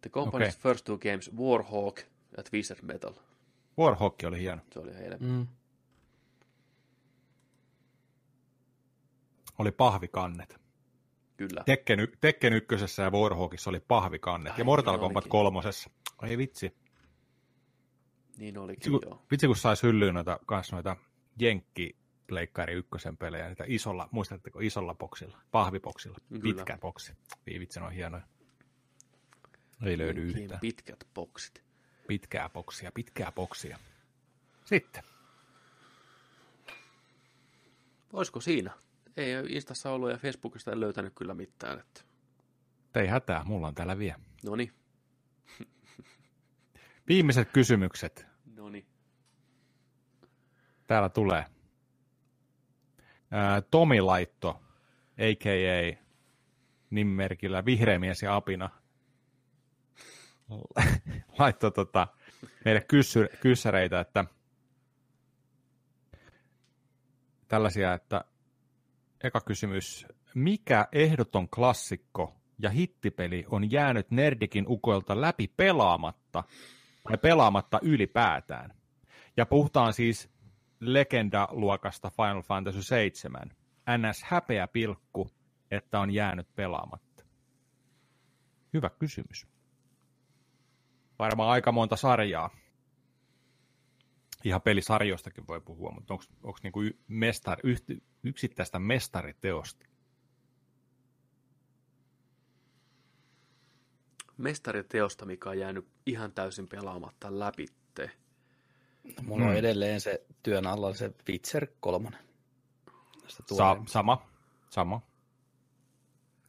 The 0.00 0.10
company's 0.10 0.48
Okei. 0.48 0.62
first 0.62 0.84
two 0.84 0.98
games, 0.98 1.30
Warhawk 1.36 2.00
ja 2.36 2.42
Twisted 2.42 2.78
Metal. 2.82 3.14
Warhawk 3.78 4.14
oli 4.26 4.40
hieno. 4.40 4.62
Se 4.72 4.78
oli 4.78 4.94
heille. 4.94 5.16
Mm. 5.20 5.46
Oli 9.62 9.72
pahvikannet. 9.72 10.60
Kyllä. 11.36 11.62
Tekken, 11.66 11.98
Tekken 12.20 12.52
ykkösessä 12.52 13.02
ja 13.02 13.10
Warhawkissa 13.10 13.70
oli 13.70 13.80
pahvikannet. 13.80 14.52
Ai, 14.52 14.58
ja 14.58 14.64
Mortal 14.64 14.92
niin 14.94 15.00
Kombat 15.00 15.26
kolmosessa. 15.28 15.90
Ei 16.22 16.38
vitsi. 16.38 16.76
Niin 18.36 18.58
olikin, 18.58 18.76
Vitsi 18.76 18.90
kun, 18.90 19.00
joo. 19.06 19.22
vitsi, 19.30 19.46
kun 19.46 19.56
sais 19.56 19.82
hyllyyn 19.82 20.14
noita, 20.14 20.38
kans 20.46 20.72
noita 20.72 20.96
Jenkki 21.40 21.96
Pleikkari 22.26 22.72
ykkösen 22.74 23.16
pelejä, 23.16 23.48
niitä 23.48 23.64
isolla, 23.66 24.08
muistatteko, 24.10 24.60
isolla 24.60 24.94
boksilla, 24.94 25.38
pahviboksilla, 25.50 26.18
Kyllä. 26.28 26.42
pitkä 26.42 26.78
boksi. 26.78 27.12
Ne 27.46 27.86
on 27.86 27.92
hienoja. 27.92 28.22
Ei 29.84 29.98
löydy 29.98 30.24
Niin 30.24 30.38
yhtään. 30.42 30.60
pitkät 30.60 31.08
boksit. 31.14 31.62
Pitkää 32.06 32.48
boksia, 32.48 32.92
pitkää 32.92 33.32
boksia. 33.32 33.78
Sitten. 34.64 35.02
Olisiko 38.12 38.40
siinä? 38.40 38.72
Ei 39.16 39.32
Instassa 39.48 39.90
ollut 39.90 40.10
ja 40.10 40.16
Facebookista 40.16 40.72
en 40.72 40.80
löytänyt 40.80 41.12
kyllä 41.16 41.34
mitään. 41.34 41.78
Että... 41.78 42.00
Ei 42.94 43.06
hätää, 43.06 43.44
mulla 43.44 43.66
on 43.68 43.74
täällä 43.74 43.98
vielä. 43.98 44.18
No 44.44 44.56
niin, 44.56 44.72
Viimeiset 47.08 47.48
kysymykset. 47.52 48.26
no 48.56 48.68
niin. 48.68 48.86
Täällä 50.86 51.08
tulee. 51.08 51.44
Ää, 53.30 53.60
Tomi 53.60 54.00
Laitto, 54.00 54.48
a.k.a. 55.18 56.02
nimimerkillä 56.90 57.64
Vihreä 57.64 57.98
mies 57.98 58.22
ja 58.22 58.36
apina, 58.36 58.70
laittoi 61.38 61.72
tota, 61.72 62.08
meille 62.64 62.80
kyssy, 62.80 63.28
kyssäreitä, 63.40 64.00
että 64.00 64.24
tällaisia, 67.48 67.94
että 67.94 68.24
eka 69.22 69.40
kysymys, 69.40 70.06
mikä 70.34 70.88
ehdoton 70.92 71.48
klassikko 71.48 72.36
ja 72.58 72.70
hittipeli 72.70 73.44
on 73.50 73.70
jäänyt 73.70 74.10
Nerdikin 74.10 74.64
ukoilta 74.68 75.20
läpi 75.20 75.52
pelaamatta 75.56 76.44
tai 77.08 77.18
pelaamatta 77.18 77.78
ylipäätään? 77.82 78.74
Ja 79.36 79.46
puhutaan 79.46 79.92
siis 79.92 80.30
legendaluokasta 80.80 82.10
Final 82.10 82.42
Fantasy 82.42 82.82
7. 82.82 83.50
NS 83.98 84.24
häpeä 84.24 84.68
pilkku, 84.68 85.30
että 85.70 86.00
on 86.00 86.10
jäänyt 86.10 86.54
pelaamatta. 86.54 87.24
Hyvä 88.72 88.90
kysymys. 88.90 89.46
Varmaan 91.18 91.50
aika 91.50 91.72
monta 91.72 91.96
sarjaa. 91.96 92.50
Ihan 94.44 94.62
pelisarjoistakin 94.62 95.46
voi 95.48 95.60
puhua, 95.60 95.90
mutta 95.90 96.14
onko 96.14 96.58
niinku 96.62 96.80
mestar, 97.08 97.58
yht, 97.64 97.84
yksittäistä 98.22 98.78
mestariteosta? 98.78 99.86
Mestariteosta, 104.36 105.24
mikä 105.26 105.50
on 105.50 105.58
jäänyt 105.58 105.86
ihan 106.06 106.32
täysin 106.32 106.68
pelaamatta 106.68 107.38
läpitte. 107.38 108.10
Mulla 109.22 109.44
on 109.44 109.50
Hmm. 109.50 109.58
edelleen 109.58 110.00
se 110.00 110.26
työn 110.42 110.66
alla 110.66 110.94
se 110.94 111.12
Witcher 111.28 111.66
3. 111.80 112.10
Tästä 113.22 113.42
Sa- 113.54 113.82
sama, 113.86 114.26
sama. 114.70 115.00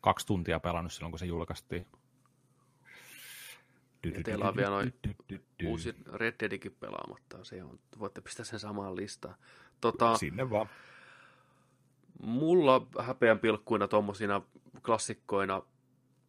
Kaksi 0.02 0.26
tuntia 0.28 0.60
pelannut 0.60 0.94
silloin, 0.94 1.12
kun 1.12 1.20
se 1.20 1.26
julkaistiin. 1.26 1.88
Ja 4.04 4.24
teillä 4.24 4.50
on 4.50 4.56
vielä 4.56 4.70
noin 4.70 4.94
uusi 5.66 5.96
Red 6.14 6.36
Deadikin 6.40 6.76
pelaamatta. 6.80 7.44
Se 7.44 7.64
on, 7.64 7.80
voitte 8.00 8.22
pistää 8.22 8.46
sen 8.46 8.60
samaan 8.60 8.96
listaan. 8.96 9.36
Tota, 9.82 10.18
Sinne 10.18 10.50
vaan. 10.50 10.70
mulla 12.22 12.88
häpeän 13.00 13.40
pilkkuina 13.40 13.88
tommosina 13.88 14.42
klassikkoina, 14.86 15.62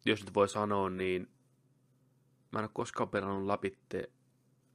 jos 0.05 0.23
nyt 0.25 0.33
voi 0.33 0.49
sanoa, 0.49 0.89
niin 0.89 1.27
mä 2.51 2.59
en 2.59 2.63
ole 2.63 2.69
koskaan 2.73 3.09
pelannut 3.09 3.45
läpitte 3.45 4.09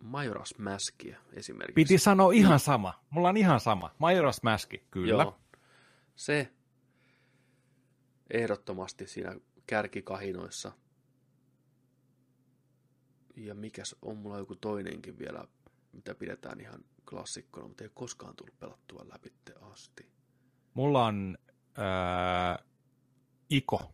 Majora's 0.02 0.58
Maskia 0.58 1.18
esimerkiksi. 1.32 1.74
Piti 1.74 1.98
sanoa 1.98 2.32
ihan 2.32 2.60
sama. 2.60 3.04
Mulla 3.10 3.28
on 3.28 3.36
ihan 3.36 3.60
sama. 3.60 3.88
Majora's 3.88 4.40
Mask, 4.42 4.74
kyllä. 4.90 5.22
Joo. 5.22 5.38
Se 6.16 6.52
ehdottomasti 8.30 9.06
siinä 9.06 9.36
kärkikahinoissa. 9.66 10.72
Ja 13.40 13.54
mikäs 13.54 13.96
on 14.02 14.16
mulla 14.16 14.38
joku 14.38 14.56
toinenkin 14.56 15.18
vielä, 15.18 15.44
mitä 15.92 16.14
pidetään 16.14 16.60
ihan 16.60 16.84
klassikkona, 17.10 17.68
mutta 17.68 17.84
ei 17.84 17.86
ole 17.86 17.92
koskaan 17.94 18.36
tullut 18.36 18.58
pelattua 18.58 19.06
läpi 19.12 19.32
asti. 19.60 20.06
Mulla 20.74 21.04
on 21.04 21.38
äh, 21.78 22.66
Iko. 23.50 23.92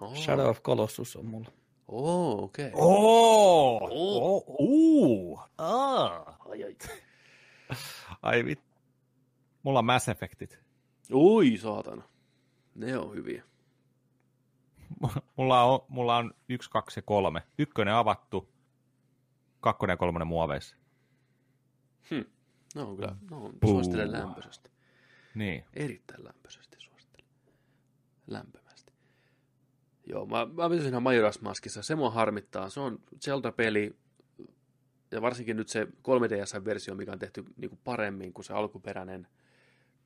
Oh, 0.00 0.16
Shadow 0.16 0.48
of 0.48 0.62
Colossus 0.62 1.16
on 1.16 1.26
mulla. 1.26 1.52
Oh, 1.88 2.42
okei. 2.42 2.66
Okay. 2.66 2.80
Oh! 2.80 3.82
Oh. 3.82 4.44
oh. 4.46 4.56
Uh. 4.58 5.40
Ah. 5.58 6.38
Ai, 6.48 6.64
ai. 6.64 6.76
Ai 8.22 8.44
vit. 8.44 8.60
Mulla 9.62 9.78
on 9.78 9.84
Mass 9.84 10.08
Effectit. 10.08 10.58
Ui, 11.12 11.58
saatana. 11.58 12.02
Ne 12.74 12.98
on 12.98 13.14
hyviä. 13.14 13.47
Mulla 15.36 15.62
on, 15.62 15.80
mulla 15.88 16.16
on 16.16 16.34
yksi, 16.48 16.70
kaksi 16.70 16.98
ja 16.98 17.02
kolme. 17.02 17.42
Ykkönen 17.58 17.94
avattu, 17.94 18.48
kakkonen 19.60 19.92
ja 19.92 19.96
kolmonen 19.96 20.28
muoveissa. 20.28 20.76
No 22.74 22.88
on 22.88 22.96
kyllä, 22.96 23.16
no 23.30 23.52
suosittelen 23.66 24.12
lämpöisesti. 24.12 24.70
Niin. 25.34 25.64
Erittäin 25.74 26.24
lämpöisesti 26.24 26.76
suosittelen. 26.80 27.26
Lämpimästi. 28.26 28.92
Joo, 30.06 30.26
mä, 30.26 30.46
mä 30.46 30.68
pysyn 30.68 30.88
ihan 30.88 31.02
Majora's 31.02 31.42
Maskissa. 31.42 31.82
Se 31.82 31.94
mua 31.94 32.10
harmittaa. 32.10 32.68
Se 32.68 32.80
on 32.80 32.98
Zelda-peli, 33.24 33.96
ja 35.10 35.22
varsinkin 35.22 35.56
nyt 35.56 35.68
se 35.68 35.84
3DS-versio, 35.84 36.94
mikä 36.94 37.12
on 37.12 37.18
tehty 37.18 37.44
niin 37.56 37.70
kuin 37.70 37.80
paremmin 37.84 38.32
kuin 38.32 38.44
se 38.44 38.52
alkuperäinen, 38.52 39.28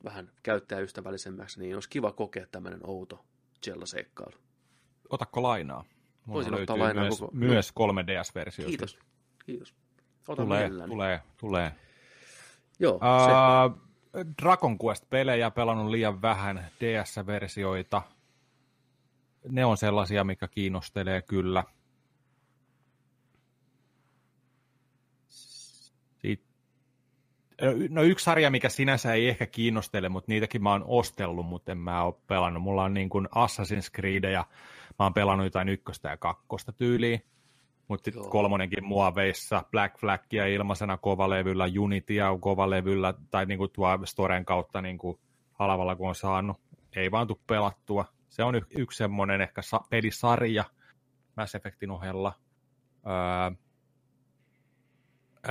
vähän 0.05 0.31
käyttäjäystävällisemmäksi, 0.43 1.60
niin 1.60 1.74
olisi 1.74 1.89
kiva 1.89 2.12
kokea 2.12 2.47
tämmöinen 2.47 2.81
outo 2.86 3.24
Zelda-seikkailu. 3.66 4.39
Otakko 5.12 5.43
lainaa? 5.43 5.84
Mulla 6.26 6.34
Voisin 6.36 6.55
ottaa 6.55 6.78
lainaa 6.78 7.05
myös, 7.05 7.18
koko- 7.20 7.32
myös 7.34 7.72
3DS-versio. 7.72 8.66
Kiitos. 8.66 8.98
Kiitos. 9.47 9.74
Tulee, 10.26 10.47
mielelläni. 10.60 10.90
tulee, 10.90 11.20
tulee. 11.36 11.72
Joo, 12.78 12.93
se, 12.98 13.32
Uh, 13.32 13.82
Dragon 14.43 14.78
Quest-pelejä 14.84 15.51
pelannut 15.51 15.90
liian 15.90 16.22
vähän, 16.22 16.70
DS-versioita. 16.80 18.02
Ne 19.48 19.64
on 19.64 19.76
sellaisia, 19.76 20.24
mikä 20.24 20.48
kiinnostelee 20.48 21.22
kyllä. 21.22 21.64
No 27.89 28.02
yksi 28.02 28.24
sarja, 28.24 28.51
mikä 28.51 28.68
sinänsä 28.68 29.12
ei 29.14 29.28
ehkä 29.28 29.47
kiinnostele, 29.47 30.09
mutta 30.09 30.32
niitäkin 30.32 30.62
mä 30.62 30.70
oon 30.70 30.84
ostellut, 30.86 31.47
mutta 31.47 31.72
en 31.72 31.78
mä 31.78 32.02
oo 32.05 32.20
pelannut. 32.26 32.62
Mulla 32.62 32.84
on 32.84 32.94
niin 32.94 33.09
kuin 33.09 33.26
Assassin's 33.26 33.90
Creed 33.94 34.24
ja 34.32 34.44
mä 35.02 35.06
oon 35.06 35.14
pelannut 35.14 35.46
jotain 35.46 35.68
ykköstä 35.68 36.08
ja 36.08 36.16
kakkosta 36.16 36.72
tyyliin. 36.72 37.24
Mutta 37.88 38.10
Joo. 38.10 38.30
kolmonenkin 38.30 38.84
muoveissa, 38.84 39.64
Black 39.70 39.98
Flagia 39.98 40.46
ilmaisena 40.46 40.96
kovalevyllä, 40.96 41.64
Unityä 41.78 42.26
kovalevyllä, 42.40 43.14
tai 43.30 43.46
niinku 43.46 43.68
tuo 43.68 43.98
Storen 44.04 44.44
kautta 44.44 44.82
niinku 44.82 45.20
halvalla 45.52 45.96
kun 45.96 46.08
on 46.08 46.14
saanut. 46.14 46.56
Ei 46.96 47.10
vaan 47.10 47.26
tule 47.26 47.38
pelattua. 47.46 48.04
Se 48.28 48.44
on 48.44 48.54
y- 48.54 48.66
yksi 48.76 48.98
semmoinen 48.98 49.40
ehkä 49.40 49.62
sa- 49.62 49.84
pelisarja 49.90 50.64
Mass 51.36 51.54
Effectin 51.54 51.90
ohella. 51.90 52.32
Öö, 53.06 53.50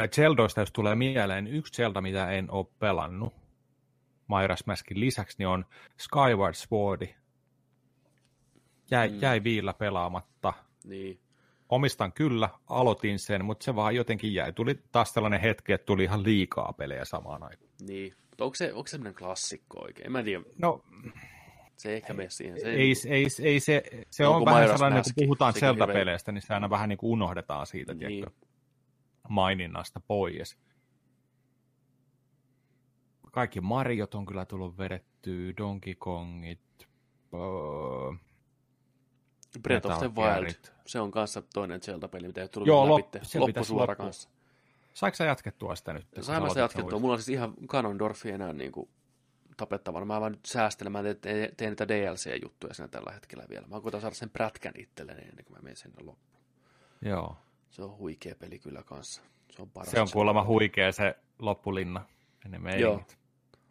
Zeldoista, 0.07 0.59
jos 0.59 0.71
tulee 0.71 0.95
mieleen, 0.95 1.47
yksi 1.47 1.73
Zelda, 1.73 2.01
mitä 2.01 2.31
en 2.31 2.51
ole 2.51 2.65
pelannut 2.79 3.33
Majora's 4.31 4.63
Maskin 4.65 4.99
lisäksi, 4.99 5.35
niin 5.39 5.47
on 5.47 5.65
Skyward 5.97 6.53
Swordi. 6.53 7.15
Jäi, 8.91 9.09
Mm. 9.09 9.17
jäi 9.21 9.43
viillä 9.43 9.73
pelaamatta 9.73 10.53
niin. 10.83 11.19
omistan 11.69 12.13
kyllä, 12.13 12.49
aloitin 12.67 13.19
sen, 13.19 13.45
mutta 13.45 13.63
se 13.63 13.75
vaan 13.75 13.95
jotenkin 13.95 14.33
jäi. 14.33 14.53
Tuli 14.53 14.79
taas 14.91 15.13
tällainen 15.13 15.41
hetki, 15.41 15.73
että 15.73 15.85
tuli 15.85 16.03
ihan 16.03 16.23
liikaa 16.23 16.73
pelejä 16.77 17.05
samaan 17.05 17.43
aikaan. 17.43 17.71
Niin. 17.87 18.15
Mutta 18.29 18.43
onko 18.43 18.55
se, 18.55 18.73
onko 18.73 18.87
se 18.87 18.91
sellainen 18.91 19.15
klassikko 19.15 19.79
oikein? 19.83 20.05
En 20.05 20.11
mä 20.11 20.23
tiedä. 20.23 20.43
No 20.57 20.83
Se 21.77 21.89
ei 21.89 21.95
ehkä 21.95 22.13
mene 22.13 22.29
siihen. 22.29 22.59
Se 22.61 22.71
ei, 22.71 22.93
ei, 23.07 23.27
ei 23.43 23.59
se, 23.59 23.83
se 24.09 24.27
Onko 24.27 24.37
on 24.37 24.45
vähän 24.45 24.69
sellainen, 24.69 24.99
Mask? 24.99 25.15
kun 25.15 25.25
puhutaan 25.25 25.53
Zelda-peleistä, 25.53 26.31
niin 26.31 26.41
se 26.41 26.53
aina 26.53 26.69
vähän 26.69 26.89
niin 26.89 26.97
kuin 26.97 27.11
unohdetaan 27.11 27.67
siitä, 27.67 27.93
Niin. 27.93 28.07
niin. 28.07 28.17
tiedätkö, 28.19 28.45
maininnasta 29.29 29.99
pois. 30.07 30.57
Kaikki 33.31 33.61
Mariot 33.61 34.15
on 34.15 34.25
kyllä 34.25 34.45
tullut 34.45 34.77
vedettyä, 34.77 35.53
Donkey 35.57 35.95
Kongit, 35.95 36.59
öö, 37.33 38.17
Breath 39.59 39.87
of 39.87 39.97
the 39.99 40.11
Wild. 40.21 40.53
Se 40.85 40.99
on 40.99 41.11
kanssa 41.11 41.41
toinen 41.53 41.81
Zelda-peli, 41.81 42.27
mitä 42.27 42.41
ei 42.41 42.47
tullut 42.47 42.67
Joo, 42.67 42.99
läpi. 42.99 43.17
lop- 43.19 43.23
se 43.25 43.39
Loppusuora 43.39 43.93
loppu- 43.93 44.03
kanssa. 44.03 44.29
Saiko 44.93 45.15
sä 45.15 45.25
jatkettua 45.25 45.75
sitä 45.75 45.93
nyt? 45.93 46.07
Sain 46.21 46.43
mä 46.43 46.49
sen 46.49 46.61
jatkettua. 46.61 46.99
Mulla 46.99 47.13
on 47.13 47.19
siis 47.19 47.29
ihan 47.29 47.53
Ganondorfi 47.67 48.29
enää 48.31 48.53
niin 48.53 48.71
kuin 48.71 48.89
tapettavana. 49.57 50.05
Mä 50.05 50.21
vaan 50.21 50.31
nyt 50.31 50.45
säästelen. 50.45 50.91
Mä 50.91 50.99
teen, 51.21 51.55
teen 51.57 51.71
niitä 51.71 51.87
DLC-juttuja 51.87 52.73
siinä 52.73 52.87
tällä 52.87 53.11
hetkellä 53.11 53.45
vielä. 53.49 53.67
Mä 53.67 53.81
koitan 53.81 54.01
saada 54.01 54.15
sen 54.15 54.29
prätkän 54.29 54.73
itselleni 54.77 55.21
ennen 55.21 55.45
kuin 55.45 55.57
mä 55.57 55.61
menen 55.61 55.77
sinne 55.77 55.95
loppuun. 56.03 56.43
Joo. 57.01 57.37
Se 57.69 57.83
on 57.83 57.97
huikea 57.97 58.35
peli 58.35 58.59
kyllä 58.59 58.83
kanssa. 58.83 59.21
Se 59.51 59.61
on 59.61 59.69
paras. 59.69 59.91
Se 59.91 60.01
on 60.01 60.07
kuulemma 60.13 60.43
huikea 60.45 60.91
se 60.91 61.15
loppulinna. 61.39 62.05
Ne 62.47 62.77
Joo. 62.79 62.95
Mä 62.97 63.03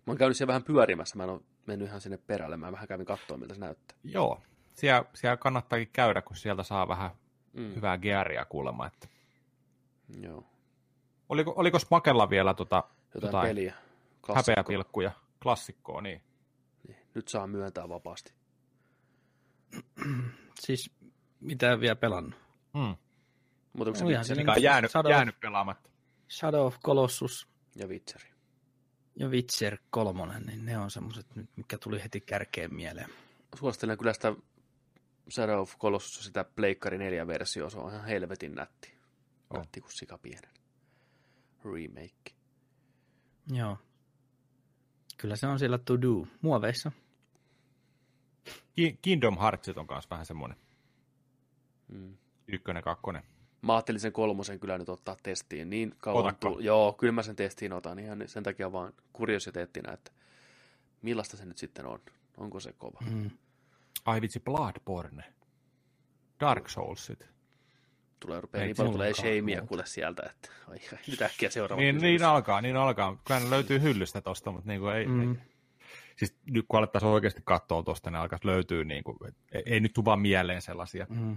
oon 0.06 0.18
käynyt 0.18 0.36
siellä 0.36 0.48
vähän 0.50 0.62
pyörimässä. 0.64 1.16
Mä 1.16 1.24
en 1.24 1.30
ole 1.30 1.40
mennyt 1.66 1.88
ihan 1.88 2.00
sinne 2.00 2.18
perälle. 2.26 2.56
Mä 2.56 2.72
vähän 2.72 2.88
kävin 2.88 3.06
katsoa, 3.06 3.36
miltä 3.36 3.54
se 3.54 3.60
näyttää. 3.60 3.98
Joo. 4.04 4.40
Siellä, 4.74 5.04
siellä 5.14 5.36
kannattaakin 5.36 5.90
käydä, 5.92 6.22
kun 6.22 6.36
sieltä 6.36 6.62
saa 6.62 6.88
vähän 6.88 7.10
Mm. 7.52 7.74
hyvää 7.74 7.98
gearia 7.98 8.44
kuulemma. 8.44 8.86
Että. 8.86 9.08
Joo. 10.20 10.44
Oliko, 11.28 11.52
oliko 11.56 11.78
Smakella 11.78 12.30
vielä 12.30 12.54
tota, 12.54 12.76
Jotain, 13.14 13.28
Jotain 13.28 13.48
peliä. 13.48 13.74
Klassikko. 14.26 14.34
häpeäpilkkuja, 14.52 15.10
klassikkoa? 15.42 16.00
Niin. 16.00 16.22
Niin. 16.88 16.98
Nyt 17.14 17.28
saa 17.28 17.46
myöntää 17.46 17.88
vapaasti. 17.88 18.32
Siis 20.60 20.90
mitä 21.40 21.72
en 21.72 21.80
vielä 21.80 21.96
pelannut? 21.96 22.34
Hmm. 22.78 22.96
Mutta 23.72 23.88
onko 23.90 23.94
se 23.98 24.04
No 24.04 24.10
Witcher 24.10 24.36
Mikä 24.36 24.52
on 24.52 24.62
jäänyt, 24.62 24.90
Shadow- 24.90 25.10
jäänyt 25.10 25.40
pelaamatta. 25.40 25.90
Shadow 26.30 26.66
of 26.66 26.76
Colossus 26.84 27.48
ja 27.76 27.86
Witcher? 27.86 28.22
ja 29.16 29.28
Witcher 29.28 29.78
3, 29.90 30.40
niin 30.46 30.64
ne 30.66 30.78
on 30.78 30.90
semmoiset 30.90 31.26
nyt, 31.36 31.50
mikä 31.56 31.78
tuli 31.78 32.02
heti 32.02 32.20
kärkeen 32.20 32.74
mieleen. 32.74 33.10
Suosittelen 33.58 33.98
kyllä 33.98 34.12
sitä 34.12 34.34
Shadow 35.30 35.60
of 35.60 35.78
Colossus, 35.78 36.24
sitä 36.24 36.44
Pleikkari 36.44 36.98
4 36.98 37.26
versio, 37.26 37.70
se 37.70 37.78
on 37.78 37.92
ihan 37.94 38.04
helvetin 38.06 38.54
nätti. 38.54 38.94
On. 39.50 39.58
Nätti 39.60 39.80
kuin 39.80 39.92
sikapienen. 39.92 40.50
Remake. 41.64 42.32
Joo. 43.52 43.78
Kyllä 45.18 45.36
se 45.36 45.46
on 45.46 45.58
siellä 45.58 45.78
to 45.78 46.02
do. 46.02 46.26
Muoveissa. 46.42 46.92
Ki- 48.74 48.98
Kingdom 49.02 49.38
Heartsit 49.38 49.78
on 49.78 49.86
kanssa 49.86 50.10
vähän 50.10 50.26
semmoinen 50.26 50.58
Mm. 51.88 52.16
ykkönen, 52.48 52.82
kakkonen. 52.82 53.22
Mä 53.62 53.74
ajattelin 53.74 54.00
sen 54.00 54.12
kolmosen 54.12 54.60
kyllä 54.60 54.78
nyt 54.78 54.88
ottaa 54.88 55.16
testiin. 55.22 55.70
Niin 55.70 55.94
kauan 55.98 56.24
Otakko? 56.24 56.48
tul- 56.50 56.60
Joo, 56.60 56.92
kyllä 56.92 57.12
mä 57.12 57.22
sen 57.22 57.36
testiin 57.36 57.72
otan 57.72 57.98
ihan 57.98 58.22
sen 58.26 58.42
takia 58.42 58.72
vaan 58.72 58.92
kuriositeettina, 59.12 59.92
että 59.92 60.10
millaista 61.02 61.36
se 61.36 61.44
nyt 61.44 61.58
sitten 61.58 61.86
on. 61.86 62.00
Onko 62.36 62.60
se 62.60 62.72
kova? 62.72 62.98
Mm. 63.10 63.30
Ai 64.04 64.20
vitsi, 64.20 64.40
Bloodborne. 64.40 65.24
Dark 66.40 66.68
Soulsit. 66.68 67.28
Tulee 68.20 68.40
rupeaa 68.40 68.62
Ei 68.62 68.66
niin 68.66 68.76
paljon 68.76 68.92
tulee 68.92 69.12
muuta. 69.42 69.66
kuule 69.66 69.86
sieltä, 69.86 70.22
että 70.30 70.48
ai, 70.68 70.78
ai, 70.92 70.98
nyt 71.06 71.22
äkkiä 71.22 71.50
seuraava 71.50 71.82
Niin, 71.82 71.94
kysymys. 71.94 72.02
niin 72.20 72.24
alkaa, 72.24 72.60
niin 72.60 72.76
alkaa. 72.76 73.16
Kyllä 73.26 73.40
ne 73.40 73.50
löytyy 73.50 73.82
hyllystä 73.82 74.20
tosta, 74.20 74.50
mutta 74.52 74.68
niin 74.68 74.80
kuin 74.80 74.94
ei, 74.94 75.06
Mm. 75.06 75.30
ei, 75.30 75.36
siis 76.16 76.36
nyt 76.50 76.64
kun 76.68 76.78
alettaisiin 76.78 77.10
oikeasti 77.12 77.42
katsoa 77.44 77.82
tuosta, 77.82 78.10
niin 78.10 78.18
alkaisi 78.20 78.46
löytyä, 78.46 78.84
niin 78.84 79.04
kuin, 79.04 79.16
ei, 79.52 79.62
ei 79.66 79.80
nyt 79.80 79.92
tule 79.92 80.04
vaan 80.04 80.20
mieleen 80.20 80.62
sellaisia. 80.62 81.06
Mm. 81.08 81.36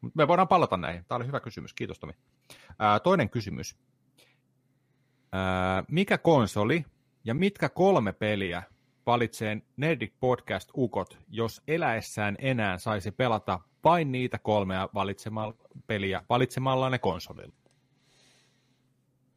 Mut 0.00 0.14
Me 0.14 0.28
voidaan 0.28 0.48
palata 0.48 0.76
näihin. 0.76 1.04
Tämä 1.04 1.16
oli 1.16 1.26
hyvä 1.26 1.40
kysymys. 1.40 1.74
Kiitos 1.74 1.98
Tomi. 1.98 2.12
Ää, 2.78 3.00
toinen 3.00 3.30
kysymys. 3.30 3.76
Ää, 5.32 5.84
mikä 5.88 6.18
konsoli 6.18 6.84
ja 7.24 7.34
mitkä 7.34 7.68
kolme 7.68 8.12
peliä 8.12 8.62
valitsee 9.06 9.62
Nerdic 9.76 10.12
Podcast 10.20 10.70
Ukot, 10.76 11.18
jos 11.28 11.62
eläessään 11.68 12.36
enää 12.38 12.78
saisi 12.78 13.10
pelata 13.10 13.60
vain 13.84 14.12
niitä 14.12 14.38
kolmea 14.38 14.88
valitsemalla 14.94 15.54
peliä 15.86 16.22
valitsemalla 16.28 16.90
ne 16.90 16.98
konsolilla? 16.98 17.54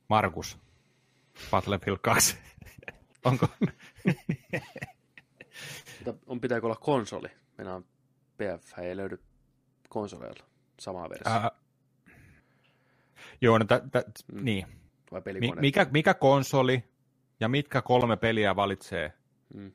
Markus, 0.09 0.57
Battlefield 1.51 1.97
2. 2.01 2.37
Onko? 3.25 3.47
On, 6.27 6.41
pitääkö 6.41 6.65
olla 6.65 6.75
konsoli? 6.75 7.27
Mennään 7.57 7.83
PF 8.37 8.79
ei 8.79 8.97
löydy 8.97 9.19
konsoleilla 9.89 10.43
samaa 10.79 11.09
versiota. 11.09 11.31
Ää, 11.31 11.51
joo, 13.41 13.57
no 13.57 13.65
tä, 13.65 13.81
tä, 13.91 14.03
Mm. 14.33 14.45
niin. 14.45 14.67
vai 15.11 15.21
Mi- 15.39 15.51
mikä, 15.59 15.87
mikä 15.91 16.13
konsoli 16.13 16.83
ja 17.39 17.49
mitkä 17.49 17.81
kolme 17.81 18.17
peliä 18.17 18.55
valitsee 18.55 19.13
Mm. 19.53 19.71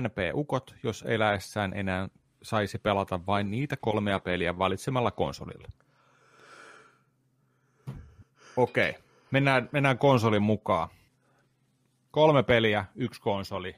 NP-ukot, 0.00 0.74
jos 0.82 1.04
eläessään 1.06 1.72
enää 1.74 2.08
saisi 2.42 2.78
pelata 2.78 3.26
vain 3.26 3.50
niitä 3.50 3.76
kolmea 3.80 4.20
peliä 4.20 4.58
valitsemalla 4.58 5.10
konsolilla? 5.10 5.68
Okei, 8.56 8.94
mennään, 9.30 9.68
mennään 9.72 9.98
konsolin 9.98 10.42
mukaan. 10.42 10.88
Kolme 12.10 12.42
peliä, 12.42 12.84
yksi 12.94 13.20
konsoli. 13.20 13.76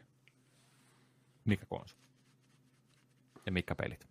Mikä 1.44 1.66
konsoli? 1.66 2.01
Ja 3.47 3.52
mitkä 3.52 3.74
pelit? 3.74 4.09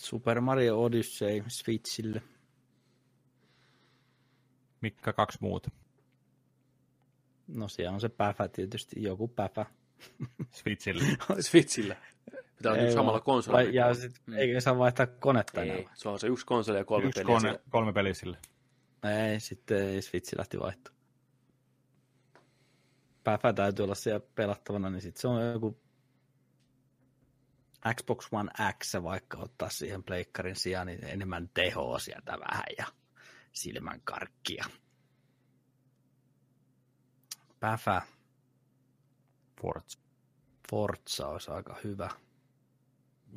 Super 0.00 0.40
Mario 0.40 0.82
Odyssey 0.82 1.44
Switchille. 1.48 2.22
Mitkä 4.80 5.12
kaksi 5.12 5.38
muuta? 5.40 5.70
No 7.48 7.68
siellä 7.68 7.94
on 7.94 8.00
se 8.00 8.08
päfä 8.08 8.48
tietysti, 8.48 9.02
joku 9.02 9.28
päfä. 9.28 9.66
Switchille. 10.52 11.04
Switchillä. 11.40 11.96
Pitää 12.56 12.72
olla 12.72 12.82
Ei 12.82 12.92
samalla 12.92 13.20
konsolilla. 13.20 13.62
Ja 13.62 13.94
sit, 13.94 14.12
Mm. 14.26 14.34
eikä 14.34 14.60
saa 14.60 14.78
vaihtaa 14.78 15.06
konetta 15.06 15.62
enää. 15.62 15.76
Ei, 15.76 15.88
se 15.94 16.08
on 16.08 16.18
se 16.18 16.26
yksi 16.26 16.46
konsoli 16.46 16.78
ja 16.78 16.84
kolme 16.84 17.08
Yksi 17.08 17.20
peliä. 17.20 17.34
kone, 17.36 17.60
kolme 17.70 17.92
peliä 17.92 18.14
sille. 18.14 18.38
Ei, 19.30 19.40
sitten 19.40 19.88
ei 19.88 20.02
Switch 20.02 20.38
lähti 20.38 20.60
vaihtoon. 20.60 20.96
Päfä 23.24 23.52
täytyy 23.52 23.82
olla 23.84 23.94
siellä 23.94 24.26
pelattavana, 24.34 24.90
niin 24.90 25.00
sitten 25.02 25.20
se 25.20 25.28
on 25.28 25.52
joku 25.52 25.78
Xbox 27.94 28.28
One 28.32 28.50
X 28.82 28.94
vaikka 29.02 29.38
ottaa 29.38 29.68
siihen 29.70 30.04
pleikkarin 30.04 30.56
sijaan, 30.56 30.86
niin 30.86 31.04
enemmän 31.04 31.50
tehoa 31.54 31.98
sieltä 31.98 32.32
vähän 32.48 32.64
ja 32.78 32.86
silmän 33.52 34.00
karkkia. 34.04 34.64
Päfä, 37.64 38.02
Forza. 39.60 39.98
Forza 40.70 41.28
olisi 41.28 41.50
aika 41.50 41.76
hyvä. 41.84 42.10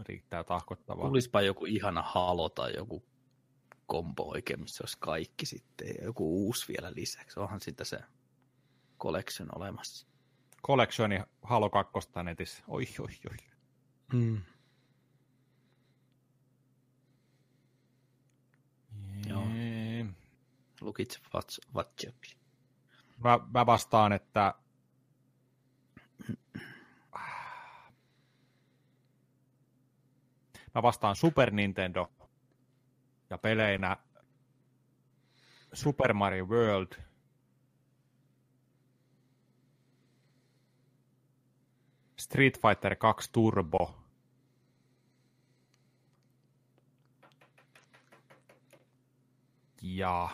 riittää 0.08 0.44
tahkottavaa. 0.44 1.08
Tulispa 1.08 1.42
joku 1.42 1.66
ihana 1.66 2.02
halo 2.02 2.50
tai 2.50 2.74
joku 2.76 3.06
kombo 3.86 4.24
oikein, 4.24 4.60
missä 4.62 4.84
olisi 4.84 4.98
kaikki 5.00 5.46
sitten 5.46 5.88
ja 5.88 6.04
joku 6.04 6.46
uusi 6.46 6.68
vielä 6.68 6.92
lisäksi. 6.96 7.40
Onhan 7.40 7.60
sitä 7.60 7.84
se 7.84 8.00
collection 9.00 9.50
olemassa. 9.56 10.08
Collectioni 10.68 11.20
Halo 11.42 11.70
2 11.70 11.94
netissä. 12.24 12.64
Oi, 12.68 12.88
oi, 13.00 13.14
oi. 13.32 13.38
Mm. 14.14 14.42
Joo. 19.30 19.44
Lukitse 20.82 21.20
WhatsApp. 21.76 22.24
Mä, 23.18 23.40
mä 23.54 23.66
vastaan, 23.66 24.14
että 24.14 24.54
mä 30.76 30.82
vastaan 30.82 31.16
Super 31.16 31.52
Nintendo 31.52 32.12
ja 33.30 33.38
peleinä 33.38 33.98
Super 35.74 36.14
Mario 36.14 36.46
World, 36.46 37.04
Street 42.20 42.62
Fighter 42.62 42.96
2 42.96 43.30
Turbo, 43.32 43.96
ja 49.82 50.30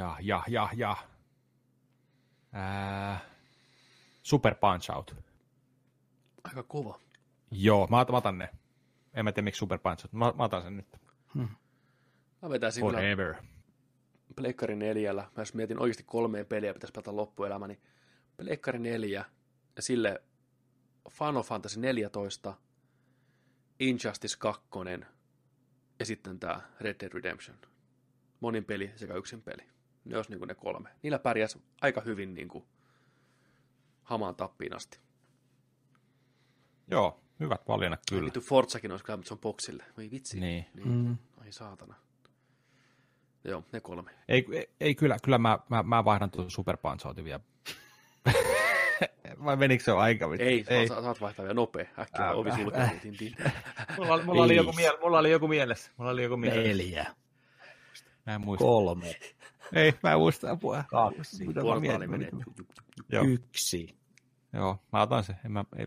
ja, 0.00 0.16
ja, 0.20 0.42
ja, 0.48 0.68
ja. 0.76 0.96
Ää, 2.52 3.20
Super 4.22 4.54
Punch 4.54 4.90
Out. 4.96 5.16
Aika 6.44 6.62
kova. 6.62 7.00
Joo, 7.50 7.86
mä, 7.86 8.06
mä 8.10 8.16
otan 8.16 8.38
ne. 8.38 8.48
En 9.14 9.24
mä 9.24 9.32
tiedä, 9.32 9.44
miksi 9.44 9.58
Super 9.58 9.78
Punch 9.78 10.04
Out. 10.04 10.12
Mä, 10.12 10.32
mä 10.36 10.44
otan 10.44 10.62
sen 10.62 10.76
nyt. 10.76 11.00
Mä 12.42 12.50
vetäisin 12.50 12.80
Forever. 12.80 13.34
Pleikkari 14.36 14.76
neljällä. 14.76 15.22
Mä 15.22 15.40
jos 15.40 15.54
mietin 15.54 15.78
oikeasti 15.78 16.02
kolmeen 16.06 16.46
peliä, 16.46 16.74
pitäisi 16.74 16.92
pelata 16.92 17.16
loppuelämäni. 17.16 17.80
Pleikkari 18.36 18.78
neljä 18.78 19.24
ja 19.76 19.82
sille 19.82 20.22
Final 21.10 21.42
Fantasy 21.42 21.80
14, 21.80 22.54
Injustice 23.80 24.36
2 24.38 24.66
ja 25.98 26.06
sitten 26.06 26.40
tämä 26.40 26.60
Red 26.80 26.96
Dead 27.00 27.12
Redemption. 27.12 27.58
Monin 28.40 28.64
peli 28.64 28.92
sekä 28.96 29.14
yksin 29.14 29.42
peli. 29.42 29.62
Ne 30.04 30.16
olisi 30.16 30.30
niin 30.30 30.48
ne 30.48 30.54
kolme. 30.54 30.88
Niillä 31.02 31.18
pärjäs 31.18 31.58
aika 31.80 32.00
hyvin 32.00 32.34
niin 32.34 32.48
kuin 32.48 32.64
hamaan 34.02 34.36
tappiin 34.36 34.76
asti. 34.76 34.98
Joo, 36.90 37.20
hyvät 37.40 37.68
valinnat 37.68 38.00
Kyllä. 38.10 38.24
Vittu 38.24 38.40
Forzakin 38.40 38.90
olisi 38.90 39.04
kyllä, 39.04 39.16
mutta 39.16 39.28
se 39.28 39.34
on 39.34 39.40
boksille. 39.40 39.84
Voi 39.96 40.10
vitsi. 40.10 40.40
Niin. 40.40 40.66
niin. 40.74 40.88
Mm. 40.88 41.16
Ai 41.40 41.52
saatana. 41.52 41.94
Joo, 43.44 43.64
ne 43.72 43.80
kolme. 43.80 44.10
Ei, 44.28 44.46
ei, 44.52 44.70
ei 44.80 44.94
kyllä, 44.94 45.16
kyllä 45.22 45.38
mä, 45.38 45.58
mä, 45.68 45.82
mä 45.82 46.04
vaihdan 46.04 46.30
tuon 46.30 46.50
Super 46.50 46.76
Punch 46.76 47.06
Outin 47.06 47.24
vielä. 47.24 47.40
Vai 49.44 49.56
menikö 49.56 49.84
se 49.84 49.92
aika? 49.92 50.30
vittu? 50.30 50.44
Ei, 50.44 50.64
ei. 50.68 50.88
Saat, 50.88 51.04
saat 51.04 51.20
vaihtaa 51.20 51.42
vielä 51.42 51.54
nopea. 51.54 51.86
Äkkiä 51.98 52.26
Älä. 52.26 52.32
ovi 52.32 52.50
sulkeutuu. 52.52 53.10
Mulla, 53.96 54.22
mulla, 54.24 54.42
oli 54.42 54.56
joku 54.56 54.72
mulla 55.02 55.18
oli 55.18 55.30
joku 55.30 55.48
mielessä. 55.48 55.90
Mulla 55.96 56.10
oli 56.10 56.22
joku 56.22 56.36
mielessä. 56.36 56.68
Neljä. 56.68 57.14
Mä 58.26 58.34
en 58.34 58.40
muista. 58.40 58.64
Kolme. 58.64 59.16
Ei, 59.74 59.94
mä 60.02 60.12
en 60.12 60.18
muista 60.18 60.50
apua. 60.50 60.84
Kaksi. 60.88 61.46
Mitä 61.46 61.60
mä 61.60 61.64
Portaali 61.64 62.06
mietin, 62.06 62.10
menee. 62.10 62.30
Joo, 63.12 63.24
Yksi. 63.24 63.96
joo, 64.52 64.78
mä 64.92 65.02
otan 65.02 65.24
sen. 65.24 65.36
En 65.44 65.52
mä, 65.52 65.64
ei. 65.76 65.86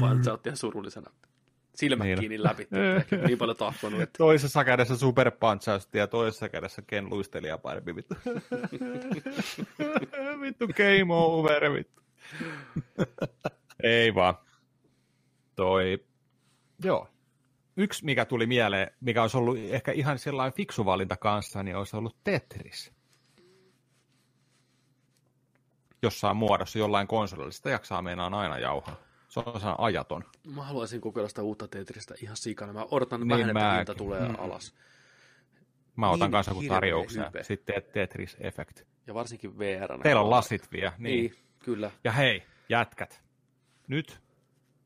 Vaan 0.00 0.24
sä 0.24 0.30
oot 0.30 0.46
ihan 0.46 0.56
surullisena. 0.56 1.10
Silmät 1.74 2.06
Niin. 2.06 2.18
kiinni 2.18 2.42
läpi. 2.42 2.68
Niin 3.26 3.38
paljon 3.38 3.56
tahkonut, 3.56 4.00
että 4.00 4.18
Toisessa 4.18 4.64
kädessä 4.64 4.96
Super 4.96 5.30
Punch 5.30 5.68
Out 5.68 5.88
ja 5.94 6.06
toisessa 6.06 6.48
kädessä 6.48 6.82
Ken 6.82 7.10
luistelija 7.10 7.58
parempi 7.58 7.96
vittu. 7.96 8.14
vittu 10.40 10.66
game 10.68 11.14
over 11.14 11.72
vittu. 11.72 12.02
Ei 13.82 14.14
vaan. 14.14 14.34
Toi, 15.56 16.04
joo. 16.84 17.08
Yksi, 17.76 18.04
mikä 18.04 18.24
tuli 18.24 18.46
mieleen, 18.46 18.90
mikä 19.00 19.22
olisi 19.22 19.36
ollut 19.36 19.58
ehkä 19.58 19.92
ihan 19.92 20.18
sellainen 20.18 20.52
fiksu 20.52 20.84
valinta 20.84 21.16
kanssa, 21.16 21.62
niin 21.62 21.76
olisi 21.76 21.96
ollut 21.96 22.16
Tetris. 22.24 22.92
Jossain 26.02 26.36
muodossa, 26.36 26.78
jollain 26.78 27.06
konsolilla. 27.06 27.50
Sitä 27.50 27.70
jaksaa 27.70 28.02
meinaan 28.02 28.34
aina 28.34 28.58
jauhaa. 28.58 28.96
Se 29.28 29.40
on 29.40 29.44
sellainen 29.60 29.84
ajaton. 29.84 30.24
mä 30.54 30.62
haluaisin 30.62 31.00
kokeilla 31.00 31.28
sitä 31.28 31.42
uutta 31.42 31.68
Tetristä 31.68 32.14
ihan 32.22 32.36
sikana. 32.36 32.72
Mä 32.72 32.86
odotan 32.90 33.20
Niin 33.20 33.28
vähän, 33.28 33.48
että 33.50 33.52
mäkin. 33.60 33.76
hinta 33.76 33.94
tulee 33.94 34.28
Mm. 34.28 34.34
alas. 34.38 34.74
Mä 35.96 36.10
otan 36.10 36.26
Niin 36.26 36.32
kanssa 36.32 36.54
kuin 36.54 36.68
tarjouksen. 36.68 37.24
hype. 37.24 37.44
Sitten 37.44 37.82
Tetris 37.92 38.36
Effect. 38.40 38.80
Ja 39.06 39.14
varsinkin 39.14 39.58
VR. 39.58 39.98
Teillä 40.02 40.20
on 40.22 40.30
lasit 40.30 40.72
vielä. 40.72 40.92
Niin. 40.98 41.02
Niin. 41.02 41.30
niin, 41.32 41.44
kyllä. 41.64 41.90
Ja 42.04 42.12
hei, 42.12 42.42
jätkät. 42.68 43.22
Nyt 43.88 44.20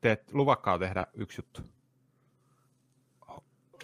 teet 0.00 0.34
luvakkaa 0.34 0.78
tehdä 0.78 1.06
yksi 1.14 1.38
juttu. 1.38 1.62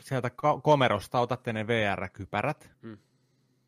Sieltä 0.00 0.30
komerosta 0.62 1.20
otatte 1.20 1.52
ne 1.52 1.66
VR-kypärät. 1.66 2.70
Mm. 2.82 2.98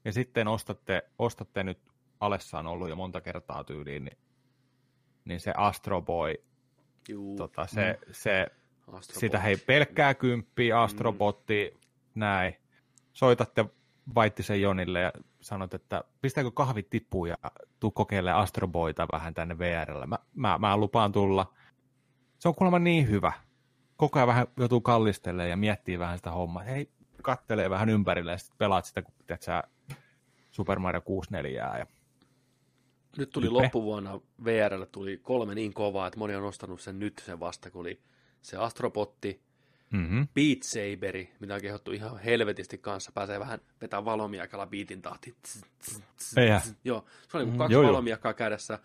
Ja 0.04 0.12
sitten 0.12 0.48
ostatte, 0.48 1.02
ostatte 1.18 1.64
nyt, 1.64 1.78
Alessa 2.20 2.58
on 2.58 2.66
ollut 2.66 2.88
jo 2.88 2.96
monta 2.96 3.20
kertaa 3.20 3.64
tyyliin, 3.64 4.04
niin, 4.04 4.18
niin 5.24 5.40
se 5.40 5.52
Astro 5.56 6.02
Boy, 6.02 6.34
Juu, 7.08 7.36
tota, 7.36 7.66
se, 7.66 7.98
mm. 8.06 8.12
se, 8.12 8.46
Astro 8.86 9.20
sitä 9.20 9.38
hei 9.38 9.56
pelkkää 9.56 10.14
kymppiä, 10.14 10.82
Astrobotti, 10.82 11.70
mm. 11.74 11.80
näin. 12.14 12.56
Soitatte 13.12 13.64
Vaittisen 14.14 14.62
Jonille 14.62 15.00
ja 15.00 15.12
sanot, 15.40 15.74
että 15.74 16.04
pistääkö 16.20 16.50
kahvit 16.50 16.90
tippuun 16.90 17.28
ja 17.28 17.36
tuu 17.80 17.90
kokeilemaan 17.90 18.42
Astroboita 18.42 19.06
vähän 19.12 19.34
tänne 19.34 19.58
VRllä. 19.58 20.06
Mä, 20.06 20.18
mä, 20.34 20.58
mä 20.58 20.76
lupaan 20.76 21.12
tulla. 21.12 21.54
Se 22.38 22.48
on 22.48 22.54
kuulemma 22.54 22.78
niin 22.78 23.08
hyvä. 23.08 23.32
Koko 23.96 24.18
ajan 24.18 24.26
vähän 24.28 24.46
joutuu 24.56 24.80
kallistelemaan 24.80 25.50
ja 25.50 25.56
miettii 25.56 25.98
vähän 25.98 26.18
sitä 26.18 26.30
hommaa. 26.30 26.62
Hei, 26.62 26.90
kattelee 27.22 27.70
vähän 27.70 27.88
ympärille 27.88 28.32
ja 28.32 28.38
sitten 28.38 28.58
pelaat 28.58 28.84
sitä, 28.84 29.02
kun 29.02 29.14
teet 29.26 29.42
sä 29.42 29.62
Super 30.50 30.78
Mario 30.78 31.00
64 31.00 31.78
ja 31.78 31.86
Nyt 33.18 33.30
tuli 33.30 33.46
Hype. 33.46 33.62
loppuvuonna 33.62 34.20
VRlle 34.44 34.86
tuli 34.86 35.16
kolme 35.22 35.54
niin 35.54 35.74
kovaa, 35.74 36.06
että 36.06 36.18
moni 36.18 36.34
on 36.36 36.44
ostanut 36.44 36.80
sen 36.80 36.98
nyt 36.98 37.22
sen 37.26 37.40
vasta, 37.40 37.70
kun 37.70 37.80
oli 37.80 38.00
se 38.42 38.56
Astrobotti, 38.56 39.40
mm-hmm. 39.90 40.28
Beat 40.34 40.58
Saberi, 40.62 41.32
mitä 41.40 41.54
on 41.54 41.60
kehottu 41.60 41.92
ihan 41.92 42.18
helvetisti 42.18 42.78
kanssa. 42.78 43.12
Pääsee 43.12 43.40
vähän 43.40 43.60
vetää 43.80 44.04
valomiakalla 44.04 44.66
beatin 44.66 45.02
tahtiin. 45.02 45.34
Tss, 45.42 45.64
tss, 45.78 46.00
tss. 46.16 46.74
Joo, 46.84 47.04
se 47.28 47.38
niin 47.38 47.48
Mm. 47.50 47.58
kaksi 47.58 47.72
Joo, 47.72 47.82
joo. 47.82 47.88
valomiakkaa 47.92 48.34
kädessä. 48.34 48.78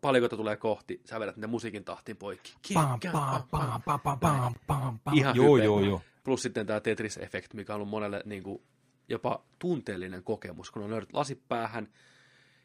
Palikoita 0.00 0.36
tulee 0.36 0.56
kohti, 0.56 1.00
sä 1.04 1.20
vedät 1.20 1.36
ne 1.36 1.46
musiikin 1.46 1.84
tahtiin 1.84 2.16
poikki. 2.16 2.54
Pam, 2.74 3.00
pam, 3.12 3.42
pam, 3.50 3.82
pam, 3.84 4.00
pam, 4.00 4.18
pam, 4.18 4.54
pam, 4.66 4.98
pam. 5.04 5.16
Ihan 5.16 5.36
joo, 5.36 5.56
joo, 5.56 5.80
joo. 5.80 6.02
Plus 6.24 6.42
sitten 6.42 6.66
tämä 6.66 6.80
Tetris 6.80 7.16
Effect, 7.16 7.54
mikä 7.54 7.72
on 7.72 7.76
ollut 7.76 7.88
monelle 7.88 8.22
niin 8.24 8.42
kuin, 8.42 8.62
jopa 9.08 9.44
tunteellinen 9.58 10.22
kokemus, 10.22 10.70
kun 10.70 10.82
on 10.82 10.90
löydät 10.90 11.12
lasit 11.12 11.42
päähän 11.48 11.88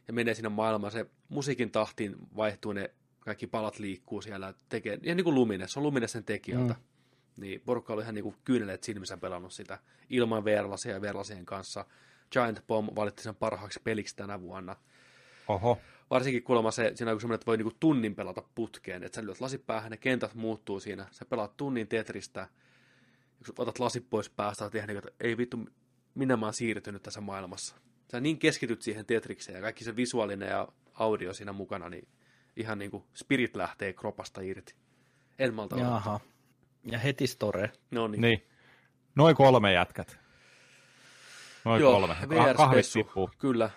ja 0.08 0.14
menee 0.14 0.34
sinne 0.34 0.50
maailmaan. 0.50 0.92
Se 0.92 1.06
musiikin 1.30 1.72
tahtiin 1.72 2.16
vaihtuu, 2.36 2.74
ne 2.74 2.90
kaikki 3.20 3.48
palat 3.48 3.80
liikkuu 3.80 4.22
siellä, 4.22 4.54
tekee, 4.70 5.00
ihan 5.04 5.18
niin 5.18 5.24
kuin 5.24 5.36
Lumines, 5.36 5.74
se 5.74 5.80
on 5.80 5.84
Lumines 5.84 6.12
sen 6.12 6.24
tekijältä. 6.24 6.74
Mm. 6.74 7.42
Niin 7.42 7.62
porukka 7.66 7.94
oli 7.94 8.02
ihan 8.02 8.16
niin 8.16 8.24
kuin 8.24 8.36
kyyneleet 8.44 8.84
silmissä 8.84 9.18
pelannut 9.18 9.54
sitä 9.54 9.80
ilman 10.10 10.46
VR-lasia 10.46 10.94
ja 10.94 11.02
VR-lasien 11.02 11.46
kanssa. 11.46 11.86
Giant 12.32 12.68
Bomb 12.68 12.90
valitti 12.96 13.24
sen 13.24 13.36
parhaaksi 13.36 13.80
peliksi 13.84 14.16
tänä 14.16 14.42
vuonna. 14.42 14.76
Oho. 15.48 15.78
Varsinkin 16.14 16.44
kuulemma 16.44 16.72
se, 16.72 16.92
siinä 16.96 17.12
on 17.12 17.20
semmoinen, 17.20 17.36
että 17.36 17.46
voi 17.46 17.58
niinku 17.58 17.78
tunnin 17.80 18.16
pelata 18.16 18.44
putkeen, 18.56 19.04
että 19.04 19.16
sä 19.16 19.26
lyöt 19.26 19.42
lasit 19.42 19.66
päähän, 19.66 19.92
ne 19.92 19.98
kentät 19.98 20.36
muuttuu 20.36 20.80
siinä, 20.80 21.08
sä 21.12 21.26
pelaat 21.26 21.58
tunnin 21.58 21.88
Tetristä, 21.88 22.48
kun 23.46 23.56
otat 23.58 23.80
lasit 23.80 24.10
pois 24.10 24.30
päästä, 24.30 24.64
oot 24.64 24.76
ihan 24.76 24.88
niin, 24.88 24.98
että 24.98 25.12
ei 25.20 25.38
vittu, 25.38 25.58
minä 26.16 26.38
mä 26.38 26.46
oon 26.46 26.54
siirtynyt 26.54 27.04
tässä 27.04 27.22
maailmassa. 27.22 27.76
Sä 28.12 28.20
niin 28.20 28.40
keskityt 28.40 28.82
siihen 28.82 29.06
Tetrikseen 29.06 29.56
ja 29.56 29.62
kaikki 29.62 29.84
se 29.84 29.96
visuaalinen 29.96 30.50
ja 30.50 30.68
audio 30.94 31.34
siinä 31.34 31.54
mukana, 31.54 31.90
niin 31.90 32.08
ihan 32.56 32.80
niin 32.80 32.92
kuin 32.92 33.04
spirit 33.14 33.56
lähtee 33.56 33.94
kropasta 33.94 34.42
irti. 34.42 34.76
En 35.40 35.54
malta. 35.54 35.80
Jaha. 35.80 36.20
Ja 36.84 37.00
heti 37.00 37.28
store. 37.28 37.72
No 37.92 38.08
niin. 38.08 38.22
Niin. 38.22 38.44
Noin 39.16 39.36
kolme 39.36 39.74
jätkät. 39.74 40.20
Noin 41.66 41.82
Joo, 41.82 41.92
kolme. 41.92 42.16
Ka- 42.22 42.30
VR 42.30 42.56
kahvit 42.56 42.86
tippuu. 42.94 43.30
Kyllä. 43.38 43.70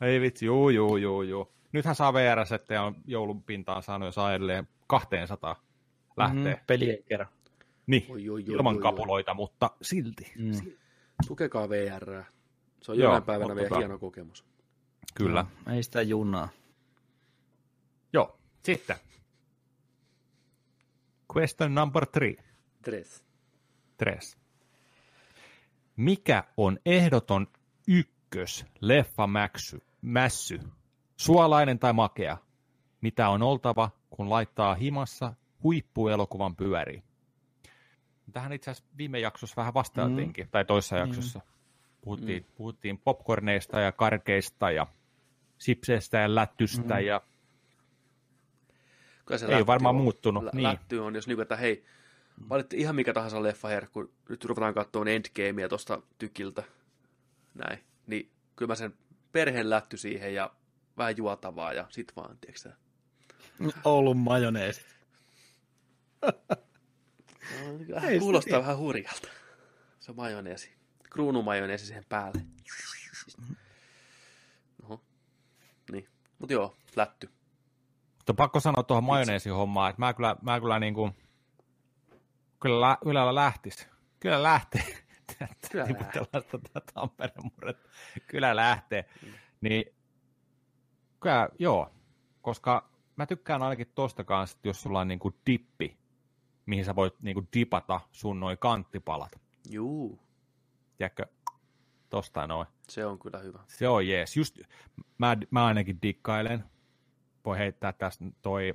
Ei 0.00 0.20
vitsi, 0.20 0.46
juu, 0.46 0.68
juu, 0.70 0.96
juu, 0.96 1.22
juu. 1.22 1.52
Nythän 1.72 1.94
saa 1.94 2.12
VR-settejä 2.14 2.82
on 2.82 2.96
joulun 3.06 3.42
pintaan 3.42 3.82
saanut, 3.82 4.06
jos 4.06 4.16
edelleen 4.34 4.68
200 4.86 5.62
lähtee. 6.16 6.54
Mm, 6.54 6.60
pelien 6.66 6.98
kerran. 7.08 7.28
Niin, 7.86 8.06
Oi, 8.08 8.28
oi, 8.30 8.44
oi, 8.48 8.54
ilman 8.56 8.74
oi, 8.74 8.76
oi. 8.76 8.82
kapuloita, 8.82 9.34
mutta 9.34 9.70
silti. 9.82 10.32
Mm. 10.38 10.72
Tukekaa 11.26 11.68
VR. 11.68 12.24
Se 12.82 12.92
on 12.92 12.98
Joo, 12.98 13.04
jonain 13.08 13.22
päivänä 13.22 13.52
ottakaa. 13.52 13.68
vielä 13.70 13.78
hieno 13.78 13.98
kokemus. 13.98 14.44
Kyllä. 15.14 15.46
No, 15.66 15.72
ei 15.72 15.82
sitä 15.82 16.02
junaa. 16.02 16.48
Joo. 18.12 18.38
Sitten. 18.62 18.96
Question 21.36 21.74
number 21.74 22.06
three. 22.06 22.34
Tres. 22.82 23.24
Tres. 23.96 24.36
Mikä 25.96 26.44
on 26.56 26.78
ehdoton 26.86 27.46
ykkös 27.88 28.66
leffa 28.80 29.26
mäksy, 29.26 29.80
mässy? 30.02 30.60
Suolainen 31.16 31.78
tai 31.78 31.92
makea? 31.92 32.36
Mitä 33.00 33.28
on 33.28 33.42
oltava, 33.42 33.90
kun 34.10 34.30
laittaa 34.30 34.74
himassa 34.74 35.34
huippuelokuvan 35.62 36.56
pyöriin? 36.56 37.02
Tähän 38.32 38.52
itse 38.52 38.70
asiassa 38.70 38.90
viime 38.98 39.18
jaksossa 39.18 39.56
vähän 39.56 39.74
vastailtiinkin, 39.74 40.46
mm. 40.46 40.50
tai 40.50 40.64
toisessa 40.64 40.96
jaksossa. 40.96 41.40
Puhuttiin, 42.00 42.42
mm. 42.42 42.48
puhuttiin 42.54 42.98
popcorneista 42.98 43.80
ja 43.80 43.92
karkeista 43.92 44.70
ja 44.70 44.86
sipseistä 45.58 46.18
ja 46.18 46.34
lättystä 46.34 46.94
mm. 46.94 47.00
ja 47.00 47.20
Kyllä 49.26 49.38
se 49.38 49.46
Ei 49.46 49.52
lätty 49.52 49.66
varmaan 49.66 49.96
on. 49.96 50.02
muuttunut, 50.02 50.52
niin. 50.52 50.62
Lätty 50.62 50.98
on, 50.98 51.14
jos 51.14 51.26
niin 51.26 51.40
että 51.40 51.56
hei, 51.56 51.84
valitti 52.48 52.76
ihan 52.76 52.94
mikä 52.94 53.12
tahansa 53.12 53.42
leffa 53.42 53.68
herkku, 53.68 54.12
nyt 54.28 54.44
ruvetaan 54.44 54.74
katsomaan 54.74 55.08
Endgamea 55.08 55.68
tuosta 55.68 56.02
tykiltä, 56.18 56.62
näin, 57.54 57.84
niin 58.06 58.30
kyllä 58.56 58.70
mä 58.70 58.74
sen 58.74 58.94
perheen 59.32 59.70
lätty 59.70 59.96
siihen 59.96 60.34
ja 60.34 60.50
vähän 60.96 61.16
juotavaa 61.16 61.72
ja 61.72 61.86
sit 61.90 62.12
vaan, 62.16 62.38
tiedätkö 62.40 62.60
sä? 62.60 62.76
Oulun 63.84 64.16
majoneesi. 64.16 64.86
No, 67.88 68.00
Ei 68.08 68.18
kuulostaa 68.18 68.60
vähän 68.60 68.78
hurjalta. 68.78 69.28
Se 70.00 70.10
on 70.10 70.16
majoneesi. 70.16 70.72
Kruunumajoneesi 71.10 71.86
siihen 71.86 72.04
päälle. 72.08 72.42
Oho. 74.82 75.00
Niin. 75.92 76.08
Mut 76.38 76.50
joo, 76.50 76.76
lätty. 76.96 77.30
Mutta 78.16 78.34
pakko 78.34 78.60
sanoa 78.60 78.82
tuohon 78.82 79.04
majoneesihommaan, 79.04 79.90
että 79.90 80.02
mä 80.02 80.14
kyllä, 80.14 80.36
mä 80.42 80.60
kyllä 80.60 80.78
niinku, 80.78 81.10
kyllä, 82.60 82.80
lä, 82.80 82.98
kyllä 83.04 83.34
lähtis. 83.34 83.88
Kyllä 84.20 84.42
lähtee. 84.42 84.82
Kyllä 85.72 85.86
Tiputellaan 85.86 86.44
tätä 86.50 86.92
Tampereen 86.94 87.44
murretta. 87.44 87.88
Kyllä 88.26 88.56
lähtee. 88.56 89.04
Niin, 89.60 89.84
kyllä, 91.20 91.48
joo. 91.58 91.92
Koska 92.42 92.90
mä 93.16 93.26
tykkään 93.26 93.62
ainakin 93.62 93.92
tosta 93.94 94.24
kanssa, 94.24 94.56
että 94.56 94.68
jos 94.68 94.82
sulla 94.82 95.00
on 95.00 95.08
niinku 95.08 95.32
dippi, 95.46 95.98
mihin 96.66 96.84
sä 96.84 96.96
voit 96.96 97.14
niinku 97.22 97.44
dipata 97.56 98.00
sun 98.12 98.40
noin 98.40 98.58
kanttipalat. 98.58 99.40
Juu, 99.70 100.20
Tiedätkö, 100.96 101.26
tosta 102.10 102.46
noin. 102.46 102.66
se 102.88 103.06
on 103.06 103.18
kyllä 103.18 103.38
hyvä. 103.38 103.58
Se 103.66 103.88
on 103.88 104.08
jees. 104.08 104.36
Just, 104.36 104.58
mä, 105.18 105.36
mä 105.50 105.66
ainakin 105.66 105.98
dikkailen. 106.02 106.64
Voi 107.44 107.58
heittää 107.58 107.92
tästä 107.92 108.24
toi, 108.42 108.74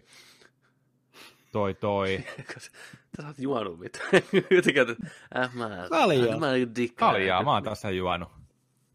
toi, 1.51 1.73
toi. 1.73 2.23
Sä 3.17 3.27
oot 3.27 3.39
juonut 3.39 3.79
mitä. 3.79 3.99
Jotenkin, 4.55 4.81
että 4.81 4.95
äh, 5.37 5.55
mä, 5.55 5.69
Kaljaa. 5.89 6.33
äh, 6.33 6.39
mä. 6.39 6.47
Kaljaa, 6.95 7.43
mä 7.43 7.51
oon 7.51 7.63
tässä 7.63 7.89
juonut. 7.89 8.29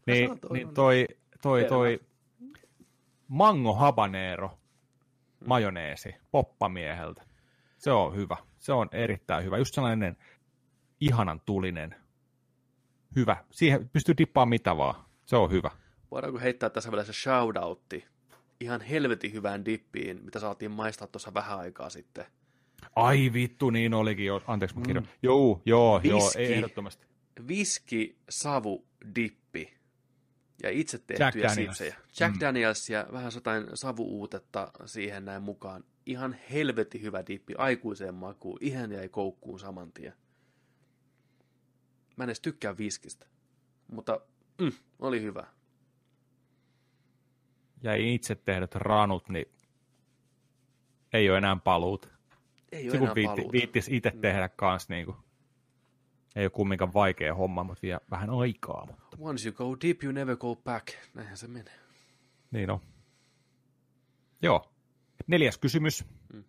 Niin, 0.07 0.29
niin 0.51 0.73
toi, 0.73 1.07
toi, 1.41 1.65
toi 1.65 1.99
mango 3.27 3.73
habanero 3.73 4.59
majoneesi 5.45 6.15
poppamieheltä. 6.31 7.23
Se 7.77 7.91
on 7.91 8.15
hyvä. 8.15 8.37
Se 8.59 8.73
on 8.73 8.89
erittäin 8.91 9.43
hyvä. 9.43 9.57
Just 9.57 9.73
sellainen 9.73 10.17
ihanan 10.99 11.41
tulinen. 11.45 11.95
Hyvä. 13.15 13.37
Siihen 13.51 13.89
pystyy 13.89 14.15
dippaamaan 14.17 14.49
mitä 14.49 14.77
vaan. 14.77 15.05
Se 15.25 15.35
on 15.35 15.51
hyvä. 15.51 15.71
Voidaanko 16.11 16.39
heittää 16.39 16.69
tässä 16.69 16.91
vielä 16.91 17.03
se 17.03 17.13
shoutoutti 17.13 18.05
ihan 18.59 18.81
helvetin 18.81 19.33
hyvään 19.33 19.65
dippiin, 19.65 20.25
mitä 20.25 20.39
saatiin 20.39 20.71
maistaa 20.71 21.07
tuossa 21.07 21.33
vähän 21.33 21.59
aikaa 21.59 21.89
sitten. 21.89 22.25
Ai 22.95 23.33
vittu, 23.33 23.69
niin 23.69 23.93
olikin 23.93 24.25
jo. 24.25 24.41
Anteeksi, 24.47 24.77
mä 24.77 24.85
kirjoin. 24.85 25.05
Mm. 25.07 25.11
Joo, 25.23 25.61
joo, 25.65 26.01
joo, 26.03 26.19
Viski. 26.25 26.39
ei 26.39 26.53
ehdottomasti. 26.53 27.07
Viski, 27.47 28.17
savu, 28.29 28.87
dippi 29.15 29.77
ja 30.63 30.69
itse 30.69 30.97
Jack 30.97 31.07
tehtyjä 31.07 31.47
Daniels. 31.49 31.77
sipsejä. 31.77 31.95
Jack 32.19 32.33
Mm. 32.35 32.39
Daniels 32.39 32.89
ja 32.89 33.07
vähän 33.11 33.31
jotain 33.35 33.63
savuuutetta 33.73 34.71
siihen 34.85 35.25
näin 35.25 35.43
mukaan. 35.43 35.83
Ihan 36.05 36.33
helvetin 36.51 37.01
hyvä 37.01 37.23
dippi, 37.27 37.53
aikuiseen 37.57 38.15
makuun. 38.15 38.57
Ihan 38.61 38.91
jäi 38.91 39.09
koukkuun 39.09 39.59
saman 39.59 39.91
tien. 39.91 40.13
Mä 42.17 42.23
en 42.23 42.29
edes 42.29 42.41
tykkää 42.41 42.77
viskistä, 42.77 43.25
mutta 43.91 44.21
mm, 44.61 44.71
oli 44.99 45.21
hyvä. 45.21 45.47
Ja 47.83 47.95
itse 47.95 48.35
tehdyt 48.35 48.75
ranut, 48.75 49.29
niin 49.29 49.45
ei 51.13 51.29
ole 51.29 51.37
enää 51.37 51.55
paluut. 51.63 52.09
Ei 52.71 52.89
ole 52.89 52.97
enää 52.97 53.15
viitti, 53.15 53.41
viittis 53.51 53.89
itse 53.89 54.11
tehdä 54.21 54.49
kans 54.49 54.89
niinku, 54.89 55.15
ei 56.35 56.45
ole 56.45 56.49
kumminkaan 56.49 56.93
vaikea 56.93 57.35
homma, 57.35 57.63
mutta 57.63 57.81
vie 57.81 57.97
vähän 58.11 58.29
aikaa. 58.29 58.85
Mutta. 58.85 59.17
Once 59.19 59.49
you 59.49 59.55
go 59.55 59.77
deep, 59.87 60.03
you 60.03 60.11
never 60.13 60.37
go 60.37 60.55
back. 60.55 60.87
Näinhän 61.13 61.37
se 61.37 61.47
menee. 61.47 61.79
Niin 62.51 62.69
on. 62.69 62.79
Joo. 64.41 64.71
Neljäs 65.27 65.57
kysymys. 65.57 66.05
Mm. 66.33 66.43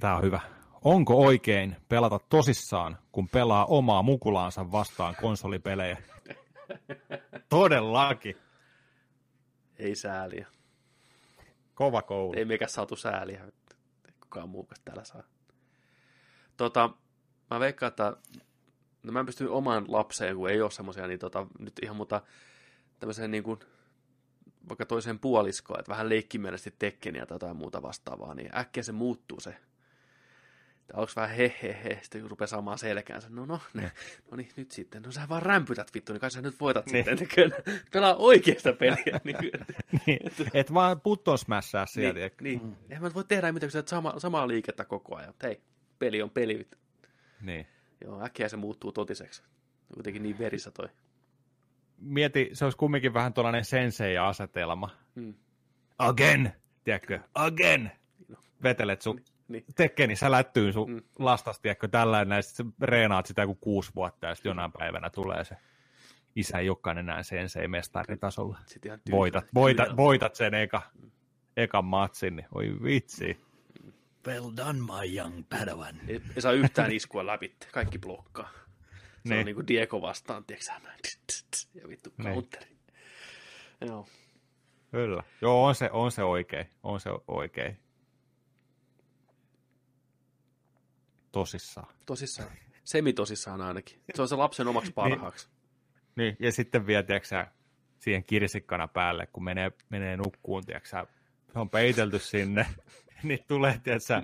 Tämä 0.00 0.16
on 0.16 0.22
hyvä. 0.22 0.40
Onko 0.84 1.18
oikein 1.18 1.76
pelata 1.88 2.18
tosissaan, 2.28 2.98
kun 3.12 3.28
pelaa 3.28 3.66
omaa 3.66 4.02
mukulaansa 4.02 4.72
vastaan 4.72 5.16
konsolipelejä? 5.20 6.02
Todellakin. 7.48 8.36
Ei 9.78 9.94
sääliä. 9.94 10.46
Kova 11.80 12.02
koulu. 12.02 12.32
Ei 12.36 12.44
meikä 12.44 12.66
saatu 12.66 12.96
sääliä. 12.96 13.44
Kukaan 14.20 14.48
muukas 14.48 14.80
täällä 14.84 15.04
saa. 15.04 15.22
Tota, 16.56 16.90
mä 17.50 17.60
veikkaan, 17.60 17.88
että 17.88 18.16
no 19.02 19.12
mä 19.12 19.20
en 19.20 19.26
pysty 19.26 19.46
omaan 19.46 19.84
lapseen, 19.88 20.36
kun 20.36 20.50
ei 20.50 20.62
ole 20.62 20.70
semmoisia, 20.70 21.06
niin 21.06 21.18
tota, 21.18 21.46
nyt 21.58 21.72
ihan 21.82 21.96
muuta 21.96 22.22
tämmöiseen 22.98 23.30
niin 23.30 23.42
kuin, 23.42 23.60
vaikka 24.68 24.86
toiseen 24.86 25.18
puoliskoon, 25.18 25.80
että 25.80 25.90
vähän 25.90 26.08
leikkimielisesti 26.08 26.74
tekkeniä 26.78 27.26
tai 27.26 27.34
jotain 27.34 27.56
muuta 27.56 27.82
vastaavaa, 27.82 28.34
niin 28.34 28.56
äkkiä 28.56 28.82
se 28.82 28.92
muuttuu 28.92 29.40
se. 29.40 29.56
Onko 30.94 31.12
vähän 31.16 31.30
he, 31.36 31.54
he, 31.62 31.76
he, 31.84 31.98
sitten 32.02 32.30
rupeaa 32.30 32.46
saamaan 32.46 32.78
selkäänsä, 32.78 33.28
no 33.30 33.46
no, 33.46 33.60
ne, 33.74 33.92
no 34.30 34.36
niin, 34.36 34.48
nyt 34.56 34.70
sitten, 34.70 35.02
no 35.02 35.12
sä 35.12 35.28
vaan 35.28 35.42
rämpytät 35.42 35.94
vittu, 35.94 36.12
niin 36.12 36.20
kai 36.20 36.30
sä 36.30 36.42
nyt 36.42 36.60
voitat 36.60 36.86
Niin. 36.86 37.04
sitten, 37.04 37.28
kyllä, 37.34 37.56
pelaa 37.92 38.14
oikeasta 38.14 38.72
peliä. 38.72 39.20
niin, 39.24 39.36
niin, 40.06 40.20
et 40.54 40.74
vaan 40.74 41.00
button 41.00 41.38
smashaa 41.38 41.86
sieltä. 41.86 42.18
niin, 42.20 42.32
Niin, 42.40 42.60
niin. 42.62 42.76
Eihän 42.90 43.02
mä 43.02 43.14
voi 43.14 43.24
tehdä 43.24 43.52
mitään, 43.52 43.68
kun 43.68 43.82
sä 43.82 43.82
sama, 43.86 44.14
samaa 44.18 44.48
liikettä 44.48 44.84
koko 44.84 45.16
ajan. 45.16 45.34
Hei, 45.42 45.60
peli 45.98 46.22
on 46.22 46.30
peli. 46.30 46.68
niin. 47.40 47.66
Joo, 48.04 48.24
äkkiä 48.24 48.48
se 48.48 48.56
muuttuu 48.56 48.92
totiseksi. 48.92 49.42
Kuitenkin 49.94 50.22
niin 50.22 50.38
verissä 50.38 50.70
toi. 50.70 50.88
Mieti, 51.98 52.50
se 52.52 52.64
olisi 52.64 52.78
kumminkin 52.78 53.14
vähän 53.14 53.32
tuollainen 53.32 53.64
sensei-asetelma. 53.64 54.90
Mm. 55.14 55.34
Again, 55.98 56.52
tiedätkö? 56.84 57.20
Again. 57.34 57.90
Vetelet 58.62 59.02
sun 59.02 59.20
Niin. 59.50 59.64
tekkeni, 59.76 60.16
sä 60.16 60.30
lättyyn 60.30 60.72
sun 60.72 60.90
Mm. 60.90 60.94
mm. 60.96 61.02
lastas, 61.18 61.60
tiedätkö, 61.60 61.88
tällä 61.88 62.24
näin, 62.24 62.42
sit 62.42 62.56
sä 62.56 62.64
reenaat 62.82 63.26
sitä 63.26 63.42
joku 63.42 63.54
kuusi 63.54 63.90
vuotta, 63.94 64.26
ja 64.26 64.34
sitten 64.34 64.50
jonain 64.50 64.72
päivänä 64.72 65.10
tulee 65.10 65.44
se 65.44 65.56
isä 66.36 66.58
ei 66.58 66.68
olekaan 66.68 66.98
enää 66.98 67.22
sensei 67.22 67.68
mestaritasolla. 67.68 68.58
Sitten. 68.66 69.00
Voitat, 69.10 69.44
voitat, 69.54 69.96
voitat 69.96 70.34
sen 70.34 70.54
eka, 70.54 70.82
ekan 71.56 71.84
matsin, 71.84 72.36
niin 72.36 72.46
oi 72.54 72.76
vitsi. 72.82 73.40
Well 74.26 74.50
done, 74.56 74.78
my 74.80 75.16
young 75.16 75.44
padawan. 75.48 75.94
Ei, 76.08 76.20
ei 76.36 76.42
saa 76.42 76.52
yhtään 76.52 76.92
iskua 76.92 77.26
läpi. 77.26 77.56
Kaikki 77.72 77.98
blokkaa. 77.98 78.50
Se 78.52 78.58
on 78.58 79.30
Niin. 79.30 79.44
niin 79.44 79.54
kuin 79.54 79.66
Diego 79.68 80.02
vastaan, 80.02 80.44
tiedätkö 80.44 80.64
sä, 80.64 80.78
näin. 80.84 80.98
Tss, 81.02 81.20
tss, 81.26 81.44
tss, 81.50 81.68
Ja 81.74 81.88
vittu 81.88 82.10
Niin. 82.18 82.34
counteri. 82.34 82.76
Joo. 83.80 84.06
Kyllä. 84.90 85.22
Joo, 85.40 85.64
on 85.66 85.74
se, 85.74 85.90
on 85.92 86.12
se 86.12 86.22
oikein. 86.22 86.66
On 86.82 87.00
se 87.00 87.10
oikein. 87.28 87.78
Tosissaan. 91.32 91.94
Tosissaan. 92.06 92.50
Semitosissaan 92.84 93.60
ainakin. 93.60 94.00
Se 94.14 94.22
on 94.22 94.28
se 94.28 94.36
lapsen 94.36 94.68
omaksi 94.68 94.92
parhaaksi. 94.92 95.48
Niin, 96.16 96.36
ja 96.40 96.52
sitten 96.52 96.86
vielä, 96.86 97.02
tiedätkö, 97.02 97.28
sä, 97.28 97.46
siihen 97.98 98.24
kirsikkana 98.24 98.88
päälle, 98.88 99.26
kun 99.26 99.44
menee, 99.44 99.72
menee 99.88 100.16
nukkuun, 100.16 100.64
tiedätkö, 100.64 100.88
sä, 100.88 101.06
se 101.52 101.58
on 101.58 101.70
peitelty 101.70 102.18
sinne, 102.18 102.66
niin 103.22 103.44
tulee, 103.48 103.80
tiedätkö, 103.82 104.06
sä, 104.06 104.22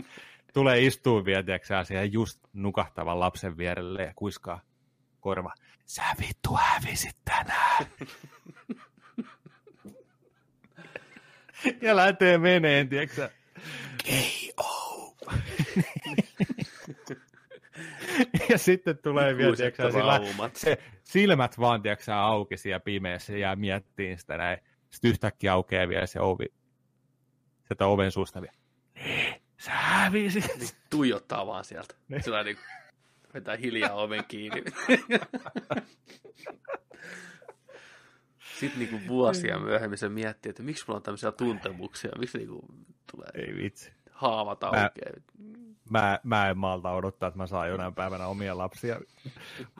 tulee 0.53 0.81
istuu 0.81 1.25
vielä, 1.25 1.43
tiedätkö, 1.43 1.67
sä, 1.67 1.85
siihen 1.85 2.13
just 2.13 2.41
nukahtavan 2.53 3.21
lapsen 3.21 3.57
vierelle 3.57 4.03
ja 4.03 4.13
kuiskaa 4.17 4.61
korva. 5.21 5.55
Sä 5.87 6.03
vittu 6.21 6.55
hävisit 6.55 7.17
tänään. 7.25 7.87
ja 11.83 11.97
lähtee 11.97 12.39
meneen, 12.39 12.89
tiedätkö, 12.89 13.15
sä. 13.17 13.31
K.O. 14.05 15.17
ja 18.51 18.59
sitten 18.59 18.99
tulee 18.99 19.37
vielä, 19.37 19.49
Ikuiset 19.49 19.75
tiedätkö, 19.75 19.83
sä, 19.83 19.99
sillä, 19.99 20.51
se 20.55 20.79
silmät 21.05 21.59
vaan, 21.59 21.83
tiedätkö, 21.83 22.05
sä, 22.05 22.21
auki 22.21 22.57
siellä 22.57 22.81
pimeässä 22.81 23.33
ja 23.33 23.39
jää 23.39 23.57
miettiin 23.57 24.19
sitä 24.19 24.37
näin. 24.37 24.59
Sitten 24.91 25.11
yhtäkkiä 25.11 25.53
aukeaa 25.53 25.89
vielä 25.89 26.07
se 26.07 26.21
ovi. 26.21 26.47
Sieltä 27.69 27.87
oven 27.87 28.11
suusta 28.11 28.43
vielä. 28.43 28.57
Niin, 28.95 29.35
sä 29.59 29.71
hävisit. 29.71 30.45
Niin, 30.59 30.69
tuijottaa 30.91 31.47
vaan 31.47 31.65
sieltä. 31.65 31.95
Niin. 32.09 32.23
Sillä 32.23 32.43
niin 32.43 32.59
vetää 33.35 33.57
hiljaa 33.57 33.93
oven 33.93 34.25
kiinni. 34.29 34.65
Sitten 38.61 38.79
niin 38.79 38.91
kuin 38.91 39.09
vuosia 39.09 39.59
myöhemmin 39.59 39.99
se 39.99 40.09
miettii, 40.09 40.51
että 40.51 40.63
miksi 40.63 40.85
mulla 40.87 40.97
on 40.97 41.03
tämmöisiä 41.03 41.33
tuntemuksia, 41.33 42.11
miksi 42.19 42.39
niin 42.39 42.49
kuin 42.49 42.67
tulee 43.13 43.29
Ei 43.35 43.57
vitsi. 43.57 43.93
haavat 44.11 44.65
aukeaa. 44.65 44.91
Mä, 45.39 45.75
mä 46.23 46.49
en 46.51 46.59
malta 46.59 46.91
odottaa, 46.91 47.27
että 47.27 47.39
mä 47.39 47.47
saan 47.47 47.69
jonain 47.69 47.95
päivänä 47.95 48.27
omia 48.27 48.59
lapsia. 48.59 49.01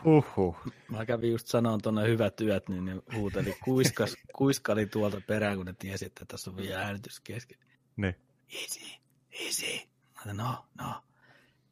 Huhhuh. 0.05 0.57
Mä 0.91 1.07
kävin 1.07 1.31
just 1.31 1.47
sanomaan 1.47 1.83
tuonne 1.83 2.09
hyvät 2.09 2.41
yöt, 2.41 2.69
niin 2.69 2.85
ne 2.85 2.97
huuteli, 3.17 3.57
kuiskas, 3.65 4.17
kuiskali 4.37 4.87
tuolta 4.87 5.21
perään, 5.27 5.57
kun 5.57 5.67
ne 5.67 5.75
tiesi, 5.79 6.07
että 6.07 6.25
tässä 6.25 6.51
on 6.51 6.57
vielä 6.57 6.83
äänitys 6.83 7.21
kesken. 7.21 7.59
Niin. 7.97 8.15
Isi, 8.49 8.99
isi. 9.33 9.89
Mä 10.15 10.21
sanoin, 10.21 10.37
no, 10.37 10.67
no. 10.79 11.03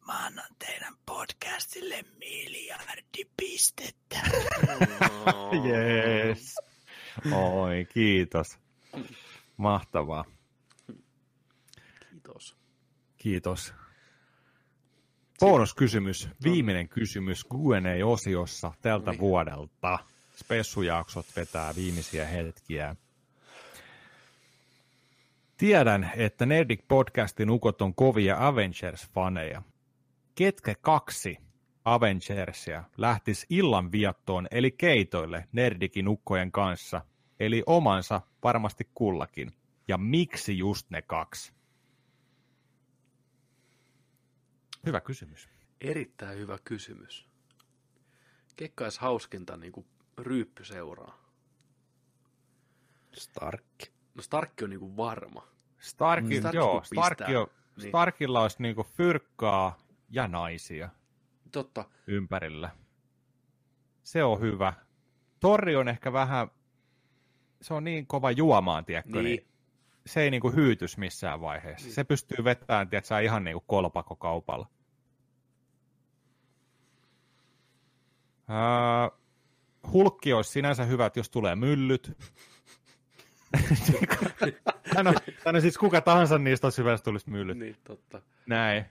Mä 0.06 0.27
annan 0.27 0.48
teidän 0.59 0.94
podcastille 1.06 2.05
miljardi 2.19 3.24
pistettä. 3.36 4.16
Oh. 5.27 5.66
Yes. 5.66 6.55
Oi, 7.32 7.86
kiitos. 7.94 8.59
Mahtavaa. 9.56 10.24
Kiitos. 12.11 12.56
Kiitos. 13.16 13.74
Bonuskysymys, 15.40 16.28
viimeinen 16.44 16.89
kysymys 16.89 17.44
Q&A-osiossa 17.44 18.73
tältä 18.82 19.11
Niin. 19.11 19.20
vuodelta. 19.20 19.98
Spessujaksot 20.36 21.27
vetää 21.36 21.74
viimeisiä 21.77 22.27
hetkiä. 22.27 22.97
Tiedän, 25.56 26.12
että 26.16 26.47
Nerdik 26.47 26.81
podcastin 26.89 27.51
ukot 27.51 27.82
on 27.82 27.94
kovia 27.94 28.36
Avengers-faneja. 28.36 29.62
Ketkä 30.35 30.74
kaksi 30.81 31.39
Avengersia 31.85 32.85
lähtis 32.97 33.47
illan 33.51 33.93
viattoon 33.93 34.47
eli 34.51 34.70
keitoille 34.70 35.48
Nerdikin 35.52 36.09
ukkojen 36.09 36.52
kanssa, 36.52 37.01
eli 37.40 37.62
omansa 37.66 38.20
varmasti 38.44 38.89
kullakin. 38.94 39.52
Ja 39.89 39.98
miksi 39.98 40.59
just 40.59 40.90
ne 40.90 41.02
kaksi? 41.02 41.53
Hyvä 44.86 45.01
kysymys. 45.01 45.48
Erittäin 45.81 46.39
hyvä 46.39 46.59
kysymys. 46.65 47.28
Kekkais 48.56 48.98
hauskinta 48.98 49.56
niin 49.56 49.73
kuin 49.73 49.86
ryyppyseuraa. 50.19 51.24
Starkki. 53.12 53.93
No 54.15 54.23
Starkki 54.23 54.65
on 54.65 54.70
niin 54.70 54.81
kuin 54.81 54.97
varma. 54.97 55.48
Starki, 55.78 56.39
Starkki 56.39 56.56
joo, 56.56 56.81
pistää, 56.81 57.05
Starkki 57.05 57.36
on, 57.36 57.47
niin- 57.77 57.89
Starkilla 57.89 58.43
olisi 58.43 58.56
niinku 58.59 58.82
fyrkkaa 58.82 59.78
ja 60.11 60.28
naisia 60.28 60.89
Totta. 61.52 61.85
ympärillä. 62.06 62.70
Se 64.02 64.24
on 64.24 64.40
hyvä. 64.40 64.73
Torri 65.40 65.77
on 65.77 65.89
ehkä 65.89 66.12
vähän, 66.12 66.48
se 67.62 67.74
on 67.74 67.85
niin 67.85 68.06
kova 68.06 68.31
juomaan, 68.31 68.85
tiedätkö, 68.85 69.12
niin. 69.12 69.24
Niin. 69.24 69.53
Se 70.06 70.22
ei 70.22 70.31
niinku 70.31 70.51
hyytys 70.52 70.98
missään 70.98 71.40
vaiheessa. 71.40 71.86
Niin. 71.86 71.94
Se 71.94 72.05
pystyy 72.05 72.44
vettämään, 72.44 72.89
tiedätkö, 72.89 73.20
ihan 73.20 73.44
niinku 73.44 73.64
kolpakokaupalla. 73.66 74.68
Ää, 78.48 79.10
hulkki 79.93 80.32
olisi 80.32 80.51
sinänsä 80.51 80.85
hyvä, 80.85 81.06
että 81.06 81.18
jos 81.18 81.31
tulee 81.31 81.56
myllyt. 81.56 82.12
Hän 85.44 85.55
on 85.56 85.60
siis 85.60 85.78
kuka 85.78 86.01
tahansa 86.01 86.39
niistä 86.39 86.66
olisi 86.66 86.78
hyvä, 86.78 86.90
jos 86.90 87.02
tulisi 87.02 87.31
myllyt. 87.31 87.59
Niin, 87.59 87.76
totta. 87.85 88.22
Näin. 88.47 88.85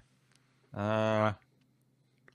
Ää, 0.76 1.34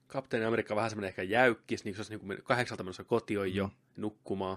Kapteeni 0.07 0.47
Amerikka 0.47 0.75
on 0.75 0.77
vähän 0.77 0.91
semmoinen 0.91 1.09
ehkä 1.09 1.23
jäykkis, 1.23 1.85
niin 1.85 1.95
se 1.95 2.01
olisi 2.01 2.17
niin 2.17 2.43
kahdeksalta 2.43 2.83
menossa 2.83 3.05
kotiin 3.05 3.55
jo 3.55 3.67
Mm. 3.67 3.73
nukkumaan. 3.97 4.57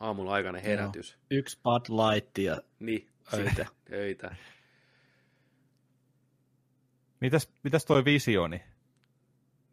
Aamulla 0.00 0.32
aikainen 0.32 0.62
herätys. 0.62 1.18
Yksi 1.30 1.58
Bud 1.62 1.86
Light 1.88 2.38
ja 2.38 2.60
Niin, 2.78 3.08
Öitä. 3.34 3.66
öitä. 3.92 4.36
mitäs, 7.20 7.50
mitäs 7.62 7.84
toi 7.84 8.04
visioni? 8.04 8.62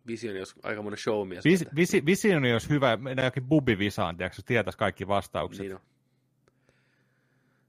Visioni 0.08 0.40
olisi 0.40 0.56
aika 0.64 0.82
monen 0.82 1.00
showmies. 1.00 1.46
Vis, 1.46 1.62
että- 1.62 1.76
visi, 1.76 2.06
visioni 2.06 2.54
olisi 2.54 2.70
hyvä, 2.70 2.98
mennään 2.98 3.26
jokin 3.26 3.46
bubivisaan, 3.46 4.18
tiedätkö, 4.18 4.38
jos 4.38 4.46
tietäisi 4.46 4.78
kaikki 4.78 5.08
vastaukset. 5.08 5.64
Niin 5.66 5.76
on. 5.76 5.82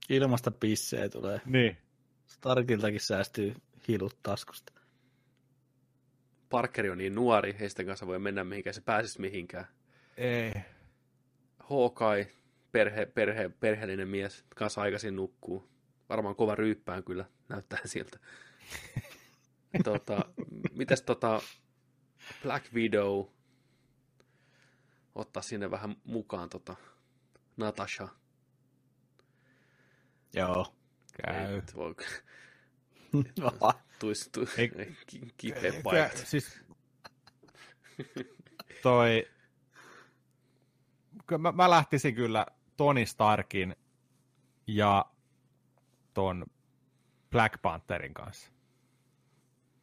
ilmasta 0.09 0.51
pissejä 0.51 1.09
tulee. 1.09 1.41
Niin. 1.45 1.77
Starkiltakin 2.27 2.99
säästyy 2.99 3.55
hilut 3.87 4.17
taskusta. 4.23 4.73
Parkeri 6.49 6.89
on 6.89 6.97
niin 6.97 7.15
nuori, 7.15 7.55
ei 7.59 7.69
sitten 7.69 7.85
kanssa 7.85 8.07
voi 8.07 8.19
mennä 8.19 8.43
mihinkään, 8.43 8.73
se 8.73 8.81
pääsisi 8.81 9.21
mihinkään. 9.21 9.67
Ei. 10.17 10.53
Hawkeye, 11.59 12.31
perhe, 12.71 13.05
perhe, 13.05 13.49
perheellinen 13.59 14.07
mies, 14.07 14.45
kanssa 14.55 14.81
aikaisin 14.81 15.15
nukkuu. 15.15 15.74
Varmaan 16.09 16.35
kova 16.35 16.55
ryyppään 16.55 17.03
kyllä, 17.03 17.25
näyttää 17.49 17.79
siltä. 17.85 18.19
tota, 19.83 20.25
mitäs 20.73 21.01
tota 21.01 21.41
Black 22.43 22.73
Widow, 22.73 23.25
ottaa 25.15 25.43
sinne 25.43 25.71
vähän 25.71 25.95
mukaan 26.03 26.49
tota 26.49 26.75
Natasha. 27.57 28.07
Joo. 30.33 30.75
Käy. 31.23 31.53
Ei, 31.55 31.61
voi, 31.75 31.95
tuis, 33.99 34.29
tu, 34.31 34.39
Ei- 34.57 34.71
ei, 34.77 34.95
ki- 35.07 35.33
kipeä 35.37 35.73
paikka. 35.83 36.17
Siis, 36.17 36.61
toi, 38.83 39.27
mä, 41.37 41.51
mä 41.51 41.69
lähtisin 41.69 42.15
kyllä 42.15 42.45
Tony 42.77 43.05
Starkin 43.05 43.75
ja 44.67 45.05
ton 46.15 46.45
Black 47.31 47.61
Pantherin 47.61 48.13
kanssa. 48.13 48.51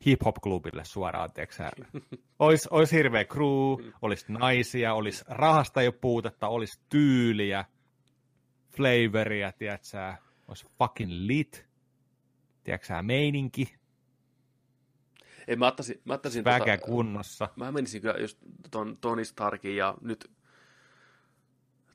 Hip-hop-klubille 0.07 0.85
suoraan, 0.85 1.33
tiedätkö 1.33 1.71
Ois, 2.39 2.67
ois 2.67 2.93
hirveä 2.93 3.25
crew, 3.25 3.93
olisi 4.03 4.25
naisia, 4.29 4.95
olisi 4.95 5.25
rahasta 5.29 5.81
ole 5.81 5.93
puutetta, 5.93 6.49
olisi 6.49 6.81
tyyliä, 6.89 7.65
flavoria, 8.77 9.53
tiedätkö 9.53 10.15
olisi 10.49 10.67
fucking 10.79 11.13
lit, 11.13 11.67
tiedätkö 12.65 13.03
meininki, 13.03 13.75
Ei, 15.49 15.57
mä 15.57 15.67
ottaisin, 15.67 16.01
mä 16.05 16.15
ottaisin 16.15 16.45
väkeä 16.45 16.77
tota, 16.77 16.91
kunnossa. 16.91 17.49
Mä 17.57 17.73
menisin 17.73 18.03
kyllä 18.03 18.15
just 18.19 18.39
ton 18.71 18.99
Tony 19.01 19.25
Starkin 19.25 19.77
ja 19.77 19.95
nyt 20.01 20.31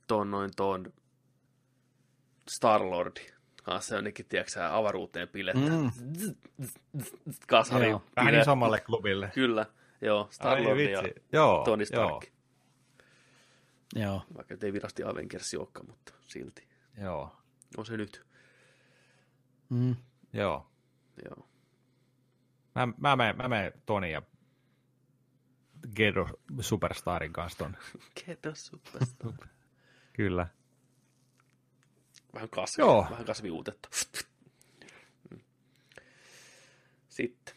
ton 0.08 0.32
noin 0.32 0.52
ton 0.56 0.94
Star-Lordi 2.52 3.37
kanssa 3.72 3.96
jonnekin, 3.96 4.26
tiedätkö 4.26 4.68
avaruuteen 4.70 5.28
pilettä. 5.28 5.60
Mm. 5.70 5.92
Kasari. 7.48 7.90
Joo, 7.90 8.02
Vähän 8.16 8.34
pile- 8.34 8.42
isommalle 8.42 8.80
klubille. 8.80 9.32
Kyllä, 9.34 9.66
joo, 10.02 10.30
Star-Lordi 10.32 10.90
ja. 10.92 11.04
Joo, 11.34 11.64
Tony 11.66 11.84
joo, 11.94 12.08
Stark. 12.20 12.34
Joo. 13.96 14.22
Vaikka 14.36 14.54
nyt 14.54 14.64
ei 14.64 14.74
virasti 14.74 15.04
Avengers 15.04 15.54
olekaan, 15.54 15.86
mutta 15.90 16.14
silti. 16.22 16.68
joo, 17.02 17.36
On 17.78 17.86
se 17.86 17.98
nyt. 17.98 18.26
Mm. 19.70 19.96
joo. 20.34 20.68
Joo. 21.26 21.48
Mä, 22.76 22.88
mä, 22.98 23.16
menen, 23.16 23.38
mä 23.38 23.48
menen 23.48 23.74
Toni 23.86 24.12
ja 24.12 24.22
Gedo 25.96 26.28
Superstarin 26.62 27.34
kanssa 27.34 27.58
ton. 27.58 27.78
Ketä 28.26 28.52
superstar. 28.54 29.34
Kyllä. 30.14 30.48
Vähän 32.38 32.50
kasvi, 32.50 32.82
Joo. 32.82 33.08
vähän 33.10 33.26
kasviuutetta. 33.26 33.90
Sitten. 37.10 37.56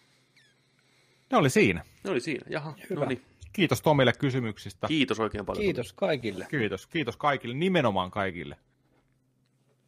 Ne 1.31 1.39
oli 1.39 1.51
siinä. 1.51 1.85
Ne 2.05 2.11
oli 2.11 2.21
siinä. 2.21 2.45
Jaha, 2.49 2.75
Hyvä. 2.91 3.01
no 3.01 3.07
niin. 3.09 3.23
Kiitos 3.53 3.83
Tomille 3.83 4.13
kysymyksistä. 4.13 4.87
Kiitos 4.87 5.21
oikein 5.21 5.47
paljon. 5.47 5.65
Kiitos 5.65 5.93
kaikille. 5.93 6.47
Kiitos. 6.51 6.87
Kiitos 6.87 7.17
kaikille, 7.17 7.55
nimenomaan 7.55 8.11
kaikille. 8.11 8.57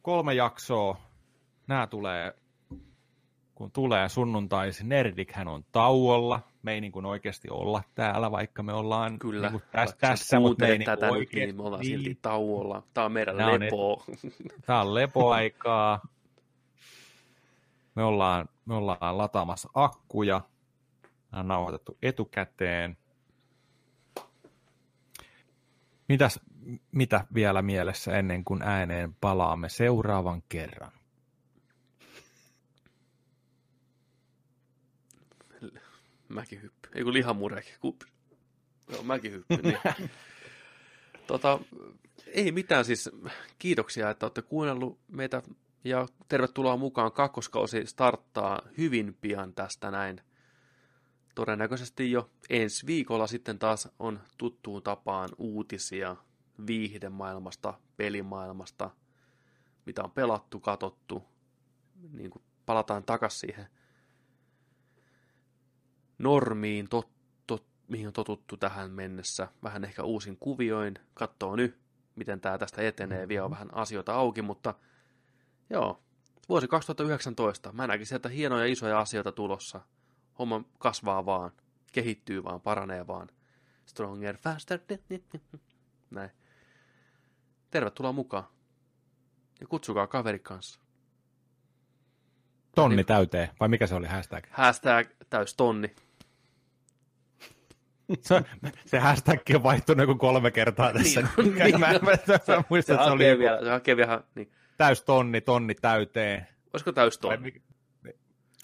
Kolme 0.01 0.33
jaksoa. 0.33 1.01
Nämä 1.67 1.87
tulee, 1.87 2.33
kun 3.55 3.71
tulee 3.71 4.09
sunnuntaisin. 4.09 4.89
Nerdikhän 4.89 5.47
on 5.47 5.65
tauolla 5.71 6.52
me 6.63 6.73
ei 6.73 6.81
niin 6.81 6.91
kuin 6.91 7.05
oikeasti 7.05 7.49
olla 7.51 7.83
täällä, 7.95 8.31
vaikka 8.31 8.63
me 8.63 8.73
ollaan 8.73 9.19
Kyllä, 9.19 9.41
niin 9.41 9.51
kuin 9.51 9.63
tässä, 9.71 9.95
tässä, 9.99 10.39
mutta 10.39 10.67
ei 10.67 10.77
niinku 10.77 10.91
tätä 10.91 11.05
niin 11.05 11.15
oikein 11.15 11.45
niin 11.47 11.55
me 11.55 11.63
ollaan 11.63 11.81
niin. 11.81 11.99
silti 11.99 12.19
tauolla. 12.21 12.83
Tämä 12.93 13.05
on 13.05 13.11
meidän 13.11 13.37
Tämä 13.37 13.59
lepo. 13.59 13.93
On, 13.93 14.15
tämä 14.65 14.81
on 14.81 14.93
lepoaikaa. 14.93 16.01
Me 17.95 18.03
ollaan, 18.03 18.49
me 18.65 18.75
ollaan 18.75 19.17
lataamassa 19.17 19.69
akkuja. 19.73 20.41
Nämä 21.31 21.39
on 21.41 21.47
nauhoitettu 21.47 21.97
etukäteen. 22.01 22.97
Mitäs, 26.09 26.39
mitä 26.91 27.25
vielä 27.33 27.61
mielessä 27.61 28.17
ennen 28.17 28.43
kuin 28.43 28.61
ääneen 28.61 29.15
palaamme 29.21 29.69
seuraavan 29.69 30.43
kerran? 30.49 30.91
Mäkihyppy. 36.33 36.89
Ei 36.95 37.03
kun 37.03 37.13
lihamureki. 37.13 37.73
Ku... 37.79 37.97
Joo, 38.91 39.03
mäkihyppy. 39.03 39.55
Niin. 39.63 39.77
tota, 41.27 41.59
ei 42.25 42.51
mitään 42.51 42.85
siis. 42.85 43.09
Kiitoksia, 43.59 44.09
että 44.09 44.25
olette 44.25 44.41
kuunnellut 44.41 44.99
meitä 45.07 45.41
ja 45.83 46.07
tervetuloa 46.27 46.77
mukaan. 46.77 47.11
Kakkoskausi 47.11 47.85
starttaa 47.85 48.61
hyvin 48.77 49.17
pian 49.21 49.53
tästä 49.53 49.91
näin. 49.91 50.21
Todennäköisesti 51.35 52.11
jo 52.11 52.29
ensi 52.49 52.85
viikolla 52.85 53.27
sitten 53.27 53.59
taas 53.59 53.89
on 53.99 54.19
tuttuun 54.37 54.83
tapaan 54.83 55.29
uutisia 55.37 56.15
viihdemaailmasta, 56.67 57.73
pelimaailmasta, 57.97 58.89
mitä 59.85 60.03
on 60.03 60.11
pelattu, 60.11 60.59
katottu. 60.59 61.23
Niin 62.11 62.29
kuin 62.29 62.43
palataan 62.65 63.03
takaisin 63.03 63.39
siihen 63.39 63.67
normiin, 66.17 66.89
tot, 66.89 67.09
tot, 67.47 67.65
mihin 67.87 68.07
on 68.07 68.13
totuttu 68.13 68.57
tähän 68.57 68.91
mennessä. 68.91 69.47
Vähän 69.63 69.83
ehkä 69.83 70.03
uusin 70.03 70.37
kuvioin. 70.39 70.93
Katsoo 71.13 71.55
nyt, 71.55 71.77
miten 72.15 72.41
tämä 72.41 72.57
tästä 72.57 72.81
etenee. 72.81 73.27
Vielä 73.27 73.45
on 73.45 73.51
vähän 73.51 73.73
asioita 73.73 74.13
auki, 74.13 74.41
mutta 74.41 74.73
joo, 75.69 76.03
vuosi 76.49 76.67
2019. 76.67 77.71
Mä 77.71 77.87
näkisin 77.87 78.09
sieltä 78.09 78.29
hienoja 78.29 78.65
isoja 78.65 78.99
asioita 78.99 79.31
tulossa. 79.31 79.81
Homma 80.39 80.63
kasvaa 80.79 81.25
vaan, 81.25 81.51
kehittyy 81.91 82.43
vaan, 82.43 82.61
paranee 82.61 83.07
vaan. 83.07 83.29
Stronger, 83.85 84.37
faster. 84.37 84.79
Näin. 86.11 86.29
Tervetuloa 87.71 88.11
mukaan. 88.11 88.43
Ja 89.61 89.67
kutsukaa 89.67 90.07
kaveri 90.07 90.39
kanssa. 90.39 90.79
Tonni 92.75 93.03
täyteen, 93.03 93.49
vai 93.59 93.69
mikä 93.69 93.87
se 93.87 93.95
oli 93.95 94.07
hashtag? 94.07 94.45
Hashtag 94.51 95.07
täys 95.33 95.55
tonni. 95.55 95.91
Se, 98.21 98.41
se 98.85 98.99
hashtag 98.99 99.39
on 99.55 99.63
vaihtunut 99.63 100.07
joku 100.07 100.19
kolme 100.19 100.51
kertaa 100.51 100.93
tässä. 100.93 101.21
Niin, 101.37 101.55
Niin, 101.55 101.79
mä, 101.79 101.87
mä, 101.87 101.99
mä, 102.01 102.55
mä 102.55 102.63
muistan, 102.69 102.95
että 102.95 103.05
se 103.05 103.11
oli 103.11 103.39
vielä, 103.39 103.59
se 103.63 103.69
hakee 103.69 103.97
vielä, 103.97 104.23
niin. 104.35 104.51
täys 104.77 105.03
tonni, 105.03 105.41
tonni 105.41 105.75
täyteen. 105.75 106.47
Olisiko 106.73 106.91
täys 106.91 107.19
Vai 107.23 107.37
tonni? 107.37 107.51
mikä- 107.51 107.59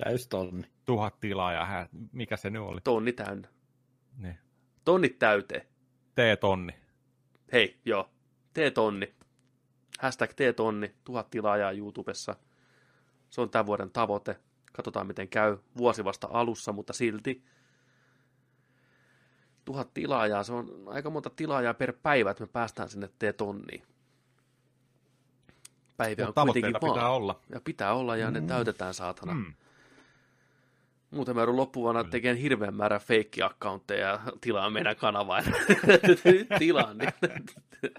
Täystonni. 0.04 0.68
Tuhat 0.86 1.20
tilaa 1.20 1.54
ja 1.54 1.88
mikä 2.12 2.38
se 2.38 2.50
nyt 2.50 2.62
oli? 2.62 2.82
Tonni 2.84 3.14
täynnä. 3.14 3.48
Niin. 4.18 4.38
Tonnit 4.86 5.20
täyteen. 5.20 5.62
T-tonni. 6.16 6.74
Hei, 7.54 7.80
joo. 7.86 8.10
T-tonni. 8.54 9.14
Hashtag 10.00 10.30
T-tonni. 10.34 10.96
Tuhat 11.04 11.30
tilaajaa 11.30 11.72
YouTubessa. 11.72 12.36
Se 13.30 13.42
on 13.42 13.50
tämän 13.50 13.66
vuoden 13.66 13.90
tavoite. 13.92 14.36
Katsotaan 14.74 15.08
miten 15.08 15.30
käy. 15.30 15.58
Vuosi 15.78 16.04
vasta 16.04 16.28
alussa, 16.32 16.72
mutta 16.74 16.94
silti. 16.94 17.44
Tuhat 19.66 19.94
tilaajaa. 19.94 20.44
Se 20.44 20.54
on 20.54 20.84
aika 20.88 21.10
monta 21.10 21.30
tilaajaa 21.30 21.74
per 21.74 21.94
päivä, 22.04 22.32
että 22.32 22.44
me 22.44 22.48
päästään 22.48 22.90
sinne 22.90 23.08
T-tonniin. 23.08 23.84
Päiviä 25.98 26.28
on 26.28 26.34
kuitenkin 26.34 26.74
vaan. 26.82 26.94
pitää 26.94 27.10
olla. 27.10 27.40
Ja 27.50 27.62
pitää 27.62 27.94
olla, 27.94 28.18
ja 28.18 28.32
ne 28.32 28.42
täytetään 28.42 28.94
saatana. 28.94 29.34
Mm. 29.34 29.54
Muuten 31.12 31.36
mä 31.36 31.42
joudun 31.42 31.58
loppuvuonna 31.58 32.04
tekemään 32.04 32.38
hirveän 32.38 32.74
määrän 32.76 33.02
feikki-accountteja 33.02 34.00
ja 34.00 34.20
tilaan 34.42 34.74
meidän 34.74 34.96
kanavaan. 34.96 35.44
Nyt 36.04 36.48
tilaan, 36.60 36.98
niin 36.98 37.14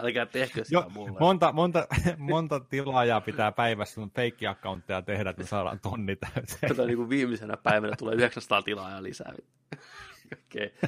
älkää 0.00 0.26
tehkö 0.26 0.64
sitä 0.64 0.74
Jo, 0.78 0.88
mulle. 0.88 1.18
monta, 1.20 1.52
monta, 1.52 1.86
monta 2.18 2.60
tilaajaa 2.60 3.20
pitää 3.20 3.52
päivässä 3.52 3.94
sun 3.94 4.10
feikki-accountteja 4.10 5.02
tehdä, 5.02 5.30
että 5.30 5.42
me 5.42 5.48
saadaan 5.48 5.80
tonni 5.80 6.16
täyteen. 6.16 6.68
Tätä 6.68 6.86
niin 6.86 6.96
kuin 6.96 7.08
viimeisenä 7.08 7.56
päivänä 7.56 7.96
tulee 7.96 8.14
900 8.14 8.62
tilaajaa 8.62 9.02
lisää. 9.02 9.32
Okei. 10.32 10.74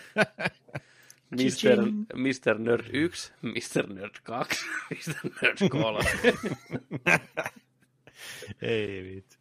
Okay. 1.34 1.44
Mister, 1.44 1.78
Mister 2.14 2.58
Nerd 2.58 2.84
1, 2.92 3.32
Mister 3.42 3.92
Nerd 3.92 4.14
2, 4.22 4.66
Mister 4.90 5.16
Nerd 5.42 5.68
3. 5.68 6.00
Ei 8.62 9.04
vitsi. 9.04 9.38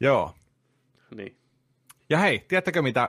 Joo. 0.00 0.34
Ja 2.12 2.18
hei, 2.18 2.38
tiedättekö 2.48 2.82
mitä 2.82 3.08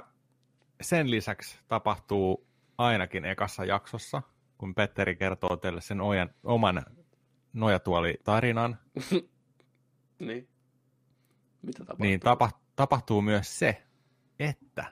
sen 0.82 1.12
lisäksi 1.12 1.60
tapahtuu 1.68 2.48
ainakin 2.78 3.26
ekassa 3.26 3.66
jaksossa, 3.66 4.22
kun 4.58 4.76
Petteri 4.76 5.16
kertoo 5.16 5.58
teille 5.58 5.82
sen 5.82 6.02
ojan, 6.02 6.30
oman 6.44 6.86
nojatuoli-tarinan, 7.54 8.78
niin. 10.20 10.48
Mitä 11.62 11.80
tapahtuu? 11.80 12.06
niin 12.06 12.20
tapa, 12.20 12.50
tapahtuu 12.76 13.22
myös 13.22 13.60
se, 13.60 13.84
että 14.40 14.86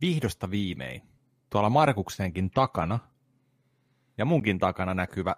vihdosta 0.00 0.50
viimein 0.50 1.02
tuolla 1.50 1.70
Markuksenkin 1.70 2.50
takana 2.50 2.98
ja 4.18 4.24
munkin 4.24 4.58
takana 4.58 4.94
näkyvä 4.94 5.36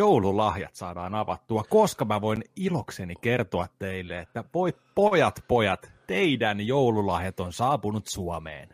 joululahjat 0.00 0.74
saadaan 0.74 1.14
avattua, 1.14 1.64
koska 1.68 2.04
mä 2.04 2.20
voin 2.20 2.44
ilokseni 2.56 3.14
kertoa 3.20 3.66
teille, 3.78 4.18
että 4.18 4.44
voi 4.54 4.74
pojat, 4.94 5.44
pojat, 5.48 5.92
teidän 6.06 6.66
joululahjat 6.66 7.40
on 7.40 7.52
saapunut 7.52 8.06
Suomeen. 8.06 8.68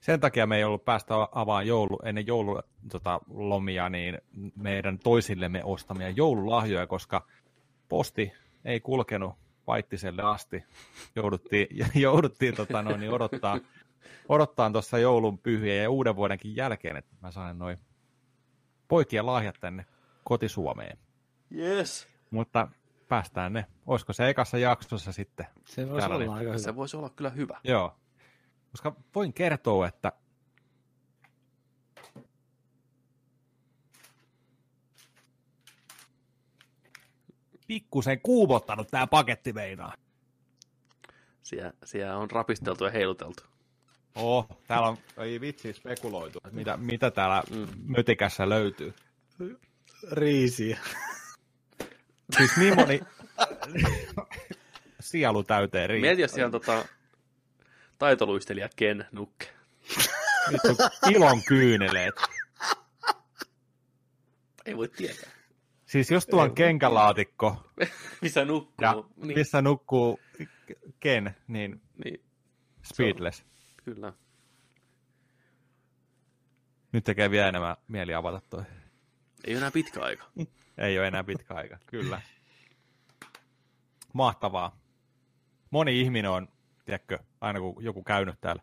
Sen 0.00 0.20
takia 0.20 0.46
me 0.46 0.56
ei 0.56 0.64
ollut 0.64 0.84
päästä 0.84 1.14
avaamaan 1.14 1.66
joulu, 1.66 1.98
ennen 2.04 2.26
joululomia 2.26 3.82
tota, 3.82 3.90
niin 3.90 4.18
meidän 4.56 4.98
toisillemme 4.98 5.64
ostamia 5.64 6.10
joululahjoja, 6.10 6.86
koska 6.86 7.26
posti 7.88 8.32
ei 8.64 8.80
kulkenut 8.80 9.34
Vaittiselle 9.66 10.22
asti. 10.22 10.64
Jouduttiin, 11.16 11.66
jouduttiin 11.94 12.54
tota, 12.54 12.82
no, 12.82 12.96
niin 12.96 13.12
odottaa, 13.12 13.58
odottaa 14.28 14.70
tuossa 14.70 14.98
joulun 14.98 15.38
pyhiä 15.38 15.74
ja 15.74 15.90
uuden 15.90 16.16
vuodenkin 16.16 16.56
jälkeen, 16.56 16.96
että 16.96 17.16
mä 17.22 17.30
saan 17.30 17.58
noin 17.58 17.78
poikien 18.92 19.26
lahjat 19.26 19.56
tänne 19.60 19.86
koti-Suomeen. 20.24 20.98
Yes. 21.56 22.08
Mutta 22.30 22.68
päästään 23.08 23.52
ne. 23.52 23.66
Olisiko 23.86 24.12
se 24.12 24.28
ekassa 24.28 24.58
jaksossa 24.58 25.12
sitten? 25.12 25.46
Se 25.64 25.90
voisi 25.90 26.08
olla 26.08 26.34
aika 26.34 26.50
hyvä. 26.50 26.58
Se 26.58 26.76
voisi 26.76 26.96
olla 26.96 27.10
kyllä 27.10 27.30
hyvä. 27.30 27.60
Joo. 27.64 27.96
Koska 28.70 28.96
voin 29.14 29.32
kertoa, 29.32 29.88
että 29.88 30.12
pikkusen 37.66 38.20
kuumottanut 38.20 38.88
tämä 38.90 39.06
paketti 39.06 39.52
meinaa. 39.52 39.94
Siellä, 41.42 41.72
siellä 41.84 42.16
on 42.16 42.30
rapisteltu 42.30 42.84
ja 42.84 42.90
heiluteltu. 42.90 43.42
Oh, 44.14 44.48
täällä 44.66 44.88
on, 44.88 44.96
ei 45.18 45.40
vitsi, 45.40 45.72
spekuloitu, 45.72 46.38
että 46.44 46.56
mitä, 46.56 46.76
mitä 46.76 47.10
täällä 47.10 47.42
mötikässä 47.86 48.48
löytyy. 48.48 48.94
Riisiä. 50.12 50.78
Siis 52.36 52.56
niin 52.56 52.74
moni 52.74 53.00
sielu 55.00 55.42
täyteen 55.44 55.90
riittää. 55.90 56.08
Mieti, 56.08 56.22
jos 56.22 56.30
siellä 56.30 56.46
on 56.46 56.52
tota, 56.52 56.84
taitoluistelija 57.98 58.68
Ken 58.76 59.06
Nukke. 59.12 59.46
Vittu, 60.52 60.76
ilon 61.10 61.42
kyyneleet. 61.48 62.14
Ei 64.66 64.76
voi 64.76 64.88
tietää. 64.88 65.30
Siis 65.86 66.10
jos 66.10 66.26
tuo 66.26 66.42
on 66.42 66.54
kenkälaatikko, 66.54 67.64
Missä 68.22 68.44
nukkuu. 68.44 68.74
ja 68.80 68.94
Niin, 69.16 69.38
missä 69.38 69.62
nukkuu 69.62 70.20
Ken, 71.00 71.36
niin 71.48 71.82
niin, 72.04 72.24
speedless. 72.92 73.44
Kyllä. 73.84 74.12
Nyt 76.92 77.04
tekee 77.04 77.30
vielä 77.30 77.48
enemmän 77.48 77.76
mieli 77.88 78.14
avata 78.14 78.40
toi. 78.50 78.62
Ei 79.44 79.52
ole 79.52 79.58
enää 79.58 79.70
pitkä 79.70 80.00
aika. 80.00 80.24
Ei 80.78 80.98
ole 80.98 81.06
enää 81.06 81.24
pitkä 81.24 81.54
aika, 81.54 81.78
kyllä. 81.86 82.20
Mahtavaa. 84.12 84.76
Moni 85.70 86.00
ihminen 86.00 86.30
on, 86.30 86.48
tiedätkö, 86.84 87.18
aina 87.40 87.60
kun 87.60 87.84
joku 87.84 88.02
käynyt 88.02 88.40
täällä, 88.40 88.62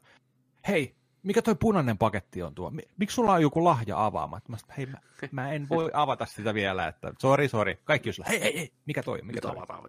hei, 0.68 0.96
mikä 1.24 1.42
toi 1.42 1.56
punainen 1.56 1.98
paketti 1.98 2.44
on 2.44 2.56
tuo? 2.56 2.70
Mi- 2.70 2.88
Miksi 2.98 3.16
sulla 3.16 3.34
on 3.34 3.42
joku 3.42 3.64
lahja 3.64 4.06
avaamatta? 4.06 4.50
Mä 4.52 4.58
sanoin, 4.58 4.78
hei, 4.78 4.86
mä, 4.86 4.98
mä, 5.32 5.52
en 5.52 5.70
voi 5.70 5.90
avata 5.94 6.26
sitä 6.26 6.54
vielä, 6.54 6.88
että 6.88 7.14
sori, 7.20 7.48
sori. 7.48 7.80
Kaikki 7.84 8.10
on 8.10 8.14
sillä, 8.14 8.30
hei, 8.30 8.42
hei, 8.42 8.58
hei, 8.58 8.74
mikä 8.86 9.04
toi, 9.04 9.22
mikä 9.22 9.36
Nyt 9.38 9.42
toi? 9.42 9.52
avataan. 9.52 9.84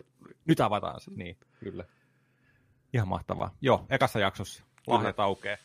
Nyt 0.44 0.60
avataan 0.60 1.00
se, 1.00 1.10
niin, 1.10 1.36
kyllä. 1.60 1.84
Ihan 2.92 3.08
mahtavaa. 3.08 3.54
Joo, 3.60 3.86
ekassa 3.90 4.18
jaksossa 4.18 4.64
lahjat 4.86 5.20
aukeaa. 5.20 5.56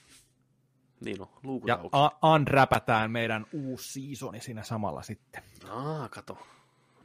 Niin 1.05 1.21
on, 1.21 1.27
luukut 1.43 1.67
Ja 1.67 1.75
auki. 1.75 1.89
a- 1.91 2.33
unwrapataan 2.35 3.11
meidän 3.11 3.45
uusi 3.53 3.93
seasoni 4.15 4.39
siinä 4.41 4.63
samalla 4.63 5.01
sitten. 5.01 5.43
Aa, 5.69 6.09
kato. 6.09 6.37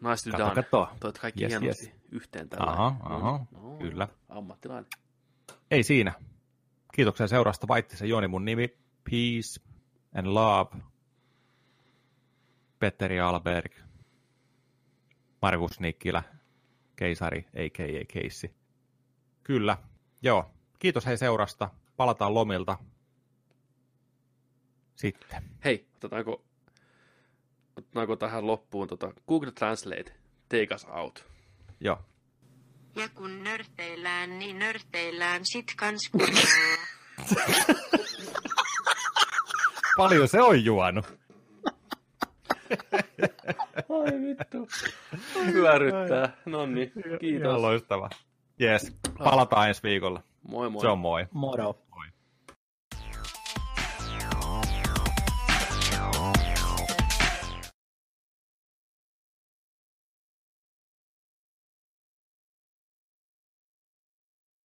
Nice 0.00 0.30
to 0.30 0.36
Kato, 0.36 0.44
done. 0.44 0.54
kato. 0.54 0.88
Toit 1.00 1.18
kaikki 1.18 1.42
Yes, 1.44 1.50
hienosti 1.50 1.86
yes. 1.86 1.94
yhteen 2.10 2.48
tällä. 2.48 2.72
Aha, 2.72 2.96
aha, 3.00 3.40
kyllä. 3.78 4.08
Ammattilainen. 4.28 4.90
Ei 5.70 5.82
siinä. 5.82 6.12
Kiitoksia 6.94 7.28
seurasta 7.28 7.68
Vaittisen 7.68 8.08
Jooni 8.08 8.28
mun 8.28 8.44
nimi. 8.44 8.68
Peace. 9.10 9.60
and 10.14 10.26
Love, 10.26 10.70
Petteri 12.78 13.20
Alberg, 13.20 13.72
Markus 15.42 15.80
Nikkilä, 15.80 16.22
keisari, 16.96 17.38
a.k.a. 17.56 18.04
Keissi. 18.12 18.54
Kyllä, 19.42 19.76
joo. 20.22 20.50
Kiitos 20.78 21.06
hei 21.06 21.18
seurasta. 21.18 21.70
Palataan 22.00 22.34
lomilta. 22.34 22.78
Sitten. 24.96 25.42
Hei, 25.64 25.86
otetaanko, 25.96 26.42
otetaanko 27.76 28.16
tähän 28.16 28.46
loppuun 28.46 28.88
tota 28.88 29.12
Google 29.28 29.50
Translate, 29.52 30.12
take 30.48 30.74
us 30.74 30.86
out. 30.90 31.24
Joo. 31.80 31.98
Ja 32.96 33.08
kun 33.08 33.44
nörteillään, 33.44 34.38
niin 34.38 34.58
nörteillään 34.58 35.40
sit 35.44 35.66
kans. 35.76 36.10
Paljon 39.96 40.28
se 40.28 40.42
on 40.42 40.64
juonut. 40.64 41.06
Ai 43.88 44.20
vittu. 44.20 44.68
Hyöryttää. 45.44 46.36
No 46.46 46.66
niin, 46.66 46.92
Ihan 47.06 47.18
kiitos. 47.18 47.60
loistava. 47.60 48.10
Yes, 48.60 48.96
palataan 49.18 49.68
ensi 49.68 49.82
viikolla. 49.82 50.22
Moi 50.42 50.70
moi. 50.70 50.80
Se 50.80 50.88
on 50.88 50.98
moi. 50.98 51.26
Moro. 51.32 51.78